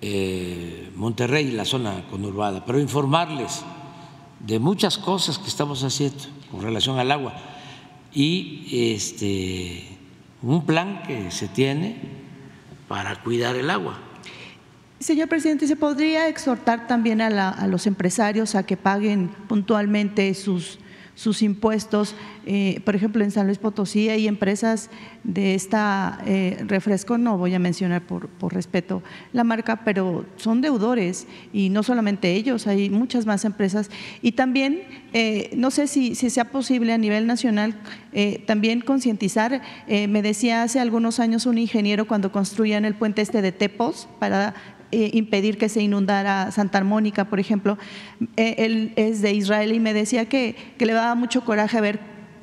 eh, 0.00 0.90
Monterrey, 0.96 1.52
la 1.52 1.64
zona 1.64 2.04
conurbada, 2.10 2.64
pero 2.64 2.80
informarles 2.80 3.64
de 4.40 4.58
muchas 4.58 4.98
cosas 4.98 5.38
que 5.38 5.48
estamos 5.48 5.82
haciendo 5.84 6.24
con 6.50 6.62
relación 6.62 6.98
al 6.98 7.10
agua. 7.10 7.34
Y 8.12 8.92
este 8.92 9.98
un 10.42 10.64
plan 10.64 11.02
que 11.02 11.30
se 11.30 11.48
tiene 11.48 12.17
para 12.88 13.22
cuidar 13.22 13.56
el 13.56 13.70
agua. 13.70 13.98
Señor 14.98 15.28
presidente, 15.28 15.68
¿se 15.68 15.76
podría 15.76 16.26
exhortar 16.28 16.88
también 16.88 17.20
a, 17.20 17.66
los 17.68 17.86
empresarios 17.86 18.56
a 18.56 18.64
que 18.64 18.76
paguen 18.76 19.28
puntualmente 19.46 20.34
sus, 20.34 20.80
sus 21.18 21.42
impuestos? 21.42 22.14
Eh, 22.46 22.80
por 22.84 22.94
ejemplo, 22.94 23.24
en 23.24 23.32
San 23.32 23.46
Luis 23.46 23.58
Potosí 23.58 24.08
hay 24.08 24.28
empresas 24.28 24.88
de 25.24 25.56
esta 25.56 26.20
eh, 26.24 26.62
refresco, 26.68 27.18
no 27.18 27.36
voy 27.36 27.54
a 27.54 27.58
mencionar 27.58 28.02
por, 28.02 28.28
por, 28.28 28.54
respeto 28.54 29.02
la 29.32 29.42
marca, 29.42 29.82
pero 29.84 30.24
son 30.36 30.60
deudores 30.60 31.26
y 31.52 31.70
no 31.70 31.82
solamente 31.82 32.34
ellos, 32.34 32.68
hay 32.68 32.88
muchas 32.88 33.26
más 33.26 33.44
empresas. 33.44 33.90
Y 34.22 34.32
también, 34.32 34.84
eh, 35.12 35.50
no 35.56 35.72
sé 35.72 35.88
si, 35.88 36.14
si, 36.14 36.30
sea 36.30 36.44
posible 36.52 36.92
a 36.92 36.98
nivel 36.98 37.26
nacional, 37.26 37.74
también 38.46 38.80
concientizar, 38.80 39.62
me 39.86 40.22
decía 40.22 40.62
hace 40.62 40.80
algunos 40.80 41.20
años 41.20 41.46
un 41.46 41.58
ingeniero 41.58 42.08
cuando 42.08 42.32
construían 42.32 42.84
el 42.84 42.94
puente 42.94 43.22
este 43.22 43.42
de 43.42 43.52
Tepos 43.52 44.08
para 44.18 44.54
eh, 44.92 45.10
impedir 45.12 45.58
que 45.58 45.68
se 45.68 45.82
inundara 45.82 46.50
Santa 46.50 46.82
Mónica, 46.82 47.26
por 47.26 47.40
ejemplo. 47.40 47.78
Eh, 48.36 48.56
él 48.58 48.92
es 48.96 49.22
de 49.22 49.32
Israel 49.32 49.72
y 49.72 49.80
me 49.80 49.92
decía 49.92 50.26
que, 50.26 50.56
le 50.78 50.92
daba 50.92 51.14
mucho 51.14 51.44
coraje 51.44 51.80
ver 51.80 52.00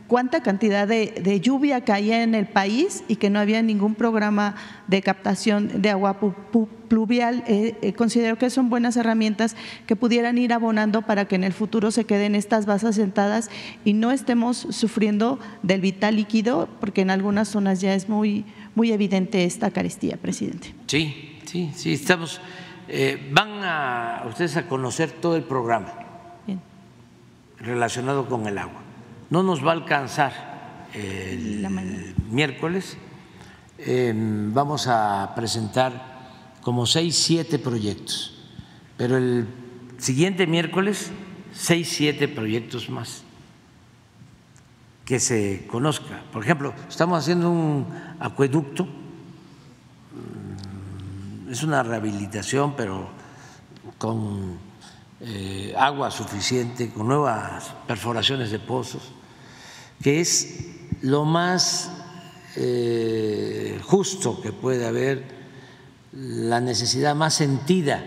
cuánta 0.07 0.43
cantidad 0.43 0.87
de, 0.87 1.07
de, 1.23 1.39
lluvia 1.39 1.81
caía 1.81 2.21
en 2.21 2.35
el 2.35 2.45
país 2.45 3.03
y 3.07 3.15
que 3.15 3.29
no 3.29 3.39
había 3.39 3.61
ningún 3.61 3.95
programa 3.95 4.55
de 4.87 5.01
captación 5.01 5.81
de 5.81 5.89
agua 5.89 6.19
pluvial. 6.87 7.43
Eh, 7.47 7.75
eh, 7.81 7.93
considero 7.93 8.37
que 8.37 8.49
son 8.49 8.69
buenas 8.69 8.97
herramientas 8.97 9.55
que 9.87 9.95
pudieran 9.95 10.37
ir 10.37 10.53
abonando 10.53 11.01
para 11.01 11.27
que 11.27 11.35
en 11.35 11.43
el 11.43 11.53
futuro 11.53 11.91
se 11.91 12.05
queden 12.05 12.35
estas 12.35 12.65
bases 12.65 12.95
sentadas 12.95 13.49
y 13.83 13.93
no 13.93 14.11
estemos 14.11 14.67
sufriendo 14.69 15.39
del 15.63 15.81
vital 15.81 16.15
líquido, 16.15 16.69
porque 16.79 17.01
en 17.01 17.09
algunas 17.09 17.47
zonas 17.47 17.81
ya 17.81 17.93
es 17.93 18.07
muy, 18.07 18.45
muy 18.75 18.91
evidente 18.91 19.43
esta 19.43 19.71
carestía, 19.71 20.17
presidente. 20.17 20.73
Sí, 20.87 21.34
sí, 21.55 21.71
sí, 21.75 21.93
estamos. 21.93 22.41
Eh, 22.87 23.29
van 23.31 23.63
a 23.63 24.23
ustedes 24.27 24.57
a 24.57 24.67
conocer 24.67 25.11
todo 25.11 25.35
el 25.35 25.43
programa 25.43 25.91
Bien. 26.45 26.61
relacionado 27.59 28.27
con 28.27 28.45
el 28.45 28.57
agua 28.57 28.81
no 29.29 29.43
nos 29.43 29.65
va 29.65 29.71
a 29.71 29.73
alcanzar 29.73 30.87
el 30.93 31.67
miércoles. 32.29 32.97
Em, 33.77 34.53
vamos 34.53 34.87
a 34.87 35.33
presentar 35.35 36.15
como 36.61 36.85
seis, 36.85 37.15
siete 37.15 37.59
proyectos, 37.59 38.33
pero 38.97 39.17
el 39.17 39.47
siguiente 39.97 40.47
miércoles 40.47 41.11
seis, 41.53 41.89
siete 41.89 42.27
proyectos 42.27 42.89
más 42.89 43.23
que 45.03 45.19
se 45.19 45.67
conozca. 45.67 46.23
Por 46.31 46.43
ejemplo, 46.43 46.73
estamos 46.89 47.19
haciendo 47.19 47.51
un 47.51 47.87
acueducto, 48.19 48.87
es 51.49 51.63
una 51.63 51.83
rehabilitación, 51.83 52.75
pero 52.75 53.07
con 53.97 54.57
eh, 55.21 55.73
agua 55.77 56.11
suficiente, 56.11 56.89
con 56.89 57.07
nuevas 57.07 57.73
perforaciones 57.87 58.51
de 58.51 58.59
pozos, 58.59 59.11
que 60.01 60.19
es 60.19 60.65
lo 61.01 61.25
más 61.25 61.91
eh, 62.55 63.79
justo 63.83 64.41
que 64.41 64.51
puede 64.51 64.87
haber, 64.87 65.35
la 66.13 66.61
necesidad 66.61 67.13
más 67.13 67.33
sentida 67.33 68.01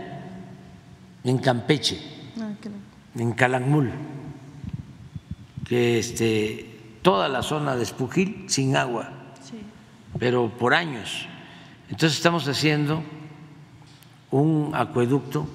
en 1.25 1.39
Campeche, 1.39 2.01
ah, 2.41 2.53
en 3.15 3.33
Calakmul, 3.33 3.93
que 5.67 5.99
este, 5.99 6.99
toda 7.03 7.29
la 7.29 7.43
zona 7.43 7.77
de 7.77 7.83
Espujil 7.83 8.47
sin 8.49 8.77
agua, 8.77 9.13
pero 10.19 10.51
por 10.57 10.75
años. 10.75 11.27
Entonces 11.91 12.17
estamos 12.17 12.49
haciendo 12.49 13.03
un 14.31 14.73
acueducto 14.75 15.47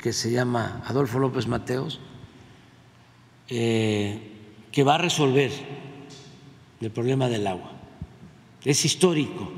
que 0.00 0.12
se 0.12 0.30
llama 0.30 0.82
Adolfo 0.86 1.18
López 1.18 1.46
Mateos, 1.46 2.00
eh, 3.48 4.18
que 4.72 4.82
va 4.84 4.96
a 4.96 4.98
resolver 4.98 5.52
el 6.80 6.90
problema 6.90 7.28
del 7.28 7.46
agua. 7.46 7.70
Es 8.64 8.84
histórico, 8.84 9.50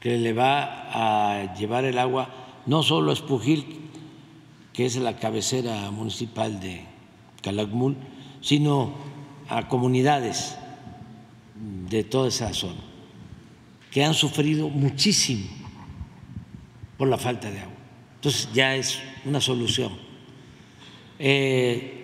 que 0.00 0.18
le 0.18 0.32
va 0.32 1.40
a 1.40 1.54
llevar 1.54 1.84
el 1.84 1.98
agua 1.98 2.28
no 2.66 2.82
solo 2.82 3.10
a 3.10 3.14
Espujil, 3.14 3.90
que 4.72 4.86
es 4.86 4.96
la 4.96 5.16
cabecera 5.16 5.90
municipal 5.90 6.60
de 6.60 6.84
Calakmul, 7.42 7.96
sino 8.40 8.92
a 9.48 9.66
comunidades 9.68 10.56
de 11.88 12.04
toda 12.04 12.28
esa 12.28 12.52
zona, 12.52 12.80
que 13.90 14.04
han 14.04 14.14
sufrido 14.14 14.68
muchísimo 14.68 15.65
por 16.96 17.08
la 17.08 17.18
falta 17.18 17.50
de 17.50 17.60
agua. 17.60 17.74
Entonces 18.16 18.48
ya 18.52 18.74
es 18.74 19.00
una 19.24 19.40
solución. 19.40 19.92
Eh, 21.18 22.02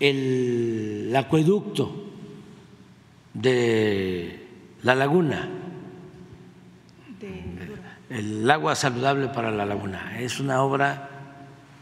el, 0.00 1.14
acueducto 1.16 2.10
de 3.32 4.46
la 4.82 4.94
laguna, 4.94 5.48
el 8.10 8.50
agua 8.50 8.74
saludable 8.74 9.28
para 9.28 9.50
la 9.50 9.64
laguna, 9.64 10.18
es 10.20 10.40
una 10.40 10.62
obra 10.62 11.10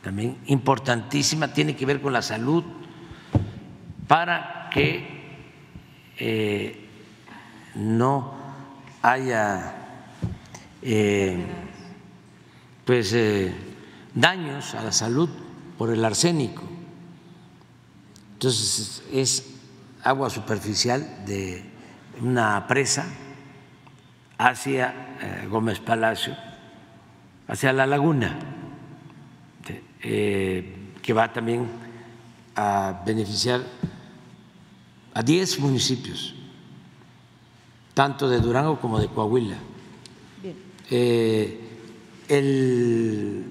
también 0.03 0.39
importantísima, 0.47 1.53
tiene 1.53 1.77
que 1.77 1.87
ver 1.87 2.01
con 2.01 2.13
la 2.13 2.23
salud 2.23 2.65
para 4.07 4.69
que 4.73 5.07
eh, 6.19 6.89
no 7.75 8.35
haya 9.01 9.75
eh, 10.83 11.45
pues 12.85 13.13
eh, 13.13 13.53
daños 14.15 14.75
a 14.75 14.83
la 14.83 14.93
salud 14.93 15.29
por 15.79 15.91
el 15.91 16.05
arsénico. 16.05 16.63
Entonces 18.35 19.03
es 19.13 19.55
agua 20.03 20.31
superficial 20.31 21.25
de 21.27 21.65
una 22.21 22.67
presa 22.67 23.07
hacia 24.39 25.17
eh, 25.21 25.47
Gómez 25.49 25.79
Palacio, 25.79 26.37
hacia 27.47 27.73
la 27.73 27.87
laguna, 27.87 28.39
eh, 30.03 30.77
que 31.01 31.13
va 31.13 31.33
también 31.33 31.69
a 32.57 33.03
beneficiar 33.07 33.63
a 35.15 35.23
10 35.23 35.61
municipios, 35.61 36.35
tanto 37.95 38.29
de 38.29 38.41
Durango 38.41 38.81
como 38.81 38.99
de 38.99 39.07
Coahuila. 39.07 39.57
Bien 40.43 41.62
el, 42.29 43.45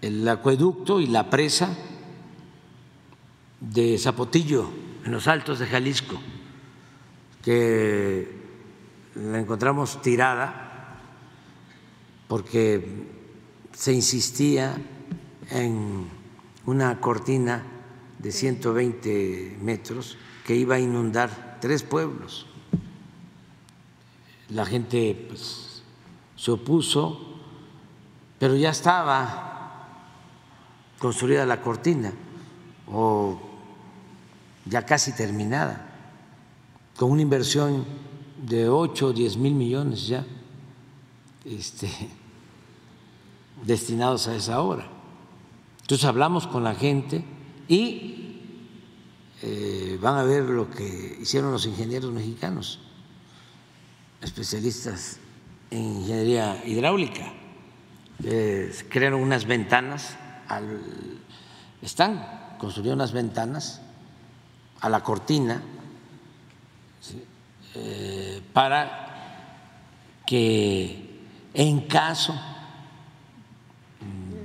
el 0.00 0.28
acueducto 0.28 1.00
y 1.00 1.06
la 1.06 1.30
presa 1.30 1.76
de 3.60 3.98
Zapotillo, 3.98 4.68
en 5.04 5.12
los 5.12 5.28
altos 5.28 5.58
de 5.58 5.66
Jalisco, 5.66 6.20
que 7.42 8.28
la 9.14 9.38
encontramos 9.38 10.00
tirada 10.02 10.98
porque 12.28 12.84
se 13.72 13.92
insistía 13.92 14.76
en 15.50 16.08
una 16.66 17.00
cortina 17.00 17.62
de 18.18 18.32
120 18.32 19.58
metros 19.60 20.16
que 20.46 20.54
iba 20.54 20.76
a 20.76 20.80
inundar 20.80 21.58
tres 21.60 21.82
pueblos. 21.82 22.46
La 24.48 24.64
gente 24.64 25.26
pues, 25.28 25.61
se 26.42 26.50
opuso, 26.50 27.20
pero 28.40 28.56
ya 28.56 28.70
estaba 28.70 29.86
construida 30.98 31.46
la 31.46 31.62
cortina 31.62 32.12
o 32.88 33.40
ya 34.64 34.84
casi 34.84 35.12
terminada, 35.12 35.88
con 36.96 37.12
una 37.12 37.22
inversión 37.22 37.84
de 38.44 38.68
8 38.68 39.06
o 39.06 39.12
10 39.12 39.36
mil 39.36 39.54
millones 39.54 40.08
ya 40.08 40.26
este, 41.44 41.88
destinados 43.64 44.26
a 44.26 44.34
esa 44.34 44.60
obra. 44.62 44.88
Entonces 45.82 46.04
hablamos 46.04 46.48
con 46.48 46.64
la 46.64 46.74
gente 46.74 47.24
y 47.68 48.40
eh, 49.42 49.96
van 50.02 50.18
a 50.18 50.24
ver 50.24 50.42
lo 50.42 50.68
que 50.68 51.18
hicieron 51.22 51.52
los 51.52 51.66
ingenieros 51.66 52.10
mexicanos, 52.10 52.80
especialistas 54.20 55.20
en 55.72 55.96
ingeniería 55.96 56.62
hidráulica. 56.64 57.32
crearon 58.88 59.20
unas 59.20 59.46
ventanas, 59.46 60.16
están 61.80 62.56
construyendo 62.58 62.94
unas 62.94 63.12
ventanas 63.12 63.80
a 64.80 64.88
la 64.88 65.02
cortina 65.02 65.62
eh, 67.74 68.42
para 68.52 70.20
que 70.26 71.24
en 71.54 71.80
caso 71.88 72.38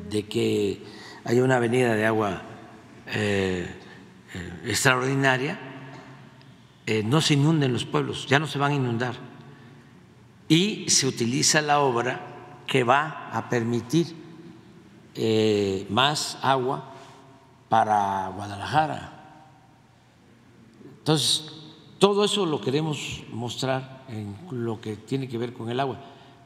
de 0.09 0.25
que 0.27 0.81
haya 1.25 1.43
una 1.43 1.57
avenida 1.57 1.93
de 1.93 2.05
agua 2.05 2.41
eh, 3.07 3.67
eh, 4.33 4.61
extraordinaria, 4.65 5.59
no 7.03 7.19
se 7.19 7.33
inunden 7.33 7.73
los 7.73 7.83
pueblos, 7.83 8.27
ya 8.27 8.39
no 8.39 8.47
se 8.47 8.57
van 8.57 8.71
a 8.71 8.75
inundar 8.75 9.26
y 10.47 10.89
se 10.89 11.07
utiliza 11.07 11.61
la 11.61 11.79
obra 11.79 12.63
que 12.65 12.83
va 12.83 13.29
a 13.31 13.49
permitir 13.49 14.15
eh, 15.15 15.85
más 15.89 16.37
agua 16.41 16.93
para 17.69 18.29
Guadalajara. 18.29 19.13
Entonces, 20.99 21.53
todo 21.99 22.23
eso 22.23 22.45
lo 22.45 22.61
queremos 22.61 23.23
mostrar 23.31 24.05
en 24.09 24.35
lo 24.51 24.79
que 24.79 24.95
tiene 24.95 25.27
que 25.27 25.37
ver 25.37 25.53
con 25.53 25.69
el 25.69 25.79
agua. 25.79 25.99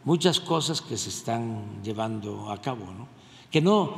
Muchas 0.03 0.39
cosas 0.39 0.81
que 0.81 0.97
se 0.97 1.09
están 1.09 1.83
llevando 1.83 2.51
a 2.51 2.61
cabo, 2.61 2.85
¿no? 2.85 3.07
que 3.51 3.61
no 3.61 3.93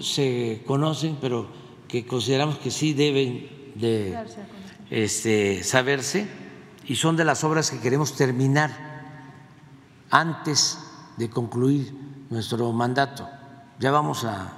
se 0.00 0.62
conocen, 0.66 1.16
pero 1.20 1.46
que 1.86 2.04
consideramos 2.04 2.58
que 2.58 2.70
sí 2.70 2.92
deben 2.92 3.48
de 3.76 4.18
este, 4.90 5.62
saberse 5.62 6.26
y 6.86 6.96
son 6.96 7.16
de 7.16 7.24
las 7.24 7.44
obras 7.44 7.70
que 7.70 7.78
queremos 7.78 8.16
terminar 8.16 8.95
antes 10.10 10.78
de 11.16 11.30
concluir 11.30 11.92
nuestro 12.30 12.72
mandato. 12.72 13.28
Ya 13.78 13.90
vamos 13.90 14.24
a, 14.24 14.52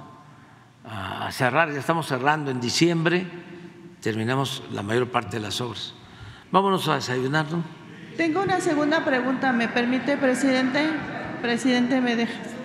cerrar, 1.31 1.71
ya 1.71 1.79
estamos 1.79 2.07
cerrando 2.07 2.49
en 2.51 2.59
diciembre 2.59 3.27
terminamos 4.01 4.63
la 4.71 4.81
mayor 4.81 5.09
parte 5.09 5.37
de 5.37 5.43
las 5.43 5.59
obras. 5.61 5.93
Vámonos 6.51 6.87
a 6.87 6.95
desayunar, 6.95 7.51
¿no? 7.51 7.63
Tengo 8.17 8.41
una 8.41 8.59
segunda 8.59 9.03
pregunta, 9.05 9.51
¿me 9.51 9.67
permite, 9.67 10.17
presidente? 10.17 10.89
Presidente, 11.41 12.01
¿me 12.01 12.15
dejas? 12.15 12.58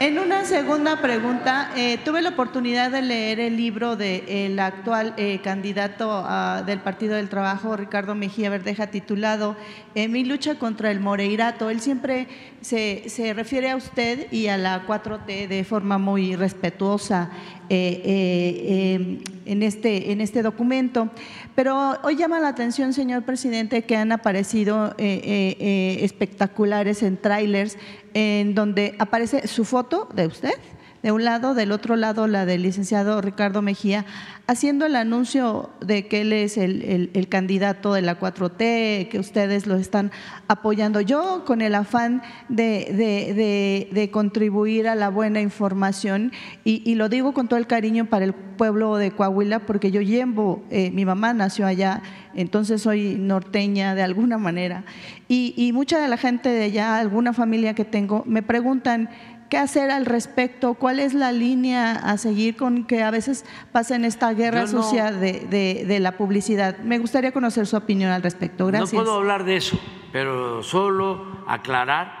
En 0.00 0.18
una 0.18 0.44
segunda 0.46 1.02
pregunta, 1.02 1.70
eh, 1.76 1.98
tuve 2.02 2.22
la 2.22 2.30
oportunidad 2.30 2.90
de 2.90 3.02
leer 3.02 3.38
el 3.38 3.58
libro 3.58 3.96
del 3.96 4.58
actual 4.58 5.12
eh, 5.18 5.40
candidato 5.44 6.10
ah, 6.10 6.62
del 6.64 6.80
Partido 6.80 7.16
del 7.16 7.28
Trabajo, 7.28 7.76
Ricardo 7.76 8.14
Mejía 8.14 8.48
Verdeja, 8.48 8.86
titulado 8.86 9.56
eh, 9.94 10.08
Mi 10.08 10.24
lucha 10.24 10.54
contra 10.54 10.90
el 10.90 11.00
Moreirato. 11.00 11.68
Él 11.68 11.82
siempre 11.82 12.28
se, 12.62 13.10
se, 13.10 13.34
refiere 13.34 13.68
a 13.68 13.76
usted 13.76 14.32
y 14.32 14.46
a 14.46 14.56
la 14.56 14.86
4T 14.86 15.48
de 15.48 15.64
forma 15.64 15.98
muy 15.98 16.34
respetuosa 16.34 17.28
en, 17.68 19.62
este, 19.62 20.12
en 20.12 20.22
este 20.22 20.42
documento. 20.42 21.10
Pero 21.54 21.98
hoy 22.02 22.16
llama 22.16 22.40
la 22.40 22.48
atención, 22.48 22.94
señor 22.94 23.24
presidente, 23.24 23.82
que 23.82 23.96
han 23.96 24.12
aparecido 24.12 24.94
espectaculares 24.98 27.02
en 27.02 27.18
trailers 27.18 27.76
en 28.14 28.54
donde 28.54 28.94
aparece 28.98 29.46
su 29.46 29.64
foto 29.64 30.08
de 30.14 30.26
usted, 30.26 30.54
de 31.02 31.12
un 31.12 31.24
lado, 31.24 31.54
del 31.54 31.72
otro 31.72 31.96
lado 31.96 32.26
la 32.26 32.44
del 32.44 32.62
licenciado 32.62 33.20
Ricardo 33.22 33.62
Mejía, 33.62 34.04
haciendo 34.46 34.84
el 34.84 34.96
anuncio 34.96 35.70
de 35.80 36.06
que 36.08 36.22
él 36.22 36.32
es 36.32 36.58
el, 36.58 37.26
candidato 37.30 37.94
de 37.94 38.02
la 38.02 38.18
4T, 38.18 39.08
que 39.08 39.18
ustedes 39.18 39.66
lo 39.66 39.76
están 39.76 40.10
apoyando. 40.48 41.00
Yo 41.00 41.44
con 41.46 41.62
el 41.62 41.74
afán 41.74 42.22
de, 42.48 44.10
contribuir 44.12 44.88
a 44.88 44.94
la 44.94 45.08
buena 45.08 45.40
información, 45.40 46.32
y, 46.64 46.94
lo 46.94 47.08
digo 47.08 47.32
con 47.32 47.48
todo 47.48 47.58
el 47.58 47.66
cariño 47.66 48.06
para 48.06 48.26
el 48.26 48.34
pueblo 48.34 48.96
de 48.96 49.12
Coahuila, 49.12 49.60
porque 49.60 49.90
yo 49.90 50.02
llevo, 50.02 50.62
eh, 50.70 50.90
mi 50.90 51.06
mamá 51.06 51.32
nació 51.32 51.66
allá, 51.66 52.02
entonces 52.34 52.82
soy 52.82 53.16
norteña 53.16 53.94
de 53.94 54.02
alguna 54.02 54.38
manera, 54.38 54.84
y, 55.28 55.54
y 55.56 55.72
mucha 55.72 55.98
de 55.98 56.08
la 56.08 56.16
gente 56.16 56.48
de 56.48 56.64
allá, 56.64 56.98
alguna 56.98 57.32
familia 57.32 57.74
que 57.74 57.84
tengo, 57.84 58.22
me 58.26 58.42
preguntan, 58.42 59.08
qué 59.50 59.58
hacer 59.58 59.90
al 59.90 60.06
respecto, 60.06 60.74
cuál 60.74 61.00
es 61.00 61.12
la 61.12 61.32
línea 61.32 61.92
a 61.92 62.16
seguir 62.16 62.56
con 62.56 62.84
que 62.84 63.02
a 63.02 63.10
veces 63.10 63.44
pasa 63.72 63.96
en 63.96 64.04
esta 64.04 64.32
guerra 64.32 64.66
sucia 64.68 65.10
de, 65.10 65.98
la 66.00 66.16
publicidad. 66.16 66.78
Me 66.78 66.98
gustaría 66.98 67.32
conocer 67.32 67.66
su 67.66 67.76
opinión 67.76 68.12
al 68.12 68.22
respecto. 68.22 68.68
Gracias. 68.68 68.92
No 68.92 69.00
puedo 69.00 69.16
hablar 69.16 69.44
de 69.44 69.56
eso, 69.56 69.78
pero 70.12 70.62
solo 70.62 71.42
aclarar 71.48 72.20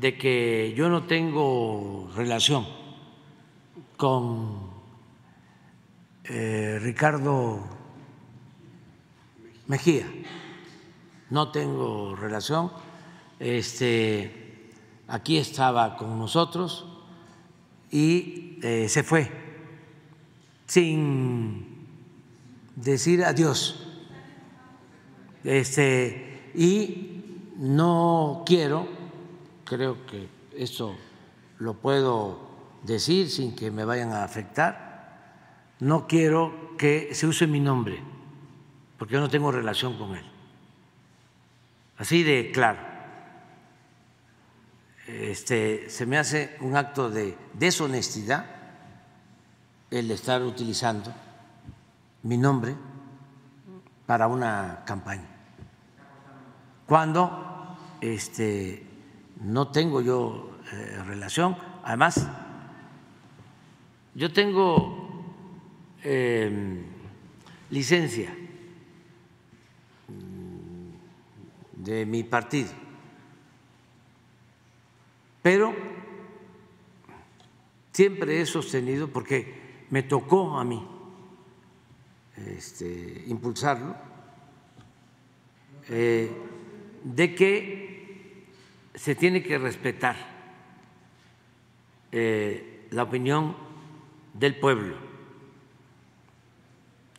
de 0.00 0.16
que 0.16 0.72
yo 0.74 0.88
no 0.88 1.04
tengo 1.04 2.10
relación 2.16 2.66
con 3.98 4.70
eh, 6.24 6.78
Ricardo 6.80 7.62
Mejía. 9.66 10.06
No 11.30 11.50
tengo 11.50 12.14
relación. 12.16 12.70
Este 13.38 14.44
aquí 15.08 15.36
estaba 15.36 15.96
con 15.96 16.18
nosotros 16.18 16.86
y 17.90 18.58
eh, 18.62 18.88
se 18.88 19.02
fue 19.02 19.30
sin 20.66 21.86
decir 22.74 23.24
adiós. 23.24 23.80
Este, 25.44 26.50
y 26.54 27.50
no 27.58 28.44
quiero, 28.46 28.88
creo 29.64 30.06
que 30.06 30.28
eso 30.56 30.96
lo 31.58 31.74
puedo 31.74 32.38
decir 32.82 33.30
sin 33.30 33.54
que 33.54 33.70
me 33.70 33.84
vayan 33.84 34.12
a 34.12 34.24
afectar, 34.24 35.74
no 35.80 36.06
quiero 36.06 36.76
que 36.78 37.14
se 37.14 37.26
use 37.26 37.46
mi 37.46 37.60
nombre, 37.60 38.02
porque 39.04 39.16
yo 39.16 39.20
no 39.20 39.28
tengo 39.28 39.52
relación 39.52 39.98
con 39.98 40.16
él. 40.16 40.24
Así 41.98 42.22
de 42.22 42.50
claro 42.50 42.78
este, 45.06 45.90
se 45.90 46.06
me 46.06 46.16
hace 46.16 46.56
un 46.62 46.74
acto 46.74 47.10
de 47.10 47.36
deshonestidad 47.52 48.46
el 49.90 50.10
estar 50.10 50.42
utilizando 50.42 51.12
mi 52.22 52.38
nombre 52.38 52.74
para 54.06 54.26
una 54.26 54.84
campaña. 54.86 55.28
Cuando 56.86 57.76
este, 58.00 58.86
no 59.42 59.68
tengo 59.68 60.00
yo 60.00 60.60
eh, 60.72 61.02
relación, 61.04 61.58
además, 61.82 62.26
yo 64.14 64.32
tengo 64.32 65.26
em, 66.02 66.86
licencia 67.68 68.34
de 71.84 72.06
mi 72.06 72.24
partido 72.24 72.70
pero 75.44 75.74
siempre 77.92 78.40
he 78.40 78.46
sostenido, 78.46 79.08
porque 79.08 79.84
me 79.90 80.02
tocó 80.02 80.58
a 80.58 80.64
mí 80.64 80.82
este, 82.46 83.24
impulsarlo, 83.26 83.94
eh, 85.90 86.30
de 87.04 87.34
que 87.34 88.46
se 88.94 89.14
tiene 89.14 89.42
que 89.42 89.58
respetar 89.58 90.16
eh, 92.10 92.88
la 92.92 93.02
opinión 93.02 93.54
del 94.32 94.58
pueblo 94.58 94.96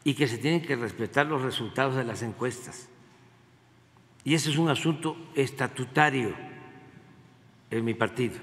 y 0.03 0.15
que 0.15 0.27
se 0.27 0.39
tienen 0.39 0.63
que 0.63 0.75
respetar 0.75 1.27
los 1.27 1.43
resultados 1.43 1.95
de 1.95 2.05
las 2.05 2.23
encuestas. 2.23 2.89
Y 4.25 4.33
ese 4.33 4.49
es 4.49 4.57
un 4.57 4.69
asunto 4.69 5.15
estatutario 5.35 6.33
en 7.69 7.85
mi 7.85 7.93
partido. 7.93 8.39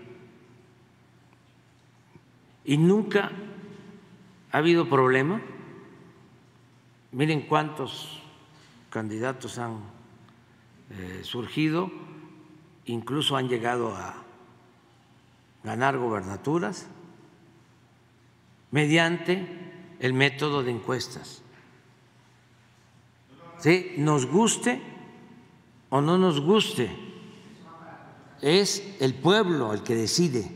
Y 2.65 2.77
nunca 2.77 3.33
ha 4.53 4.59
habido 4.59 4.89
problema. 4.89 5.43
Miren 7.11 7.43
cuántos 7.43 8.23
candidatos 8.91 9.59
han 9.59 9.81
eh, 10.91 11.23
surgido, 11.25 11.91
incluso 12.85 13.37
han 13.37 13.49
llegado 13.49 13.97
a 13.97 14.15
ganar 15.65 15.99
gobernaturas 15.99 16.87
mediante 18.71 19.47
el 19.99 20.13
método 20.13 20.63
de 20.63 20.71
encuestas. 20.71 21.43
¿Sí? 23.59 23.95
Nos 23.99 24.27
guste 24.27 24.92
o 25.93 26.01
no 26.01 26.17
nos 26.17 26.41
guste 26.41 26.91
es 28.41 28.97
el 28.99 29.15
pueblo 29.15 29.75
el 29.75 29.83
que 29.83 29.95
decide. 29.95 30.51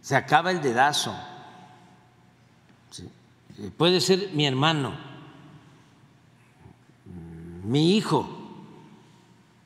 Se 0.00 0.16
acaba 0.16 0.50
el 0.50 0.60
dedazo. 0.60 1.14
Puede 3.76 4.00
ser 4.00 4.30
mi 4.32 4.46
hermano, 4.46 4.94
mi 7.62 7.96
hijo, 7.96 8.28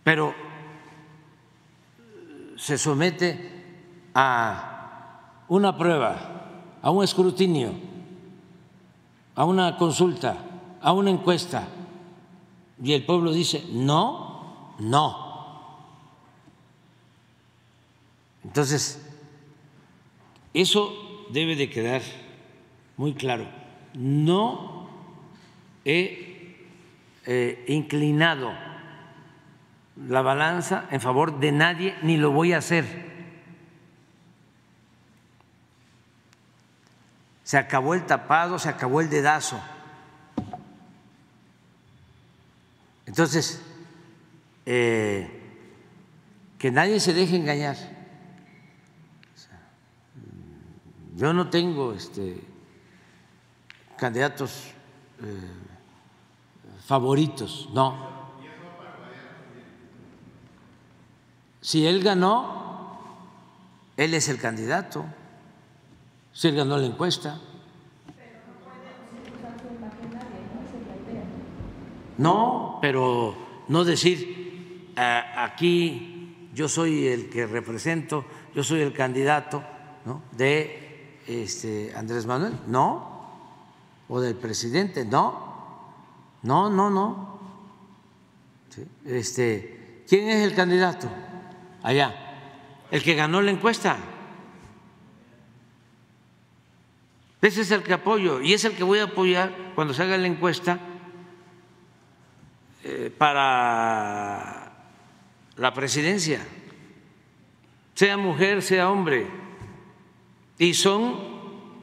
pero 0.05 0.35
se 2.55 2.77
somete 2.77 4.11
a 4.15 5.45
una 5.49 5.75
prueba, 5.79 6.77
a 6.83 6.91
un 6.91 7.03
escrutinio, 7.03 7.73
a 9.35 9.47
una 9.47 9.79
consulta, 9.79 10.37
a 10.83 10.93
una 10.93 11.09
encuesta, 11.09 11.67
y 12.83 12.93
el 12.93 13.05
pueblo 13.05 13.33
dice, 13.33 13.65
no, 13.71 14.75
no. 14.79 15.29
Entonces, 18.45 19.05
eso 20.55 21.27
debe 21.31 21.57
de 21.57 21.69
quedar 21.71 22.03
muy 22.97 23.15
claro. 23.15 23.47
No 23.95 24.89
he 25.85 26.57
eh, 27.27 27.65
inclinado 27.69 28.53
la 30.07 30.23
balanza 30.23 30.87
en 30.91 31.01
favor 31.01 31.41
de 31.41 31.53
nadie 31.53 31.97
ni 32.03 32.17
lo 32.17 32.31
voy 32.31 32.53
a 32.53 32.59
hacer. 32.59 33.09
Se 37.43 37.57
acabó 37.57 37.95
el 37.95 38.05
tapado, 38.05 38.59
se 38.59 38.69
acabó 38.69 39.01
el 39.01 39.11
dedazo. 39.11 39.61
Entonces, 43.19 43.61
eh, 44.65 45.29
que 46.57 46.71
nadie 46.71 47.01
se 47.01 47.13
deje 47.13 47.35
engañar. 47.35 47.77
Yo 51.17 51.33
no 51.33 51.51
tengo 51.51 51.95
este, 51.95 52.41
candidatos 53.97 54.69
eh, 55.21 55.51
favoritos, 56.87 57.69
no. 57.73 58.31
Si 61.61 61.89
él 61.89 62.05
ganó, 62.05 63.01
él 63.97 64.15
es 64.15 64.29
el 64.29 64.39
candidato. 64.39 65.05
Si 66.33 66.47
él 66.47 66.55
ganó 66.55 66.79
la 66.79 66.87
encuesta. 66.87 67.41
No, 72.19 72.79
pero 72.83 73.35
no 73.69 73.85
decir 73.85 74.93
aquí 74.97 76.49
yo 76.53 76.69
soy 76.69 77.07
el 77.07 77.31
que 77.31 77.47
represento, 77.47 78.25
yo 78.55 78.65
soy 78.65 78.81
el 78.81 78.93
candidato 78.93 79.63
de 80.33 81.21
este, 81.27 81.93
Andrés 81.95 82.27
Manuel, 82.27 82.59
no, 82.67 83.19
o 84.09 84.21
del 84.21 84.35
presidente, 84.35 85.05
no, 85.05 85.85
no, 86.43 86.69
no, 86.69 86.91
no. 86.91 87.39
Este, 89.05 90.05
¿Quién 90.09 90.29
es 90.31 90.45
el 90.45 90.55
candidato? 90.55 91.09
Allá, 91.83 92.15
el 92.91 93.03
que 93.03 93.15
ganó 93.15 93.41
la 93.41 93.51
encuesta. 93.51 93.97
Ese 97.41 97.61
es 97.61 97.71
el 97.71 97.85
que 97.85 97.93
apoyo 97.93 98.41
y 98.41 98.53
es 98.53 98.65
el 98.65 98.75
que 98.75 98.83
voy 98.83 98.99
a 98.99 99.05
apoyar 99.05 99.73
cuando 99.77 99.95
se 99.95 100.03
haga 100.03 100.19
la 100.19 100.27
encuesta 100.27 100.81
para 103.19 104.73
la 105.57 105.75
presidencia, 105.75 106.41
sea 107.95 108.17
mujer, 108.17 108.63
sea 108.63 108.91
hombre. 108.91 109.27
Y 110.59 110.75
son 110.75 111.19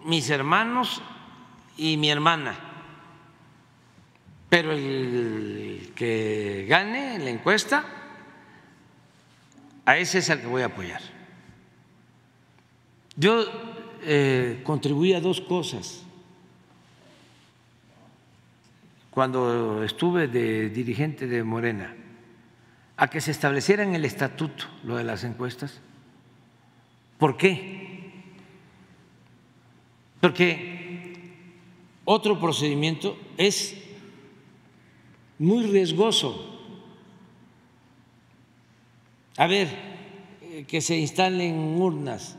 mis 0.05 0.29
hermanos 0.29 1.01
y 1.77 1.97
mi 1.97 2.09
hermana. 2.09 2.57
Pero 4.49 4.71
el 4.71 5.91
que 5.95 6.65
gane 6.69 7.19
la 7.19 7.29
encuesta, 7.29 7.85
a 9.85 9.97
ese 9.97 10.19
es 10.19 10.29
el 10.29 10.39
que 10.39 10.47
voy 10.47 10.61
a 10.61 10.67
apoyar. 10.67 11.01
Yo 13.17 13.45
eh, 14.03 14.61
contribuí 14.63 15.13
a 15.13 15.19
dos 15.19 15.41
cosas 15.41 16.04
cuando 19.15 19.81
estuve 19.85 20.27
de 20.27 20.69
dirigente 20.69 21.25
de 21.25 21.41
Morena, 21.41 21.95
a 22.97 23.07
que 23.09 23.21
se 23.21 23.31
estableciera 23.31 23.81
en 23.81 23.95
el 23.95 24.03
estatuto 24.03 24.65
lo 24.83 24.97
de 24.97 25.05
las 25.05 25.23
encuestas. 25.23 25.79
¿Por 27.17 27.37
qué? 27.37 28.11
Porque 30.19 31.31
otro 32.03 32.37
procedimiento 32.41 33.17
es 33.37 33.77
muy 35.39 35.65
riesgoso. 35.65 36.59
A 39.37 39.47
ver, 39.47 39.69
eh, 40.41 40.65
que 40.67 40.81
se 40.81 40.97
instalen 40.97 41.55
urnas 41.81 42.35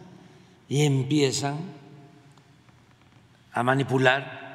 y 0.69 0.85
empiezan 0.85 1.57
a 3.53 3.62
manipular 3.62 4.45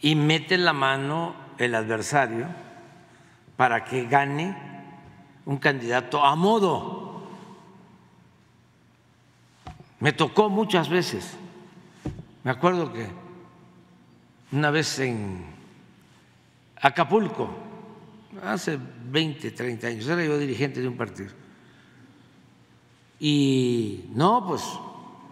y 0.00 0.14
mete 0.14 0.58
la 0.58 0.72
mano 0.72 1.34
el 1.58 1.74
adversario 1.74 2.46
para 3.56 3.84
que 3.84 4.06
gane 4.06 4.56
un 5.46 5.58
candidato 5.58 6.24
a 6.24 6.36
modo. 6.36 7.26
Me 10.00 10.12
tocó 10.12 10.50
muchas 10.50 10.88
veces. 10.88 11.36
Me 12.44 12.50
acuerdo 12.50 12.92
que 12.92 13.06
una 14.52 14.70
vez 14.70 14.98
en 14.98 15.44
Acapulco, 16.80 17.48
hace 18.44 18.78
20, 19.10 19.50
30 19.50 19.86
años, 19.86 20.06
era 20.06 20.24
yo 20.24 20.38
dirigente 20.38 20.80
de 20.80 20.88
un 20.88 20.96
partido. 20.96 21.32
Y 23.18 24.04
no, 24.14 24.46
pues 24.46 24.62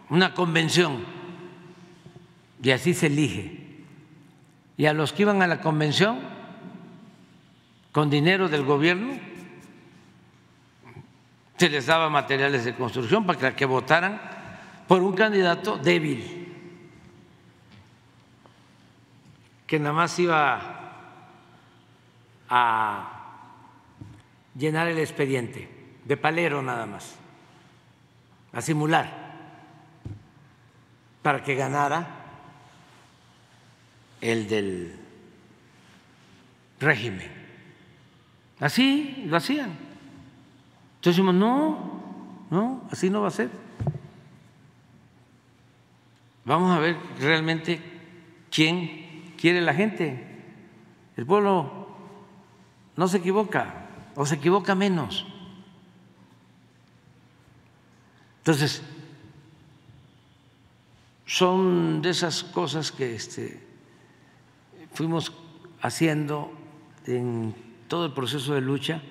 una 0.08 0.32
convención, 0.32 1.04
y 2.62 2.70
así 2.70 2.94
se 2.94 3.06
elige 3.08 3.63
y 4.76 4.86
a 4.86 4.92
los 4.92 5.12
que 5.12 5.22
iban 5.22 5.42
a 5.42 5.46
la 5.46 5.60
convención 5.60 6.18
con 7.92 8.10
dinero 8.10 8.48
del 8.48 8.64
gobierno 8.64 9.14
se 11.56 11.68
les 11.68 11.86
daba 11.86 12.10
materiales 12.10 12.64
de 12.64 12.74
construcción 12.74 13.24
para 13.24 13.54
que 13.54 13.64
votaran 13.64 14.20
por 14.88 15.02
un 15.02 15.14
candidato 15.14 15.78
débil, 15.78 16.52
que 19.66 19.78
nada 19.78 19.94
más 19.94 20.18
iba 20.18 20.60
a 22.50 23.14
llenar 24.56 24.88
el 24.88 24.98
expediente, 24.98 25.70
de 26.04 26.16
palero 26.16 26.60
nada 26.62 26.84
más, 26.86 27.16
a 28.52 28.60
simular, 28.60 29.34
para 31.22 31.42
que 31.42 31.54
ganara 31.54 32.23
el 34.24 34.48
del 34.48 34.94
régimen. 36.80 37.30
Así 38.58 39.24
lo 39.26 39.36
hacían. 39.36 39.70
Entonces 40.96 41.16
decimos, 41.16 41.34
no, 41.34 42.46
no, 42.50 42.88
así 42.90 43.10
no 43.10 43.20
va 43.20 43.28
a 43.28 43.32
ser. 43.32 43.50
Vamos 46.46 46.74
a 46.74 46.80
ver 46.80 46.96
realmente 47.20 47.80
quién 48.50 49.34
quiere 49.38 49.60
la 49.60 49.74
gente. 49.74 50.26
El 51.16 51.26
pueblo 51.26 51.88
no 52.96 53.08
se 53.08 53.18
equivoca 53.18 53.88
o 54.14 54.24
se 54.24 54.36
equivoca 54.36 54.74
menos. 54.74 55.26
Entonces, 58.38 58.82
son 61.26 62.00
de 62.00 62.10
esas 62.10 62.44
cosas 62.44 62.92
que 62.92 63.14
este, 63.14 63.73
fuimos 64.94 65.32
haciendo 65.82 66.52
en 67.06 67.54
todo 67.88 68.06
el 68.06 68.12
proceso 68.12 68.54
de 68.54 68.60
lucha, 68.60 69.02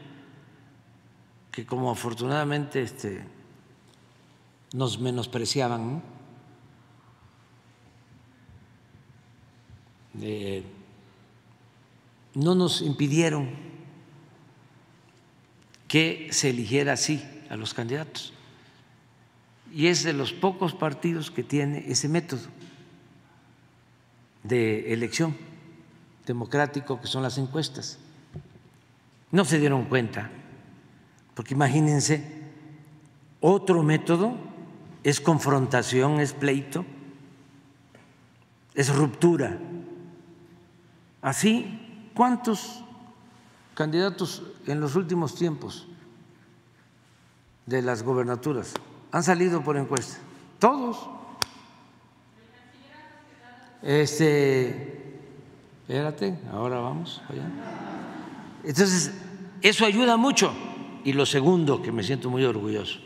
que 1.52 1.66
como 1.66 1.92
afortunadamente 1.92 2.82
este, 2.82 3.24
nos 4.74 5.00
menospreciaban, 5.00 6.02
¿no? 12.34 12.56
nos 12.56 12.82
impidieron 12.82 13.50
que 15.88 16.30
se 16.32 16.50
eligiera 16.50 16.94
así 16.94 17.24
a 17.50 17.56
los 17.56 17.74
candidatos. 17.74 18.34
Y 19.72 19.88
es 19.88 20.04
de 20.04 20.14
los 20.14 20.34
pocos 20.34 20.74
partidos 20.74 21.30
que 21.30 21.44
tiene 21.44 21.86
ese 21.88 22.08
método 22.10 22.48
de 24.44 24.94
elección 24.94 25.36
democrático 26.26 27.00
que 27.00 27.08
son 27.08 27.24
las 27.24 27.38
encuestas. 27.38 27.98
No 29.32 29.46
se 29.46 29.60
dieron 29.60 29.86
cuenta, 29.86 30.30
porque 31.34 31.54
imagínense, 31.54 32.44
otro 33.42 33.84
método 33.84 34.36
es 35.04 35.20
confrontación, 35.20 36.20
es 36.20 36.34
pleito, 36.34 36.86
es 38.74 38.96
ruptura. 38.96 39.58
Así, 41.22 42.12
¿cuántos 42.14 42.84
candidatos 43.74 44.44
en 44.68 44.80
los 44.80 44.96
últimos 44.96 45.36
tiempos 45.36 45.88
de 47.66 47.82
las 47.82 48.04
gobernaturas 48.04 48.74
han 49.12 49.24
salido 49.24 49.64
por 49.64 49.78
encuesta? 49.78 50.20
Todos. 50.60 51.10
Este, 53.82 55.03
espérate, 55.84 56.40
ahora 56.52 56.80
vamos 56.80 57.22
allá. 57.30 57.50
Entonces, 58.64 59.12
eso 59.62 59.86
ayuda 59.86 60.18
mucho. 60.18 60.54
Y 61.04 61.14
lo 61.14 61.26
segundo, 61.26 61.82
que 61.82 61.92
me 61.92 62.02
siento 62.04 62.30
muy 62.30 62.46
orgulloso, 62.46 63.00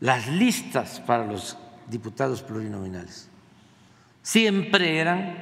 las 0.00 0.28
listas 0.28 1.00
para 1.00 1.24
los 1.24 1.56
diputados 1.88 2.42
plurinominales 2.42 3.28
siempre 4.22 4.98
eran 4.98 5.36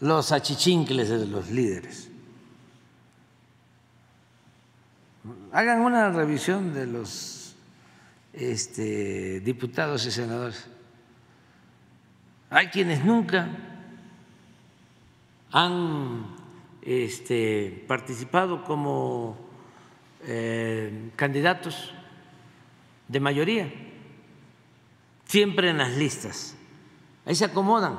los 0.00 0.32
achichincles 0.32 1.08
de 1.08 1.26
los 1.26 1.50
líderes. 1.50 2.10
Hagan 5.52 5.80
una 5.80 6.10
revisión 6.10 6.74
de 6.74 6.86
los 6.86 7.54
este, 8.32 9.40
diputados 9.40 10.04
y 10.04 10.10
senadores. 10.10 10.66
Hay 12.50 12.66
quienes 12.66 13.04
nunca 13.04 13.48
han 15.54 16.26
este, 16.82 17.84
participado 17.86 18.64
como 18.64 19.38
eh, 20.26 21.10
candidatos 21.16 21.94
de 23.08 23.20
mayoría, 23.20 23.72
siempre 25.24 25.70
en 25.70 25.78
las 25.78 25.96
listas. 25.96 26.56
Ahí 27.24 27.34
se 27.34 27.44
acomodan. 27.44 27.98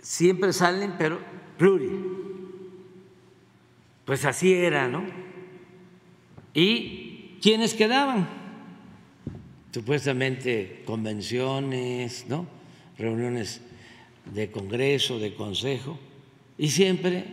Siempre 0.00 0.52
salen, 0.52 0.94
pero 0.98 1.20
pluri. 1.56 1.90
Pues 4.06 4.24
así 4.24 4.54
era, 4.54 4.88
¿no? 4.88 5.04
¿Y 6.54 7.38
quiénes 7.40 7.74
quedaban? 7.74 8.40
supuestamente 9.72 10.82
convenciones, 10.84 12.26
¿no? 12.28 12.59
Reuniones 13.00 13.62
de 14.26 14.50
Congreso, 14.50 15.18
de 15.18 15.34
Consejo, 15.34 15.98
y 16.58 16.70
siempre 16.70 17.24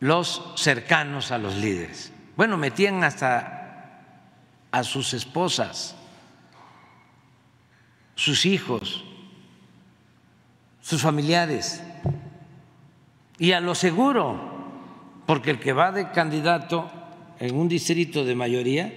los 0.00 0.52
cercanos 0.56 1.30
a 1.30 1.38
los 1.38 1.56
líderes. 1.56 2.12
Bueno, 2.36 2.56
metían 2.56 3.02
hasta 3.02 4.04
a 4.70 4.84
sus 4.84 5.14
esposas, 5.14 5.96
sus 8.14 8.46
hijos, 8.46 9.04
sus 10.80 11.00
familiares, 11.00 11.82
y 13.38 13.52
a 13.52 13.60
lo 13.60 13.74
seguro, 13.74 14.40
porque 15.26 15.50
el 15.50 15.58
que 15.58 15.72
va 15.72 15.92
de 15.92 16.10
candidato 16.10 16.90
en 17.38 17.54
un 17.54 17.68
distrito 17.68 18.24
de 18.24 18.34
mayoría 18.34 18.92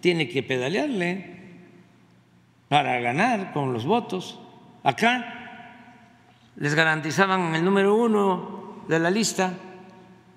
tiene 0.00 0.28
que 0.28 0.42
pedalearle 0.42 1.35
para 2.68 3.00
ganar 3.00 3.52
con 3.52 3.72
los 3.72 3.84
votos. 3.84 4.38
Acá 4.82 5.36
les 6.56 6.74
garantizaban 6.74 7.54
el 7.54 7.64
número 7.64 7.94
uno 7.94 8.84
de 8.88 8.98
la 8.98 9.10
lista, 9.10 9.54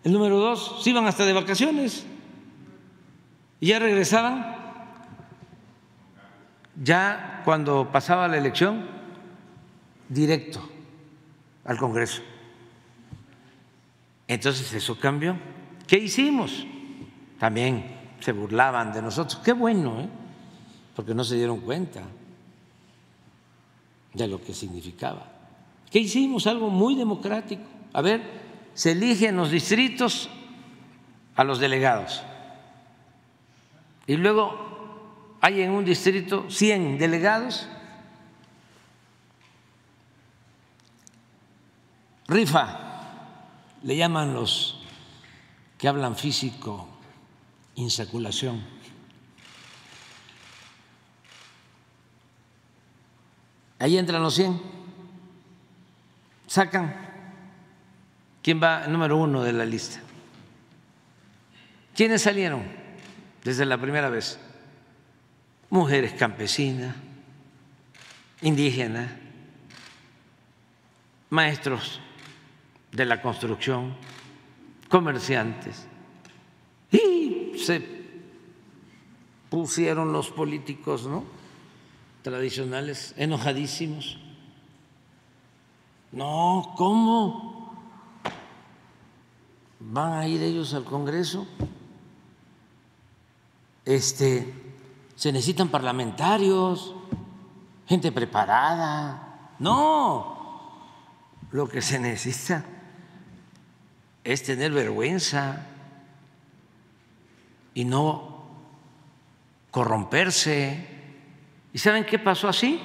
el 0.04 0.14
número 0.14 0.38
dos, 0.38 0.82
se 0.84 0.90
iban 0.90 1.06
hasta 1.06 1.26
de 1.26 1.34
vacaciones 1.34 2.06
y 3.60 3.68
ya 3.68 3.80
regresaban. 3.80 4.58
Ya 6.82 7.42
cuando 7.44 7.92
pasaba 7.92 8.28
la 8.28 8.38
elección, 8.38 8.88
directo 10.08 10.62
al 11.66 11.78
Congreso. 11.78 12.22
Entonces 14.28 14.72
eso 14.74 14.98
cambió. 14.98 15.38
¿Qué 15.88 15.98
hicimos? 15.98 16.66
También 17.38 17.98
se 18.20 18.32
burlaban 18.32 18.94
de 18.94 19.02
nosotros. 19.02 19.42
Qué 19.44 19.52
bueno, 19.52 20.00
¿eh? 20.00 20.10
porque 20.96 21.14
no 21.14 21.24
se 21.24 21.36
dieron 21.36 21.60
cuenta 21.60 22.02
de 24.14 24.28
lo 24.28 24.42
que 24.42 24.54
significaba. 24.54 25.32
¿Qué 25.92 26.00
hicimos? 26.00 26.48
Algo 26.48 26.70
muy 26.70 26.96
democrático. 26.96 27.64
A 27.94 28.02
ver, 28.02 28.22
se 28.74 28.92
eligen 28.92 29.36
los 29.36 29.52
distritos 29.52 30.30
a 31.36 31.44
los 31.44 31.60
delegados. 31.60 32.22
Y 34.08 34.16
luego 34.18 35.38
hay 35.42 35.62
en 35.62 35.72
un 35.72 35.86
distrito 35.86 36.46
100 36.50 36.98
delegados. 36.98 37.68
Rifa, 42.28 42.80
le 43.84 43.96
llaman 43.96 44.34
los 44.34 44.80
que 45.78 45.88
hablan 45.88 46.16
físico, 46.16 46.88
insaculación. 47.76 48.79
Ahí 53.80 53.98
entran 53.98 54.22
los 54.22 54.36
100. 54.36 54.62
Sacan. 56.48 56.94
¿Quién 58.42 58.62
va 58.62 58.88
número 58.88 59.18
uno 59.18 59.44
de 59.44 59.54
la 59.54 59.66
lista? 59.66 60.02
¿Quiénes 61.96 62.22
salieron 62.22 62.64
desde 63.44 63.66
la 63.66 63.78
primera 63.78 64.10
vez? 64.10 64.40
Mujeres 65.70 66.14
campesinas, 66.14 66.96
indígenas, 68.42 69.12
maestros 71.30 72.02
de 72.92 73.06
la 73.06 73.22
construcción, 73.22 73.96
comerciantes. 74.88 75.86
Y 76.92 77.58
se 77.58 77.86
pusieron 79.50 80.12
los 80.12 80.32
políticos, 80.32 81.06
¿no? 81.06 81.39
Tradicionales 82.22 83.14
enojadísimos. 83.18 84.18
No, 86.12 86.74
¿cómo? 86.76 87.80
¿Van 89.80 90.14
a 90.14 90.28
ir 90.28 90.42
ellos 90.42 90.74
al 90.74 90.84
Congreso? 90.84 91.48
Este, 93.86 94.54
se 95.16 95.32
necesitan 95.32 95.70
parlamentarios, 95.70 96.94
gente 97.88 98.12
preparada. 98.12 99.56
No, 99.60 100.38
lo 101.52 101.68
que 101.68 101.82
se 101.82 102.00
necesita 102.00 102.66
es 104.24 104.44
tener 104.44 104.72
vergüenza 104.72 105.66
y 107.74 107.86
no 107.86 108.44
corromperse. 109.72 110.99
¿Y 111.74 111.78
saben 111.78 112.06
qué 112.06 112.18
pasó 112.18 112.48
así? 112.48 112.80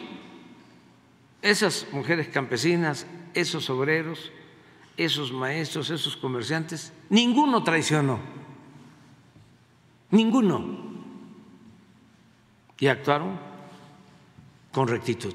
Esas 1.40 1.86
mujeres 1.92 2.28
campesinas, 2.28 3.06
esos 3.34 3.68
obreros, 3.70 4.32
esos 4.96 5.32
maestros, 5.32 5.90
esos 5.90 6.16
comerciantes, 6.16 6.92
ninguno 7.08 7.62
traicionó, 7.62 8.18
ninguno. 10.10 10.84
Y 12.78 12.86
actuaron 12.86 13.38
con 14.72 14.88
rectitud. 14.88 15.34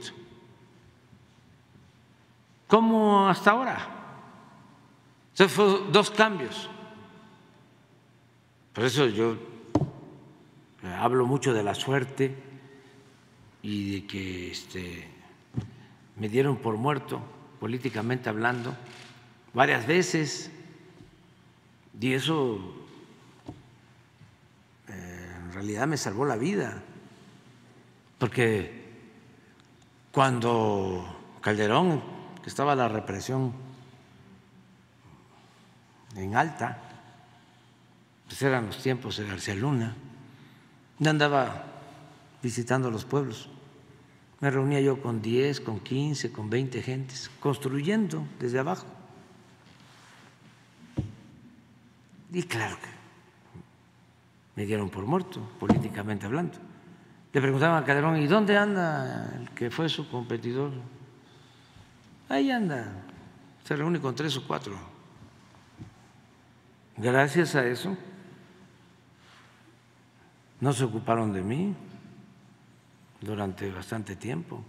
¿Cómo 2.68 3.28
hasta 3.28 3.52
ahora? 3.52 3.88
Se 5.34 5.48
fue 5.48 5.86
dos 5.92 6.12
cambios. 6.12 6.70
Por 8.74 8.84
eso 8.84 9.08
yo 9.08 9.36
hablo 11.00 11.26
mucho 11.26 11.54
de 11.54 11.64
la 11.64 11.74
suerte 11.74 12.49
y 13.62 14.02
de 14.02 14.08
que 14.08 14.52
este, 14.52 15.08
me 16.16 16.30
dieron 16.30 16.58
por 16.58 16.78
muerto, 16.78 17.22
políticamente 17.60 18.30
hablando, 18.30 18.76
varias 19.54 19.86
veces, 19.86 20.52
y 22.00 22.14
eso 22.14 22.74
eh, 24.88 25.32
en 25.38 25.52
realidad 25.52 25.88
me 25.88 25.98
salvó 25.98 26.26
la 26.26 26.38
vida, 26.38 26.82
porque 28.18 28.80
cuando 30.12 31.38
Calderón, 31.42 32.02
que 32.42 32.50
estaba 32.50 32.76
la 32.76 32.88
represión 32.88 33.54
en 36.16 36.36
alta, 36.36 36.78
pues 38.28 38.42
eran 38.42 38.68
los 38.68 38.82
tiempos 38.82 39.18
de 39.18 39.26
García 39.26 39.56
Luna, 39.56 39.96
andaba 41.06 41.69
visitando 42.42 42.90
los 42.92 43.06
pueblos. 43.06 43.50
Me 44.40 44.50
reunía 44.50 44.80
yo 44.80 45.02
con 45.02 45.22
10, 45.22 45.60
con 45.62 45.80
15, 45.80 46.32
con 46.32 46.50
20 46.50 46.82
gentes, 46.82 47.30
construyendo 47.40 48.26
desde 48.40 48.60
abajo. 48.60 48.86
Y 52.32 52.44
claro 52.44 52.78
que 52.78 52.90
me 54.56 54.66
dieron 54.66 54.90
por 54.90 55.06
muerto, 55.06 55.42
políticamente 55.60 56.26
hablando. 56.26 56.58
Le 57.34 57.42
preguntaban 57.42 57.82
a 57.82 57.86
Calderón, 57.86 58.18
¿y 58.18 58.28
dónde 58.28 58.58
anda 58.58 59.34
el 59.40 59.50
que 59.52 59.70
fue 59.70 59.90
su 59.90 60.10
competidor? 60.10 60.72
Ahí 62.30 62.50
anda, 62.52 62.92
se 63.64 63.76
reúne 63.76 64.00
con 64.00 64.16
tres 64.16 64.38
o 64.38 64.48
cuatro. 64.48 64.74
Gracias 66.98 67.56
a 67.56 67.66
eso, 67.66 67.96
no 70.60 70.74
se 70.74 70.84
ocuparon 70.84 71.32
de 71.32 71.42
mí 71.42 71.76
durante 73.22 73.70
bastante 73.70 74.16
tiempo. 74.16 74.64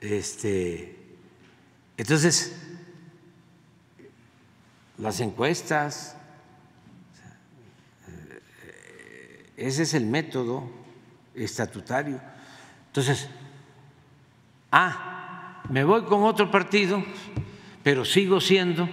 Este, 0.00 0.96
entonces, 1.96 2.56
las 4.98 5.18
encuestas, 5.20 6.16
ese 9.56 9.82
es 9.82 9.94
el 9.94 10.06
método 10.06 10.70
estatutario. 11.34 12.20
Entonces, 12.86 13.28
ah, 14.70 15.62
me 15.68 15.82
voy 15.82 16.04
con 16.04 16.22
otro 16.22 16.50
partido, 16.50 17.04
pero 17.82 18.04
sigo 18.04 18.40
siendo, 18.40 18.88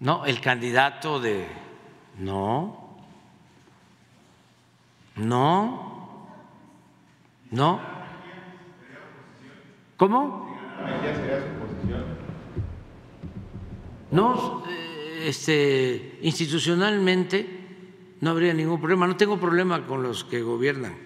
no, 0.00 0.26
el 0.26 0.40
candidato 0.42 1.18
de, 1.18 1.46
no, 2.18 2.85
no, 5.16 6.28
no. 7.50 7.80
¿Cómo? 9.96 10.46
No, 14.10 14.62
eh, 14.68 15.24
este, 15.26 16.18
institucionalmente 16.22 18.16
no 18.20 18.30
habría 18.30 18.54
ningún 18.54 18.80
problema. 18.80 19.06
No 19.06 19.16
tengo 19.16 19.38
problema 19.38 19.86
con 19.86 20.02
los 20.02 20.24
que 20.24 20.42
gobiernan. 20.42 20.96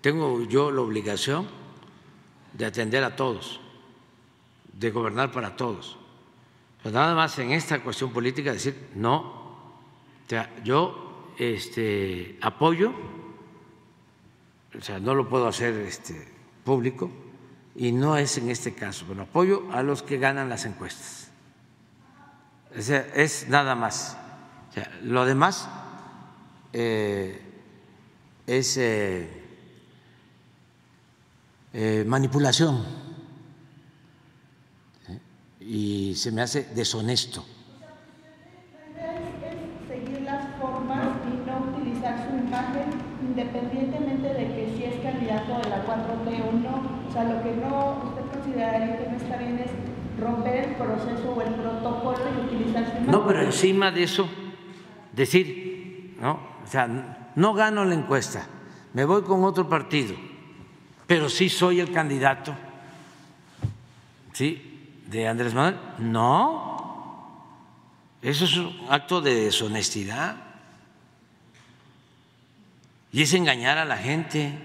Tengo 0.00 0.42
yo 0.42 0.70
la 0.70 0.80
obligación 0.80 1.46
de 2.52 2.66
atender 2.66 3.04
a 3.04 3.16
todos, 3.16 3.60
de 4.72 4.90
gobernar 4.90 5.30
para 5.30 5.56
todos. 5.56 5.98
Pero 6.82 6.94
nada 6.94 7.14
más 7.14 7.38
en 7.38 7.52
esta 7.52 7.82
cuestión 7.82 8.12
política 8.12 8.52
decir 8.52 8.88
no 8.96 9.20
O 9.20 10.28
sea, 10.28 10.50
yo 10.64 11.32
este, 11.38 12.38
apoyo, 12.40 12.92
o 14.78 14.80
sea, 14.80 14.98
no 14.98 15.14
lo 15.14 15.28
puedo 15.28 15.46
hacer 15.48 15.74
este, 15.76 16.28
público 16.64 17.10
y 17.74 17.92
no 17.92 18.16
es 18.16 18.38
en 18.38 18.50
este 18.50 18.74
caso, 18.74 19.04
pero 19.08 19.22
apoyo 19.22 19.70
a 19.72 19.82
los 19.82 20.02
que 20.02 20.18
ganan 20.18 20.48
las 20.48 20.64
encuestas. 20.64 21.28
O 22.76 22.80
sea, 22.80 23.06
es 23.14 23.48
nada 23.48 23.74
más. 23.74 24.16
Lo 25.02 25.26
demás 25.26 25.68
eh, 26.72 27.40
es 28.46 28.76
eh, 28.78 29.28
eh, 31.74 32.04
manipulación 32.06 32.84
y 35.60 36.14
se 36.16 36.32
me 36.32 36.42
hace 36.42 36.64
deshonesto. 36.74 37.44
seguir 39.86 40.22
las 40.22 40.56
formas 40.58 41.08
y 41.28 41.46
no 41.46 41.76
utilizar 41.76 42.26
su 42.26 42.36
imagen 42.36 43.12
independientemente 43.22 44.28
de 44.28 44.46
que 44.54 44.74
si 44.76 44.84
es 44.84 45.00
candidato 45.00 45.58
de 45.58 45.70
la 45.70 45.86
4T 45.86 46.48
o 46.48 46.52
no. 46.52 47.08
O 47.08 47.12
sea, 47.12 47.24
lo 47.24 47.42
que 47.42 47.54
no 47.56 48.02
usted 48.04 48.24
consideraría 48.32 48.98
que 48.98 49.10
no 49.10 49.16
está 49.16 49.36
bien 49.36 49.58
es 49.58 49.70
romper 50.22 50.68
el 50.68 50.74
proceso 50.76 51.30
o 51.30 51.42
el 51.42 51.54
protocolo 51.54 52.18
y 52.36 52.46
utilizar 52.46 52.86
su. 52.86 53.10
No, 53.10 53.26
pero 53.26 53.42
encima 53.42 53.90
de 53.90 54.02
eso, 54.04 54.28
decir, 55.12 56.16
¿no? 56.20 56.40
O 56.64 56.66
sea, 56.66 56.88
no 57.34 57.54
gano 57.54 57.84
la 57.84 57.94
encuesta, 57.94 58.46
me 58.94 59.04
voy 59.04 59.22
con 59.22 59.44
otro 59.44 59.68
partido, 59.68 60.14
pero 61.06 61.28
sí 61.28 61.48
soy 61.48 61.80
el 61.80 61.90
candidato, 61.90 62.54
¿sí? 64.32 65.00
De 65.06 65.28
Andrés 65.28 65.54
Manuel. 65.54 65.76
No, 65.98 66.72
eso 68.22 68.44
es 68.44 68.56
un 68.56 68.86
acto 68.88 69.20
de 69.20 69.34
deshonestidad 69.44 70.36
y 73.12 73.22
es 73.22 73.34
engañar 73.34 73.78
a 73.78 73.84
la 73.84 73.96
gente. 73.96 74.58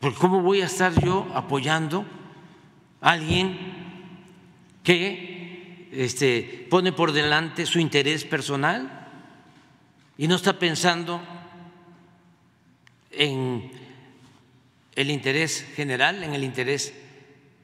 Porque 0.00 0.18
¿cómo 0.18 0.42
voy 0.42 0.60
a 0.60 0.66
estar 0.66 0.92
yo 1.00 1.26
apoyando 1.34 2.04
alguien 3.00 3.58
que 4.82 5.88
este, 5.92 6.66
pone 6.70 6.92
por 6.92 7.12
delante 7.12 7.66
su 7.66 7.78
interés 7.78 8.24
personal 8.24 9.08
y 10.18 10.28
no 10.28 10.36
está 10.36 10.58
pensando 10.58 11.20
en 13.10 13.70
el 14.94 15.10
interés 15.10 15.66
general, 15.74 16.22
en 16.22 16.34
el 16.34 16.44
interés 16.44 16.94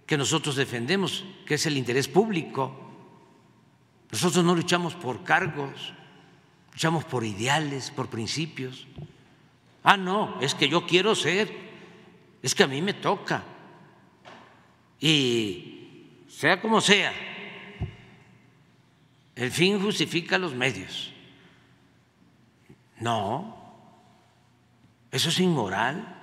que 0.06 0.16
nosotros 0.16 0.56
defendemos, 0.56 1.24
que 1.46 1.54
es 1.54 1.66
el 1.66 1.76
interés 1.76 2.08
público? 2.08 2.78
Nosotros 4.10 4.44
no 4.44 4.54
luchamos 4.54 4.94
por 4.94 5.24
cargos, 5.24 5.94
luchamos 6.72 7.04
por 7.04 7.24
ideales, 7.24 7.90
por 7.90 8.08
principios. 8.08 8.86
Ah, 9.82 9.96
no, 9.96 10.38
es 10.40 10.54
que 10.54 10.68
yo 10.68 10.86
quiero 10.86 11.14
ser 11.14 11.62
es 12.42 12.54
que 12.54 12.64
a 12.64 12.66
mí 12.66 12.82
me 12.82 12.94
toca. 12.94 13.44
Y 15.02 16.24
sea 16.28 16.60
como 16.60 16.80
sea, 16.80 17.12
el 19.34 19.50
fin 19.50 19.82
justifica 19.82 20.38
los 20.38 20.54
medios. 20.54 21.12
No, 23.00 23.56
eso 25.10 25.30
es 25.30 25.40
inmoral. 25.40 26.20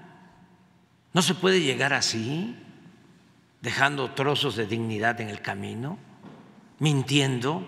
No 1.12 1.22
se 1.22 1.36
puede 1.36 1.60
llegar 1.62 1.92
así, 1.92 2.56
dejando 3.62 4.12
trozos 4.12 4.56
de 4.56 4.66
dignidad 4.66 5.20
en 5.20 5.28
el 5.28 5.42
camino, 5.42 5.98
mintiendo. 6.80 7.68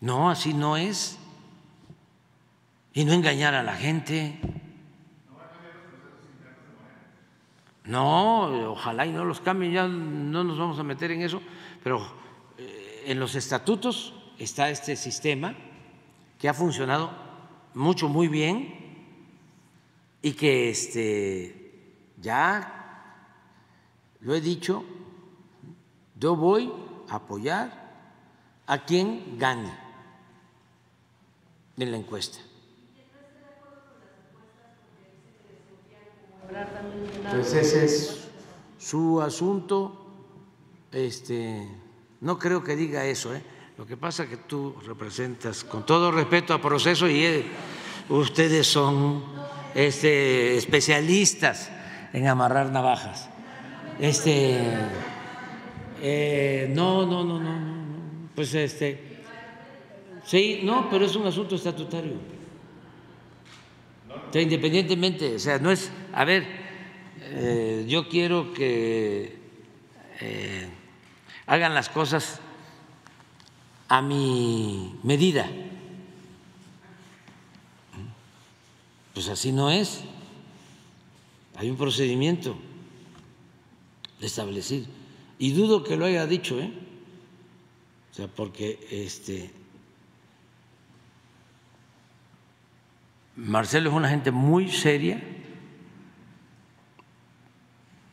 No, 0.00 0.28
así 0.28 0.52
no 0.52 0.76
es 0.76 1.18
y 2.92 3.06
no 3.06 3.14
engañar 3.14 3.54
a 3.54 3.62
la 3.62 3.74
gente. 3.74 4.38
No, 7.86 8.72
ojalá 8.72 9.06
y 9.06 9.12
no 9.12 9.24
los 9.24 9.40
cambien, 9.40 9.72
ya 9.72 9.86
no 9.86 10.42
nos 10.42 10.58
vamos 10.58 10.78
a 10.78 10.82
meter 10.82 11.12
en 11.12 11.22
eso, 11.22 11.40
pero 11.84 12.04
eh, 12.58 13.04
en 13.06 13.20
los 13.20 13.34
estatutos 13.36 14.12
está 14.38 14.70
este 14.70 14.96
sistema 14.96 15.54
que 16.38 16.48
ha 16.48 16.54
funcionado 16.54 17.10
mucho, 17.74 18.08
muy 18.08 18.26
bien 18.28 18.74
y 20.20 20.32
que 20.32 20.70
este, 20.70 22.10
ya 22.20 22.76
lo 24.20 24.34
he 24.34 24.40
dicho, 24.40 24.84
yo 26.18 26.34
voy 26.34 26.72
a 27.08 27.16
apoyar 27.16 27.86
a 28.66 28.84
quien 28.84 29.38
gane 29.38 29.72
en 31.76 31.90
la 31.90 31.96
encuesta. 31.96 32.38
Pues 37.30 37.52
ese 37.54 37.84
es 37.84 38.28
su 38.78 39.20
asunto. 39.20 40.04
Este, 40.92 41.66
no 42.20 42.38
creo 42.38 42.62
que 42.62 42.76
diga 42.76 43.04
eso. 43.04 43.34
¿eh? 43.34 43.42
Lo 43.76 43.86
que 43.86 43.96
pasa 43.96 44.24
es 44.24 44.30
que 44.30 44.36
tú 44.36 44.74
representas, 44.86 45.64
con 45.64 45.84
todo 45.84 46.10
respeto 46.10 46.54
a 46.54 46.60
proceso, 46.60 47.08
y 47.08 47.44
ustedes 48.08 48.66
son 48.66 49.24
este, 49.74 50.56
especialistas 50.56 51.70
en 52.12 52.26
amarrar 52.26 52.70
navajas. 52.70 53.28
Este, 53.98 54.58
eh, 56.02 56.72
no, 56.74 57.06
no, 57.06 57.24
no, 57.24 57.40
no, 57.40 57.58
no, 57.58 58.30
pues 58.34 58.54
este, 58.54 59.22
sí, 60.24 60.60
no, 60.62 60.88
pero 60.90 61.06
es 61.06 61.16
un 61.16 61.26
asunto 61.26 61.56
estatutario 61.56 62.36
independientemente, 64.42 65.36
o 65.36 65.38
sea, 65.38 65.58
no 65.58 65.70
es, 65.70 65.90
a 66.16 66.24
ver, 66.24 66.46
eh, 67.24 67.84
yo 67.86 68.08
quiero 68.08 68.54
que 68.54 69.36
eh, 70.18 70.66
hagan 71.46 71.74
las 71.74 71.90
cosas 71.90 72.40
a 73.86 74.00
mi 74.00 74.98
medida. 75.02 75.46
Pues 79.12 79.28
así 79.28 79.52
no 79.52 79.70
es. 79.70 80.04
Hay 81.56 81.68
un 81.68 81.76
procedimiento 81.76 82.56
establecido. 84.22 84.86
Y 85.38 85.52
dudo 85.52 85.84
que 85.84 85.98
lo 85.98 86.06
haya 86.06 86.26
dicho, 86.26 86.58
¿eh? 86.58 86.72
O 88.10 88.14
sea, 88.14 88.26
porque 88.26 88.88
este 88.90 89.50
Marcelo 93.36 93.90
es 93.90 93.94
una 93.94 94.08
gente 94.08 94.30
muy 94.30 94.70
seria, 94.70 95.22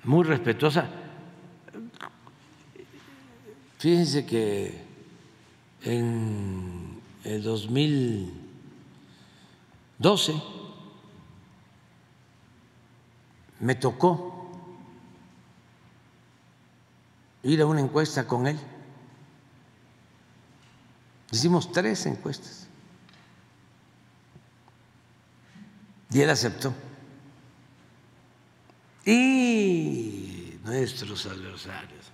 muy 0.04 0.24
respetuosa. 0.24 0.90
Fíjense 3.78 4.26
que 4.26 4.82
en 5.84 7.00
el 7.24 7.44
2012 7.44 10.34
me 13.60 13.76
tocó 13.76 14.34
ir 17.44 17.62
a 17.62 17.66
una 17.66 17.82
encuesta 17.82 18.26
con 18.26 18.48
él. 18.48 18.58
Hicimos 21.32 21.72
tres 21.72 22.06
encuestas. 22.06 22.68
Y 26.12 26.22
él 26.22 26.30
aceptó. 26.30 26.74
Y 29.06 30.60
nuestros 30.64 31.26
adversarios, 31.26 32.12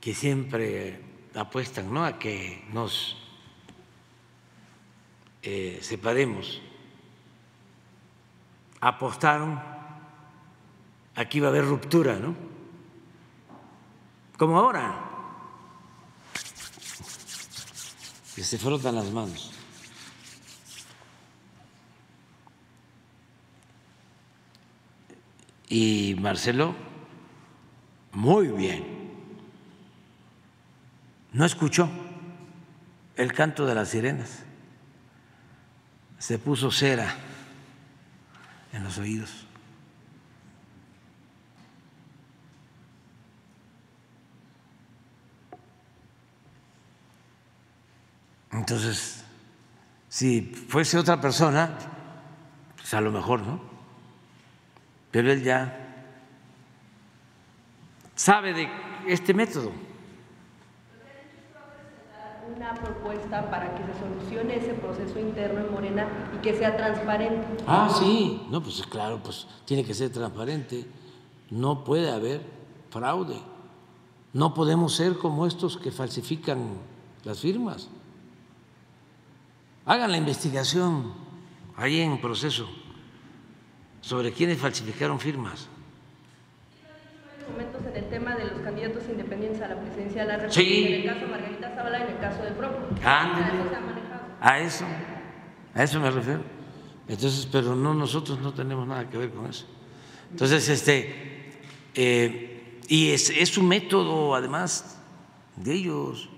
que 0.00 0.14
siempre 0.14 1.00
apuestan 1.34 1.92
¿no? 1.92 2.04
a 2.04 2.18
que 2.18 2.64
nos 2.72 3.16
eh, 5.42 5.78
separemos, 5.82 6.62
apostaron 8.80 9.60
a 11.16 11.24
que 11.28 11.38
iba 11.38 11.48
a 11.48 11.50
haber 11.50 11.64
ruptura, 11.64 12.16
¿no? 12.16 12.34
Como 14.36 14.58
ahora, 14.58 14.98
que 18.34 18.42
se 18.42 18.58
frotan 18.58 18.96
las 18.96 19.10
manos. 19.10 19.53
y 25.74 26.14
Marcelo 26.20 26.72
muy 28.12 28.46
bien. 28.46 28.84
No 31.32 31.44
escuchó 31.44 31.90
el 33.16 33.32
canto 33.32 33.66
de 33.66 33.74
las 33.74 33.88
sirenas. 33.88 34.44
Se 36.16 36.38
puso 36.38 36.70
cera 36.70 37.12
en 38.72 38.84
los 38.84 38.98
oídos. 38.98 39.48
Entonces, 48.52 49.24
si 50.08 50.40
fuese 50.68 50.98
otra 50.98 51.20
persona, 51.20 51.76
pues 52.76 52.94
a 52.94 53.00
lo 53.00 53.10
mejor, 53.10 53.40
¿no? 53.40 53.73
Pero 55.14 55.30
él 55.30 55.44
ya 55.44 56.10
sabe 58.16 58.52
de 58.52 58.68
este 59.06 59.32
método. 59.32 59.70
Una 62.56 62.74
propuesta 62.74 63.48
para 63.48 63.76
que 63.76 63.84
se 63.84 64.00
solucione 64.00 64.56
ese 64.56 64.74
proceso 64.74 65.20
interno 65.20 65.60
en 65.60 65.72
Morena 65.72 66.08
y 66.34 66.38
que 66.38 66.58
sea 66.58 66.76
transparente. 66.76 67.46
Ah, 67.64 67.88
sí, 67.96 68.44
no, 68.50 68.60
pues 68.60 68.82
claro, 68.88 69.20
pues 69.22 69.46
tiene 69.64 69.84
que 69.84 69.94
ser 69.94 70.10
transparente. 70.10 70.84
No 71.48 71.84
puede 71.84 72.10
haber 72.10 72.40
fraude. 72.90 73.38
No 74.32 74.52
podemos 74.52 74.96
ser 74.96 75.16
como 75.16 75.46
estos 75.46 75.76
que 75.76 75.92
falsifican 75.92 76.70
las 77.22 77.38
firmas. 77.38 77.88
Hagan 79.86 80.10
la 80.10 80.16
investigación 80.16 81.12
ahí 81.76 82.00
en 82.00 82.20
proceso 82.20 82.68
sobre 84.04 84.32
quienes 84.32 84.58
falsificaron 84.58 85.18
firmas. 85.18 85.68
momentos 87.50 87.82
en 87.86 87.96
el 88.02 88.08
tema 88.08 88.34
de 88.36 88.44
los 88.46 88.60
candidatos 88.62 89.02
independientes 89.08 89.60
a 89.60 89.68
la 89.68 89.78
presidencia 89.80 90.22
de 90.22 90.28
la 90.28 90.36
República, 90.38 90.60
Sí. 90.62 90.86
en 90.86 90.92
el 90.94 91.04
caso 91.04 91.20
de 91.20 91.26
Margarita 91.26 91.74
Zavala 91.74 91.98
en 92.02 92.08
el 92.14 92.18
caso 92.18 92.42
de 92.42 92.50
PRO. 92.52 92.70
A 94.40 94.58
eso, 94.60 94.84
a 95.74 95.82
eso 95.82 96.00
me 96.00 96.10
refiero. 96.10 96.42
Entonces, 97.06 97.46
pero 97.52 97.74
no, 97.74 97.92
nosotros 97.92 98.40
no 98.40 98.54
tenemos 98.54 98.86
nada 98.86 99.10
que 99.10 99.18
ver 99.18 99.30
con 99.30 99.46
eso. 99.46 99.66
Entonces, 100.30 100.66
este, 100.70 101.60
eh, 101.94 102.80
y 102.88 103.10
es, 103.10 103.28
es 103.28 103.58
un 103.58 103.68
método, 103.68 104.34
además, 104.34 104.98
de 105.56 105.74
ellos, 105.74 106.30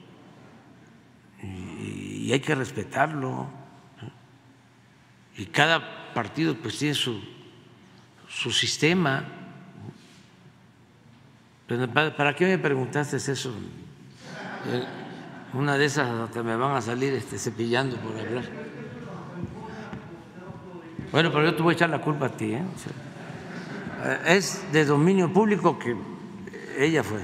y, 1.43 2.27
y 2.27 2.33
hay 2.33 2.41
que 2.41 2.55
respetarlo. 2.57 3.47
Y 5.37 5.47
cada 5.47 6.13
partido, 6.15 6.57
pues, 6.57 6.79
tiene 6.79 6.95
su, 6.95 7.21
su 8.37 8.51
sistema. 8.51 9.25
¿para, 11.95 12.37
qué 12.37 12.45
me 12.45 12.59
preguntaste 12.59 13.17
eso? 13.17 13.51
Eh, 14.67 14.85
Una 15.55 15.79
de 15.79 15.87
esas 15.87 16.09
hasta 16.11 16.43
me 16.43 16.55
van 16.55 16.77
a 16.77 16.83
salir 16.83 17.15
este, 17.15 17.39
cepillando 17.39 17.97
por 17.97 18.19
hablar. 18.19 18.45
Bueno, 21.11 21.31
pero 21.33 21.45
yo 21.45 21.57
te 21.57 21.63
voy 21.63 21.73
a 21.73 21.77
echar 21.77 21.89
la 21.89 22.01
culpa 22.01 22.27
a 22.27 22.29
ti. 22.29 22.53
¿eh? 22.53 22.63
Eh, 24.05 24.21
es 24.27 24.71
de 24.71 24.85
dominio 24.85 25.33
público 25.33 25.79
que 25.79 25.97
ella 26.77 27.03
fue. 27.03 27.23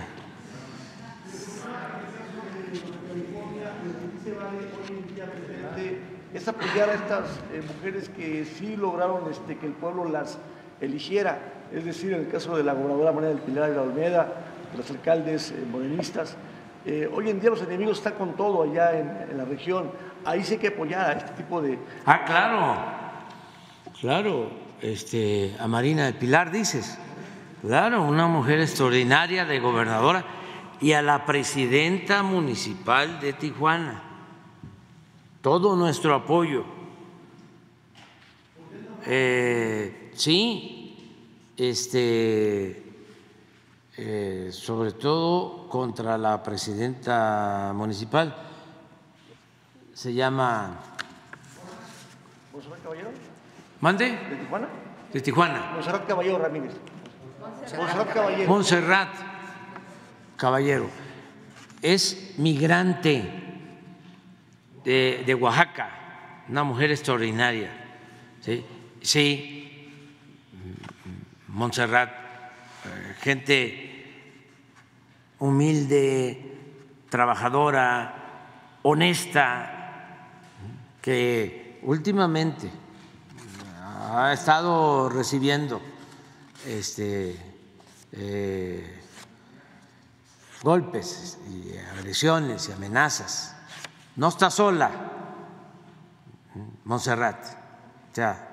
es 6.33 6.49
apoyar 6.49 6.89
a 6.89 6.95
estas 6.95 7.29
eh, 7.53 7.63
mujeres 7.69 8.09
que 8.09 8.47
sí 8.47 8.75
lograron 8.77 9.31
este, 9.31 9.59
que 9.59 9.67
el 9.67 9.75
pueblo 9.75 10.09
las 10.09 10.39
eligiera, 10.83 11.39
es 11.73 11.85
decir, 11.85 12.13
en 12.13 12.21
el 12.21 12.29
caso 12.29 12.57
de 12.57 12.65
la 12.65 12.75
gobernadora 12.75 13.13
María 13.13 13.29
del 13.31 13.39
Pilar 13.39 13.71
de 13.71 13.77
la 13.77 13.83
Olmeda, 13.83 14.33
los 14.77 14.91
alcaldes 14.91 15.53
eh, 15.53 15.65
morenistas. 15.71 16.37
Eh, 16.85 17.09
hoy 17.13 17.31
en 17.31 17.41
día 17.41 17.51
los 17.51 17.63
enemigos 17.63 17.99
están 17.99 18.15
con 18.15 18.35
todo 18.35 18.65
allá 18.65 18.99
en, 18.99 19.31
en 19.31 19.39
la 19.39 19.45
región, 19.45 19.91
ahí 20.25 20.43
sí 20.43 20.55
hay 20.55 20.59
que 20.59 20.69
apoyar 20.69 21.11
a 21.11 21.13
este 21.13 21.33
tipo 21.35 21.63
de... 21.63 21.79
Ah, 22.05 22.25
claro, 22.25 22.77
claro, 24.01 24.51
este, 24.81 25.55
a 25.61 25.69
Marina 25.69 26.07
del 26.07 26.15
Pilar 26.15 26.51
dices, 26.51 26.99
claro, 27.61 28.03
una 28.03 28.27
mujer 28.27 28.61
extraordinaria 28.61 29.45
de 29.45 29.61
gobernadora 29.61 30.25
y 30.81 30.93
a 30.93 31.03
la 31.03 31.25
presidenta 31.25 32.25
municipal 32.25 33.21
de 33.21 33.33
Tijuana, 33.35 34.03
todo 35.41 35.77
nuestro 35.77 36.15
apoyo. 36.15 36.65
Eh, 39.07 40.02
sí, 40.23 41.51
este, 41.57 42.81
eh, 43.97 44.51
sobre 44.53 44.93
todo 44.93 45.69
contra 45.69 46.17
la 46.17 46.41
presidenta 46.45 47.73
municipal, 47.75 48.33
se 49.93 50.15
llama 50.15 50.79
¿Monserrat 52.53 52.83
Caballero? 52.85 53.11
¿Mande? 53.81 54.07
¿De 54.11 54.37
Tijuana? 54.37 54.69
De 55.13 55.21
Tijuana. 55.21 55.71
Monserrat 55.75 56.07
Caballero 56.07 56.39
Ramírez. 56.39 56.73
Monserrat 57.77 58.15
Caballero. 58.15 58.49
Montserrat 58.49 59.09
Caballero. 60.37 60.89
Es 61.83 62.35
migrante 62.39 63.25
de, 64.85 65.25
de 65.27 65.35
Oaxaca, 65.35 66.45
una 66.49 66.63
mujer 66.63 66.93
extraordinaria. 66.93 67.73
Sí, 68.41 68.65
sí. 69.01 69.62
Montserrat, 71.53 72.11
eh, 72.11 73.15
gente 73.21 73.93
humilde, 75.39 76.59
trabajadora, 77.11 78.79
honesta, 78.83 79.83
que 81.01 81.79
últimamente 81.83 82.71
ha 84.11 84.33
estado 84.33 85.09
recibiendo 85.09 85.81
este, 86.67 87.37
eh, 88.13 89.01
golpes 90.63 91.39
y 91.51 91.77
agresiones 91.99 92.69
y 92.69 92.73
amenazas. 92.73 93.57
No 94.17 94.29
está 94.29 94.51
sola, 94.51 94.91
Montserrat. 96.85 97.45
O 98.11 98.15
sea, 98.15 98.52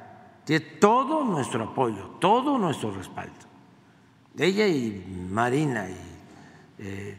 tiene 0.49 0.65
todo 0.65 1.23
nuestro 1.23 1.63
apoyo, 1.63 2.17
todo 2.19 2.57
nuestro 2.57 2.89
respaldo. 2.91 3.35
Ella 4.35 4.67
y 4.67 5.05
Marina 5.29 5.87
y 5.87 5.95
eh, 6.79 7.17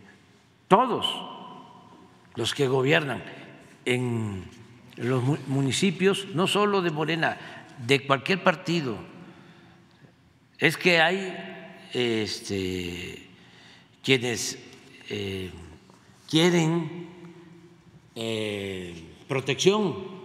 todos 0.66 1.06
los 2.34 2.52
que 2.54 2.66
gobiernan 2.66 3.22
en 3.84 4.42
los 4.96 5.22
mu- 5.22 5.36
municipios, 5.46 6.26
no 6.34 6.48
solo 6.48 6.82
de 6.82 6.90
Morena, 6.90 7.38
de 7.86 8.04
cualquier 8.04 8.42
partido. 8.42 8.96
Es 10.58 10.76
que 10.76 11.00
hay 11.00 11.86
este, 11.92 13.28
quienes 14.02 14.58
eh, 15.08 15.52
quieren 16.28 17.06
eh, 18.16 19.04
protección, 19.28 20.19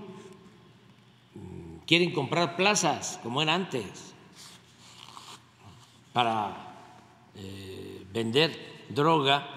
quieren 1.85 2.11
comprar 2.11 2.55
plazas 2.55 3.19
como 3.21 3.41
era 3.41 3.53
antes 3.53 4.13
para 6.13 6.75
eh, 7.35 8.05
vender 8.13 8.85
droga 8.89 9.47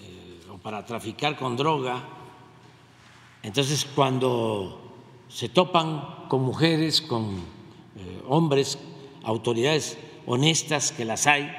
eh, 0.00 0.50
o 0.50 0.58
para 0.58 0.84
traficar 0.86 1.36
con 1.36 1.56
droga. 1.56 2.02
Entonces, 3.42 3.86
cuando 3.94 4.80
se 5.28 5.48
topan 5.48 6.26
con 6.28 6.42
mujeres, 6.42 7.02
con 7.02 7.36
eh, 7.36 8.22
hombres, 8.26 8.78
autoridades 9.24 9.98
honestas 10.26 10.92
que 10.92 11.04
las 11.04 11.26
hay 11.26 11.52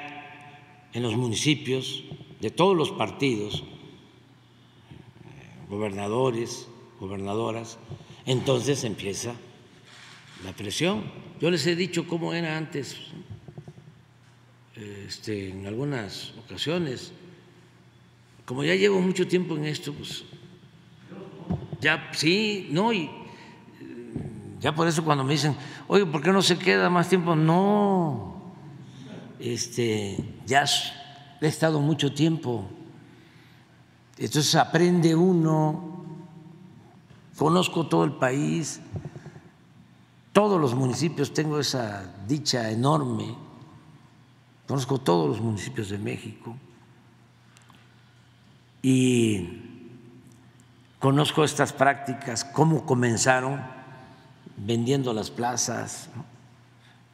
en 0.92 1.02
los 1.02 1.16
municipios 1.16 2.02
de 2.40 2.50
todos 2.50 2.76
los 2.76 2.90
partidos, 2.90 3.62
gobernadores, 5.68 6.66
gobernadoras, 6.98 7.78
entonces 8.26 8.84
empieza 8.84 9.34
la 10.44 10.52
presión. 10.52 11.04
Yo 11.40 11.50
les 11.50 11.66
he 11.66 11.76
dicho 11.76 12.06
cómo 12.06 12.32
era 12.32 12.56
antes, 12.56 12.96
este, 14.76 15.50
en 15.50 15.66
algunas 15.66 16.32
ocasiones. 16.44 17.12
Como 18.44 18.64
ya 18.64 18.74
llevo 18.74 19.00
mucho 19.00 19.26
tiempo 19.26 19.56
en 19.56 19.66
esto, 19.66 19.92
pues 19.92 20.24
ya 21.80 22.10
sí, 22.12 22.68
no, 22.70 22.92
y 22.92 23.04
eh, 23.04 23.10
ya 24.60 24.74
por 24.74 24.86
eso 24.86 25.04
cuando 25.04 25.24
me 25.24 25.32
dicen, 25.32 25.56
oye, 25.88 26.04
¿por 26.04 26.22
qué 26.22 26.30
no 26.30 26.42
se 26.42 26.58
queda 26.58 26.90
más 26.90 27.08
tiempo? 27.08 27.34
No, 27.34 28.54
este, 29.38 30.18
ya 30.46 30.64
he 31.40 31.46
estado 31.46 31.80
mucho 31.80 32.12
tiempo. 32.12 32.68
Entonces 34.18 34.54
aprende 34.54 35.14
uno, 35.14 35.89
conozco 37.40 37.86
todo 37.86 38.04
el 38.04 38.12
país, 38.12 38.82
todos 40.34 40.60
los 40.60 40.74
municipios, 40.74 41.32
tengo 41.32 41.58
esa 41.58 42.12
dicha 42.28 42.70
enorme, 42.70 43.34
conozco 44.68 44.98
todos 44.98 45.26
los 45.30 45.40
municipios 45.40 45.88
de 45.88 45.96
México. 45.96 46.54
Y 48.82 49.62
conozco 50.98 51.42
estas 51.42 51.72
prácticas, 51.72 52.44
cómo 52.44 52.84
comenzaron 52.84 53.62
vendiendo 54.58 55.14
las 55.14 55.30
plazas, 55.30 56.10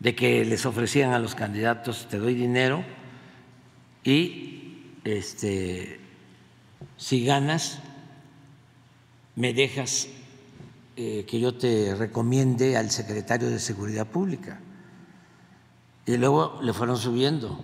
de 0.01 0.17
que 0.17 0.45
les 0.45 0.67
ofrecían 0.67 1.13
a 1.13 1.21
los 1.21 1.37
candidatos, 1.37 2.09
te 2.11 2.19
doy 2.19 2.35
dinero 2.35 2.85
y 4.03 4.91
este, 5.05 6.01
si 6.97 7.25
ganas, 7.25 7.79
me 9.37 9.53
dejas 9.53 10.09
eh, 10.97 11.25
que 11.29 11.39
yo 11.39 11.57
te 11.57 11.95
recomiende 11.95 12.77
al 12.77 12.91
secretario 12.91 13.49
de 13.49 13.59
Seguridad 13.59 14.07
Pública. 14.07 14.59
Y 16.07 16.17
luego 16.17 16.59
le 16.63 16.73
fueron 16.73 16.97
subiendo. 16.97 17.63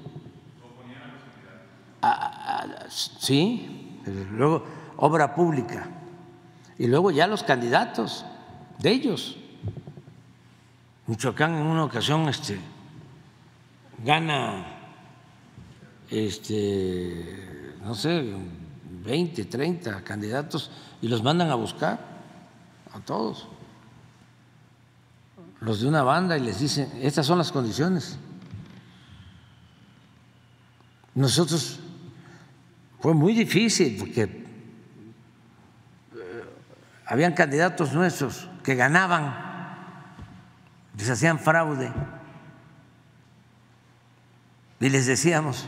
sí, 2.89 3.99
luego 4.33 4.65
obra 4.99 5.35
pública. 5.35 5.89
Y 6.79 6.89
luego 6.89 7.11
ya 7.11 7.27
los 7.27 7.43
candidatos 7.43 8.25
de 8.79 8.91
ellos. 8.91 9.39
Michoacán 11.07 11.55
en 11.55 11.67
una 11.67 11.85
ocasión 11.85 12.29
este, 12.29 12.59
gana, 14.05 14.65
este, 16.11 17.75
no 17.83 17.95
sé, 17.95 18.35
20, 19.05 19.45
30 19.45 20.03
candidatos 20.05 20.71
y 21.01 21.09
los 21.09 21.23
mandan 21.23 21.51
a 21.51 21.55
buscar 21.55 21.99
a 22.93 23.01
todos, 23.01 23.49
los 25.61 25.81
de 25.81 25.89
una 25.89 26.03
banda 26.03 26.37
y 26.37 26.41
les 26.41 26.61
dicen, 26.61 26.91
estas 27.01 27.27
son 27.27 27.39
las 27.39 27.51
condiciones. 27.53 28.19
Nosotros 31.15 31.81
fue 33.01 33.15
muy 33.15 33.35
difícil 33.35 33.97
porque 33.99 34.23
eh, 34.23 34.45
habían 37.07 37.33
candidatos 37.35 37.93
nuestros 37.93 38.49
que 38.63 38.75
ganaban, 38.75 39.35
les 40.97 41.11
hacían 41.11 41.39
fraude 41.39 41.93
y 44.81 44.89
les 44.89 45.07
decíamos, 45.07 45.67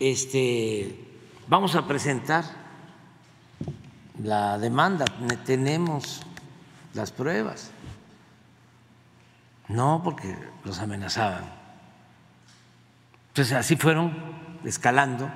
este, 0.00 1.11
vamos 1.52 1.74
a 1.74 1.86
presentar 1.86 2.46
la 4.22 4.56
demanda, 4.56 5.04
tenemos 5.44 6.22
las 6.94 7.12
pruebas. 7.12 7.70
No, 9.68 10.00
porque 10.02 10.34
los 10.64 10.78
amenazaban. 10.78 11.44
Entonces 13.28 13.52
así 13.52 13.76
fueron 13.76 14.16
escalando. 14.64 15.30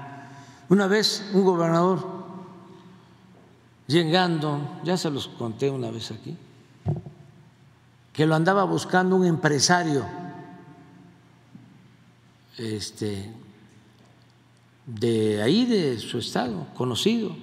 Una 0.70 0.86
vez 0.86 1.22
un 1.34 1.44
gobernador 1.44 2.24
llegando, 3.86 4.80
ya 4.84 4.96
se 4.96 5.10
los 5.10 5.28
conté 5.28 5.68
una 5.68 5.90
vez 5.90 6.12
aquí, 6.12 6.34
que 8.14 8.24
lo 8.24 8.34
andaba 8.34 8.64
buscando 8.64 9.16
un 9.16 9.26
empresario 9.26 10.06
este, 12.56 13.30
de 14.86 15.42
ahí, 15.42 15.66
de 15.66 15.98
su 15.98 16.18
estado, 16.18 16.68
conocido, 16.74 17.36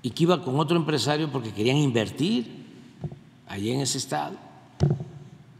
y 0.00 0.10
que 0.10 0.22
iba 0.22 0.42
con 0.42 0.58
otro 0.58 0.76
empresario 0.76 1.30
porque 1.30 1.52
querían 1.52 1.76
invertir 1.76 2.66
allí 3.46 3.72
en 3.72 3.80
ese 3.80 3.98
estado. 3.98 4.36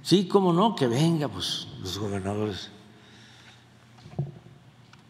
Sí, 0.03 0.27
cómo 0.27 0.53
no, 0.53 0.75
que 0.75 0.87
venga, 0.87 1.29
pues 1.29 1.67
los 1.83 1.99
gobernadores 1.99 2.71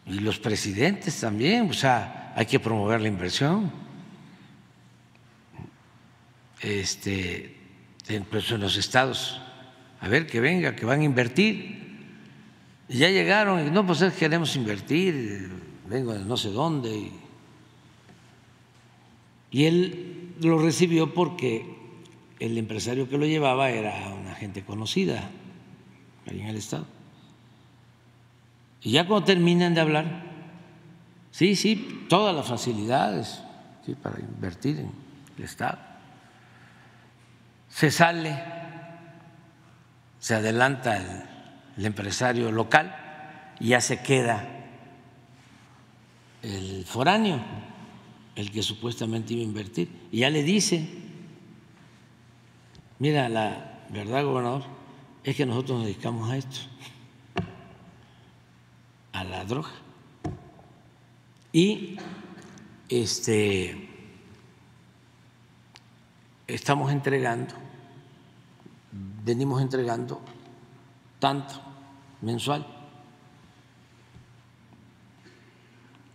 y 0.09 0.19
los 0.19 0.39
presidentes 0.39 1.19
también, 1.19 1.69
o 1.69 1.73
sea, 1.73 2.33
hay 2.35 2.47
que 2.47 2.59
promover 2.59 2.99
la 2.99 3.07
inversión. 3.07 3.71
Este, 6.61 7.55
pues 8.29 8.51
en 8.51 8.59
los 8.59 8.75
estados, 8.75 9.39
a 10.01 10.07
ver 10.07 10.25
que 10.25 10.39
venga, 10.39 10.75
que 10.75 10.85
van 10.85 11.01
a 11.01 11.03
invertir. 11.03 11.88
Y 12.89 12.97
ya 12.97 13.09
llegaron 13.09 13.65
y 13.65 13.69
no, 13.69 13.85
pues 13.85 14.03
queremos 14.15 14.55
invertir, 14.55 15.47
vengo 15.87 16.11
de 16.11 16.25
no 16.25 16.35
sé 16.35 16.49
dónde. 16.49 17.11
Y, 19.51 19.63
él 19.63 20.35
lo 20.41 20.59
recibió 20.59 21.13
porque 21.13 21.77
el 22.39 22.57
empresario 22.57 23.07
que 23.07 23.19
lo 23.19 23.27
llevaba 23.27 23.69
era 23.69 24.09
una 24.09 24.33
gente 24.33 24.65
conocida 24.65 25.29
ahí 26.27 26.41
en 26.41 26.47
el 26.47 26.55
Estado. 26.55 26.87
Y 28.81 28.91
ya 28.91 29.05
cuando 29.05 29.25
terminan 29.25 29.75
de 29.75 29.81
hablar, 29.81 30.23
sí, 31.29 31.55
sí, 31.55 32.05
todas 32.09 32.35
las 32.35 32.47
facilidades 32.47 33.43
para 34.01 34.19
invertir 34.19 34.79
en 34.79 34.91
el 35.37 35.43
Estado. 35.43 35.77
Se 37.69 37.91
sale, 37.91 38.35
se 40.19 40.35
adelanta 40.35 40.97
el 40.97 41.38
el 41.79 41.85
empresario 41.85 42.51
local 42.51 42.93
ya 43.61 43.79
se 43.79 44.01
queda 44.01 44.45
el 46.41 46.83
foráneo, 46.83 47.39
el 48.35 48.51
que 48.51 48.61
supuestamente 48.61 49.33
iba 49.33 49.43
a 49.43 49.45
invertir. 49.45 49.89
Y 50.11 50.19
ya 50.19 50.29
le 50.29 50.43
dice, 50.43 50.89
mira, 52.99 53.29
la 53.29 53.85
verdad, 53.91 54.25
gobernador, 54.25 54.63
es 55.23 55.37
que 55.37 55.45
nosotros 55.45 55.77
nos 55.77 55.85
dedicamos 55.85 56.29
a 56.29 56.35
esto, 56.35 56.59
a 59.13 59.23
la 59.23 59.45
droga. 59.45 59.71
Y 61.53 61.95
este 62.89 63.89
estamos 66.45 66.91
entregando, 66.91 67.53
venimos 69.23 69.61
entregando 69.61 70.21
tanto 71.19 71.68
mensual. 72.21 72.65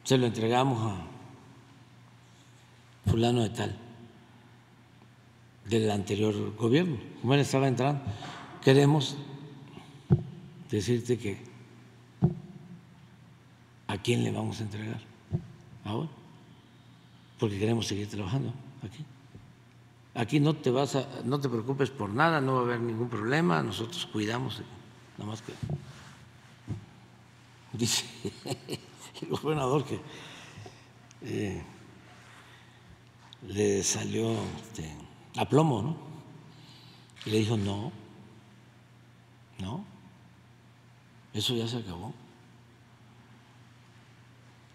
Se 0.04 0.18
lo 0.18 0.26
entregamos 0.26 0.92
a 0.92 1.14
fulano 3.10 3.42
de 3.42 3.50
tal, 3.50 3.76
del 5.66 5.90
anterior 5.90 6.54
gobierno, 6.56 6.98
como 7.20 7.34
él 7.34 7.40
estaba 7.40 7.68
entrando. 7.68 8.02
Queremos 8.62 9.16
decirte 10.70 11.18
que 11.18 11.38
a 13.86 13.98
quién 13.98 14.24
le 14.24 14.32
vamos 14.32 14.60
a 14.60 14.64
entregar 14.64 15.00
ahora, 15.84 16.08
porque 17.38 17.58
queremos 17.58 17.86
seguir 17.86 18.08
trabajando 18.08 18.52
aquí. 18.82 19.04
Aquí 20.14 20.38
no 20.38 20.54
te 20.54 20.70
vas 20.70 20.96
a, 20.96 21.06
no 21.24 21.40
te 21.40 21.48
preocupes 21.48 21.90
por 21.90 22.10
nada, 22.10 22.40
no 22.40 22.54
va 22.54 22.60
a 22.60 22.64
haber 22.64 22.80
ningún 22.80 23.08
problema, 23.08 23.62
nosotros 23.62 24.06
cuidamos. 24.06 24.62
Nada 25.18 25.30
más 25.30 25.42
que 25.42 25.52
dice 27.74 28.04
el 29.22 29.28
gobernador 29.28 29.84
que 29.84 30.00
eh, 31.22 31.62
le 33.48 33.82
salió 33.82 34.32
este, 34.56 34.90
a 35.36 35.48
plomo, 35.48 35.82
¿no? 35.82 35.96
Y 37.26 37.30
le 37.30 37.38
dijo, 37.38 37.56
no, 37.56 37.92
no, 39.58 39.84
eso 41.32 41.54
ya 41.54 41.66
se 41.66 41.78
acabó. 41.78 42.14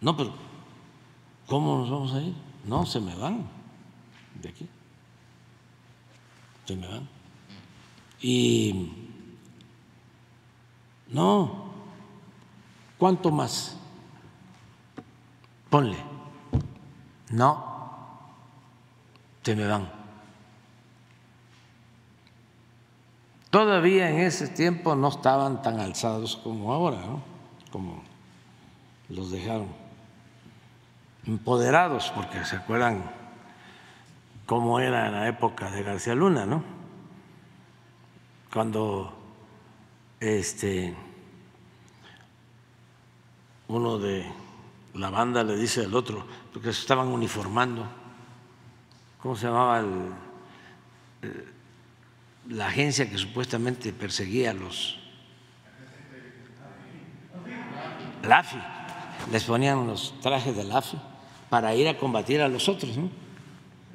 No, 0.02 0.16
pero 0.16 0.34
¿cómo 1.48 1.80
nos 1.80 1.90
vamos 1.90 2.14
a 2.14 2.22
ir? 2.22 2.34
No, 2.66 2.86
se 2.86 3.00
me 3.00 3.16
van 3.16 3.48
de 4.42 4.50
aquí. 4.50 4.68
Se 6.66 6.76
me 6.76 6.88
van. 6.88 7.08
Y 8.22 8.92
no. 11.10 11.69
¿Cuánto 13.00 13.32
más? 13.32 13.78
Ponle. 15.70 15.98
No. 17.32 17.66
Se 19.42 19.56
me 19.56 19.66
van. 19.66 19.90
Todavía 23.50 24.12
en 24.12 24.20
ese 24.20 24.50
tiempo 24.50 24.96
no 24.96 25.08
estaban 25.08 25.62
tan 25.62 25.80
alzados 25.80 26.36
como 26.36 26.74
ahora, 26.74 27.00
¿no? 27.00 27.24
Como 27.72 28.04
los 29.08 29.32
dejaron 29.32 29.68
empoderados, 31.26 32.12
porque 32.16 32.44
se 32.46 32.58
acuerdan 32.58 33.04
cómo 34.46 34.80
era 34.80 35.08
en 35.08 35.14
la 35.14 35.28
época 35.28 35.72
de 35.72 35.84
García 35.84 36.16
Luna, 36.16 36.46
¿no? 36.46 36.64
Cuando 38.54 39.14
este, 40.20 40.96
uno 43.70 44.00
de 44.00 44.26
la 44.96 45.10
banda 45.10 45.44
le 45.44 45.56
dice 45.56 45.86
al 45.86 45.94
otro, 45.94 46.26
porque 46.52 46.74
se 46.74 46.82
estaban 46.82 47.08
uniformando, 47.08 47.88
¿cómo 49.22 49.36
se 49.36 49.46
llamaba 49.46 49.84
eh, 51.22 51.48
la 52.50 52.68
agencia 52.68 53.10
que 53.10 53.18
supuestamente 53.18 53.94
perseguía 53.94 54.52
a 54.52 54.54
los... 54.54 54.98
La 58.24 58.44
les 59.32 59.44
ponían 59.44 59.88
los 59.88 60.20
trajes 60.22 60.56
del 60.56 60.72
AFI 60.72 60.98
para 61.50 61.74
ir 61.76 61.88
a 61.88 61.98
combatir 61.98 62.42
a 62.42 62.48
los 62.48 62.68
otros, 62.68 62.98
¿no? 62.98 63.10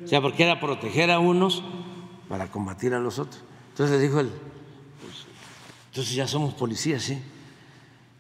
O 0.03 0.09
sea, 0.09 0.21
porque 0.21 0.45
era 0.45 0.61
proteger 0.61 1.11
a 1.11 1.19
unos 1.19 1.63
para 2.29 2.51
combatir 2.51 2.95
a 2.95 3.01
los 3.01 3.19
otros. 3.19 3.43
Entonces 3.71 4.01
dijo 4.01 4.21
el, 4.21 4.31
entonces 5.91 6.15
ya 6.15 6.27
somos 6.27 6.55
policías, 6.55 7.03
¿sí? 7.03 7.21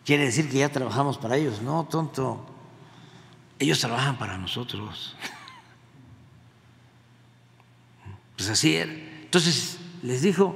Quiere 0.05 0.24
decir 0.24 0.50
que 0.50 0.58
ya 0.58 0.68
trabajamos 0.68 1.16
para 1.16 1.36
ellos. 1.36 1.62
No, 1.62 1.84
tonto. 1.84 2.44
Ellos 3.58 3.81
trabajan 3.81 4.18
para 4.18 4.36
nosotros. 4.36 5.16
pues 8.36 8.50
así 8.50 8.76
era. 8.76 8.92
Entonces 8.92 9.78
les 10.02 10.23
dijo, 10.23 10.55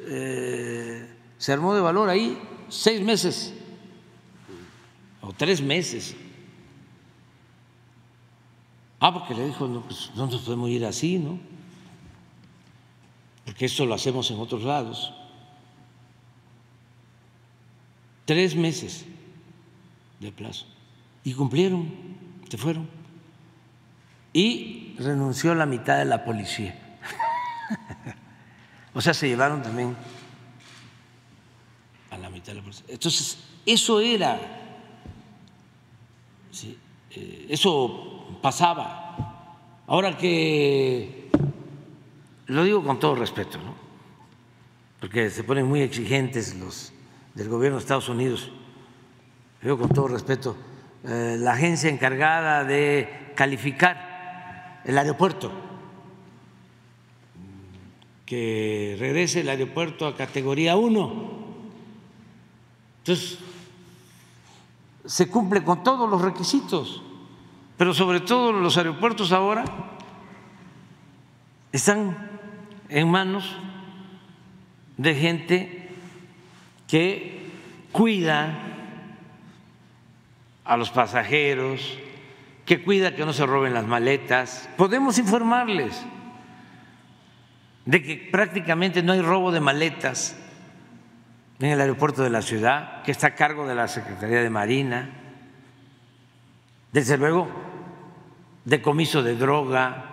eh, 0.00 1.08
se 1.38 1.52
armó 1.52 1.74
de 1.74 1.80
valor 1.80 2.10
ahí 2.10 2.38
seis 2.68 3.02
meses 3.02 3.54
o 5.22 5.32
tres 5.32 5.62
meses. 5.62 6.14
Ah, 9.00 9.12
porque 9.12 9.34
le 9.34 9.46
dijo, 9.46 9.66
no, 9.66 9.82
pues 9.82 10.10
no 10.14 10.26
nos 10.26 10.42
podemos 10.42 10.68
ir 10.70 10.84
así, 10.84 11.18
¿no? 11.18 11.38
Porque 13.44 13.66
esto 13.66 13.86
lo 13.86 13.94
hacemos 13.94 14.30
en 14.30 14.38
otros 14.38 14.64
lados. 14.64 15.12
Tres 18.26 18.54
meses 18.54 19.06
de 20.20 20.30
plazo. 20.30 20.66
Y 21.24 21.32
cumplieron, 21.32 21.90
se 22.48 22.58
fueron. 22.58 22.88
Y 24.34 24.94
renunció 24.98 25.54
la 25.54 25.64
mitad 25.64 25.96
de 25.96 26.04
la 26.04 26.24
policía. 26.24 26.78
o 28.94 29.00
sea, 29.00 29.14
se 29.14 29.28
llevaron 29.28 29.62
también 29.62 29.96
a 32.10 32.18
la 32.18 32.28
mitad 32.28 32.48
de 32.48 32.56
la 32.56 32.62
policía. 32.62 32.84
Entonces, 32.88 33.38
eso 33.64 34.00
era, 34.00 34.38
eh, 37.10 37.46
eso 37.48 38.38
pasaba. 38.42 39.54
Ahora 39.86 40.18
que, 40.18 41.30
lo 42.46 42.64
digo 42.64 42.84
con 42.84 43.00
todo 43.00 43.14
respeto, 43.14 43.58
¿no? 43.58 43.86
porque 45.00 45.30
se 45.30 45.44
ponen 45.44 45.66
muy 45.66 45.82
exigentes 45.82 46.54
los 46.56 46.92
del 47.36 47.50
gobierno 47.50 47.76
de 47.76 47.82
Estados 47.82 48.08
Unidos, 48.08 48.50
yo 49.62 49.78
con 49.78 49.90
todo 49.90 50.08
respeto, 50.08 50.56
eh, 51.04 51.36
la 51.38 51.52
agencia 51.52 51.90
encargada 51.90 52.64
de 52.64 53.32
calificar 53.36 54.80
el 54.84 54.96
aeropuerto, 54.96 55.52
que 58.24 58.96
regrese 58.98 59.42
el 59.42 59.50
aeropuerto 59.50 60.06
a 60.06 60.16
categoría 60.16 60.76
1. 60.76 61.36
Entonces, 63.00 63.38
se 65.04 65.28
cumple 65.28 65.62
con 65.62 65.84
todos 65.84 66.08
los 66.08 66.22
requisitos, 66.22 67.02
pero 67.76 67.92
sobre 67.92 68.20
todo 68.20 68.50
los 68.52 68.78
aeropuertos 68.78 69.30
ahora 69.30 69.62
están 71.70 72.30
en 72.88 73.10
manos 73.10 73.56
de 74.96 75.14
gente 75.14 75.75
que 76.86 77.46
cuida 77.92 78.58
a 80.64 80.76
los 80.76 80.90
pasajeros, 80.90 81.98
que 82.64 82.82
cuida 82.82 83.14
que 83.14 83.24
no 83.24 83.32
se 83.32 83.46
roben 83.46 83.74
las 83.74 83.86
maletas. 83.86 84.68
Podemos 84.76 85.18
informarles 85.18 86.04
de 87.84 88.02
que 88.02 88.28
prácticamente 88.30 89.02
no 89.02 89.12
hay 89.12 89.22
robo 89.22 89.52
de 89.52 89.60
maletas 89.60 90.36
en 91.60 91.70
el 91.70 91.80
aeropuerto 91.80 92.22
de 92.22 92.30
la 92.30 92.42
ciudad, 92.42 93.02
que 93.02 93.12
está 93.12 93.28
a 93.28 93.34
cargo 93.34 93.66
de 93.66 93.74
la 93.74 93.88
Secretaría 93.88 94.42
de 94.42 94.50
Marina, 94.50 95.08
desde 96.92 97.16
luego, 97.16 97.48
decomiso 98.64 99.22
de 99.22 99.36
droga, 99.36 100.04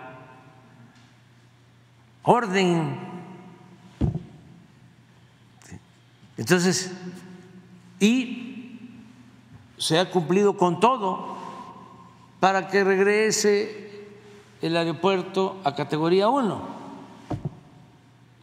orden. 2.22 3.13
Entonces, 6.36 6.92
y 8.00 8.80
se 9.78 9.98
ha 9.98 10.10
cumplido 10.10 10.56
con 10.56 10.80
todo 10.80 11.36
para 12.40 12.68
que 12.68 12.84
regrese 12.84 14.08
el 14.62 14.76
aeropuerto 14.76 15.60
a 15.64 15.74
categoría 15.74 16.28
1. 16.28 16.74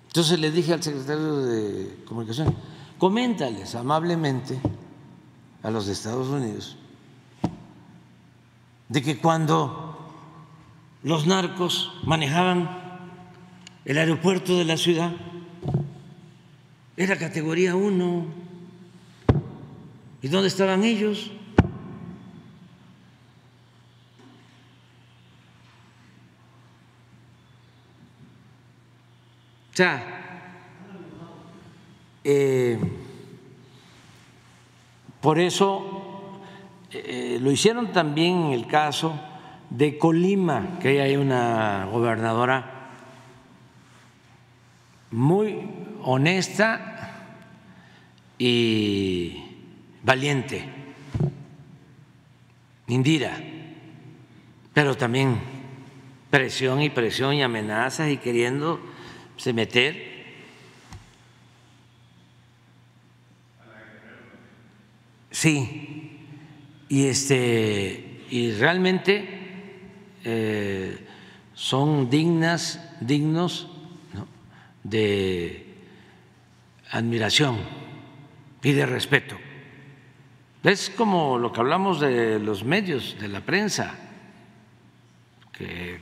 Entonces 0.08 0.40
le 0.40 0.52
dije 0.52 0.74
al 0.74 0.84
secretario 0.84 1.38
de 1.38 2.04
Comunicación, 2.06 2.54
coméntales 2.98 3.76
amablemente 3.76 4.60
a 5.64 5.72
los 5.72 5.86
de 5.86 5.94
Estados 5.94 6.28
Unidos 6.28 6.78
de 8.92 9.02
que 9.02 9.18
cuando 9.18 9.98
los 11.02 11.26
narcos 11.26 11.94
manejaban 12.04 12.70
el 13.86 13.98
aeropuerto 13.98 14.58
de 14.58 14.66
la 14.66 14.76
ciudad, 14.76 15.14
era 17.02 17.18
categoría 17.18 17.76
1. 17.76 18.26
¿Y 20.22 20.28
dónde 20.28 20.50
estaban 20.50 20.84
ellos? 20.84 21.32
O 29.72 29.76
sea, 29.76 30.04
eh, 32.24 32.78
por 35.22 35.40
eso 35.40 36.40
eh, 36.92 37.40
lo 37.42 37.50
hicieron 37.50 37.92
también 37.92 38.44
en 38.44 38.52
el 38.52 38.68
caso 38.68 39.20
de 39.72 39.98
Colima, 39.98 40.78
que 40.80 41.02
hay 41.02 41.16
una 41.16 41.88
gobernadora 41.92 42.82
muy 45.10 45.68
honesta 46.04 46.91
y 48.44 49.38
valiente, 50.02 50.66
Indira, 52.88 53.40
pero 54.74 54.98
también 54.98 55.38
presión 56.32 56.82
y 56.82 56.90
presión 56.90 57.36
y 57.36 57.44
amenazas 57.44 58.10
y 58.10 58.18
queriendo 58.18 58.82
se 59.38 59.54
meter. 59.54 60.12
Sí, 65.30 66.26
y 66.90 67.06
este 67.06 68.26
y 68.32 68.54
realmente 68.54 69.30
eh, 70.24 70.98
son 71.54 72.10
dignas, 72.10 72.80
dignos 73.02 73.70
de 74.84 75.76
admiración 76.90 77.81
y 78.64 78.74
de 78.74 78.86
respeto. 78.86 79.38
Es 80.64 80.90
como 80.92 81.40
lo 81.40 81.52
que 81.52 81.60
hablamos 81.60 82.00
de 82.00 82.40
los 82.40 82.64
medios, 82.64 83.18
de 83.20 83.28
la 83.28 83.42
prensa, 83.42 83.96
que 85.52 86.00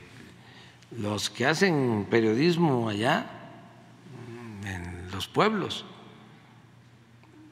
los 0.98 1.30
que 1.30 1.46
hacen 1.46 2.06
periodismo 2.10 2.88
allá, 2.88 3.26
en 4.64 5.10
los 5.10 5.28
pueblos, 5.28 5.86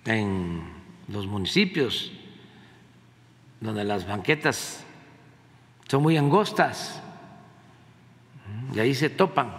en 0.04 0.62
los 1.08 1.26
municipios, 1.26 2.12
donde 3.60 3.84
las 3.84 4.06
banquetas 4.06 4.84
son 5.88 6.02
muy 6.02 6.18
angostas, 6.18 7.02
y 8.74 8.80
ahí 8.80 8.94
se 8.94 9.08
topan, 9.08 9.50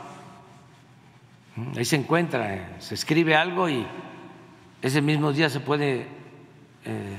ahí 1.75 1.85
se 1.85 1.95
encuentra, 1.95 2.79
se 2.79 2.93
escribe 2.93 3.35
algo 3.35 3.67
y 3.67 3.87
ese 4.81 5.01
mismo 5.01 5.33
día 5.33 5.49
se 5.49 5.59
puede 5.59 6.07
eh, 6.85 7.17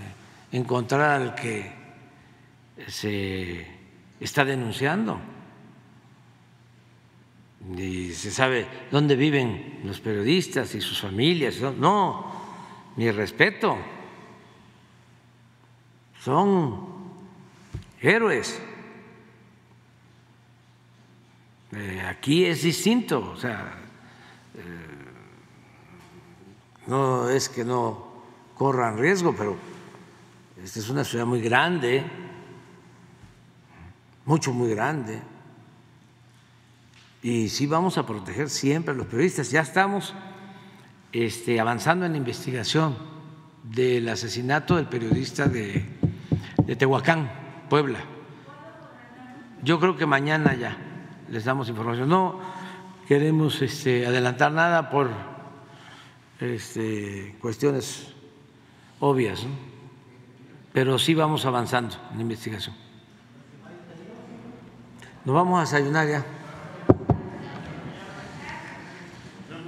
encontrar 0.53 1.21
al 1.21 1.35
que 1.35 1.73
se 2.87 3.67
está 4.19 4.45
denunciando 4.45 5.21
y 7.77 8.11
se 8.13 8.31
sabe 8.31 8.67
dónde 8.91 9.17
viven 9.17 9.81
los 9.85 10.01
periodistas 10.01 10.75
y 10.75 10.81
sus 10.81 11.01
familias. 11.01 11.61
No, 11.61 12.33
mi 12.97 13.11
respeto. 13.11 13.77
Son 16.23 16.87
héroes. 18.01 18.61
Eh, 21.73 22.03
aquí 22.09 22.45
es 22.45 22.63
distinto, 22.63 23.31
o 23.33 23.37
sea, 23.37 23.75
eh, 24.57 24.90
no 26.91 27.31
es 27.31 27.49
que 27.49 27.65
no 27.65 28.10
corran 28.55 28.99
riesgo, 28.99 29.35
pero 29.35 29.57
esta 30.62 30.81
es 30.81 30.91
una 30.91 31.05
ciudad 31.05 31.25
muy 31.25 31.41
grande, 31.41 32.05
mucho, 34.27 34.52
muy 34.52 34.69
grande 34.69 35.23
y 37.23 37.49
sí 37.49 37.67
vamos 37.67 37.99
a 37.99 38.07
proteger 38.07 38.49
siempre 38.49 38.93
a 38.94 38.97
los 38.97 39.07
periodistas. 39.07 39.51
Ya 39.51 39.60
estamos 39.60 40.15
este, 41.12 41.60
avanzando 41.60 42.07
en 42.07 42.12
la 42.12 42.19
investigación 42.19 42.97
del 43.62 44.09
asesinato 44.09 44.77
del 44.77 44.86
periodista 44.86 45.47
de, 45.47 45.86
Tehuacán, 46.78 47.31
Puebla. 47.69 48.01
Yo 49.62 49.78
creo 49.78 49.97
que 49.97 50.07
mañana 50.07 50.55
ya 50.55 50.77
les 51.28 51.44
damos 51.44 51.69
información. 51.69 52.09
No 52.09 52.41
queremos 53.07 53.60
este, 53.60 54.07
adelantar 54.07 54.52
nada 54.52 54.91
por 54.91 55.30
este, 56.41 57.36
cuestiones 57.41 58.09
obvias, 58.99 59.47
pero 60.73 60.99
sí 60.99 61.15
vamos 61.15 61.44
avanzando 61.44 61.97
en 62.10 62.17
la 62.17 62.23
investigación. 62.23 62.75
Nos 65.25 65.35
vamos 65.35 65.59
a 65.59 65.62
desayunar 65.62 66.09
ya. 66.09 66.25